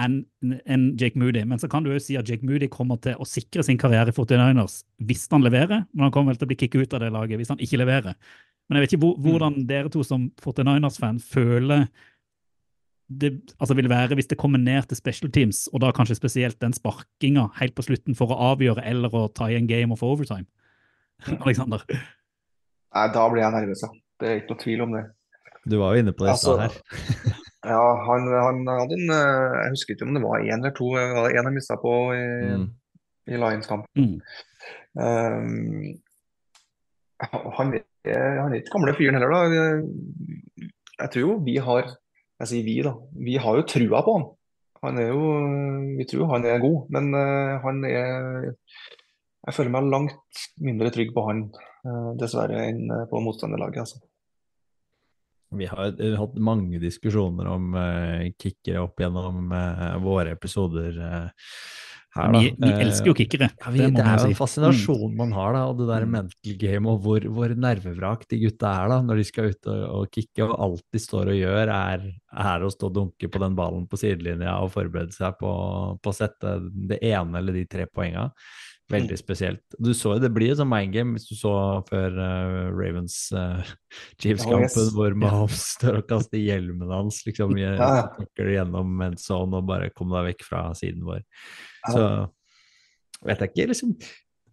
enn 0.00 0.22
en 0.64 0.86
Jake 1.00 1.18
Moody. 1.20 1.42
Men 1.48 1.60
så 1.60 1.68
kan 1.70 1.84
du 1.84 1.90
jo 1.92 2.00
si 2.00 2.16
at 2.16 2.28
Jake 2.28 2.46
Moody 2.46 2.68
kommer 2.72 3.00
til 3.02 3.18
å 3.20 3.26
sikre 3.28 3.64
sin 3.66 3.80
karriere 3.80 4.12
i 4.12 4.16
49ers 4.16 4.82
hvis 5.04 5.26
han 5.32 5.44
leverer, 5.44 5.84
men 5.92 6.06
han 6.06 6.14
kommer 6.14 6.32
vel 6.32 6.40
til 6.40 6.48
å 6.48 6.52
bli 6.52 6.60
kicket 6.62 6.86
ut 6.86 6.96
av 6.96 7.04
det 7.04 7.12
laget 7.12 7.40
hvis 7.40 7.52
han 7.52 7.60
ikke 7.62 7.82
leverer. 7.82 8.16
Men 8.68 8.78
jeg 8.78 8.86
vet 8.86 8.94
ikke 8.94 9.04
hvor, 9.04 9.18
hvordan 9.20 9.60
dere 9.68 9.92
to 9.92 10.04
som 10.06 10.30
49ers-fan 10.40 11.20
føler 11.20 11.86
det 13.12 13.32
altså 13.60 13.74
vil 13.76 13.90
være 13.90 14.16
hvis 14.16 14.30
det 14.30 14.38
kommer 14.40 14.60
ned 14.62 14.86
til 14.88 14.96
special 14.96 15.32
teams, 15.34 15.66
og 15.72 15.82
da 15.84 15.90
kanskje 15.92 16.16
spesielt 16.16 16.60
den 16.62 16.72
sparkinga 16.72 17.50
helt 17.58 17.74
på 17.76 17.84
slutten 17.84 18.16
for 18.16 18.32
å 18.32 18.52
avgjøre 18.52 18.84
eller 18.88 19.12
å 19.12 19.26
ta 19.28 19.50
i 19.50 19.58
en 19.58 19.68
game 19.68 19.92
of 19.92 20.04
overtime. 20.06 20.46
Alexander. 21.44 21.84
Nei, 22.92 23.06
da 23.12 23.26
blir 23.28 23.44
jeg 23.44 23.56
nervøs, 23.56 23.84
ja. 23.84 23.92
Det 24.22 24.28
er 24.28 24.40
ikke 24.40 24.54
noe 24.54 24.62
tvil 24.62 24.84
om 24.84 24.96
det. 24.96 25.06
Du 25.68 25.78
var 25.80 25.94
jo 25.94 26.02
inne 26.02 26.14
på 26.14 26.24
det 26.24 26.32
Altså, 26.34 26.56
her. 26.60 27.40
Ja, 27.62 27.82
han, 28.08 28.24
han 28.26 28.66
hadde 28.66 28.96
en 28.98 29.10
eh, 29.14 29.56
Jeg 29.62 29.74
husker 29.76 29.94
ikke 29.94 30.06
om 30.08 30.16
det 30.16 30.22
var 30.24 30.42
én 30.42 30.58
eller 30.58 30.72
to. 30.74 30.88
Det 30.98 31.04
var 31.14 31.30
én 31.30 31.46
han 31.46 31.54
mista 31.54 31.76
på 31.78 31.92
i, 32.16 32.22
Mm. 32.56 32.64
i 33.30 33.38
Lions-kampen. 33.38 33.86
Mm. 33.94 34.16
Um, 34.98 35.92
han, 37.22 37.74
er, 38.04 38.40
han 38.42 38.50
er 38.52 38.58
ikke 38.58 38.74
gamle 38.74 38.94
fyren 38.98 39.14
heller, 39.16 39.30
da. 39.30 39.40
Jeg 41.02 41.10
tror 41.14 41.22
jo 41.22 41.36
vi 41.46 41.56
har 41.62 41.84
Jeg 42.42 42.50
sier 42.50 42.64
vi, 42.66 42.76
da. 42.82 42.96
Vi 43.14 43.36
har 43.38 43.58
jo 43.60 43.66
trua 43.70 44.00
på 44.02 44.14
han. 44.16 44.24
Han 44.82 44.98
er 44.98 45.12
jo 45.12 45.26
Vi 46.00 46.06
tror 46.10 46.32
han 46.34 46.46
er 46.50 46.58
god, 46.62 46.88
men 46.90 47.12
eh, 47.14 47.52
han 47.62 47.84
er 47.86 48.48
Jeg 49.46 49.54
føler 49.54 49.70
meg 49.76 49.90
langt 49.90 50.42
mindre 50.62 50.90
trygg 50.94 51.14
på 51.14 51.22
han, 51.28 51.44
eh, 51.86 52.10
dessverre, 52.18 52.64
enn 52.72 52.90
eh, 52.90 53.04
på 53.10 53.22
motstanderlaget. 53.22 53.84
Altså. 53.86 54.02
Vi 55.58 55.68
har 55.70 55.92
eh, 55.92 56.16
hatt 56.18 56.34
mange 56.40 56.80
diskusjoner 56.82 57.48
om 57.52 57.72
uh, 57.76 58.26
kickere 58.40 58.82
opp 58.84 59.00
gjennom 59.02 59.52
uh, 59.52 59.96
våre 60.02 60.36
episoder 60.38 61.00
Uh, 61.02 61.28
her. 62.14 62.32
Vi, 62.34 62.50
vi 62.60 62.70
elsker 62.84 63.08
jo 63.08 63.14
kickere. 63.16 63.48
Ja, 63.56 63.70
vi, 63.72 63.80
det 63.80 63.94
det, 63.96 64.04
er 64.04 64.18
jo 64.18 64.26
si. 64.26 64.32
en 64.34 64.38
fascinasjon 64.38 65.14
man 65.16 65.32
har, 65.36 65.54
da, 65.56 65.62
og 65.70 65.78
det 65.80 65.88
der 65.88 66.04
Mm. 66.04 66.10
mental 66.16 66.56
game, 66.60 66.90
og 66.90 67.00
hvor, 67.04 67.24
hvor 67.32 67.54
nervevrak 67.56 68.26
de 68.28 68.40
gutta 68.42 68.72
er 68.82 68.92
da, 68.92 68.98
når 69.06 69.16
de 69.16 69.24
skal 69.24 69.48
ut 69.52 69.70
og, 69.72 69.84
og 69.96 70.10
kicke. 70.12 70.44
Og 70.44 70.52
alt 70.66 70.84
de 70.92 71.00
står 71.00 71.32
og 71.32 71.38
gjør, 71.38 71.72
er, 71.72 72.04
er 72.44 72.66
å 72.66 72.72
stå 72.72 72.90
og 72.90 72.96
dunke 72.98 73.30
på 73.32 73.42
den 73.42 73.56
ballen 73.56 73.86
på 73.88 74.00
sidelinja 74.00 74.58
og 74.60 74.74
forberede 74.74 75.16
seg 75.16 75.38
på, 75.40 75.52
på 76.02 76.12
å 76.12 76.16
sette 76.16 76.58
det 76.90 77.00
ene 77.00 77.40
eller 77.40 77.56
de 77.56 77.64
tre 77.70 77.88
poenga. 77.88 78.28
Veldig 78.92 79.16
spesielt. 79.18 79.62
Du 79.80 79.90
så 79.96 80.14
jo, 80.16 80.22
Det 80.22 80.30
blir 80.34 80.52
jo 80.52 80.58
sånt 80.60 80.70
mindgame 80.72 81.16
hvis 81.16 81.28
du 81.30 81.36
så 81.38 81.52
før 81.88 82.18
uh, 82.18 82.68
Ravens 82.76 83.16
uh, 83.36 83.62
Chiefs-kampen, 84.20 84.68
Oh, 84.68 84.84
yes. 84.84 84.92
hvor 84.96 85.16
Mahomes 85.18 85.64
står 85.78 86.02
og 86.02 86.08
kaster 86.10 86.42
hjelmen 86.42 86.92
hans 86.92 87.22
liksom 87.28 87.56
Ja, 87.60 88.04
gjennom 88.36 89.00
en 89.06 89.16
sånn 89.20 89.56
og 89.56 89.66
bare 89.70 89.90
kom 89.96 90.12
deg 90.12 90.32
vekk 90.32 90.46
fra 90.48 90.66
siden 90.78 91.06
vår. 91.08 91.24
Så 91.88 92.04
vet 93.26 93.42
jeg 93.42 93.52
ikke, 93.54 93.70
liksom 93.72 93.96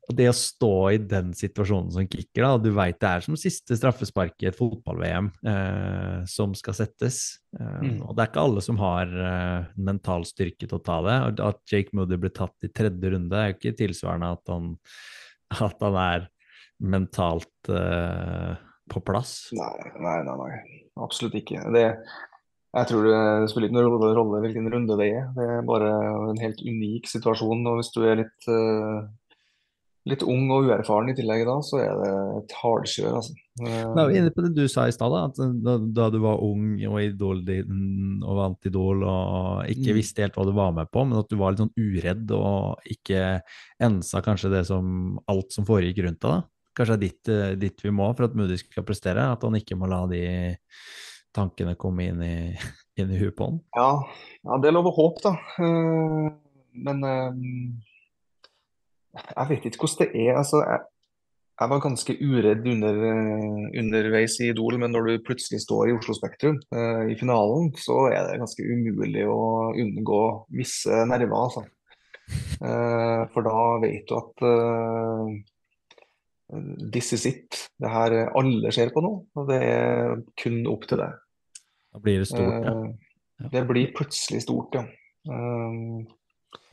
Det 0.10 0.26
å 0.30 0.34
stå 0.34 0.72
i 0.95 0.97
den 0.97 1.34
situasjonen 1.38 1.91
som 1.93 2.07
kicker, 2.10 2.41
da, 2.41 2.53
og 2.57 2.64
du 2.64 2.72
veit 2.74 2.97
det 3.01 3.10
er 3.10 3.26
som 3.26 3.38
siste 3.38 3.78
straffespark 3.78 4.34
i 4.41 4.47
et 4.49 4.57
fotball-VM 4.57 5.30
eh, 5.51 6.24
som 6.30 6.55
skal 6.57 6.78
settes. 6.82 7.22
Eh, 7.57 7.68
Mm. 7.80 8.01
Og 8.07 8.16
det 8.16 8.24
er 8.24 8.30
ikke 8.32 8.41
alle 8.43 8.62
som 8.66 8.80
har 8.82 9.12
eh, 9.26 9.70
mental 9.78 10.26
styrke 10.28 10.68
til 10.68 10.78
å 10.78 10.84
ta 10.84 10.97
det. 11.05 11.18
Og 11.28 11.43
At 11.47 11.62
Jake 11.72 11.95
Moody 11.95 12.18
blir 12.20 12.34
tatt 12.36 12.66
i 12.66 12.72
tredje 12.74 13.14
runde, 13.14 13.38
er 13.38 13.51
jo 13.51 13.57
ikke 13.57 13.78
tilsvarende 13.80 14.34
at 14.36 14.51
han, 14.51 14.74
at 15.68 15.86
han 15.86 15.99
er 16.01 16.28
mentalt 16.80 17.70
eh, 17.70 18.57
på 18.89 19.03
plass. 19.05 19.51
Nei, 19.55 19.91
nei, 20.01 20.18
nei, 20.26 20.36
nei. 20.41 20.82
Absolutt 20.99 21.38
ikke. 21.39 21.62
Det, 21.74 21.86
jeg 22.70 22.89
tror 22.89 23.07
det 23.07 23.49
spiller 23.51 23.70
ikke 23.70 23.78
noen 23.80 24.18
rolle, 24.18 24.41
hvilken 24.43 24.70
runde 24.74 24.97
det 24.99 25.10
er. 25.14 25.30
Det 25.36 25.47
er 25.55 25.66
bare 25.68 25.93
en 26.30 26.41
helt 26.41 26.62
unik 26.64 27.10
situasjon. 27.10 27.66
Og 27.70 27.80
hvis 27.80 27.93
du 27.95 28.01
er 28.05 28.22
litt, 28.24 28.49
eh, 28.51 29.07
litt 30.08 30.24
ung 30.24 30.47
og 30.56 30.70
uerfaren 30.70 31.10
i 31.12 31.16
tillegg 31.18 31.43
da, 31.45 31.58
så 31.66 31.80
er 31.84 31.97
det 32.00 32.12
et 32.39 32.54
hardkjør, 32.62 33.16
altså. 33.20 33.34
Da 33.60 34.04
er 34.06 34.08
vi 34.08 34.16
inne 34.22 34.32
på 34.32 34.43
det 34.45 34.54
du 34.56 34.64
sa 34.72 34.86
i 34.88 34.93
stad, 34.95 35.12
at 35.20 35.36
da, 35.66 35.74
da 35.78 36.06
du 36.14 36.20
var 36.24 36.39
ung 36.45 36.78
og 36.88 36.95
idol 37.04 37.41
og 37.43 38.38
vant 38.38 38.70
Idol 38.70 39.04
og 39.04 39.66
ikke 39.68 39.91
Mm. 39.91 39.97
visste 40.00 40.24
helt 40.24 40.38
hva 40.39 40.45
du 40.47 40.54
var 40.56 40.72
med 40.72 40.88
på, 40.93 41.04
men 41.06 41.20
at 41.20 41.28
du 41.30 41.36
var 41.36 41.52
litt 41.52 41.60
sånn 41.66 41.76
uredd 41.76 42.32
og 42.38 42.80
ikke 42.88 43.41
ensa 43.84 44.22
kanskje 44.24 44.54
det 44.56 44.64
som 44.72 45.20
alt 45.28 45.52
som 45.52 45.68
foregikk 45.68 46.00
rundt 46.06 46.22
deg. 46.24 46.32
da. 46.32 46.41
Kanskje 46.80 46.95
det 46.95 46.97
er 46.97 47.08
ditt, 47.10 47.30
eh, 47.36 47.56
ditt 47.60 47.84
vi 47.84 47.91
må 47.91 48.08
for 48.16 48.30
at 48.30 48.36
Moody 48.39 48.56
skal 48.58 48.84
prestere, 48.88 49.28
at 49.34 49.43
han 49.43 49.58
ikke 49.60 49.76
må 49.76 49.89
la 49.91 50.06
de 50.08 50.56
tankene 51.36 51.76
komme 51.76 52.08
inn 52.08 52.22
i, 52.24 52.56
inn 53.00 53.12
i 53.12 53.20
huet 53.20 53.36
på 53.36 53.50
han. 53.50 53.60
Ja, 53.76 53.91
ja, 54.45 54.58
det 54.64 54.70
er 54.72 54.78
lov 54.80 54.88
å 54.88 54.95
håpe, 54.95 55.20
da. 55.28 55.36
Eh, 55.60 56.32
Men 56.80 57.04
eh, 57.04 57.34
jeg 59.28 59.49
vet 59.49 59.67
ikke 59.70 59.84
hvordan 59.86 59.99
det 60.07 60.24
er. 60.28 60.38
Altså, 60.39 60.61
jeg, 60.63 60.80
jeg 61.59 61.70
var 61.74 61.82
ganske 61.84 62.13
uredd 62.24 62.67
under, 62.72 63.01
eh, 63.09 63.65
underveis 63.82 64.38
i 64.39 64.49
Idol, 64.53 64.78
men 64.80 64.93
når 64.95 65.09
du 65.09 65.26
plutselig 65.28 65.59
står 65.65 65.89
i 65.89 65.95
Oslo 65.97 66.15
Spektrum 66.15 66.59
eh, 66.72 67.11
i 67.11 67.17
finalen, 67.20 67.74
så 67.76 68.05
er 68.13 68.30
det 68.30 68.39
ganske 68.39 68.63
umulig 68.63 69.26
å 69.28 69.39
unngå 69.76 70.22
visse 70.55 71.03
nerver, 71.09 71.36
altså. 71.36 71.65
Eh, 72.61 73.24
For 73.34 73.41
da 73.43 73.61
vet 73.84 74.05
du 74.07 74.13
at 74.20 74.45
eh, 74.47 75.32
this 76.93 77.11
is 77.13 77.26
it. 77.30 77.65
Det 77.80 77.89
her 77.91 78.15
alle 78.38 78.72
ser 78.76 78.93
på 78.95 79.03
nå, 79.03 79.11
og 79.36 79.49
det 79.51 79.59
er 79.65 80.15
kun 80.39 80.61
opp 80.72 80.88
til 80.89 81.01
deg. 81.03 81.20
Da 81.89 82.01
blir 82.05 82.24
det 82.24 82.30
stort, 82.30 82.55
ja. 82.65 82.74
Eh, 82.78 83.51
Det 83.51 83.61
blir 83.67 83.93
plutselig 83.95 84.41
stort, 84.43 84.76
ja. 84.76 84.84
Eh, 85.28 85.99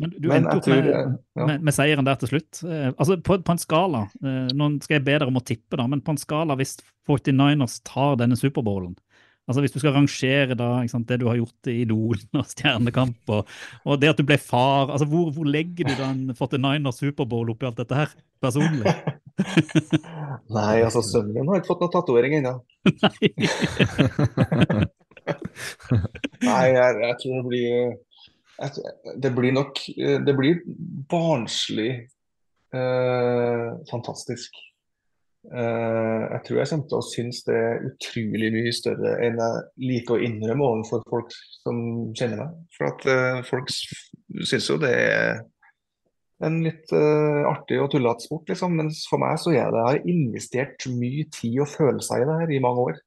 Men 0.02 0.10
du 0.12 0.28
Men 0.28 0.42
endte 0.42 0.58
opp 0.58 0.66
med, 0.68 0.88
ja. 0.92 1.46
med, 1.48 1.62
med 1.64 1.74
seieren 1.74 2.04
der 2.04 2.18
til 2.20 2.28
slutt. 2.34 2.60
Eh, 2.68 2.90
altså 2.92 3.16
på, 3.24 3.38
på 3.40 3.52
en 3.54 3.62
skala, 3.62 4.02
eh, 4.20 4.50
nå 4.52 4.68
skal 4.84 4.98
jeg 4.98 5.06
be 5.06 5.14
dere 5.16 5.30
om 5.32 5.40
å 5.40 5.46
tippe, 5.46 5.78
da, 5.78 5.86
men 5.88 6.02
på 6.04 6.12
en 6.12 6.20
skala 6.20 6.52
hvis 6.60 6.76
49ers 7.08 7.78
tar 7.86 8.18
denne 8.20 8.36
Superbowlen 8.38 8.96
Altså 9.46 9.62
Hvis 9.62 9.76
du 9.76 9.78
skal 9.78 9.94
rangere 9.94 10.56
da, 10.58 10.82
ikke 10.82 10.90
sant, 10.90 11.06
det 11.06 11.20
du 11.22 11.28
har 11.30 11.38
gjort 11.38 11.68
i 11.70 11.84
Idol 11.84 12.18
og 12.34 12.48
Stjernekamp, 12.50 13.30
og, 13.30 13.46
og 13.86 14.00
det 14.02 14.10
at 14.10 14.18
du 14.18 14.26
ble 14.26 14.34
far 14.42 14.90
altså 14.90 15.06
Hvor, 15.10 15.30
hvor 15.36 15.46
legger 15.46 15.86
du 15.86 15.94
den 16.00 16.34
49ers 16.34 16.98
Superbowl 16.98 17.52
oppi 17.54 17.62
alt 17.68 17.78
dette 17.78 17.94
her, 17.94 18.10
personlig? 18.42 18.90
Nei, 20.56 20.80
altså 20.80 20.98
sønnen 21.04 21.36
min 21.36 21.46
har 21.52 21.60
ikke 21.60 21.70
fått 21.70 21.84
noe 21.84 21.92
tatovering 21.94 22.34
ennå. 22.40 22.54
Nei, 26.48 26.64
jeg, 26.72 26.98
jeg 27.02 27.14
tror 27.22 27.34
det 27.36 27.44
blir 27.46 27.94
Det 28.56 29.30
blir 29.36 29.52
nok 29.52 29.80
Det 29.96 30.34
blir 30.36 30.62
barnslig 31.10 31.90
eh, 32.74 33.66
fantastisk. 33.90 34.56
Eh, 35.54 36.22
jeg 36.32 36.40
tror 36.46 36.58
jeg 36.58 36.70
kommer 36.70 36.88
til 36.90 36.98
å 36.98 37.06
synes 37.06 37.42
det 37.46 37.56
er 37.56 37.84
utrolig 37.90 38.48
mye 38.54 38.72
større 38.74 39.12
enn 39.22 39.38
jeg 39.38 39.90
liker 39.92 40.16
å 40.16 40.24
innrømme 40.26 40.70
overfor 40.72 41.04
folk 41.10 41.36
som 41.62 41.82
kjenner 42.18 42.42
meg. 42.42 42.56
For 42.74 42.90
at 42.90 43.06
eh, 43.12 43.42
folk 43.46 43.70
synes 43.70 44.70
jo 44.72 44.78
det 44.82 44.94
er 44.96 45.44
en 46.46 46.58
litt 46.64 46.90
eh, 46.92 47.42
artig 47.48 47.78
og 47.80 47.92
tullete 47.94 48.26
sport, 48.26 48.50
liksom. 48.50 48.74
Mens 48.80 49.04
for 49.08 49.22
meg 49.22 49.38
så 49.40 49.54
er 49.54 49.70
det 49.70 49.80
Jeg 49.80 49.88
har 49.90 50.10
investert 50.16 50.88
mye 50.92 51.28
tid 51.32 51.62
og 51.64 51.70
følelser 51.72 52.22
i 52.22 52.28
det 52.28 52.40
her 52.42 52.56
i 52.56 52.62
mange 52.64 52.90
år. 52.92 53.02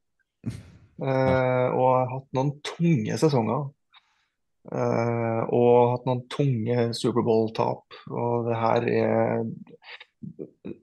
Eh, 1.00 1.68
og 1.80 1.86
har 1.95 2.10
hatt 2.12 2.26
noen 2.36 2.50
tunge 2.68 3.16
sesonger. 3.22 3.70
Eh, 4.74 5.41
og 5.55 5.93
hatt 5.93 6.07
noen 6.09 6.24
tunge 6.32 6.89
Superbowl-tap. 6.97 7.99
Og 8.11 8.47
det 8.49 8.59
her 8.59 8.88
er 8.93 9.43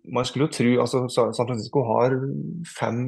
Man 0.09 0.25
skulle 0.25 0.47
jo 0.47 0.55
tro 0.57 0.71
altså 0.81 1.03
San 1.13 1.45
Francisco 1.45 1.83
har 1.85 2.15
fem 2.79 3.01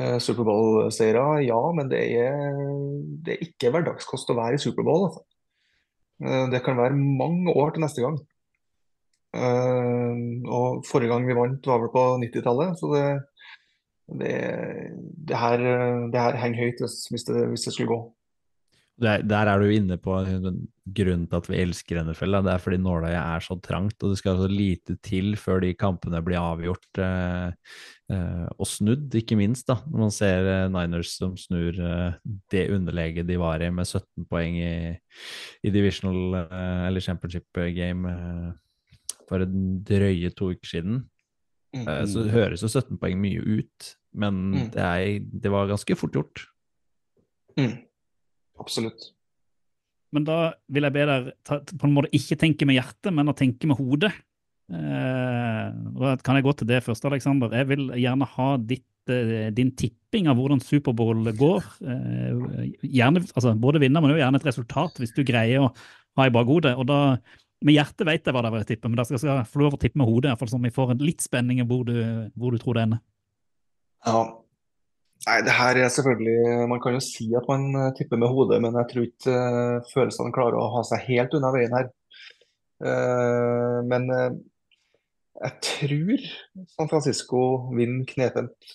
uh, 0.00 0.16
Superbowl-seire, 0.16 1.42
ja, 1.44 1.58
men 1.76 1.90
det 1.90 2.00
er, 2.16 2.38
det 3.20 3.34
er 3.34 3.44
ikke 3.44 3.74
hverdagskost 3.74 4.32
å 4.32 4.38
være 4.38 4.56
i 4.56 4.62
Superbowl. 4.62 5.10
Altså. 5.10 5.20
Uh, 6.24 6.46
det 6.54 6.62
kan 6.64 6.80
være 6.80 6.96
mange 6.96 7.52
år 7.52 7.74
til 7.74 7.84
neste 7.84 8.06
gang. 8.06 8.16
Eh, 9.36 10.16
og 10.48 10.84
forrige 10.88 11.12
gang 11.12 11.26
vi 11.28 11.36
vant, 11.36 11.66
var 11.68 11.82
vel 11.82 11.92
på 11.92 12.04
90-tallet, 12.22 12.78
så 12.80 12.90
det, 12.94 13.06
det, 14.20 14.34
det, 15.28 15.36
her, 15.36 15.64
det 16.12 16.22
her 16.22 16.38
henger 16.40 16.62
høyt 16.62 16.84
hvis, 16.84 16.98
hvis, 17.10 17.26
det, 17.28 17.48
hvis 17.52 17.66
det 17.66 17.74
skulle 17.74 17.92
gå. 17.92 18.00
Der, 18.96 19.20
der, 19.28 19.44
er 19.52 19.60
du 19.60 19.68
inne 19.68 19.98
på 20.00 20.14
grunnen 20.96 21.26
til 21.28 21.36
at 21.36 21.48
vi 21.50 21.58
elsker 21.60 21.98
NFL. 22.00 22.32
Da. 22.32 22.38
Det 22.46 22.52
er 22.54 22.62
fordi 22.64 22.76
nåløyet 22.80 23.18
er 23.20 23.42
så 23.44 23.58
trangt, 23.60 23.98
og 24.00 24.14
det 24.14 24.18
skal 24.22 24.38
så 24.40 24.46
lite 24.48 24.94
til 25.04 25.34
før 25.36 25.60
de 25.60 25.74
kampene 25.76 26.22
blir 26.24 26.40
avgjort 26.40 27.00
eh, 27.04 27.50
eh, 28.14 28.46
og 28.56 28.64
snudd, 28.70 29.12
ikke 29.20 29.36
minst. 29.36 29.66
da, 29.68 29.76
Når 29.84 30.00
man 30.06 30.14
ser 30.16 30.48
eh, 30.48 30.68
Niners 30.72 31.12
som 31.18 31.34
snur 31.36 31.76
eh, 31.76 32.16
det 32.54 32.70
underleget 32.72 33.28
de 33.28 33.36
var 33.42 33.60
i 33.60 33.68
med 33.68 33.84
17 33.84 34.24
poeng 34.30 34.56
i, 34.62 34.72
i 35.60 35.72
divisional 35.74 36.38
eh, 36.46 36.86
eller 36.88 37.04
championship 37.04 37.60
game 37.76 38.08
eh, 38.08 38.48
for 39.28 39.44
en 39.44 39.82
drøye 39.84 40.32
to 40.32 40.54
uker 40.54 40.72
siden. 40.72 41.02
Mm. 41.76 42.06
så 42.08 42.22
høres 42.32 42.62
jo 42.64 42.70
17 42.70 42.96
poeng 42.96 43.18
mye 43.20 43.42
ut, 43.58 43.90
men 44.16 44.36
Mm. 44.54 44.70
det, 44.72 44.80
er, 44.80 45.20
det 45.42 45.50
var 45.52 45.68
ganske 45.68 45.96
fort 46.00 46.14
gjort. 46.16 46.46
Mm. 47.58 47.74
Absolutt. 48.60 49.10
Men 50.14 50.26
da 50.26 50.38
vil 50.72 50.86
jeg 50.86 50.94
be 50.94 51.04
deg 51.08 51.30
på 51.46 51.88
en 51.88 51.94
måte 51.94 52.12
ikke 52.16 52.38
tenke 52.40 52.68
med 52.68 52.78
hjertet, 52.78 53.12
men 53.14 53.28
å 53.28 53.36
tenke 53.36 53.68
med 53.68 53.78
hodet. 53.80 54.12
Eh, 54.66 56.16
kan 56.24 56.38
jeg 56.38 56.46
gå 56.46 56.54
til 56.58 56.70
det 56.70 56.82
først, 56.86 57.06
Alexander. 57.08 57.52
Jeg 57.54 57.68
vil 57.70 57.88
gjerne 57.94 58.28
ha 58.32 58.48
ditt, 58.56 58.86
eh, 59.10 59.50
din 59.54 59.72
tipping 59.76 60.30
av 60.30 60.38
hvordan 60.38 60.62
Superbowl 60.62 61.26
går. 61.36 61.66
Eh, 61.82 62.70
gjerne, 62.82 63.22
altså 63.34 63.54
Både 63.58 63.82
vinner, 63.82 64.00
men 64.00 64.14
også 64.14 64.22
gjerne 64.22 64.40
et 64.40 64.48
resultat, 64.50 65.02
hvis 65.02 65.14
du 65.14 65.22
greier 65.24 65.66
å 65.66 65.74
ha 66.16 66.26
i 66.26 66.34
bakhodet. 66.34 66.76
Og 66.78 66.86
da, 66.86 67.18
med 67.62 67.76
hjertet 67.76 68.06
vet 68.06 68.24
jeg 68.24 68.34
hva 68.34 68.42
det 68.42 68.52
vil 68.52 68.64
tippe, 68.64 68.88
men 68.88 68.96
da 68.96 69.04
skal 69.04 69.18
jeg 69.18 69.52
få 69.52 69.62
lov 69.62 69.74
å 69.74 69.82
tippe 69.82 69.98
med 69.98 70.08
hodet, 70.08 70.30
i 70.30 70.34
hvert 70.34 70.38
fall 70.44 70.54
så 70.54 70.62
vi 70.62 70.74
får 70.74 70.90
en 70.94 71.04
litt 71.04 71.20
spenning 71.20 71.60
i 71.60 71.68
hvor 71.68 71.84
du, 71.84 71.96
hvor 72.36 72.52
du 72.52 72.58
tror 72.58 72.74
det 72.74 72.86
ender. 72.86 73.04
Ja. 74.06 74.45
Nei, 75.26 75.40
det 75.42 75.54
her 75.58 75.74
er 75.82 75.88
selvfølgelig 75.90 76.68
Man 76.70 76.80
kan 76.82 76.94
jo 76.94 77.00
si 77.02 77.26
at 77.34 77.48
man 77.50 77.64
eh, 77.74 77.92
tipper 77.98 78.18
med 78.20 78.30
hodet, 78.30 78.60
men 78.62 78.76
jeg 78.78 78.86
tror 78.90 79.06
ikke 79.06 79.32
uh, 79.34 79.86
følelsene 79.90 80.34
klarer 80.34 80.58
å 80.60 80.68
ha 80.76 80.82
seg 80.86 81.02
helt 81.08 81.34
unna 81.34 81.50
veien 81.54 81.74
her. 81.74 81.88
Uh, 82.78 83.78
men 83.90 84.06
uh, 84.12 84.30
jeg 85.42 85.52
tror 85.66 86.22
San 86.76 86.90
Francisco 86.92 87.40
vinner 87.76 88.06
knepent. 88.08 88.70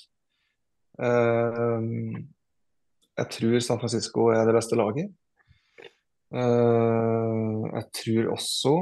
Jeg 3.17 3.27
tror 3.33 3.55
San 3.65 3.79
Francisco 3.81 4.27
er 4.29 4.43
det 4.45 4.53
beste 4.53 4.77
laget. 4.77 5.09
Jeg 6.31 7.85
tror 7.97 8.29
også 8.35 8.75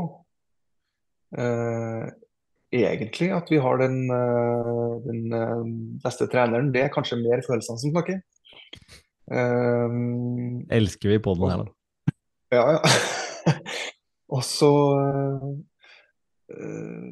egentlig 2.74 3.32
at 3.34 3.50
vi 3.50 3.58
har 3.62 3.80
den, 3.82 4.10
eh, 4.14 4.92
den 5.06 5.34
eh, 5.34 5.64
beste 6.04 6.28
treneren. 6.30 6.72
Det 6.74 6.84
er 6.86 6.94
kanskje 6.94 7.22
mer 7.22 7.42
følelsene 7.46 7.82
som 7.82 7.94
snakker. 7.94 8.22
Um, 9.30 10.66
Elsker 10.74 11.10
vi 11.14 11.20
på 11.22 11.36
den 11.38 11.52
her, 11.52 11.66
da. 11.66 12.14
ja, 12.58 12.64
ja. 12.78 13.54
Og 14.36 14.44
så 14.46 14.70
uh, 16.54 17.10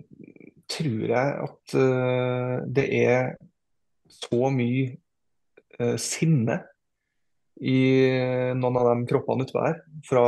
tror 0.69 1.03
jeg 1.11 1.35
at 1.45 1.75
uh, 1.77 2.65
det 2.73 2.87
er 2.93 3.35
så 4.09 4.49
mye 4.53 4.97
uh, 5.79 5.97
sinne 6.01 6.59
i 7.57 7.79
noen 8.53 8.75
av 8.77 8.91
de 8.91 9.07
kroppene 9.09 9.47
utpå 9.47 9.61
her, 9.63 9.79
fra 10.05 10.25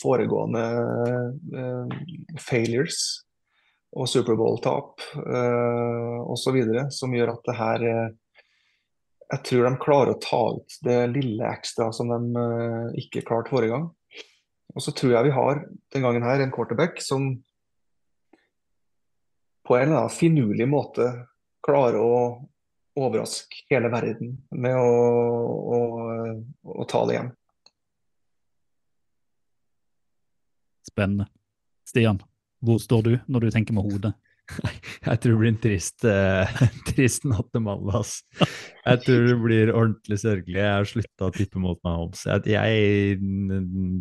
foregående 0.00 0.62
failures 2.40 3.02
og 3.96 4.08
Superbowl-tap 4.08 5.04
uh, 5.16 6.18
osv., 6.28 6.58
som 6.92 7.14
gjør 7.14 7.32
at 7.32 7.46
det 7.48 7.54
her 7.56 7.84
eh, 7.88 8.08
Jeg 9.32 9.44
tror 9.44 9.64
de 9.64 9.80
klarer 9.80 10.12
å 10.12 10.20
ta 10.20 10.42
ut 10.56 10.76
det 10.84 10.98
lille 11.12 11.48
ekstra 11.48 11.90
som 11.92 12.08
de 12.12 12.42
eh, 12.42 13.00
ikke 13.02 13.24
klarte 13.28 13.52
forrige 13.52 13.74
gang. 13.74 13.88
Og 14.72 14.84
så 14.84 14.92
tror 14.96 15.12
jeg 15.14 15.28
vi 15.28 15.34
har 15.36 15.60
den 15.92 16.04
gangen 16.04 16.24
her 16.24 16.40
en 16.40 16.52
quarterback 16.52 17.00
som 17.04 17.34
på 19.68 19.76
en 19.76 19.90
eller 19.90 19.98
annen 19.98 20.14
finurlig 20.16 20.68
måte 20.68 21.10
klarer 21.64 22.00
å 22.00 22.14
overraske 22.98 23.66
hele 23.68 23.90
verden 23.92 24.38
med 24.56 24.80
å, 24.80 24.94
å, 25.76 25.80
å 26.72 26.88
ta 26.88 27.04
det 27.08 27.18
hjem. 27.18 27.30
Spennende. 30.88 31.28
Stian, 31.88 32.22
hvor 32.64 32.80
står 32.82 33.04
du 33.06 33.12
når 33.30 33.46
du 33.46 33.54
tenker 33.54 33.76
med 33.76 33.86
hodet? 33.86 34.14
Jeg 35.08 35.20
tror 35.20 35.34
det 35.34 35.40
blir 35.42 35.52
en 35.52 35.60
trist, 35.62 36.04
eh, 36.08 36.60
trist 36.90 37.26
natt 37.28 37.50
til 37.52 37.64
mandag. 37.64 38.12
Jeg 38.40 39.02
tror 39.04 39.26
det 39.28 39.38
blir 39.42 39.72
ordentlig 39.74 40.20
sørgelig. 40.22 40.60
Jeg 40.62 40.76
har 40.76 40.88
slutta 40.88 41.28
å 41.28 41.34
tippe 41.34 41.60
mot 41.62 41.80
Mahomes. 41.84 42.24
Jeg, 42.28 42.46
jeg 42.54 43.18
mm, 43.20 43.98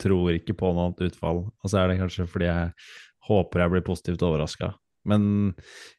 tror 0.00 0.32
ikke 0.34 0.56
på 0.58 0.72
noe 0.72 0.88
annet 0.88 1.04
utfall. 1.10 1.44
Og 1.50 1.70
så 1.70 1.82
er 1.82 1.92
det 1.92 2.00
kanskje 2.00 2.28
fordi 2.30 2.48
jeg 2.48 2.72
håper 3.28 3.64
jeg 3.64 3.74
blir 3.74 3.86
positivt 3.86 4.24
overraska. 4.24 4.72
Men 5.08 5.52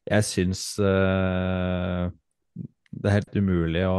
jeg 0.10 0.26
syns 0.26 0.66
eh, 0.82 2.10
det 2.96 3.10
er 3.10 3.16
helt 3.18 3.36
umulig 3.36 3.82
å, 3.88 3.96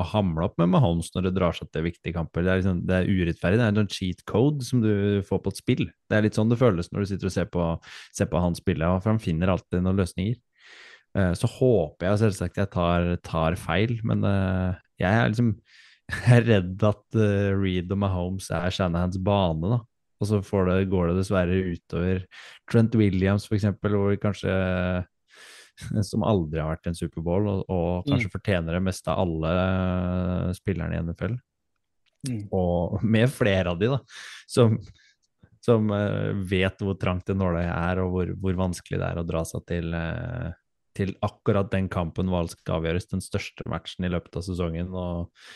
å 0.00 0.02
hamle 0.12 0.46
opp 0.46 0.58
med 0.60 0.70
Mahomes 0.72 1.10
når 1.14 1.26
det 1.26 1.32
drar 1.38 1.56
seg 1.56 1.70
til 1.74 1.84
viktige 1.88 2.14
kamper. 2.14 2.44
Det 2.46 2.52
er, 2.52 2.60
liksom, 2.60 2.82
det 2.86 2.96
er 2.96 3.10
urettferdig. 3.10 3.58
Det 3.60 3.66
er 3.66 3.80
en 3.82 3.90
cheat 3.90 4.22
code 4.30 4.66
som 4.66 4.84
du 4.84 4.92
får 5.26 5.42
på 5.42 5.52
et 5.52 5.60
spill. 5.60 5.84
Det 6.08 6.18
er 6.18 6.26
litt 6.26 6.38
sånn 6.38 6.52
det 6.52 6.60
føles 6.60 6.90
når 6.92 7.02
du 7.02 7.10
sitter 7.10 7.30
og 7.30 7.34
ser 7.34 7.50
på, 7.50 7.66
ser 8.16 8.30
på 8.30 8.42
han 8.44 8.58
spille, 8.58 8.94
for 9.00 9.12
han 9.12 9.22
finner 9.22 9.52
alltid 9.54 9.84
noen 9.84 10.00
løsninger. 10.00 10.38
Eh, 11.18 11.32
så 11.34 11.50
håper 11.50 12.06
jeg 12.06 12.22
selvsagt 12.24 12.60
jeg 12.60 12.70
tar, 12.72 13.12
tar 13.26 13.58
feil, 13.58 13.96
men 14.06 14.26
eh, 14.26 14.80
jeg 15.02 15.10
er 15.10 15.32
liksom 15.32 15.54
jeg 16.10 16.40
er 16.40 16.48
redd 16.48 16.82
at 16.82 17.04
uh, 17.14 17.52
Reed 17.54 17.92
og 17.94 18.00
Mahomes 18.02 18.48
er 18.50 18.72
Shanahans 18.74 19.18
bane, 19.22 19.76
da. 19.76 19.76
Og 20.20 20.26
så 20.26 20.40
det, 20.66 20.88
går 20.90 21.10
det 21.10 21.20
dessverre 21.20 21.58
utover 21.70 22.24
Trent 22.68 22.96
Williams, 22.98 23.46
for 23.46 23.56
eksempel, 23.56 23.94
hvor 23.94 24.16
kanskje 24.20 24.50
som 26.10 26.24
aldri 26.26 26.62
har 26.62 26.72
vært 26.72 26.88
i 26.88 26.92
en 26.92 26.98
Superbowl, 26.98 27.48
og, 27.50 27.62
og 27.70 28.08
kanskje 28.08 28.32
fortjener 28.32 28.76
det 28.76 28.84
meste 28.84 29.12
av 29.12 29.22
alle 29.24 29.52
eh, 29.60 30.48
spillerne 30.58 30.96
i 30.96 31.04
NFL. 31.08 31.36
Mm. 32.28 32.40
Og 32.56 32.98
med 33.16 33.30
flere 33.32 33.72
av 33.72 33.80
de, 33.80 33.92
da, 33.94 34.00
som, 34.50 34.78
som 35.64 35.92
eh, 35.96 36.32
vet 36.50 36.82
hvor 36.84 36.98
trangt 37.00 37.28
det 37.30 37.38
nåløyet 37.38 37.72
er, 37.74 38.02
og 38.04 38.16
hvor, 38.16 38.34
hvor 38.42 38.58
vanskelig 38.66 39.00
det 39.00 39.12
er 39.12 39.22
å 39.22 39.28
dra 39.28 39.44
seg 39.48 39.64
til, 39.70 39.94
eh, 39.96 40.50
til 40.96 41.14
akkurat 41.26 41.70
den 41.72 41.88
kampen 41.92 42.32
alt 42.34 42.56
skal 42.56 42.80
avgjøres, 42.80 43.10
den 43.12 43.24
største 43.24 43.66
matchen 43.70 44.08
i 44.08 44.12
løpet 44.12 44.40
av 44.40 44.46
sesongen. 44.46 44.90
Og, 44.90 45.46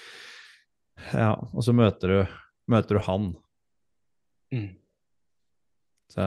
ja, 1.13 1.35
og 1.35 1.67
så 1.67 1.75
møter 1.77 2.15
du, 2.15 2.39
møter 2.71 2.99
du 3.01 3.05
han. 3.09 3.35
Mm. 4.55 4.73
Så 6.15 6.25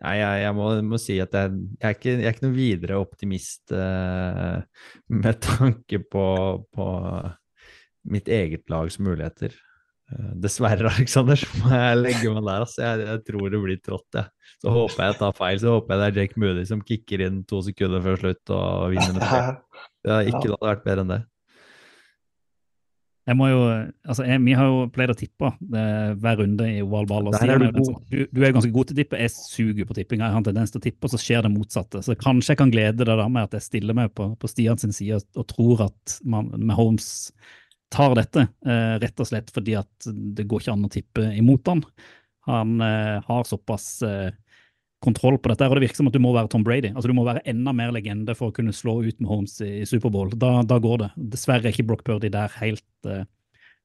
Nei, 0.00 0.14
jeg, 0.16 0.44
jeg 0.46 0.56
må, 0.56 0.68
må 0.88 0.98
si 1.00 1.18
at 1.20 1.34
jeg, 1.36 1.56
jeg, 1.76 1.84
er 1.84 1.96
ikke, 1.96 2.12
jeg 2.14 2.28
er 2.28 2.36
ikke 2.36 2.46
noen 2.46 2.56
videre 2.56 3.00
optimist 3.02 3.74
uh, 3.76 4.62
med 5.12 5.40
tanke 5.44 6.00
på, 6.08 6.28
på 6.72 6.86
mitt 8.08 8.30
eget 8.32 8.64
lags 8.72 8.96
muligheter. 8.96 9.52
Uh, 10.08 10.30
dessverre, 10.40 10.88
Alexander, 10.94 11.36
så 11.36 11.60
må 11.60 11.74
jeg 11.74 11.98
legge 12.00 12.32
meg 12.32 12.48
der. 12.48 12.64
Altså. 12.64 12.80
Jeg, 12.86 13.04
jeg 13.10 13.24
tror 13.28 13.52
det 13.52 13.60
blir 13.66 13.82
trått. 13.84 14.08
Jeg. 14.16 14.56
Så 14.64 14.72
håper 14.78 15.04
jeg 15.04 15.18
tar 15.20 15.36
feil. 15.36 15.60
Så 15.60 15.76
håper 15.76 15.94
jeg 15.94 16.00
det 16.00 16.08
er 16.08 16.22
Jake 16.22 16.44
Moody 16.44 16.64
som 16.72 16.84
kicker 16.92 17.26
inn 17.26 17.42
to 17.50 17.60
sekunder 17.68 18.06
før 18.06 18.24
slutt 18.24 18.56
og 18.56 18.96
vinner. 18.96 19.52
Det 20.00 20.14
ikke 20.30 20.46
hadde 20.46 20.64
vært 20.64 20.84
bedre 20.86 21.02
enn 21.04 21.10
det. 21.12 21.18
Jeg 23.30 23.38
må 23.38 23.46
jo, 23.46 23.58
altså 24.10 24.24
jeg, 24.26 24.40
Vi 24.42 24.54
har 24.58 24.66
jo 24.66 24.78
pleid 24.90 25.12
å 25.12 25.16
tippe 25.18 25.52
det, 25.70 25.84
hver 26.22 26.40
runde 26.40 26.66
i 26.66 26.80
oval 26.82 27.06
ball. 27.06 27.28
og 27.30 27.36
er 27.38 27.60
du 27.62 27.78
sånn- 27.86 28.00
Du, 28.10 28.18
du 28.26 28.40
er 28.42 28.54
ganske 28.56 28.72
god 28.74 28.88
til 28.90 28.96
å 28.96 29.00
tippe. 29.04 29.20
Jeg 29.22 29.30
suger 29.36 29.86
på 29.86 29.94
tipping. 29.94 30.18
Jeg 30.24 30.32
har 30.34 30.40
en 30.40 30.48
tendens 30.48 30.74
til 30.74 30.80
å 30.80 30.86
tippe, 30.88 31.06
og 31.06 31.12
så 31.14 31.20
skjer 31.22 31.46
det 31.46 31.52
motsatte. 31.54 32.02
Så 32.02 32.16
kanskje 32.18 32.56
jeg 32.56 32.60
kan 32.64 32.72
glede 32.74 33.04
deg 33.06 33.20
da 33.20 33.28
med 33.30 33.46
at 33.46 33.54
jeg 33.58 33.68
stiller 33.68 33.94
meg 33.94 34.10
på, 34.18 34.32
på 34.40 34.50
Stian 34.50 34.78
sin 34.82 34.92
side 34.96 35.20
og, 35.20 35.26
og 35.44 35.46
tror 35.52 35.84
at 35.86 36.16
man 36.24 36.50
med 36.56 36.74
Holmes 36.76 37.30
tar 37.90 38.14
dette, 38.18 38.48
eh, 38.66 38.98
rett 39.02 39.18
og 39.22 39.26
slett 39.26 39.50
fordi 39.54 39.76
at 39.78 40.10
det 40.10 40.46
går 40.50 40.60
ikke 40.64 40.72
an 40.76 40.86
å 40.86 40.90
tippe 40.92 41.30
imot 41.38 41.66
han. 41.70 41.84
Han 42.50 42.80
eh, 42.80 43.20
har 43.26 43.44
såpass 43.46 44.02
eh, 44.06 44.30
kontroll 45.00 45.38
på 45.40 45.50
dette, 45.50 45.66
og 45.66 45.76
det 45.76 45.86
virker 45.86 46.00
som 46.00 46.10
at 46.10 46.16
du 46.16 46.20
må 46.22 46.32
være 46.36 46.50
Tom 46.52 46.64
Brady. 46.64 46.92
Altså 46.92 47.08
Du 47.08 47.16
må 47.16 47.24
være 47.24 47.42
enda 47.48 47.72
mer 47.76 47.92
legende 47.94 48.34
for 48.36 48.50
å 48.50 48.56
kunne 48.56 48.74
slå 48.76 48.98
ut 49.06 49.16
med 49.18 49.30
Holmes 49.30 49.56
i, 49.64 49.80
i 49.80 49.88
Superbowl. 49.88 50.34
Da, 50.36 50.60
da 50.68 50.80
går 50.82 51.04
det. 51.04 51.10
Dessverre 51.32 51.64
er 51.64 51.74
ikke 51.74 51.86
Brock 51.88 52.04
Purdy 52.06 52.28
der 52.32 52.52
helt, 52.60 52.84
eh, 53.08 53.24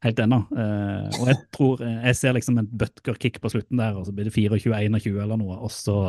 helt 0.03 0.19
ennå. 0.19 0.41
Eh, 0.51 1.19
og 1.21 1.31
jeg 1.31 1.39
tror 1.55 1.83
jeg 1.85 2.19
ser 2.19 2.35
liksom 2.35 2.59
en 2.59 2.71
butker-kick 2.83 3.39
på 3.43 3.53
slutten 3.53 3.79
der, 3.79 3.95
og 3.95 4.07
så 4.07 4.15
blir 4.15 4.27
det 4.27 4.35
24-21 4.35 5.21
eller 5.23 5.39
noe, 5.39 5.55
og 5.55 5.71
så 5.73 5.99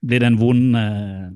blir 0.00 0.24
det 0.24 0.32
en 0.32 0.40
vond 0.40 0.78
eh, 0.80 1.26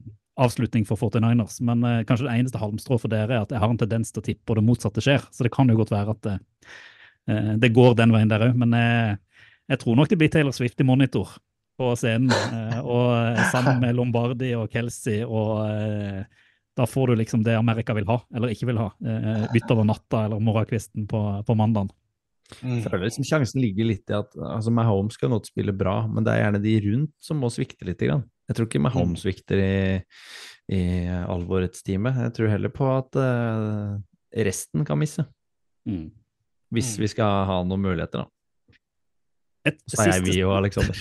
avslutning 0.40 0.86
for 0.88 1.00
49ers. 1.00 1.60
Men 1.68 1.84
eh, 1.84 2.02
kanskje 2.08 2.30
det 2.30 2.36
eneste 2.38 2.62
halmstrå 2.62 3.00
for 3.02 3.12
dere 3.12 3.28
er 3.42 3.44
at 3.44 3.52
jeg 3.52 3.60
har 3.60 3.72
en 3.72 3.82
tendens 3.84 4.12
til 4.12 4.24
å 4.24 4.28
tippe 4.30 4.54
og 4.54 4.60
det 4.60 4.68
motsatte 4.70 5.04
skjer. 5.04 5.28
Så 5.36 5.44
det 5.44 5.52
kan 5.54 5.68
jo 5.68 5.76
godt 5.82 5.92
være 5.92 6.16
at 6.16 6.30
eh, 6.32 7.52
det 7.60 7.74
går 7.76 7.98
den 8.00 8.16
veien 8.16 8.32
der 8.32 8.48
òg. 8.48 8.56
Men 8.56 8.72
jeg, 8.72 9.20
jeg 9.74 9.84
tror 9.84 10.00
nok 10.00 10.08
det 10.08 10.20
blir 10.22 10.32
Taylor 10.32 10.56
Swift 10.56 10.80
i 10.80 10.88
monitor 10.88 11.36
på 11.76 11.90
scenen, 11.98 12.30
eh, 12.32 12.78
og 12.80 13.10
eh, 13.36 13.42
sammen 13.52 13.80
med 13.82 13.94
Lombardi 13.98 14.54
og 14.56 14.70
Kelsey. 14.72 15.22
og 15.24 15.66
eh, 15.68 16.24
da 16.76 16.84
får 16.84 17.08
du 17.08 17.14
liksom 17.22 17.42
det 17.44 17.54
Amerika 17.56 17.94
vil 17.96 18.04
ha, 18.08 18.18
eller 18.36 18.50
ikke 18.52 18.66
vil 18.68 18.76
ha, 18.76 18.90
Bytt 19.52 19.70
over 19.72 19.86
natta 19.88 20.26
eller 20.26 20.42
morgenkvisten 20.44 21.06
på, 21.08 21.20
på 21.48 21.54
mandagen. 21.56 21.88
Mm. 22.60 22.74
Jeg 22.76 22.82
føler 22.84 23.06
liksom 23.08 23.24
Sjansen 23.26 23.62
ligger 23.64 23.88
litt 23.88 24.12
i 24.12 24.14
at 24.18 24.36
altså 24.36 24.70
Mahomes 24.76 25.16
skal 25.16 25.32
nå 25.32 25.38
spille 25.48 25.72
bra, 25.72 26.02
men 26.06 26.26
det 26.26 26.34
er 26.34 26.42
gjerne 26.44 26.60
de 26.62 26.74
rundt 26.84 27.14
som 27.16 27.40
må 27.40 27.48
svikte 27.50 27.88
litt. 27.88 28.04
Grann. 28.04 28.26
Jeg 28.46 28.58
tror 28.58 28.68
ikke 28.68 28.82
Mahomes 28.84 29.24
svikter 29.24 29.62
i, 29.64 29.72
i 30.76 30.82
alvorets 31.24 31.80
time. 31.82 32.12
Jeg 32.28 32.36
tror 32.36 32.52
heller 32.52 32.70
på 32.76 32.86
at 32.92 33.18
uh, 33.24 33.96
resten 34.36 34.84
kan 34.86 35.00
misse, 35.00 35.24
Mm. 35.88 36.10
hvis 36.74 36.96
Mm. 36.96 37.00
vi 37.00 37.08
skal 37.16 37.44
ha 37.48 37.56
noen 37.64 37.82
muligheter, 37.88 38.26
da. 38.26 38.30
Et 39.66 39.78
Så 39.90 40.02
er 40.04 40.12
jeg 40.14 40.24
vi 40.26 40.36
og 40.46 40.56
Aleksander. 40.60 40.98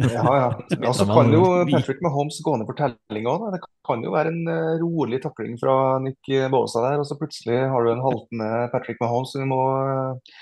Ja, 0.00 0.24
ja. 0.24 0.48
Og 0.88 0.96
så 0.96 1.06
kan 1.08 1.32
jo 1.32 1.44
Patrick 1.70 2.02
Mahomes 2.04 2.40
gå 2.44 2.56
ned 2.58 2.68
for 2.68 2.78
telling 2.78 3.28
òg. 3.30 3.46
Det 3.54 3.62
kan 3.88 4.02
jo 4.04 4.14
være 4.14 4.32
en 4.34 4.50
eh, 4.50 4.72
rolig 4.82 5.22
takling 5.24 5.56
fra 5.60 5.98
Nick 6.04 6.32
Bosa 6.52 6.82
der, 6.84 7.00
og 7.02 7.08
så 7.08 7.16
plutselig 7.20 7.62
har 7.72 7.86
du 7.86 7.92
en 7.92 8.04
haltende 8.04 8.50
Patrick 8.74 9.00
Mahomes. 9.02 9.34
Vi 9.38 9.48
må 9.48 9.62
eh, 9.88 10.34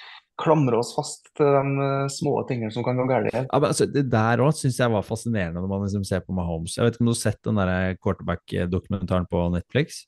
klamre 0.43 0.79
oss 0.81 0.93
fast 0.97 1.29
til 1.39 1.51
de 1.55 1.87
eh, 1.87 2.07
små 2.13 2.37
tingene 2.49 2.73
som 2.75 2.87
kan 2.87 2.99
gå 2.99 3.07
galt. 3.11 3.33
Ja, 3.35 3.45
men 3.49 3.69
altså, 3.71 3.87
det 3.91 4.07
der 4.13 4.43
òg 4.45 4.55
syns 4.59 4.81
jeg 4.81 4.93
var 4.93 5.07
fascinerende 5.07 5.63
når 5.63 5.71
man 5.75 5.85
liksom 5.87 6.07
ser 6.09 6.25
på 6.25 6.37
Mahomes. 6.37 6.79
Jeg 6.79 6.87
vet 6.87 6.97
ikke 6.97 7.07
om 7.07 7.11
du 7.11 7.15
har 7.15 7.23
sett 7.23 7.43
den 7.49 7.61
der 7.61 8.01
quarterback-dokumentaren 8.03 9.29
på 9.31 9.45
Netflix? 9.55 10.05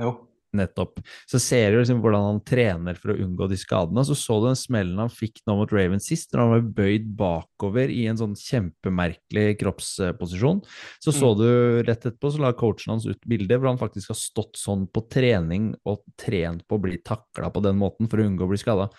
Jo. 0.00 0.14
Nettopp. 0.52 0.98
Så 1.30 1.40
ser 1.40 1.72
du 1.72 1.78
liksom 1.78 2.02
hvordan 2.04 2.26
han 2.26 2.40
trener 2.44 2.98
for 3.00 3.14
å 3.14 3.16
unngå 3.24 3.46
de 3.48 3.56
skadene. 3.56 4.04
Så 4.04 4.16
så 4.18 4.36
du 4.40 4.50
den 4.50 4.58
smellen 4.60 5.00
han 5.00 5.12
fikk 5.12 5.40
nå 5.48 5.56
mot 5.56 5.72
Raven 5.72 6.02
sist, 6.02 6.32
når 6.32 6.42
han 6.42 6.52
var 6.52 6.66
bøyd 6.82 7.06
bakover 7.16 7.92
i 7.92 8.02
en 8.10 8.20
sånn 8.20 8.34
kjempemerkelig 8.36 9.56
kroppsposisjon. 9.62 10.60
Så 11.00 11.14
så 11.16 11.32
Mm. 11.32 11.38
du 11.38 11.82
rett 11.88 12.04
etterpå, 12.04 12.32
så 12.32 12.40
la 12.40 12.52
coachen 12.52 12.92
hans 12.92 13.06
ut 13.06 13.20
bilde 13.26 13.56
hvor 13.56 13.68
han 13.68 13.80
faktisk 13.80 14.12
har 14.12 14.20
stått 14.20 14.60
sånn 14.60 14.86
på 14.92 15.08
trening 15.08 15.74
og 15.86 16.04
trent 16.20 16.66
på 16.68 16.76
å 16.76 16.82
bli 16.82 16.98
takla 16.98 17.50
på 17.52 17.62
den 17.64 17.78
måten 17.80 18.10
for 18.10 18.18
å 18.20 18.26
unngå 18.28 18.44
å 18.44 18.52
bli 18.52 18.60
skada. 18.60 18.90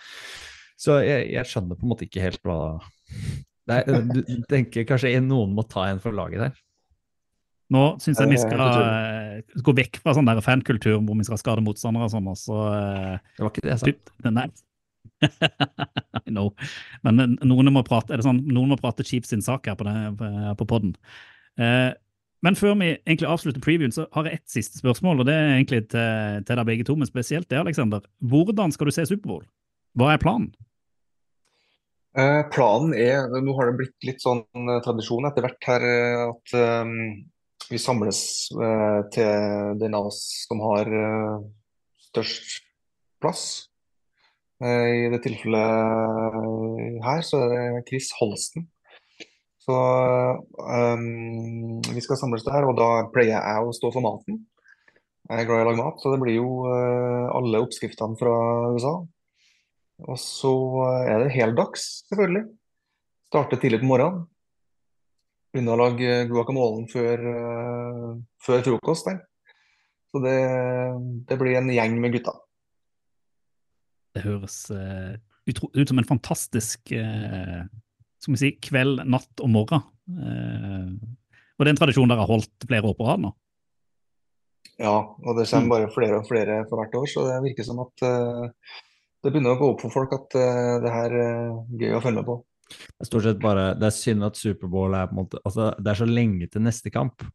Så 0.76 0.98
jeg, 1.04 1.30
jeg 1.32 1.46
skjønner 1.46 1.78
på 1.78 1.86
en 1.86 1.94
måte 1.94 2.08
ikke 2.08 2.24
helt 2.24 2.42
hva 2.42 2.80
Nei, 3.70 3.80
du 3.86 4.20
tenker 4.50 4.84
kanskje 4.84 5.14
noen 5.24 5.54
må 5.56 5.62
ta 5.64 5.86
en 5.88 6.00
for 6.02 6.12
laget 6.12 6.42
der. 6.42 6.58
Nå 7.74 7.84
syns 8.02 8.20
jeg 8.22 8.30
vi 8.30 8.38
Eh, 8.38 8.44
skal 8.44 8.62
eh, 8.62 9.62
gå 9.66 9.74
vekk 9.80 9.98
fra 10.02 10.14
sånn 10.16 10.28
der 10.28 10.42
fankultur 10.44 11.00
hvor 11.00 11.18
vi 11.18 11.26
skal 11.26 11.40
skade 11.40 11.64
motstandere 11.64 12.06
og 12.06 12.12
sånn, 12.14 12.30
og 12.30 12.38
så 12.38 12.60
eh, 12.70 13.18
Det 13.34 13.44
var 13.44 13.50
ikke 13.52 13.64
det 13.66 13.72
jeg 13.72 13.82
sa. 13.82 13.90
Typ, 13.90 14.14
nei. 14.30 14.46
I 16.28 16.30
know. 16.30 16.52
Men 17.06 17.36
noen 17.42 17.72
må 17.74 17.82
prate, 17.86 18.12
er 18.14 18.20
det 18.20 18.26
sånn, 18.28 18.42
noen 18.46 18.72
må 18.72 18.78
prate 18.80 19.06
Chiefs 19.06 19.32
sin 19.34 19.44
sak 19.44 19.66
her 19.70 19.78
på, 19.78 19.86
det, 19.88 19.96
på- 20.20 20.28
poden. 20.68 20.68
podden. 20.70 20.96
Eh, 21.58 21.92
men 22.44 22.58
før 22.60 22.74
vi 22.76 22.90
egentlig 22.92 23.28
avslutter 23.30 23.62
previewen, 23.64 23.94
så 23.94 24.04
har 24.12 24.26
jeg 24.28 24.40
ett 24.40 24.52
siste 24.52 24.76
spørsmål, 24.76 25.22
og 25.22 25.28
det 25.30 25.34
er 25.34 25.54
egentlig 25.54 25.86
til, 25.88 26.42
til 26.44 26.58
deg 26.60 26.66
begge 26.68 26.84
to, 26.84 26.96
men 27.00 27.08
spesielt 27.08 27.48
det, 27.48 27.56
Alexander. 27.62 28.04
Hvordan 28.20 28.74
skal 28.74 28.90
du 28.90 28.92
se 28.92 29.06
Superbowl? 29.08 29.46
Hva 29.96 30.10
er 30.12 30.20
planen? 30.20 30.50
Eh, 32.20 32.42
planen 32.52 32.92
er, 32.94 33.30
nå 33.42 33.54
har 33.56 33.70
det 33.70 33.78
blitt 33.80 34.06
litt 34.06 34.20
sånn 34.22 34.44
tradisjon 34.84 35.24
etter 35.30 35.46
hvert 35.46 35.70
her, 35.70 35.86
at 36.28 36.52
eh, 36.58 36.92
vi 37.70 37.80
samles 37.80 38.20
eh, 38.52 39.00
til 39.14 39.78
den 39.80 39.96
av 39.96 40.10
oss 40.10 40.20
som 40.48 40.60
har 40.66 40.88
eh, 40.88 41.44
størst 42.10 42.60
plass. 43.22 43.44
Eh, 44.62 45.06
I 45.06 45.10
det 45.12 45.22
tilfellet 45.24 47.02
her 47.04 47.24
så 47.26 47.42
er 47.44 47.52
det 47.54 47.84
Chris 47.88 48.10
Holsten. 48.18 48.68
Så 49.64 49.76
eh, 50.76 51.04
vi 51.94 52.04
skal 52.04 52.20
samles 52.20 52.44
der, 52.46 52.68
og 52.68 52.76
da 52.78 52.90
pleier 53.14 53.38
jeg 53.38 53.64
å 53.64 53.72
stå 53.76 53.92
for 53.94 54.04
maten. 54.04 54.42
Jeg 55.24 55.40
er 55.40 55.48
glad 55.48 55.62
i 55.62 55.64
å 55.64 55.68
lage 55.70 55.80
mat, 55.80 56.02
så 56.02 56.12
det 56.12 56.20
blir 56.20 56.36
jo 56.36 56.48
eh, 56.68 57.26
alle 57.32 57.62
oppskriftene 57.64 58.18
fra 58.20 58.34
USA. 58.76 58.98
Og 60.04 60.18
så 60.20 60.54
er 61.06 61.22
det 61.22 61.32
heldags, 61.32 62.04
selvfølgelig. 62.10 62.44
Starter 63.30 63.60
tidlig 63.62 63.80
på 63.80 63.88
morgenen. 63.88 64.26
Begynne 65.54 65.74
å 65.76 65.78
lage 65.78 66.24
guacamolen 66.30 66.88
før, 66.90 67.20
eh, 67.30 68.08
før 68.42 68.64
frokost. 68.66 69.06
Der. 69.06 69.20
Så 70.10 70.22
det, 70.24 70.38
det 71.30 71.38
blir 71.38 71.60
en 71.60 71.70
gjeng 71.70 71.94
med 72.02 72.16
gutta. 72.16 72.34
Det 74.14 74.22
høres 74.22 74.58
uh, 74.70 75.14
ut 75.46 75.90
som 75.90 75.98
en 75.98 76.06
fantastisk 76.06 76.92
uh, 76.94 77.64
skal 78.22 78.34
vi 78.34 78.40
si, 78.40 78.50
kveld, 78.62 79.02
natt 79.10 79.42
og 79.42 79.50
morgen. 79.50 79.82
Uh, 80.10 80.94
og 81.54 81.64
det 81.64 81.70
er 81.70 81.74
en 81.74 81.80
tradisjon 81.80 82.10
dere 82.10 82.22
har 82.22 82.30
holdt 82.30 82.66
flere 82.66 82.90
år 82.90 82.98
på 82.98 83.08
rad 83.08 83.24
nå? 83.24 83.32
Ja, 84.80 84.96
og 85.22 85.36
det 85.38 85.46
kommer 85.50 85.76
bare 85.76 85.92
flere 85.94 86.18
og 86.18 86.26
flere 86.26 86.62
for 86.66 86.80
hvert 86.80 86.96
år, 86.98 87.06
så 87.10 87.26
det 87.28 87.36
virker 87.44 87.66
som 87.66 87.82
at 87.84 88.02
eh, 88.06 88.72
det 89.22 89.30
begynner 89.30 89.54
å 89.54 89.60
gå 89.60 89.68
opp 89.70 89.84
for 89.84 89.94
folk 89.94 90.16
at 90.16 90.34
eh, 90.40 90.72
det 90.82 90.90
her 90.90 91.14
er 91.20 91.52
gøy 91.78 91.94
å 91.94 92.00
følge 92.02 92.18
med 92.18 92.26
på. 92.26 92.36
Det 92.68 93.04
er 93.04 93.08
stort 93.08 93.26
sett 93.26 93.40
bare 93.42 93.72
Det 93.78 93.88
er 93.88 93.96
synd 93.96 94.24
at 94.26 94.38
Superbowl 94.40 94.94
er 94.96 95.08
på 95.10 95.16
en 95.16 95.20
måte 95.22 95.40
Altså, 95.44 95.72
det 95.78 95.90
er 95.92 96.00
så 96.00 96.08
lenge 96.08 96.48
til 96.50 96.64
neste 96.64 96.92
kamp. 96.94 97.26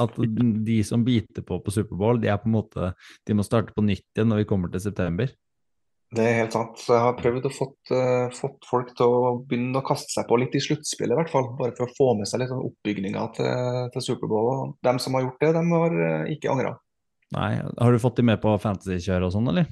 At 0.00 0.16
de 0.16 0.80
som 0.86 1.04
biter 1.06 1.44
på 1.46 1.60
på 1.62 1.74
Superbowl, 1.74 2.20
de 2.22 2.30
er 2.32 2.40
på 2.40 2.50
en 2.50 2.56
måte 2.56 2.92
De 3.26 3.36
må 3.36 3.46
starte 3.46 3.76
på 3.76 3.84
nytt 3.86 4.08
igjen 4.16 4.30
når 4.32 4.42
vi 4.42 4.50
kommer 4.50 4.72
til 4.72 4.82
september. 4.82 5.30
Det 6.10 6.24
er 6.26 6.40
helt 6.40 6.54
sant. 6.56 6.80
Jeg 6.90 6.98
har 6.98 7.14
prøvd 7.14 7.44
å 7.46 7.52
fått, 7.54 7.90
uh, 7.94 8.32
fått 8.34 8.66
folk 8.66 8.88
til 8.98 9.06
å 9.06 9.34
begynne 9.46 9.78
å 9.78 9.86
kaste 9.86 10.10
seg 10.10 10.26
på 10.26 10.40
litt 10.42 10.56
i 10.58 10.62
sluttspillet, 10.64 11.14
i 11.14 11.18
hvert 11.20 11.30
fall. 11.30 11.52
Bare 11.58 11.76
for 11.76 11.86
å 11.86 11.94
få 11.94 12.08
med 12.18 12.26
seg 12.26 12.42
litt 12.42 12.50
sånn 12.50 12.64
oppbygninga 12.66 13.26
til, 13.36 13.84
til 13.94 14.04
Superbowl. 14.08 14.72
Dem 14.82 14.98
som 15.02 15.14
har 15.14 15.28
gjort 15.28 15.44
det, 15.44 15.52
dem 15.54 15.70
har 15.76 15.94
uh, 15.94 16.32
ikke 16.34 16.50
angra. 16.50 16.72
Nei, 17.36 17.52
Har 17.62 17.94
du 17.94 18.02
fått 18.02 18.18
de 18.18 18.26
med 18.26 18.42
på 18.42 18.56
fantasy-kjøret 18.58 19.28
og 19.28 19.36
sånn, 19.36 19.52
eller? 19.52 19.70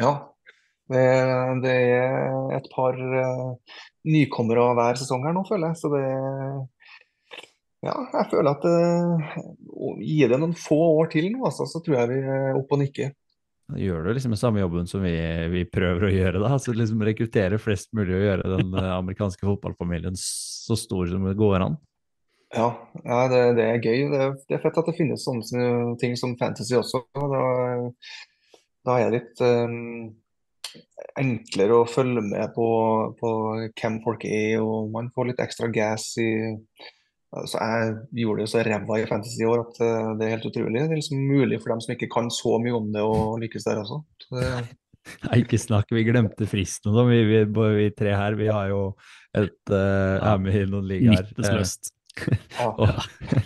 Ja. 0.00 0.14
Det, 0.92 1.04
det 1.64 1.74
er 1.96 2.56
et 2.56 2.66
par 2.70 2.94
uh, 2.94 3.76
nykommere 4.06 4.68
hver 4.78 4.98
sesong 5.00 5.26
her 5.26 5.34
nå, 5.34 5.42
føler 5.48 5.72
jeg. 5.72 5.80
Så 5.82 5.92
det 5.94 6.06
Ja, 7.86 7.94
jeg 8.14 8.30
føler 8.32 8.50
at 8.52 8.66
uh, 8.66 9.36
å 9.74 9.94
gi 10.00 10.22
det 10.26 10.38
noen 10.40 10.56
få 10.58 10.78
år 11.02 11.10
til 11.12 11.30
nå, 11.32 11.44
altså, 11.48 11.66
så 11.70 11.82
tror 11.82 12.00
jeg 12.00 12.12
vi 12.14 12.20
er 12.38 12.58
oppe 12.58 12.78
og 12.78 12.84
nikker. 12.84 13.14
Gjør 13.74 14.04
du 14.04 14.12
liksom 14.14 14.30
den 14.30 14.38
samme 14.38 14.60
jobben 14.60 14.86
som 14.86 15.02
vi, 15.02 15.16
vi 15.50 15.64
prøver 15.66 16.06
å 16.06 16.12
gjøre, 16.12 16.38
da. 16.38 16.52
Altså 16.54 16.70
liksom 16.70 17.02
rekruttere 17.02 17.58
flest 17.58 17.90
mulig 17.98 18.14
og 18.14 18.22
gjøre 18.22 18.50
den 18.52 18.76
eh, 18.78 18.92
amerikanske 18.94 19.42
fotballfamilien 19.42 20.14
så 20.20 20.76
stor 20.78 21.10
som 21.10 21.26
det 21.26 21.34
går 21.38 21.64
an. 21.64 21.74
Ja, 22.54 22.68
ja 23.02 23.24
det, 23.32 23.40
det 23.58 23.64
er 23.66 23.80
gøy. 23.82 24.04
Det, 24.12 24.28
det 24.46 24.58
er 24.58 24.62
fett 24.62 24.78
at 24.78 24.86
det 24.86 24.94
finnes 24.94 25.26
sånne 25.26 25.96
ting 25.98 26.14
som 26.20 26.36
fantasy 26.38 26.76
også. 26.78 27.02
Da, 27.18 27.42
da 28.86 28.94
er 28.94 29.02
jeg 29.02 29.14
litt 29.16 29.42
eh, 29.48 29.74
enklere 31.20 31.80
å 31.80 31.88
følge 31.88 32.22
med 32.24 32.52
på, 32.56 32.66
på 33.20 33.32
hvem 33.78 33.98
folk 34.04 34.26
er, 34.28 34.60
og 34.62 34.92
man 34.94 35.10
får 35.14 35.30
litt 35.30 35.42
ekstra 35.44 35.70
gas 35.72 36.12
i 36.22 36.30
altså 37.36 37.58
Jeg 37.60 38.22
gjorde 38.22 38.44
det 38.44 38.50
så 38.52 38.62
ræva 38.64 38.98
i 39.00 39.06
fantasy 39.08 39.42
i 39.42 39.48
år 39.48 39.64
at 39.64 39.78
eh, 39.84 40.10
det 40.16 40.26
er 40.26 40.34
helt 40.36 40.48
utrolig. 40.48 40.80
Det 40.80 40.84
er 40.86 41.00
liksom 41.00 41.24
mulig 41.28 41.58
for 41.60 41.74
dem 41.74 41.82
som 41.84 41.92
ikke 41.96 42.08
kan 42.12 42.30
så 42.32 42.56
mye 42.62 42.76
om 42.78 42.90
det, 42.94 43.02
å 43.02 43.36
lykkes 43.42 43.66
der 43.66 43.82
også. 43.82 43.98
Det, 44.30 44.50
Nei, 45.26 45.42
ikke 45.44 45.58
snakk, 45.60 45.92
vi 45.94 46.02
glemte 46.06 46.48
fristen 46.50 46.90
og 46.90 46.98
sånn. 46.98 47.12
Vi, 47.12 47.20
vi, 47.28 47.42
vi 47.76 47.90
tre 47.94 48.14
her, 48.16 48.38
vi 48.38 48.48
har 48.50 48.70
jo 48.72 48.80
et 49.36 49.70
uh, 49.70 50.16
er 50.32 50.40
med 50.42 50.56
i 50.56 50.64
noen 50.70 50.88
ligaer. 50.88 51.28
eh, 51.36 51.60
og 52.66 52.88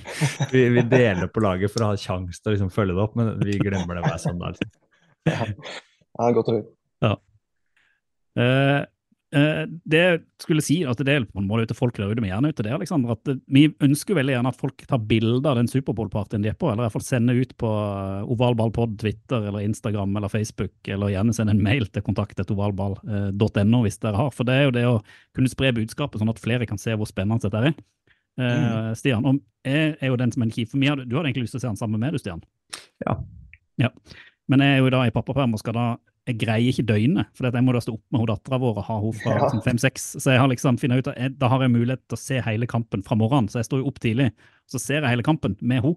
vi, 0.54 0.64
vi 0.76 0.84
deler 0.86 1.28
på 1.32 1.42
laget 1.42 1.72
for 1.72 1.84
å 1.84 1.92
ha 1.92 2.00
sjanse 2.00 2.38
til 2.38 2.52
å 2.52 2.54
liksom 2.54 2.72
følge 2.72 2.96
det 2.96 3.04
opp, 3.04 3.16
men 3.18 3.34
vi 3.42 3.58
glemmer 3.60 3.98
det 3.98 4.06
hver 4.06 4.20
søndag. 4.22 4.60
Liksom. 4.60 5.56
Ja, 6.20 6.30
godt 6.36 6.52
å 6.52 6.56
høre. 6.60 6.68
Eh, 8.38 8.82
uh, 9.36 9.62
det 9.90 10.00
jeg 10.00 10.20
skulle 10.42 10.62
si, 10.64 10.80
at 10.86 10.98
det 11.06 11.12
er 11.12 11.26
på 11.28 11.40
en 11.42 11.48
måte 11.48 11.76
folk 11.76 11.98
der 11.98 12.10
ute, 12.10 12.22
men 12.22 12.30
gjerne 12.32 12.50
ut 12.50 12.56
til 12.58 12.66
det, 12.66 12.74
Alexander, 12.74 13.14
at 13.14 13.30
eh, 13.30 13.40
vi 13.52 13.64
ønsker 13.82 14.18
veldig 14.18 14.34
gjerne 14.36 14.52
at 14.52 14.60
folk 14.60 14.84
tar 14.90 15.02
bilder 15.10 15.52
av 15.52 15.60
den 15.60 15.70
Superbowl-partyen 15.70 16.44
de 16.44 16.50
er 16.52 16.58
på, 16.58 16.70
eller 16.70 16.82
i 16.82 16.86
hvert 16.86 16.96
fall 16.96 17.06
sender 17.06 17.38
ut 17.38 17.54
på 17.60 17.70
ovalballpod, 18.34 18.96
Twitter 19.02 19.46
eller 19.50 19.66
Instagram 19.66 20.16
eller 20.18 20.32
Facebook, 20.32 20.74
eller 20.86 21.14
gjerne 21.14 21.36
send 21.36 21.52
en 21.52 21.62
mail 21.62 21.86
til 21.90 22.04
kontaktet.ovalball.no 22.06 23.84
hvis 23.86 24.02
dere 24.02 24.24
har. 24.24 24.34
For 24.34 24.48
det 24.48 24.56
er 24.56 24.66
jo 24.68 24.76
det 24.78 24.86
å 24.88 24.98
kunne 25.36 25.52
spre 25.52 25.74
budskapet, 25.78 26.22
sånn 26.22 26.32
at 26.32 26.42
flere 26.42 26.68
kan 26.70 26.80
se 26.80 26.96
hvor 26.98 27.10
spennende 27.10 27.46
dette 27.46 27.70
er. 27.70 27.78
Uh, 28.40 28.92
Stian, 28.96 29.26
og 29.26 29.40
jeg 29.66 29.96
er 29.98 30.08
jo 30.08 30.16
den 30.16 30.30
som 30.32 30.42
er 30.42 30.48
en 30.48 30.54
kjip, 30.54 30.70
for 30.72 30.80
meg. 30.80 31.02
du 31.04 31.16
hadde 31.16 31.28
egentlig 31.28 31.44
lyst 31.44 31.58
til 31.58 31.60
å 31.60 31.64
se 31.66 31.68
han 31.68 31.78
sammen 31.78 32.00
med 32.00 32.14
du, 32.14 32.20
Stian? 32.22 32.40
Ja. 33.04 33.18
Ja. 33.80 33.90
Men 34.50 34.64
jeg 34.64 34.78
er 34.78 34.80
jo 34.80 34.92
da 34.94 35.02
i 35.06 35.12
pappaperm 35.14 35.54
og 35.54 35.60
skal 35.60 35.76
da 35.76 35.86
jeg 36.28 36.36
greier 36.38 36.68
ikke 36.70 36.84
døgnet, 36.86 37.30
for 37.34 37.48
jeg 37.48 37.64
må 37.64 37.72
da 37.74 37.80
stå 37.82 37.94
opp 37.96 38.02
med 38.12 38.20
hun 38.20 38.28
dattera 38.28 38.58
vår 38.60 38.76
og 38.78 38.84
ha 38.86 38.96
henne 39.00 39.16
fra 39.22 39.32
Ja. 39.32 39.38
liksom, 39.46 39.62
fem-seks. 39.64 40.02
Så 40.20 40.30
jeg 40.34 40.38
har 40.38 40.48
liksom 40.52 40.76
finnet 40.78 41.00
ut 41.00 41.08
at 41.08 41.16
jeg, 41.18 41.32
da 41.40 41.48
har 41.48 41.62
jeg 41.64 41.72
mulighet 41.72 42.02
til 42.06 42.16
å 42.18 42.20
se 42.20 42.40
hele 42.44 42.66
kampen 42.70 43.02
fra 43.02 43.16
morgenen. 43.16 43.48
Så 43.50 43.58
jeg 43.58 43.66
står 43.70 43.80
jo 43.80 43.88
opp 43.88 43.98
tidlig, 44.04 44.28
så 44.70 44.78
ser 44.78 45.00
jeg 45.00 45.10
hele 45.10 45.24
kampen 45.26 45.56
med 45.60 45.82
henne. 45.82 45.96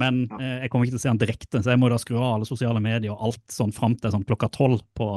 Men 0.00 0.22
eh, 0.40 0.64
jeg 0.64 0.70
kommer 0.72 0.88
ikke 0.88 0.96
til 0.96 1.02
å 1.02 1.04
se 1.04 1.12
den 1.12 1.20
direkte, 1.22 1.60
så 1.62 1.70
jeg 1.74 1.78
må 1.78 1.90
da 1.92 1.98
skru 2.00 2.16
av 2.18 2.38
alle 2.40 2.48
sosiale 2.48 2.80
medier 2.82 3.12
og 3.12 3.22
alt 3.28 3.44
sånn 3.52 3.70
fram 3.76 3.94
til 4.00 4.10
sånn 4.16 4.24
klokka 4.26 4.48
tolv 4.50 4.80
på, 4.98 5.10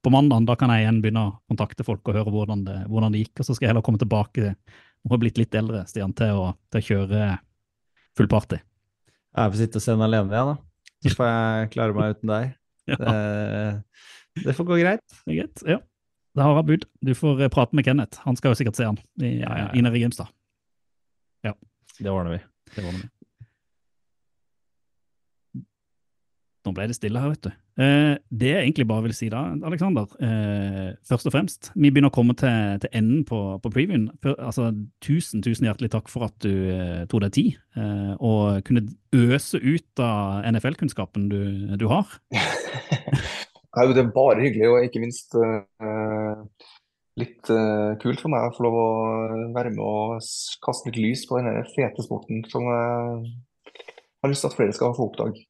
på 0.00 0.10
mandagen. 0.14 0.46
Da 0.48 0.56
kan 0.56 0.70
jeg 0.72 0.86
igjen 0.86 1.02
begynne 1.02 1.26
å 1.26 1.34
kontakte 1.50 1.84
folk 1.84 2.06
og 2.08 2.16
høre 2.16 2.32
hvordan 2.32 2.64
det, 2.64 2.78
hvordan 2.88 3.12
det 3.12 3.26
gikk. 3.26 3.34
Og 3.42 3.50
så 3.50 3.58
skal 3.58 3.66
jeg 3.66 3.74
heller 3.74 3.84
komme 3.84 4.00
tilbake, 4.00 4.54
nå 4.54 5.10
har 5.10 5.18
jeg 5.18 5.24
blitt 5.26 5.42
litt 5.42 5.58
eldre, 5.58 5.82
Stian, 5.90 6.14
til 6.16 6.38
å, 6.38 6.48
til 6.72 6.80
å 6.80 6.86
kjøre 6.88 7.28
full 8.16 8.30
party. 8.30 8.62
Jeg 9.36 9.52
får 9.52 9.60
sitte 9.60 9.82
og 9.82 9.84
se 9.84 9.92
den 9.92 10.06
alene, 10.08 10.32
jeg, 10.32 10.54
da. 10.54 10.56
Så 11.04 11.14
får 11.18 11.28
jeg 11.28 11.68
klare 11.76 11.94
meg 11.94 12.16
uten 12.16 12.32
deg. 12.32 12.54
Ja, 12.88 12.96
Det, 14.38 14.44
det 14.44 14.54
får 14.56 14.64
gå 14.68 14.76
greit. 14.78 15.04
det 15.26 15.32
er 15.34 15.38
greit. 15.42 15.62
Ja. 15.66 15.78
Det 16.38 16.44
har 16.44 16.54
jeg 16.60 16.66
bud. 16.68 16.84
Du 17.02 17.14
får 17.18 17.40
eh, 17.42 17.48
prate 17.50 17.74
med 17.74 17.84
Kenneth. 17.88 18.20
Han 18.24 18.36
skal 18.38 18.52
jo 18.52 18.58
sikkert 18.60 18.76
se 18.78 18.84
han 18.86 18.98
i, 19.22 19.38
Ja, 19.40 19.48
ja, 19.58 19.70
ja. 19.74 19.94
i 19.96 20.00
Grimstad. 20.04 20.28
Det 21.98 22.10
ordner 22.12 22.30
vi. 22.36 22.38
Det 22.76 22.84
ordner 22.84 23.00
vi. 23.02 23.08
Nå 26.68 26.74
ble 26.76 26.84
det 26.90 26.98
stille 26.98 27.20
her, 27.22 27.32
vet 27.32 27.46
du. 27.46 27.52
Eh, 27.80 28.14
det 28.28 28.50
jeg 28.50 28.64
egentlig 28.66 28.84
bare 28.90 29.06
vil 29.06 29.14
si 29.16 29.30
da, 29.32 29.40
Aleksander, 29.64 30.10
eh, 30.20 30.90
først 31.08 31.30
og 31.30 31.32
fremst, 31.32 31.70
vi 31.72 31.88
begynner 31.88 32.12
å 32.12 32.14
komme 32.14 32.36
til, 32.36 32.76
til 32.82 32.92
enden 33.00 33.22
på, 33.28 33.38
på 33.64 33.72
previewen. 33.72 34.10
For, 34.20 34.36
altså, 34.36 34.68
tusen, 35.04 35.40
tusen 35.44 35.64
hjertelig 35.64 35.88
takk 35.94 36.12
for 36.12 36.28
at 36.28 36.36
du 36.44 36.52
eh, 36.74 37.06
tok 37.08 37.24
deg 37.24 37.36
tid, 37.38 37.56
eh, 37.80 38.12
og 38.20 38.60
kunne 38.68 38.84
øse 39.16 39.62
ut 39.62 40.04
av 40.04 40.44
NFL-kunnskapen 40.52 41.30
du, 41.32 41.40
du 41.80 41.88
har. 41.88 42.18
Nei, 42.36 43.88
det 43.94 44.04
er 44.04 44.12
bare 44.12 44.44
hyggelig, 44.44 44.68
og 44.68 44.84
ikke 44.84 45.00
minst 45.06 45.38
eh, 45.40 46.44
litt 47.24 47.52
eh, 47.54 47.96
kult 48.02 48.20
for 48.20 48.34
meg 48.34 48.50
å 48.50 48.56
få 48.56 48.68
lov 48.68 48.80
å 48.84 48.88
være 49.56 49.72
med 49.72 49.84
og 49.84 50.18
kaste 50.64 50.90
litt 50.90 51.00
lys 51.00 51.24
på 51.30 51.40
denne 51.40 51.62
fete 51.72 52.04
sporten 52.04 52.44
som 52.52 52.68
jeg 52.68 53.30
har 54.20 54.32
lyst 54.32 54.44
til 54.44 54.52
at 54.52 54.58
flere 54.58 54.76
skal 54.76 54.98
få 54.98 55.08
oppdage. 55.08 55.46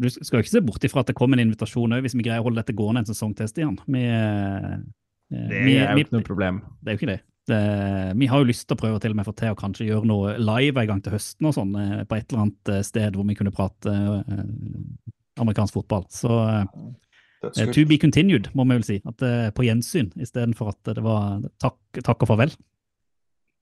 Du 0.00 0.08
skal 0.08 0.38
jo 0.38 0.44
ikke 0.44 0.54
se 0.54 0.62
bort 0.64 0.84
ifra 0.86 1.02
at 1.04 1.10
det 1.10 1.16
kommer 1.18 1.36
en 1.36 1.44
invitasjon 1.50 1.92
òg, 1.92 2.04
hvis 2.06 2.14
vi 2.16 2.24
greier 2.24 2.40
å 2.40 2.46
holde 2.48 2.62
dette 2.62 2.72
gående 2.76 3.02
en 3.02 3.08
sesong 3.10 3.34
til, 3.36 3.48
Stian. 3.50 3.76
Vi, 3.86 4.04
eh, 4.06 4.78
Det 5.30 5.64
vi- 5.64 5.76
er 5.78 5.92
jo 5.92 6.04
ikke 6.04 6.16
noe 6.16 6.26
problem. 6.26 6.62
Det 6.82 6.88
er 6.88 6.96
jo 6.96 7.00
ikke 7.00 7.10
det. 7.12 7.20
det. 7.50 8.16
Vi 8.18 8.26
har 8.26 8.38
jo 8.40 8.48
lyst 8.48 8.66
til 8.66 8.76
å 8.76 8.80
prøve 8.80 9.00
til 9.00 9.10
og 9.12 9.16
med 9.16 9.26
få 9.26 9.34
til 9.36 9.52
å 9.52 9.58
kanskje 9.58 9.86
gjøre 9.88 10.06
noe 10.08 10.38
live 10.38 10.78
en 10.78 10.86
gang 10.86 11.02
til 11.02 11.12
høsten 11.12 11.46
og 11.46 11.54
sånn, 11.54 11.74
eh, 11.76 12.04
på 12.04 12.16
et 12.16 12.32
eller 12.32 12.42
annet 12.46 12.68
eh, 12.68 12.82
sted 12.82 13.14
hvor 13.14 13.26
vi 13.26 13.34
kunne 13.34 13.52
prate 13.52 13.86
eh, 13.86 14.40
amerikansk 15.40 15.72
fotball. 15.74 16.04
Så 16.08 16.30
eh, 17.52 17.72
to 17.72 17.84
be 17.86 17.98
continued, 17.98 18.48
må 18.54 18.66
vi 18.66 18.76
vel 18.78 18.84
si. 18.84 19.00
At 19.06 19.16
på 19.54 19.64
gjensyn 19.64 20.12
istedenfor 20.16 20.68
at 20.74 20.94
det 20.94 21.02
var 21.04 21.40
takk, 21.60 21.78
takk 22.02 22.22
og 22.22 22.28
farvel. 22.28 22.56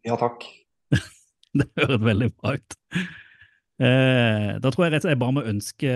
Ja, 0.07 0.17
takk. 0.17 0.45
Det 1.59 1.67
høres 1.79 2.03
veldig 2.05 2.33
bra 2.37 2.55
ut. 2.55 2.75
Eh, 3.79 4.57
da 4.59 4.71
tror 4.75 4.87
jeg 4.87 4.93
rett 4.97 5.05
og 5.05 5.07
slett 5.07 5.15
jeg 5.15 5.23
bare 5.23 5.37
må 5.37 5.45
ønske 5.47 5.93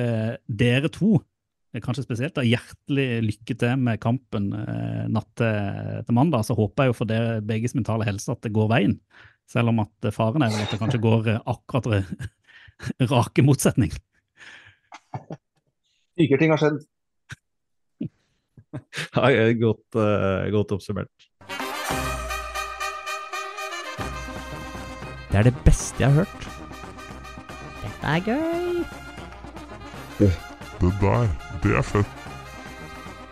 dere 0.46 0.90
to, 0.94 1.16
eh, 1.74 1.82
kanskje 1.82 2.04
spesielt, 2.06 2.36
da, 2.36 2.44
hjertelig 2.46 3.08
lykke 3.26 3.56
til 3.58 3.82
med 3.82 4.00
kampen 4.02 4.52
eh, 4.54 5.02
natt 5.10 5.30
til, 5.40 6.04
til 6.06 6.16
mandag. 6.18 6.46
Så 6.46 6.56
håper 6.58 6.86
jeg 6.86 6.92
jo 6.92 6.98
for 7.00 7.10
dere 7.10 7.42
begges 7.42 7.74
mentale 7.78 8.06
helse 8.06 8.30
at 8.34 8.42
det 8.46 8.54
går 8.54 8.70
veien. 8.70 8.96
Selv 9.50 9.72
om 9.72 9.82
at 9.82 10.06
eh, 10.06 10.14
faren 10.14 10.46
er 10.46 10.54
vel 10.54 10.64
at 10.64 10.72
det 10.72 10.80
kanskje 10.80 11.02
går 11.02 11.28
eh, 11.34 11.42
akkurat 11.50 11.90
rake 13.12 13.44
motsetning. 13.44 13.92
Digre 16.18 16.38
ting 16.40 16.54
har 16.54 16.62
skjedd. 16.62 16.82
Ja, 19.12 19.28
godt, 19.60 19.98
uh, 20.00 20.48
godt 20.48 20.72
oppsummert. 20.72 21.26
Det 25.28 25.40
er 25.42 25.50
det 25.50 25.54
beste 25.66 26.00
jeg 26.00 26.08
har 26.08 26.24
hørt. 26.24 26.51
Dette 28.02 28.18
er 28.18 28.22
gøy. 28.26 28.80
Det 30.18 30.28
der, 30.98 31.28
det 31.62 31.74
er 31.78 31.84
fett. 31.86 32.24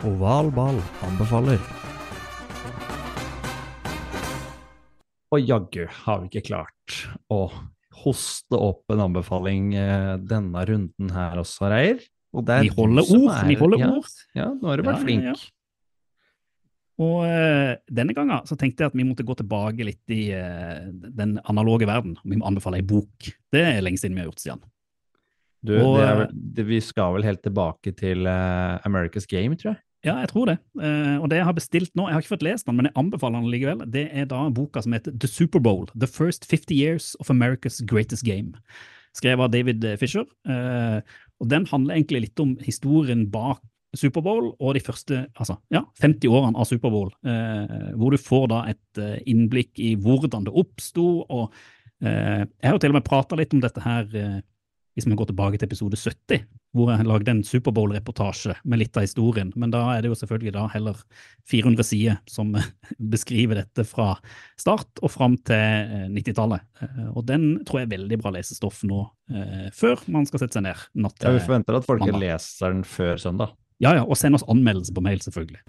Oval 0.07 0.53
ball 0.55 0.79
anbefaler. 1.09 1.59
Og 5.35 5.43
jaggu 5.43 5.89
har 6.05 6.23
vi 6.23 6.31
ikke 6.31 6.45
klart 6.53 7.01
å 7.35 7.41
hoste 8.05 8.55
opp 8.63 8.95
en 8.95 9.03
anbefaling 9.09 9.75
eh, 9.75 10.15
denne 10.23 10.63
runden 10.71 11.11
her 11.19 11.43
også, 11.43 11.67
Reier. 11.75 12.07
Og 12.31 12.47
det 12.47 12.61
er 12.61 12.69
Vi 12.69 12.75
holder 12.79 13.11
ord! 13.11 13.27
ord, 13.27 13.43
vi 13.51 13.59
holder 13.59 13.83
ja, 13.83 13.91
ord. 13.99 14.15
Ja, 14.39 14.49
nå 14.55 14.71
har 14.71 14.79
du 14.79 14.87
vært 14.87 14.95
Ja, 14.95 15.01
ja, 15.01 15.07
flink. 15.09 15.27
ja. 15.27 15.35
Og 17.01 17.23
uh, 17.25 17.75
denne 17.89 18.15
gangen 18.17 18.45
så 18.49 18.57
tenkte 18.61 18.85
jeg 18.85 18.93
at 18.93 18.97
vi 18.99 19.07
måtte 19.09 19.25
gå 19.27 19.37
tilbake 19.39 19.87
litt 19.89 20.13
i 20.13 20.27
uh, 20.37 20.91
den 20.93 21.39
analoge 21.49 21.89
verden. 21.89 22.19
Vi 22.25 22.37
må 22.37 22.49
anbefale 22.49 22.81
ei 22.83 22.87
bok. 22.87 23.31
Det 23.53 23.63
er 23.65 23.81
lenge 23.85 24.03
siden 24.03 24.19
vi 24.19 24.25
har 24.25 24.29
gjort, 24.29 24.43
Stian. 24.43 24.65
Du, 25.61 25.75
Og, 25.77 25.99
det 26.01 26.07
eh, 26.07 26.19
vel- 26.23 26.35
det, 26.57 26.67
vi 26.69 26.81
skal 26.85 27.15
vel 27.17 27.25
helt 27.25 27.43
tilbake 27.45 27.93
til 27.97 28.29
uh, 28.29 28.77
America's 28.89 29.29
Game, 29.29 29.57
tror 29.61 29.75
jeg. 29.75 29.83
Ja, 30.01 30.15
jeg 30.23 30.31
tror 30.31 30.47
det. 30.49 30.55
Og 31.21 31.27
det 31.29 31.37
jeg 31.37 31.45
har 31.45 31.53
bestilt 31.53 31.91
nå, 31.93 32.07
jeg 32.09 32.17
har 32.17 32.23
ikke 32.23 32.31
fått 32.31 32.45
lest 32.47 32.65
den, 32.65 32.79
men 32.79 32.87
jeg 32.89 32.95
anbefaler 32.97 33.43
den 33.43 33.51
likevel, 33.53 33.83
det 33.85 34.07
er 34.17 34.31
da 34.31 34.47
boka 34.57 34.81
som 34.81 34.95
heter 34.97 35.13
The 35.13 35.29
Superbowl, 35.29 35.91
The 35.93 36.09
First 36.09 36.47
50 36.49 36.73
Years 36.73 37.11
of 37.21 37.29
America's 37.29 37.83
Greatest 37.85 38.25
Game. 38.25 38.57
Skrevet 39.13 39.45
av 39.45 39.53
David 39.53 39.85
Fisher. 40.01 40.25
Og 40.49 41.51
den 41.53 41.69
handler 41.69 41.99
egentlig 41.99 42.23
litt 42.31 42.41
om 42.41 42.55
historien 42.65 43.27
bak 43.29 43.61
Superbowl 43.97 44.53
og 44.61 44.75
de 44.77 44.83
første 44.85 45.25
altså, 45.35 45.57
ja, 45.75 45.83
50 46.03 46.29
årene 46.31 46.59
av 46.61 46.69
Superbowl, 46.71 47.11
eh, 47.27 47.91
hvor 47.99 48.15
du 48.15 48.21
får 48.23 48.47
da 48.53 48.61
et 48.71 49.01
eh, 49.03 49.17
innblikk 49.31 49.81
i 49.83 49.95
hvordan 49.99 50.47
det 50.47 50.55
oppsto. 50.55 51.09
Og 51.27 51.51
eh, 52.05 52.45
jeg 52.47 52.69
har 52.71 52.77
jo 52.79 52.85
til 52.85 52.95
og 52.95 53.01
med 53.01 53.09
prata 53.09 53.37
litt 53.41 53.57
om 53.57 53.61
dette 53.65 53.83
her 53.85 54.07
eh, 54.15 54.39
hvis 54.99 55.07
vi 55.07 55.15
går 55.17 55.29
tilbake 55.31 55.57
til 55.57 55.69
episode 55.69 55.97
70, 55.97 56.41
hvor 56.75 56.89
jeg 56.91 57.07
lagde 57.07 57.31
en 57.31 57.45
Superbowl-reportasje 57.47 58.57
med 58.69 58.81
litt 58.83 58.97
av 58.99 59.05
historien. 59.07 59.53
Men 59.59 59.71
da 59.73 59.85
er 59.95 60.03
det 60.03 60.11
jo 60.11 60.17
selvfølgelig 60.19 60.53
da 60.57 60.65
heller 60.73 60.99
400 61.49 61.87
sider 61.87 62.19
som 62.29 62.51
beskriver 63.15 63.61
dette 63.63 63.85
fra 63.89 64.13
start 64.61 65.01
og 65.03 65.13
fram 65.15 65.39
til 65.47 65.57
eh, 65.57 66.05
90-tallet. 66.11 66.67
Eh, 66.83 67.09
Og 67.15 67.25
den 67.31 67.49
tror 67.67 67.81
jeg 67.83 67.89
er 67.89 67.95
veldig 67.97 68.19
bra 68.23 68.35
lesestoff 68.35 68.83
nå, 68.87 69.01
eh, 69.35 69.67
før 69.79 70.03
man 70.11 70.27
skal 70.29 70.43
sette 70.45 70.59
seg 70.59 70.67
ned 70.67 70.85
natt 71.07 71.23
Ja, 71.27 71.33
vi 71.39 71.43
forventer 71.47 71.79
at 71.81 71.87
folk 71.89 72.03
mandag. 72.05 72.21
leser 72.27 72.75
den 72.75 72.85
før 72.87 73.19
søndag. 73.23 73.55
Ja, 73.81 73.95
ja, 73.97 74.03
og 74.05 74.19
send 74.21 74.37
oss 74.37 74.45
anmeldelse 74.45 74.93
på 74.93 75.01
mail, 75.01 75.23
selvfølgelig. 75.25 75.63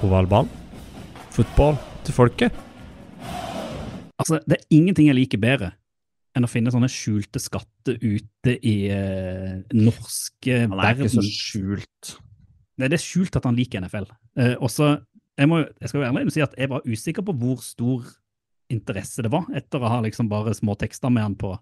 På 0.00 0.08
ball. 0.08 0.48
Fotball 1.32 1.76
til 2.06 2.16
folket. 2.16 2.56
Altså, 4.16 4.40
det 4.48 4.56
er 4.56 4.64
ingenting 4.72 5.10
jeg 5.10 5.18
liker 5.18 5.42
bedre 5.42 5.74
enn 6.32 6.46
å 6.46 6.48
finne 6.48 6.72
sånne 6.72 6.88
skjulte 6.88 7.40
skatter 7.42 7.98
ute 8.00 8.54
i 8.64 8.76
eh, 8.88 9.60
norske 9.76 10.62
Han 10.62 10.80
er 10.80 10.96
ikke 10.96 11.12
så 11.12 11.24
skjult. 11.26 12.14
Nei, 12.80 12.88
det 12.88 12.96
er 12.96 13.04
skjult 13.04 13.36
at 13.36 13.44
han 13.44 13.58
liker 13.58 13.84
NFL. 13.84 14.08
Eh, 14.40 14.54
også, 14.56 14.94
jeg, 15.36 15.50
må, 15.52 15.60
jeg 15.68 15.92
skal 15.92 16.00
jo 16.00 16.08
ærlig 16.08 16.32
si 16.32 16.44
at 16.44 16.56
jeg 16.56 16.72
var 16.72 16.88
usikker 16.88 17.26
på 17.28 17.36
hvor 17.44 17.60
stor 17.60 18.08
interesse 18.72 19.20
det 19.20 19.32
var, 19.34 19.44
etter 19.52 19.84
å 19.84 19.92
ha 19.92 20.00
liksom 20.06 20.32
bare 20.32 20.56
små 20.56 20.78
tekster 20.80 21.12
med 21.12 21.26
han 21.26 21.36
på, 21.36 21.52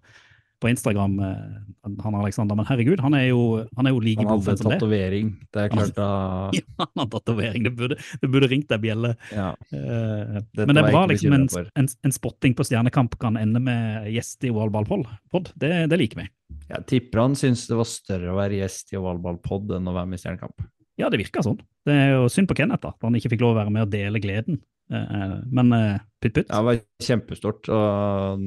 på 0.60 0.68
Instagram, 0.68 1.18
eh, 1.24 1.92
han 2.02 2.14
Alexander. 2.14 2.56
Men 2.58 2.66
herregud, 2.68 3.00
han 3.00 3.14
er 3.16 3.26
jo, 3.30 3.66
han 3.76 3.88
er 3.88 3.94
jo 3.94 4.00
like 4.04 4.24
god 4.24 4.44
hadde 4.44 4.56
det. 4.56 4.64
Han 4.64 4.70
hadde 4.70 4.80
tatovering. 4.80 5.30
Det 5.52 5.62
er 5.62 5.72
klart 5.72 5.94
da 5.96 6.08
Ja, 6.58 6.64
han 6.82 7.02
hadde 7.02 7.12
tatovering. 7.14 7.66
Det 7.66 7.72
burde, 7.76 7.98
det 8.20 8.30
burde 8.32 8.50
ringt 8.52 8.68
deg 8.72 8.82
bjelle. 8.84 9.14
ja. 9.32 9.52
Uh, 9.72 10.40
men 10.60 10.74
det 10.74 10.82
er 10.82 10.90
bra 10.90 11.04
liksom 11.10 11.36
en, 11.36 11.46
en, 11.78 11.88
en 12.06 12.14
spotting 12.14 12.56
på 12.58 12.66
Stjernekamp 12.66 13.16
kan 13.22 13.38
ende 13.40 13.62
med 13.62 14.10
gjest 14.12 14.44
i 14.44 14.52
Wallballpod. 14.54 15.52
Det, 15.54 15.72
det 15.90 16.00
liker 16.00 16.22
vi. 16.22 16.28
Jeg 16.70 16.86
tipper 16.90 17.24
han 17.24 17.38
syns 17.38 17.64
det 17.70 17.78
var 17.78 17.88
større 17.88 18.32
å 18.32 18.38
være 18.38 18.60
gjest 18.60 18.92
i 18.94 18.98
Ovalballpod 19.00 19.72
enn 19.78 19.88
å 19.90 19.94
være 19.96 20.10
med 20.10 20.20
i 20.20 20.22
Stjernekamp. 20.22 20.66
Ja, 21.00 21.08
det 21.10 21.22
virker 21.22 21.44
sånn. 21.46 21.58
Det 21.88 21.96
er 21.96 22.12
jo 22.18 22.28
synd 22.30 22.50
på 22.50 22.58
Kenneth 22.58 22.84
da, 22.84 22.92
at 22.92 23.06
han 23.06 23.16
ikke 23.16 23.32
fikk 23.32 23.42
lov 23.42 23.54
å 23.54 23.60
være 23.62 23.72
med 23.74 23.86
og 23.86 23.92
dele 23.94 24.20
gleden. 24.22 24.60
Eh, 24.92 25.36
men 25.50 25.72
pytt 26.20 26.36
pytt. 26.36 26.50
Ja, 26.50 26.60
det 26.60 26.66
var 26.68 26.80
kjempestort. 27.06 27.70
Og 27.72 28.44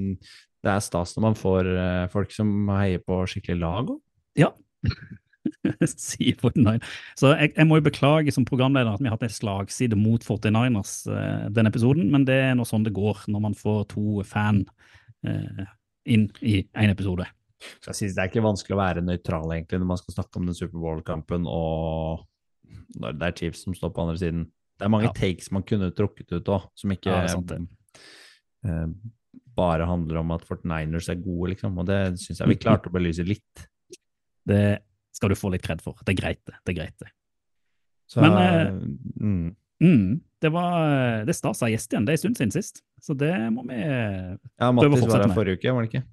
det 0.63 0.71
er 0.71 0.79
stas 0.83 1.15
når 1.17 1.25
man 1.27 1.35
får 1.35 1.69
eh, 1.73 2.05
folk 2.13 2.31
som 2.31 2.49
heier 2.71 3.01
på 3.03 3.19
skikkelig 3.29 3.59
lag 3.59 3.91
òg. 3.95 3.99
Ja. 4.39 4.51
Sier 5.83 6.37
49. 6.39 6.79
Så 7.19 7.33
jeg, 7.35 7.51
jeg 7.57 7.67
må 7.67 7.77
jo 7.79 7.85
beklage 7.89 8.31
som 8.35 8.45
programleder 8.47 8.93
at 8.93 9.01
vi 9.03 9.09
har 9.09 9.17
hatt 9.17 9.25
en 9.27 9.33
slagside 9.33 9.97
mot 9.99 10.23
49ers 10.23 10.93
uh, 11.11 11.49
denne 11.51 11.71
episoden, 11.71 12.07
men 12.13 12.23
det 12.27 12.37
er 12.45 12.53
nå 12.55 12.65
sånn 12.67 12.85
det 12.85 12.93
går 12.95 13.25
når 13.31 13.43
man 13.43 13.57
får 13.59 13.81
to 13.91 14.23
fan 14.27 14.63
uh, 15.27 15.65
inn 16.07 16.29
i 16.41 16.61
én 16.79 16.93
episode. 16.93 17.27
Jeg 17.83 17.95
synes 17.95 18.15
det 18.15 18.23
er 18.23 18.31
ikke 18.31 18.43
vanskelig 18.43 18.75
å 18.75 18.81
være 18.81 19.03
nøytral 19.03 19.51
egentlig 19.55 19.79
når 19.81 19.91
man 19.93 19.99
skal 19.99 20.17
snakke 20.17 20.39
om 20.39 20.47
den 20.49 20.57
Superbowl-kampen 20.57 21.47
og 21.47 22.23
når 22.99 23.19
det 23.19 23.27
er 23.29 23.37
Chiefs 23.39 23.63
som 23.67 23.75
står 23.75 23.91
på 23.95 24.03
andre 24.03 24.19
siden. 24.19 24.45
Det 24.79 24.87
er 24.87 24.91
mange 24.91 25.11
Ja. 25.11 25.15
takes 25.15 25.51
man 25.51 25.63
kunne 25.67 25.91
trukket 25.95 26.31
ut 26.33 26.49
òg, 26.51 26.69
som 26.75 26.91
ikke 26.91 27.11
Ja, 27.11 27.21
det 27.21 27.29
er 27.29 27.35
sant 27.35 27.51
det. 27.51 27.59
eh, 28.65 28.87
bare 29.53 29.87
handler 29.89 30.21
om 30.21 30.31
at 30.35 30.45
49ers 30.47 31.09
er 31.13 31.19
gode, 31.21 31.53
liksom. 31.53 31.75
Og 31.81 31.89
det 31.89 31.99
syns 32.21 32.41
jeg 32.41 32.53
vi 32.53 32.59
klarte 32.61 32.89
å 32.89 32.95
belyse 32.95 33.25
litt. 33.27 33.67
Det 34.47 34.63
skal 35.13 35.31
du 35.31 35.37
få 35.37 35.53
litt 35.53 35.65
kred 35.65 35.83
for. 35.83 35.99
Det 36.01 36.15
er 36.15 36.21
greit, 36.21 36.41
det. 36.49 36.57
det 36.63 36.73
er 36.73 36.79
greit 36.81 37.03
det. 37.03 37.11
Så, 38.09 38.21
Men, 38.21 38.39
eh, 38.41 38.71
mm, 39.23 39.51
Mm, 39.83 40.19
det 40.39 40.49
var 40.49 41.25
det 41.25 41.33
stas 41.35 41.63
av 41.63 41.71
gjest 41.71 41.91
igjen. 41.91 42.05
Det 42.07 42.13
er 42.13 42.19
en 42.19 42.21
stund 42.21 42.39
siden 42.39 42.53
sist. 42.55 42.83
Så 43.03 43.15
det 43.19 43.33
må 43.51 43.65
vi 43.67 43.79
ja, 43.79 44.37
prøve 44.69 44.93
å 44.93 44.95
Mattis 44.95 45.09
var 45.09 45.25
her 45.25 45.33
forrige 45.35 45.59
uke, 45.59 45.73
var 45.75 45.85
det 45.85 45.91
ikke? 45.91 46.03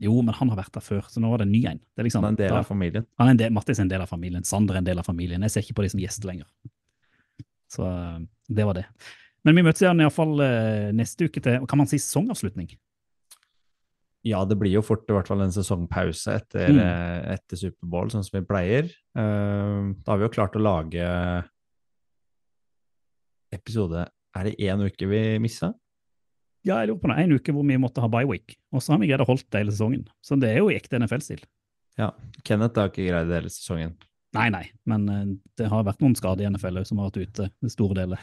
Jo, 0.00 0.14
men 0.24 0.36
han 0.38 0.52
har 0.52 0.60
vært 0.62 0.76
der 0.78 0.84
før, 0.84 1.02
så 1.12 1.20
nå 1.20 1.28
var 1.28 1.42
det 1.42 1.48
en 1.48 1.52
ny 1.52 1.60
en. 1.68 1.80
Det 1.80 2.00
er 2.02 2.06
liksom, 2.06 2.24
Han 2.24 2.32
er 2.32 2.36
en 2.36 2.40
del 2.40 2.58
av 2.60 2.68
familien. 2.68 3.06
han 3.20 3.28
er 3.28 3.34
en 3.34 3.40
del, 3.42 3.50
Mattis 3.56 3.80
er 3.80 3.84
en 3.84 3.90
del 3.90 4.04
av 4.04 4.12
familien. 4.12 4.46
Sander 4.48 4.78
er 4.78 4.80
en 4.80 4.86
del 4.86 5.02
av 5.02 5.08
familien. 5.08 5.42
Jeg 5.44 5.54
ser 5.54 5.66
ikke 5.66 5.76
på 5.80 5.84
de 5.84 5.90
som 5.92 6.00
gjester 6.00 6.30
lenger. 6.30 6.46
Så 7.70 7.84
eh, 7.88 8.22
det 8.48 8.68
var 8.68 8.78
det. 8.78 8.86
Men 9.44 9.56
vi 9.56 9.62
møtes 9.64 9.80
igjen 9.82 10.02
iallfall 10.04 10.34
uh, 10.42 10.90
neste 10.92 11.26
uke 11.30 11.40
til 11.40 11.62
kan 11.70 11.78
man 11.80 11.88
si 11.88 11.96
sesongavslutning. 12.02 12.74
Ja, 14.28 14.42
det 14.44 14.58
blir 14.60 14.74
jo 14.74 14.82
fort 14.84 15.08
i 15.08 15.14
hvert 15.16 15.30
fall 15.30 15.40
en 15.40 15.54
sesongpause 15.54 16.34
etter, 16.36 16.68
Mm. 16.68 16.80
eh, 16.84 17.30
etter 17.38 17.56
Superbowl, 17.56 18.10
sånn 18.12 18.20
som 18.26 18.34
vi 18.36 18.42
pleier. 18.44 18.90
Eh, 19.16 19.78
da 20.04 20.12
har 20.12 20.18
vi 20.20 20.26
jo 20.26 20.34
klart 20.34 20.58
å 20.58 20.60
lage 20.60 21.06
episode 23.52 24.04
Er 24.36 24.44
det 24.46 24.58
én 24.62 24.82
uke 24.84 25.08
vi 25.10 25.22
missa? 25.42 25.72
Ja, 26.62 26.76
jeg 26.82 26.90
lurer 26.90 27.00
på 27.00 27.08
det. 27.08 27.16
En 27.24 27.32
uke 27.32 27.52
hvor 27.56 27.64
vi 27.66 27.78
måtte 27.80 28.02
ha 28.04 28.08
bye 28.12 28.28
week, 28.28 28.58
og 28.70 28.82
så 28.84 28.92
har 28.92 29.00
vi 29.00 29.08
greid 29.08 29.22
å 29.24 29.26
holde 29.26 29.46
det 29.48 29.62
hele 29.62 29.72
sesongen. 29.72 30.04
Så 30.22 30.36
det 30.38 30.50
er 30.52 30.58
jo 30.60 30.68
i 30.68 30.76
ekte 30.76 31.00
NFL-stil. 31.00 31.40
Ja. 31.98 32.10
Kenneth 32.44 32.76
har 32.78 32.90
ikke 32.92 33.06
greid 33.08 33.30
det 33.32 33.38
hele 33.40 33.50
sesongen. 33.50 33.94
Nei, 34.36 34.50
nei, 34.52 34.66
men 34.86 35.08
eh, 35.08 35.24
det 35.58 35.70
har 35.72 35.82
vært 35.88 36.04
noen 36.04 36.14
skader 36.14 36.44
i 36.44 36.50
NFL 36.52 36.82
òg, 36.82 36.86
som 36.86 37.00
har 37.00 37.08
vært 37.08 37.24
ute 37.32 37.48
store 37.72 37.96
deler. 38.02 38.20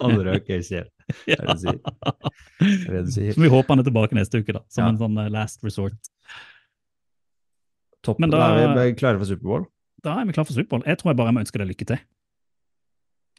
Han 0.00 0.16
røk 0.26 0.50
i 0.52 0.58
sjel. 0.66 0.88
Ja. 1.30 1.54
Det? 1.54 3.04
Så 3.14 3.40
vi 3.40 3.48
håper 3.52 3.68
han 3.74 3.80
er 3.82 3.86
tilbake 3.88 4.16
neste 4.18 4.40
uke, 4.42 4.52
da, 4.56 4.62
som 4.68 4.84
Ja. 4.84 4.88
en 4.92 4.98
sånn 5.00 5.18
eh, 5.24 5.30
last 5.32 5.62
resort. 5.64 5.96
Topp. 8.06 8.18
Men 8.22 8.30
da, 8.30 8.38
da- 8.38 8.66
er 8.72 8.74
vi 8.90 8.94
klare 8.98 9.18
for 9.18 9.26
Superbowl. 9.28 9.66
Da 10.04 10.18
er 10.20 10.26
vi 10.28 10.32
klare 10.36 10.46
for 10.46 10.54
Superbowl. 10.58 10.84
Jeg 10.86 10.98
tror 11.00 11.10
jeg 11.12 11.16
bare 11.22 11.32
må 11.34 11.42
ønske 11.42 11.58
deg 11.62 11.68
lykke 11.72 11.86
til. 11.92 12.00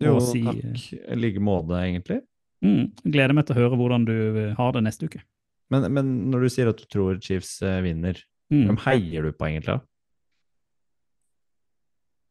Jo, 0.04 0.16
Og 0.18 0.22
si- 0.28 0.44
takk. 0.44 0.82
I 1.12 1.16
like 1.18 1.40
måte, 1.42 1.78
egentlig. 1.82 2.22
Mm, 2.66 2.92
gleder 3.06 3.34
meg 3.38 3.46
til 3.48 3.56
å 3.56 3.60
høre 3.62 3.78
hvordan 3.80 4.06
du 4.06 4.16
eh, 4.48 4.54
har 4.58 4.72
det 4.74 4.84
neste 4.84 5.06
uke. 5.10 5.22
Men, 5.70 5.86
men 5.94 6.32
når 6.32 6.42
du 6.42 6.50
sier 6.50 6.70
at 6.72 6.78
du 6.82 6.86
tror 6.90 7.20
Chiefs 7.22 7.62
eh, 7.62 7.82
vinner, 7.86 8.16
Mm. 8.50 8.62
hvem 8.70 8.78
heier 8.86 9.24
du 9.28 9.34
på 9.36 9.44
egentlig? 9.50 9.82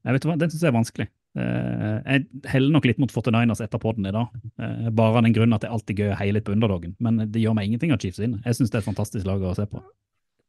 Jeg 0.06 0.14
vet 0.16 0.24
hva, 0.24 0.36
Den 0.40 0.48
syns 0.48 0.62
jeg 0.64 0.70
er 0.70 0.76
vanskelig. 0.78 1.06
Eh, 1.36 1.96
jeg 2.00 2.48
heller 2.48 2.72
nok 2.72 2.86
litt 2.88 3.00
mot 3.02 3.12
49ers 3.12 3.60
etter 3.64 3.80
podden 3.82 4.08
i 4.08 4.14
dag. 4.14 4.32
Eh, 4.62 4.88
bare 4.88 5.20
av 5.20 5.26
den 5.26 5.36
grunn 5.36 5.52
at 5.52 5.64
det 5.64 5.68
er 5.68 5.76
alltid 5.76 6.00
gøy 6.00 6.10
å 6.14 6.18
heie 6.20 6.32
litt 6.32 6.46
på 6.46 6.54
underdogen. 6.56 6.96
Men 7.02 7.20
det 7.28 7.42
gjør 7.42 7.56
meg 7.58 7.68
ingenting 7.68 7.92
at 7.92 8.04
Chiefs 8.04 8.20
vinner. 8.22 8.40
Jeg 8.46 8.58
syns 8.58 8.72
det 8.72 8.80
er 8.80 8.84
et 8.84 8.88
fantastisk 8.88 9.28
lag 9.28 9.44
å 9.44 9.54
se 9.58 9.66
på. 9.68 9.82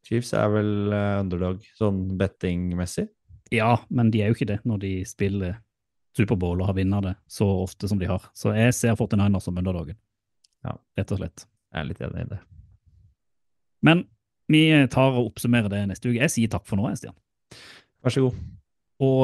Chiefs 0.07 0.31
er 0.37 0.47
vel 0.53 0.71
eh, 0.95 1.19
underdog, 1.25 1.65
sånn 1.75 2.01
bettingmessig? 2.19 3.09
Ja, 3.51 3.73
men 3.91 4.11
de 4.11 4.23
er 4.23 4.31
jo 4.31 4.37
ikke 4.37 4.49
det 4.49 4.61
når 4.67 4.83
de 4.83 4.93
spiller 5.07 5.59
Superbowl 6.17 6.63
og 6.63 6.71
har 6.71 6.77
vunnet 6.79 7.05
det 7.05 7.15
så 7.31 7.47
ofte 7.67 7.89
som 7.91 7.99
de 7.99 8.07
har. 8.09 8.23
Så 8.35 8.55
jeg 8.55 8.75
ser 8.75 8.95
49ers 8.97 9.47
som 9.47 9.59
underdogen. 9.59 9.99
Ja. 10.65 10.77
Rett 10.97 11.13
og 11.13 11.19
slett. 11.21 11.47
Jeg 11.73 11.83
er 11.83 11.89
litt 11.91 12.01
enig 12.03 12.23
i 12.23 12.31
det. 12.31 12.39
Men 13.85 14.07
vi 14.49 14.63
tar 14.91 15.11
og 15.11 15.33
oppsummerer 15.33 15.69
det 15.71 15.83
neste 15.91 16.09
uke. 16.09 16.21
Jeg 16.23 16.33
sier 16.33 16.51
takk 16.51 16.65
for 16.67 16.79
nå, 16.79 16.87
Stian. 16.95 17.15
Vær 18.03 18.15
så 18.15 18.23
god. 18.23 18.39
Og 19.03 19.23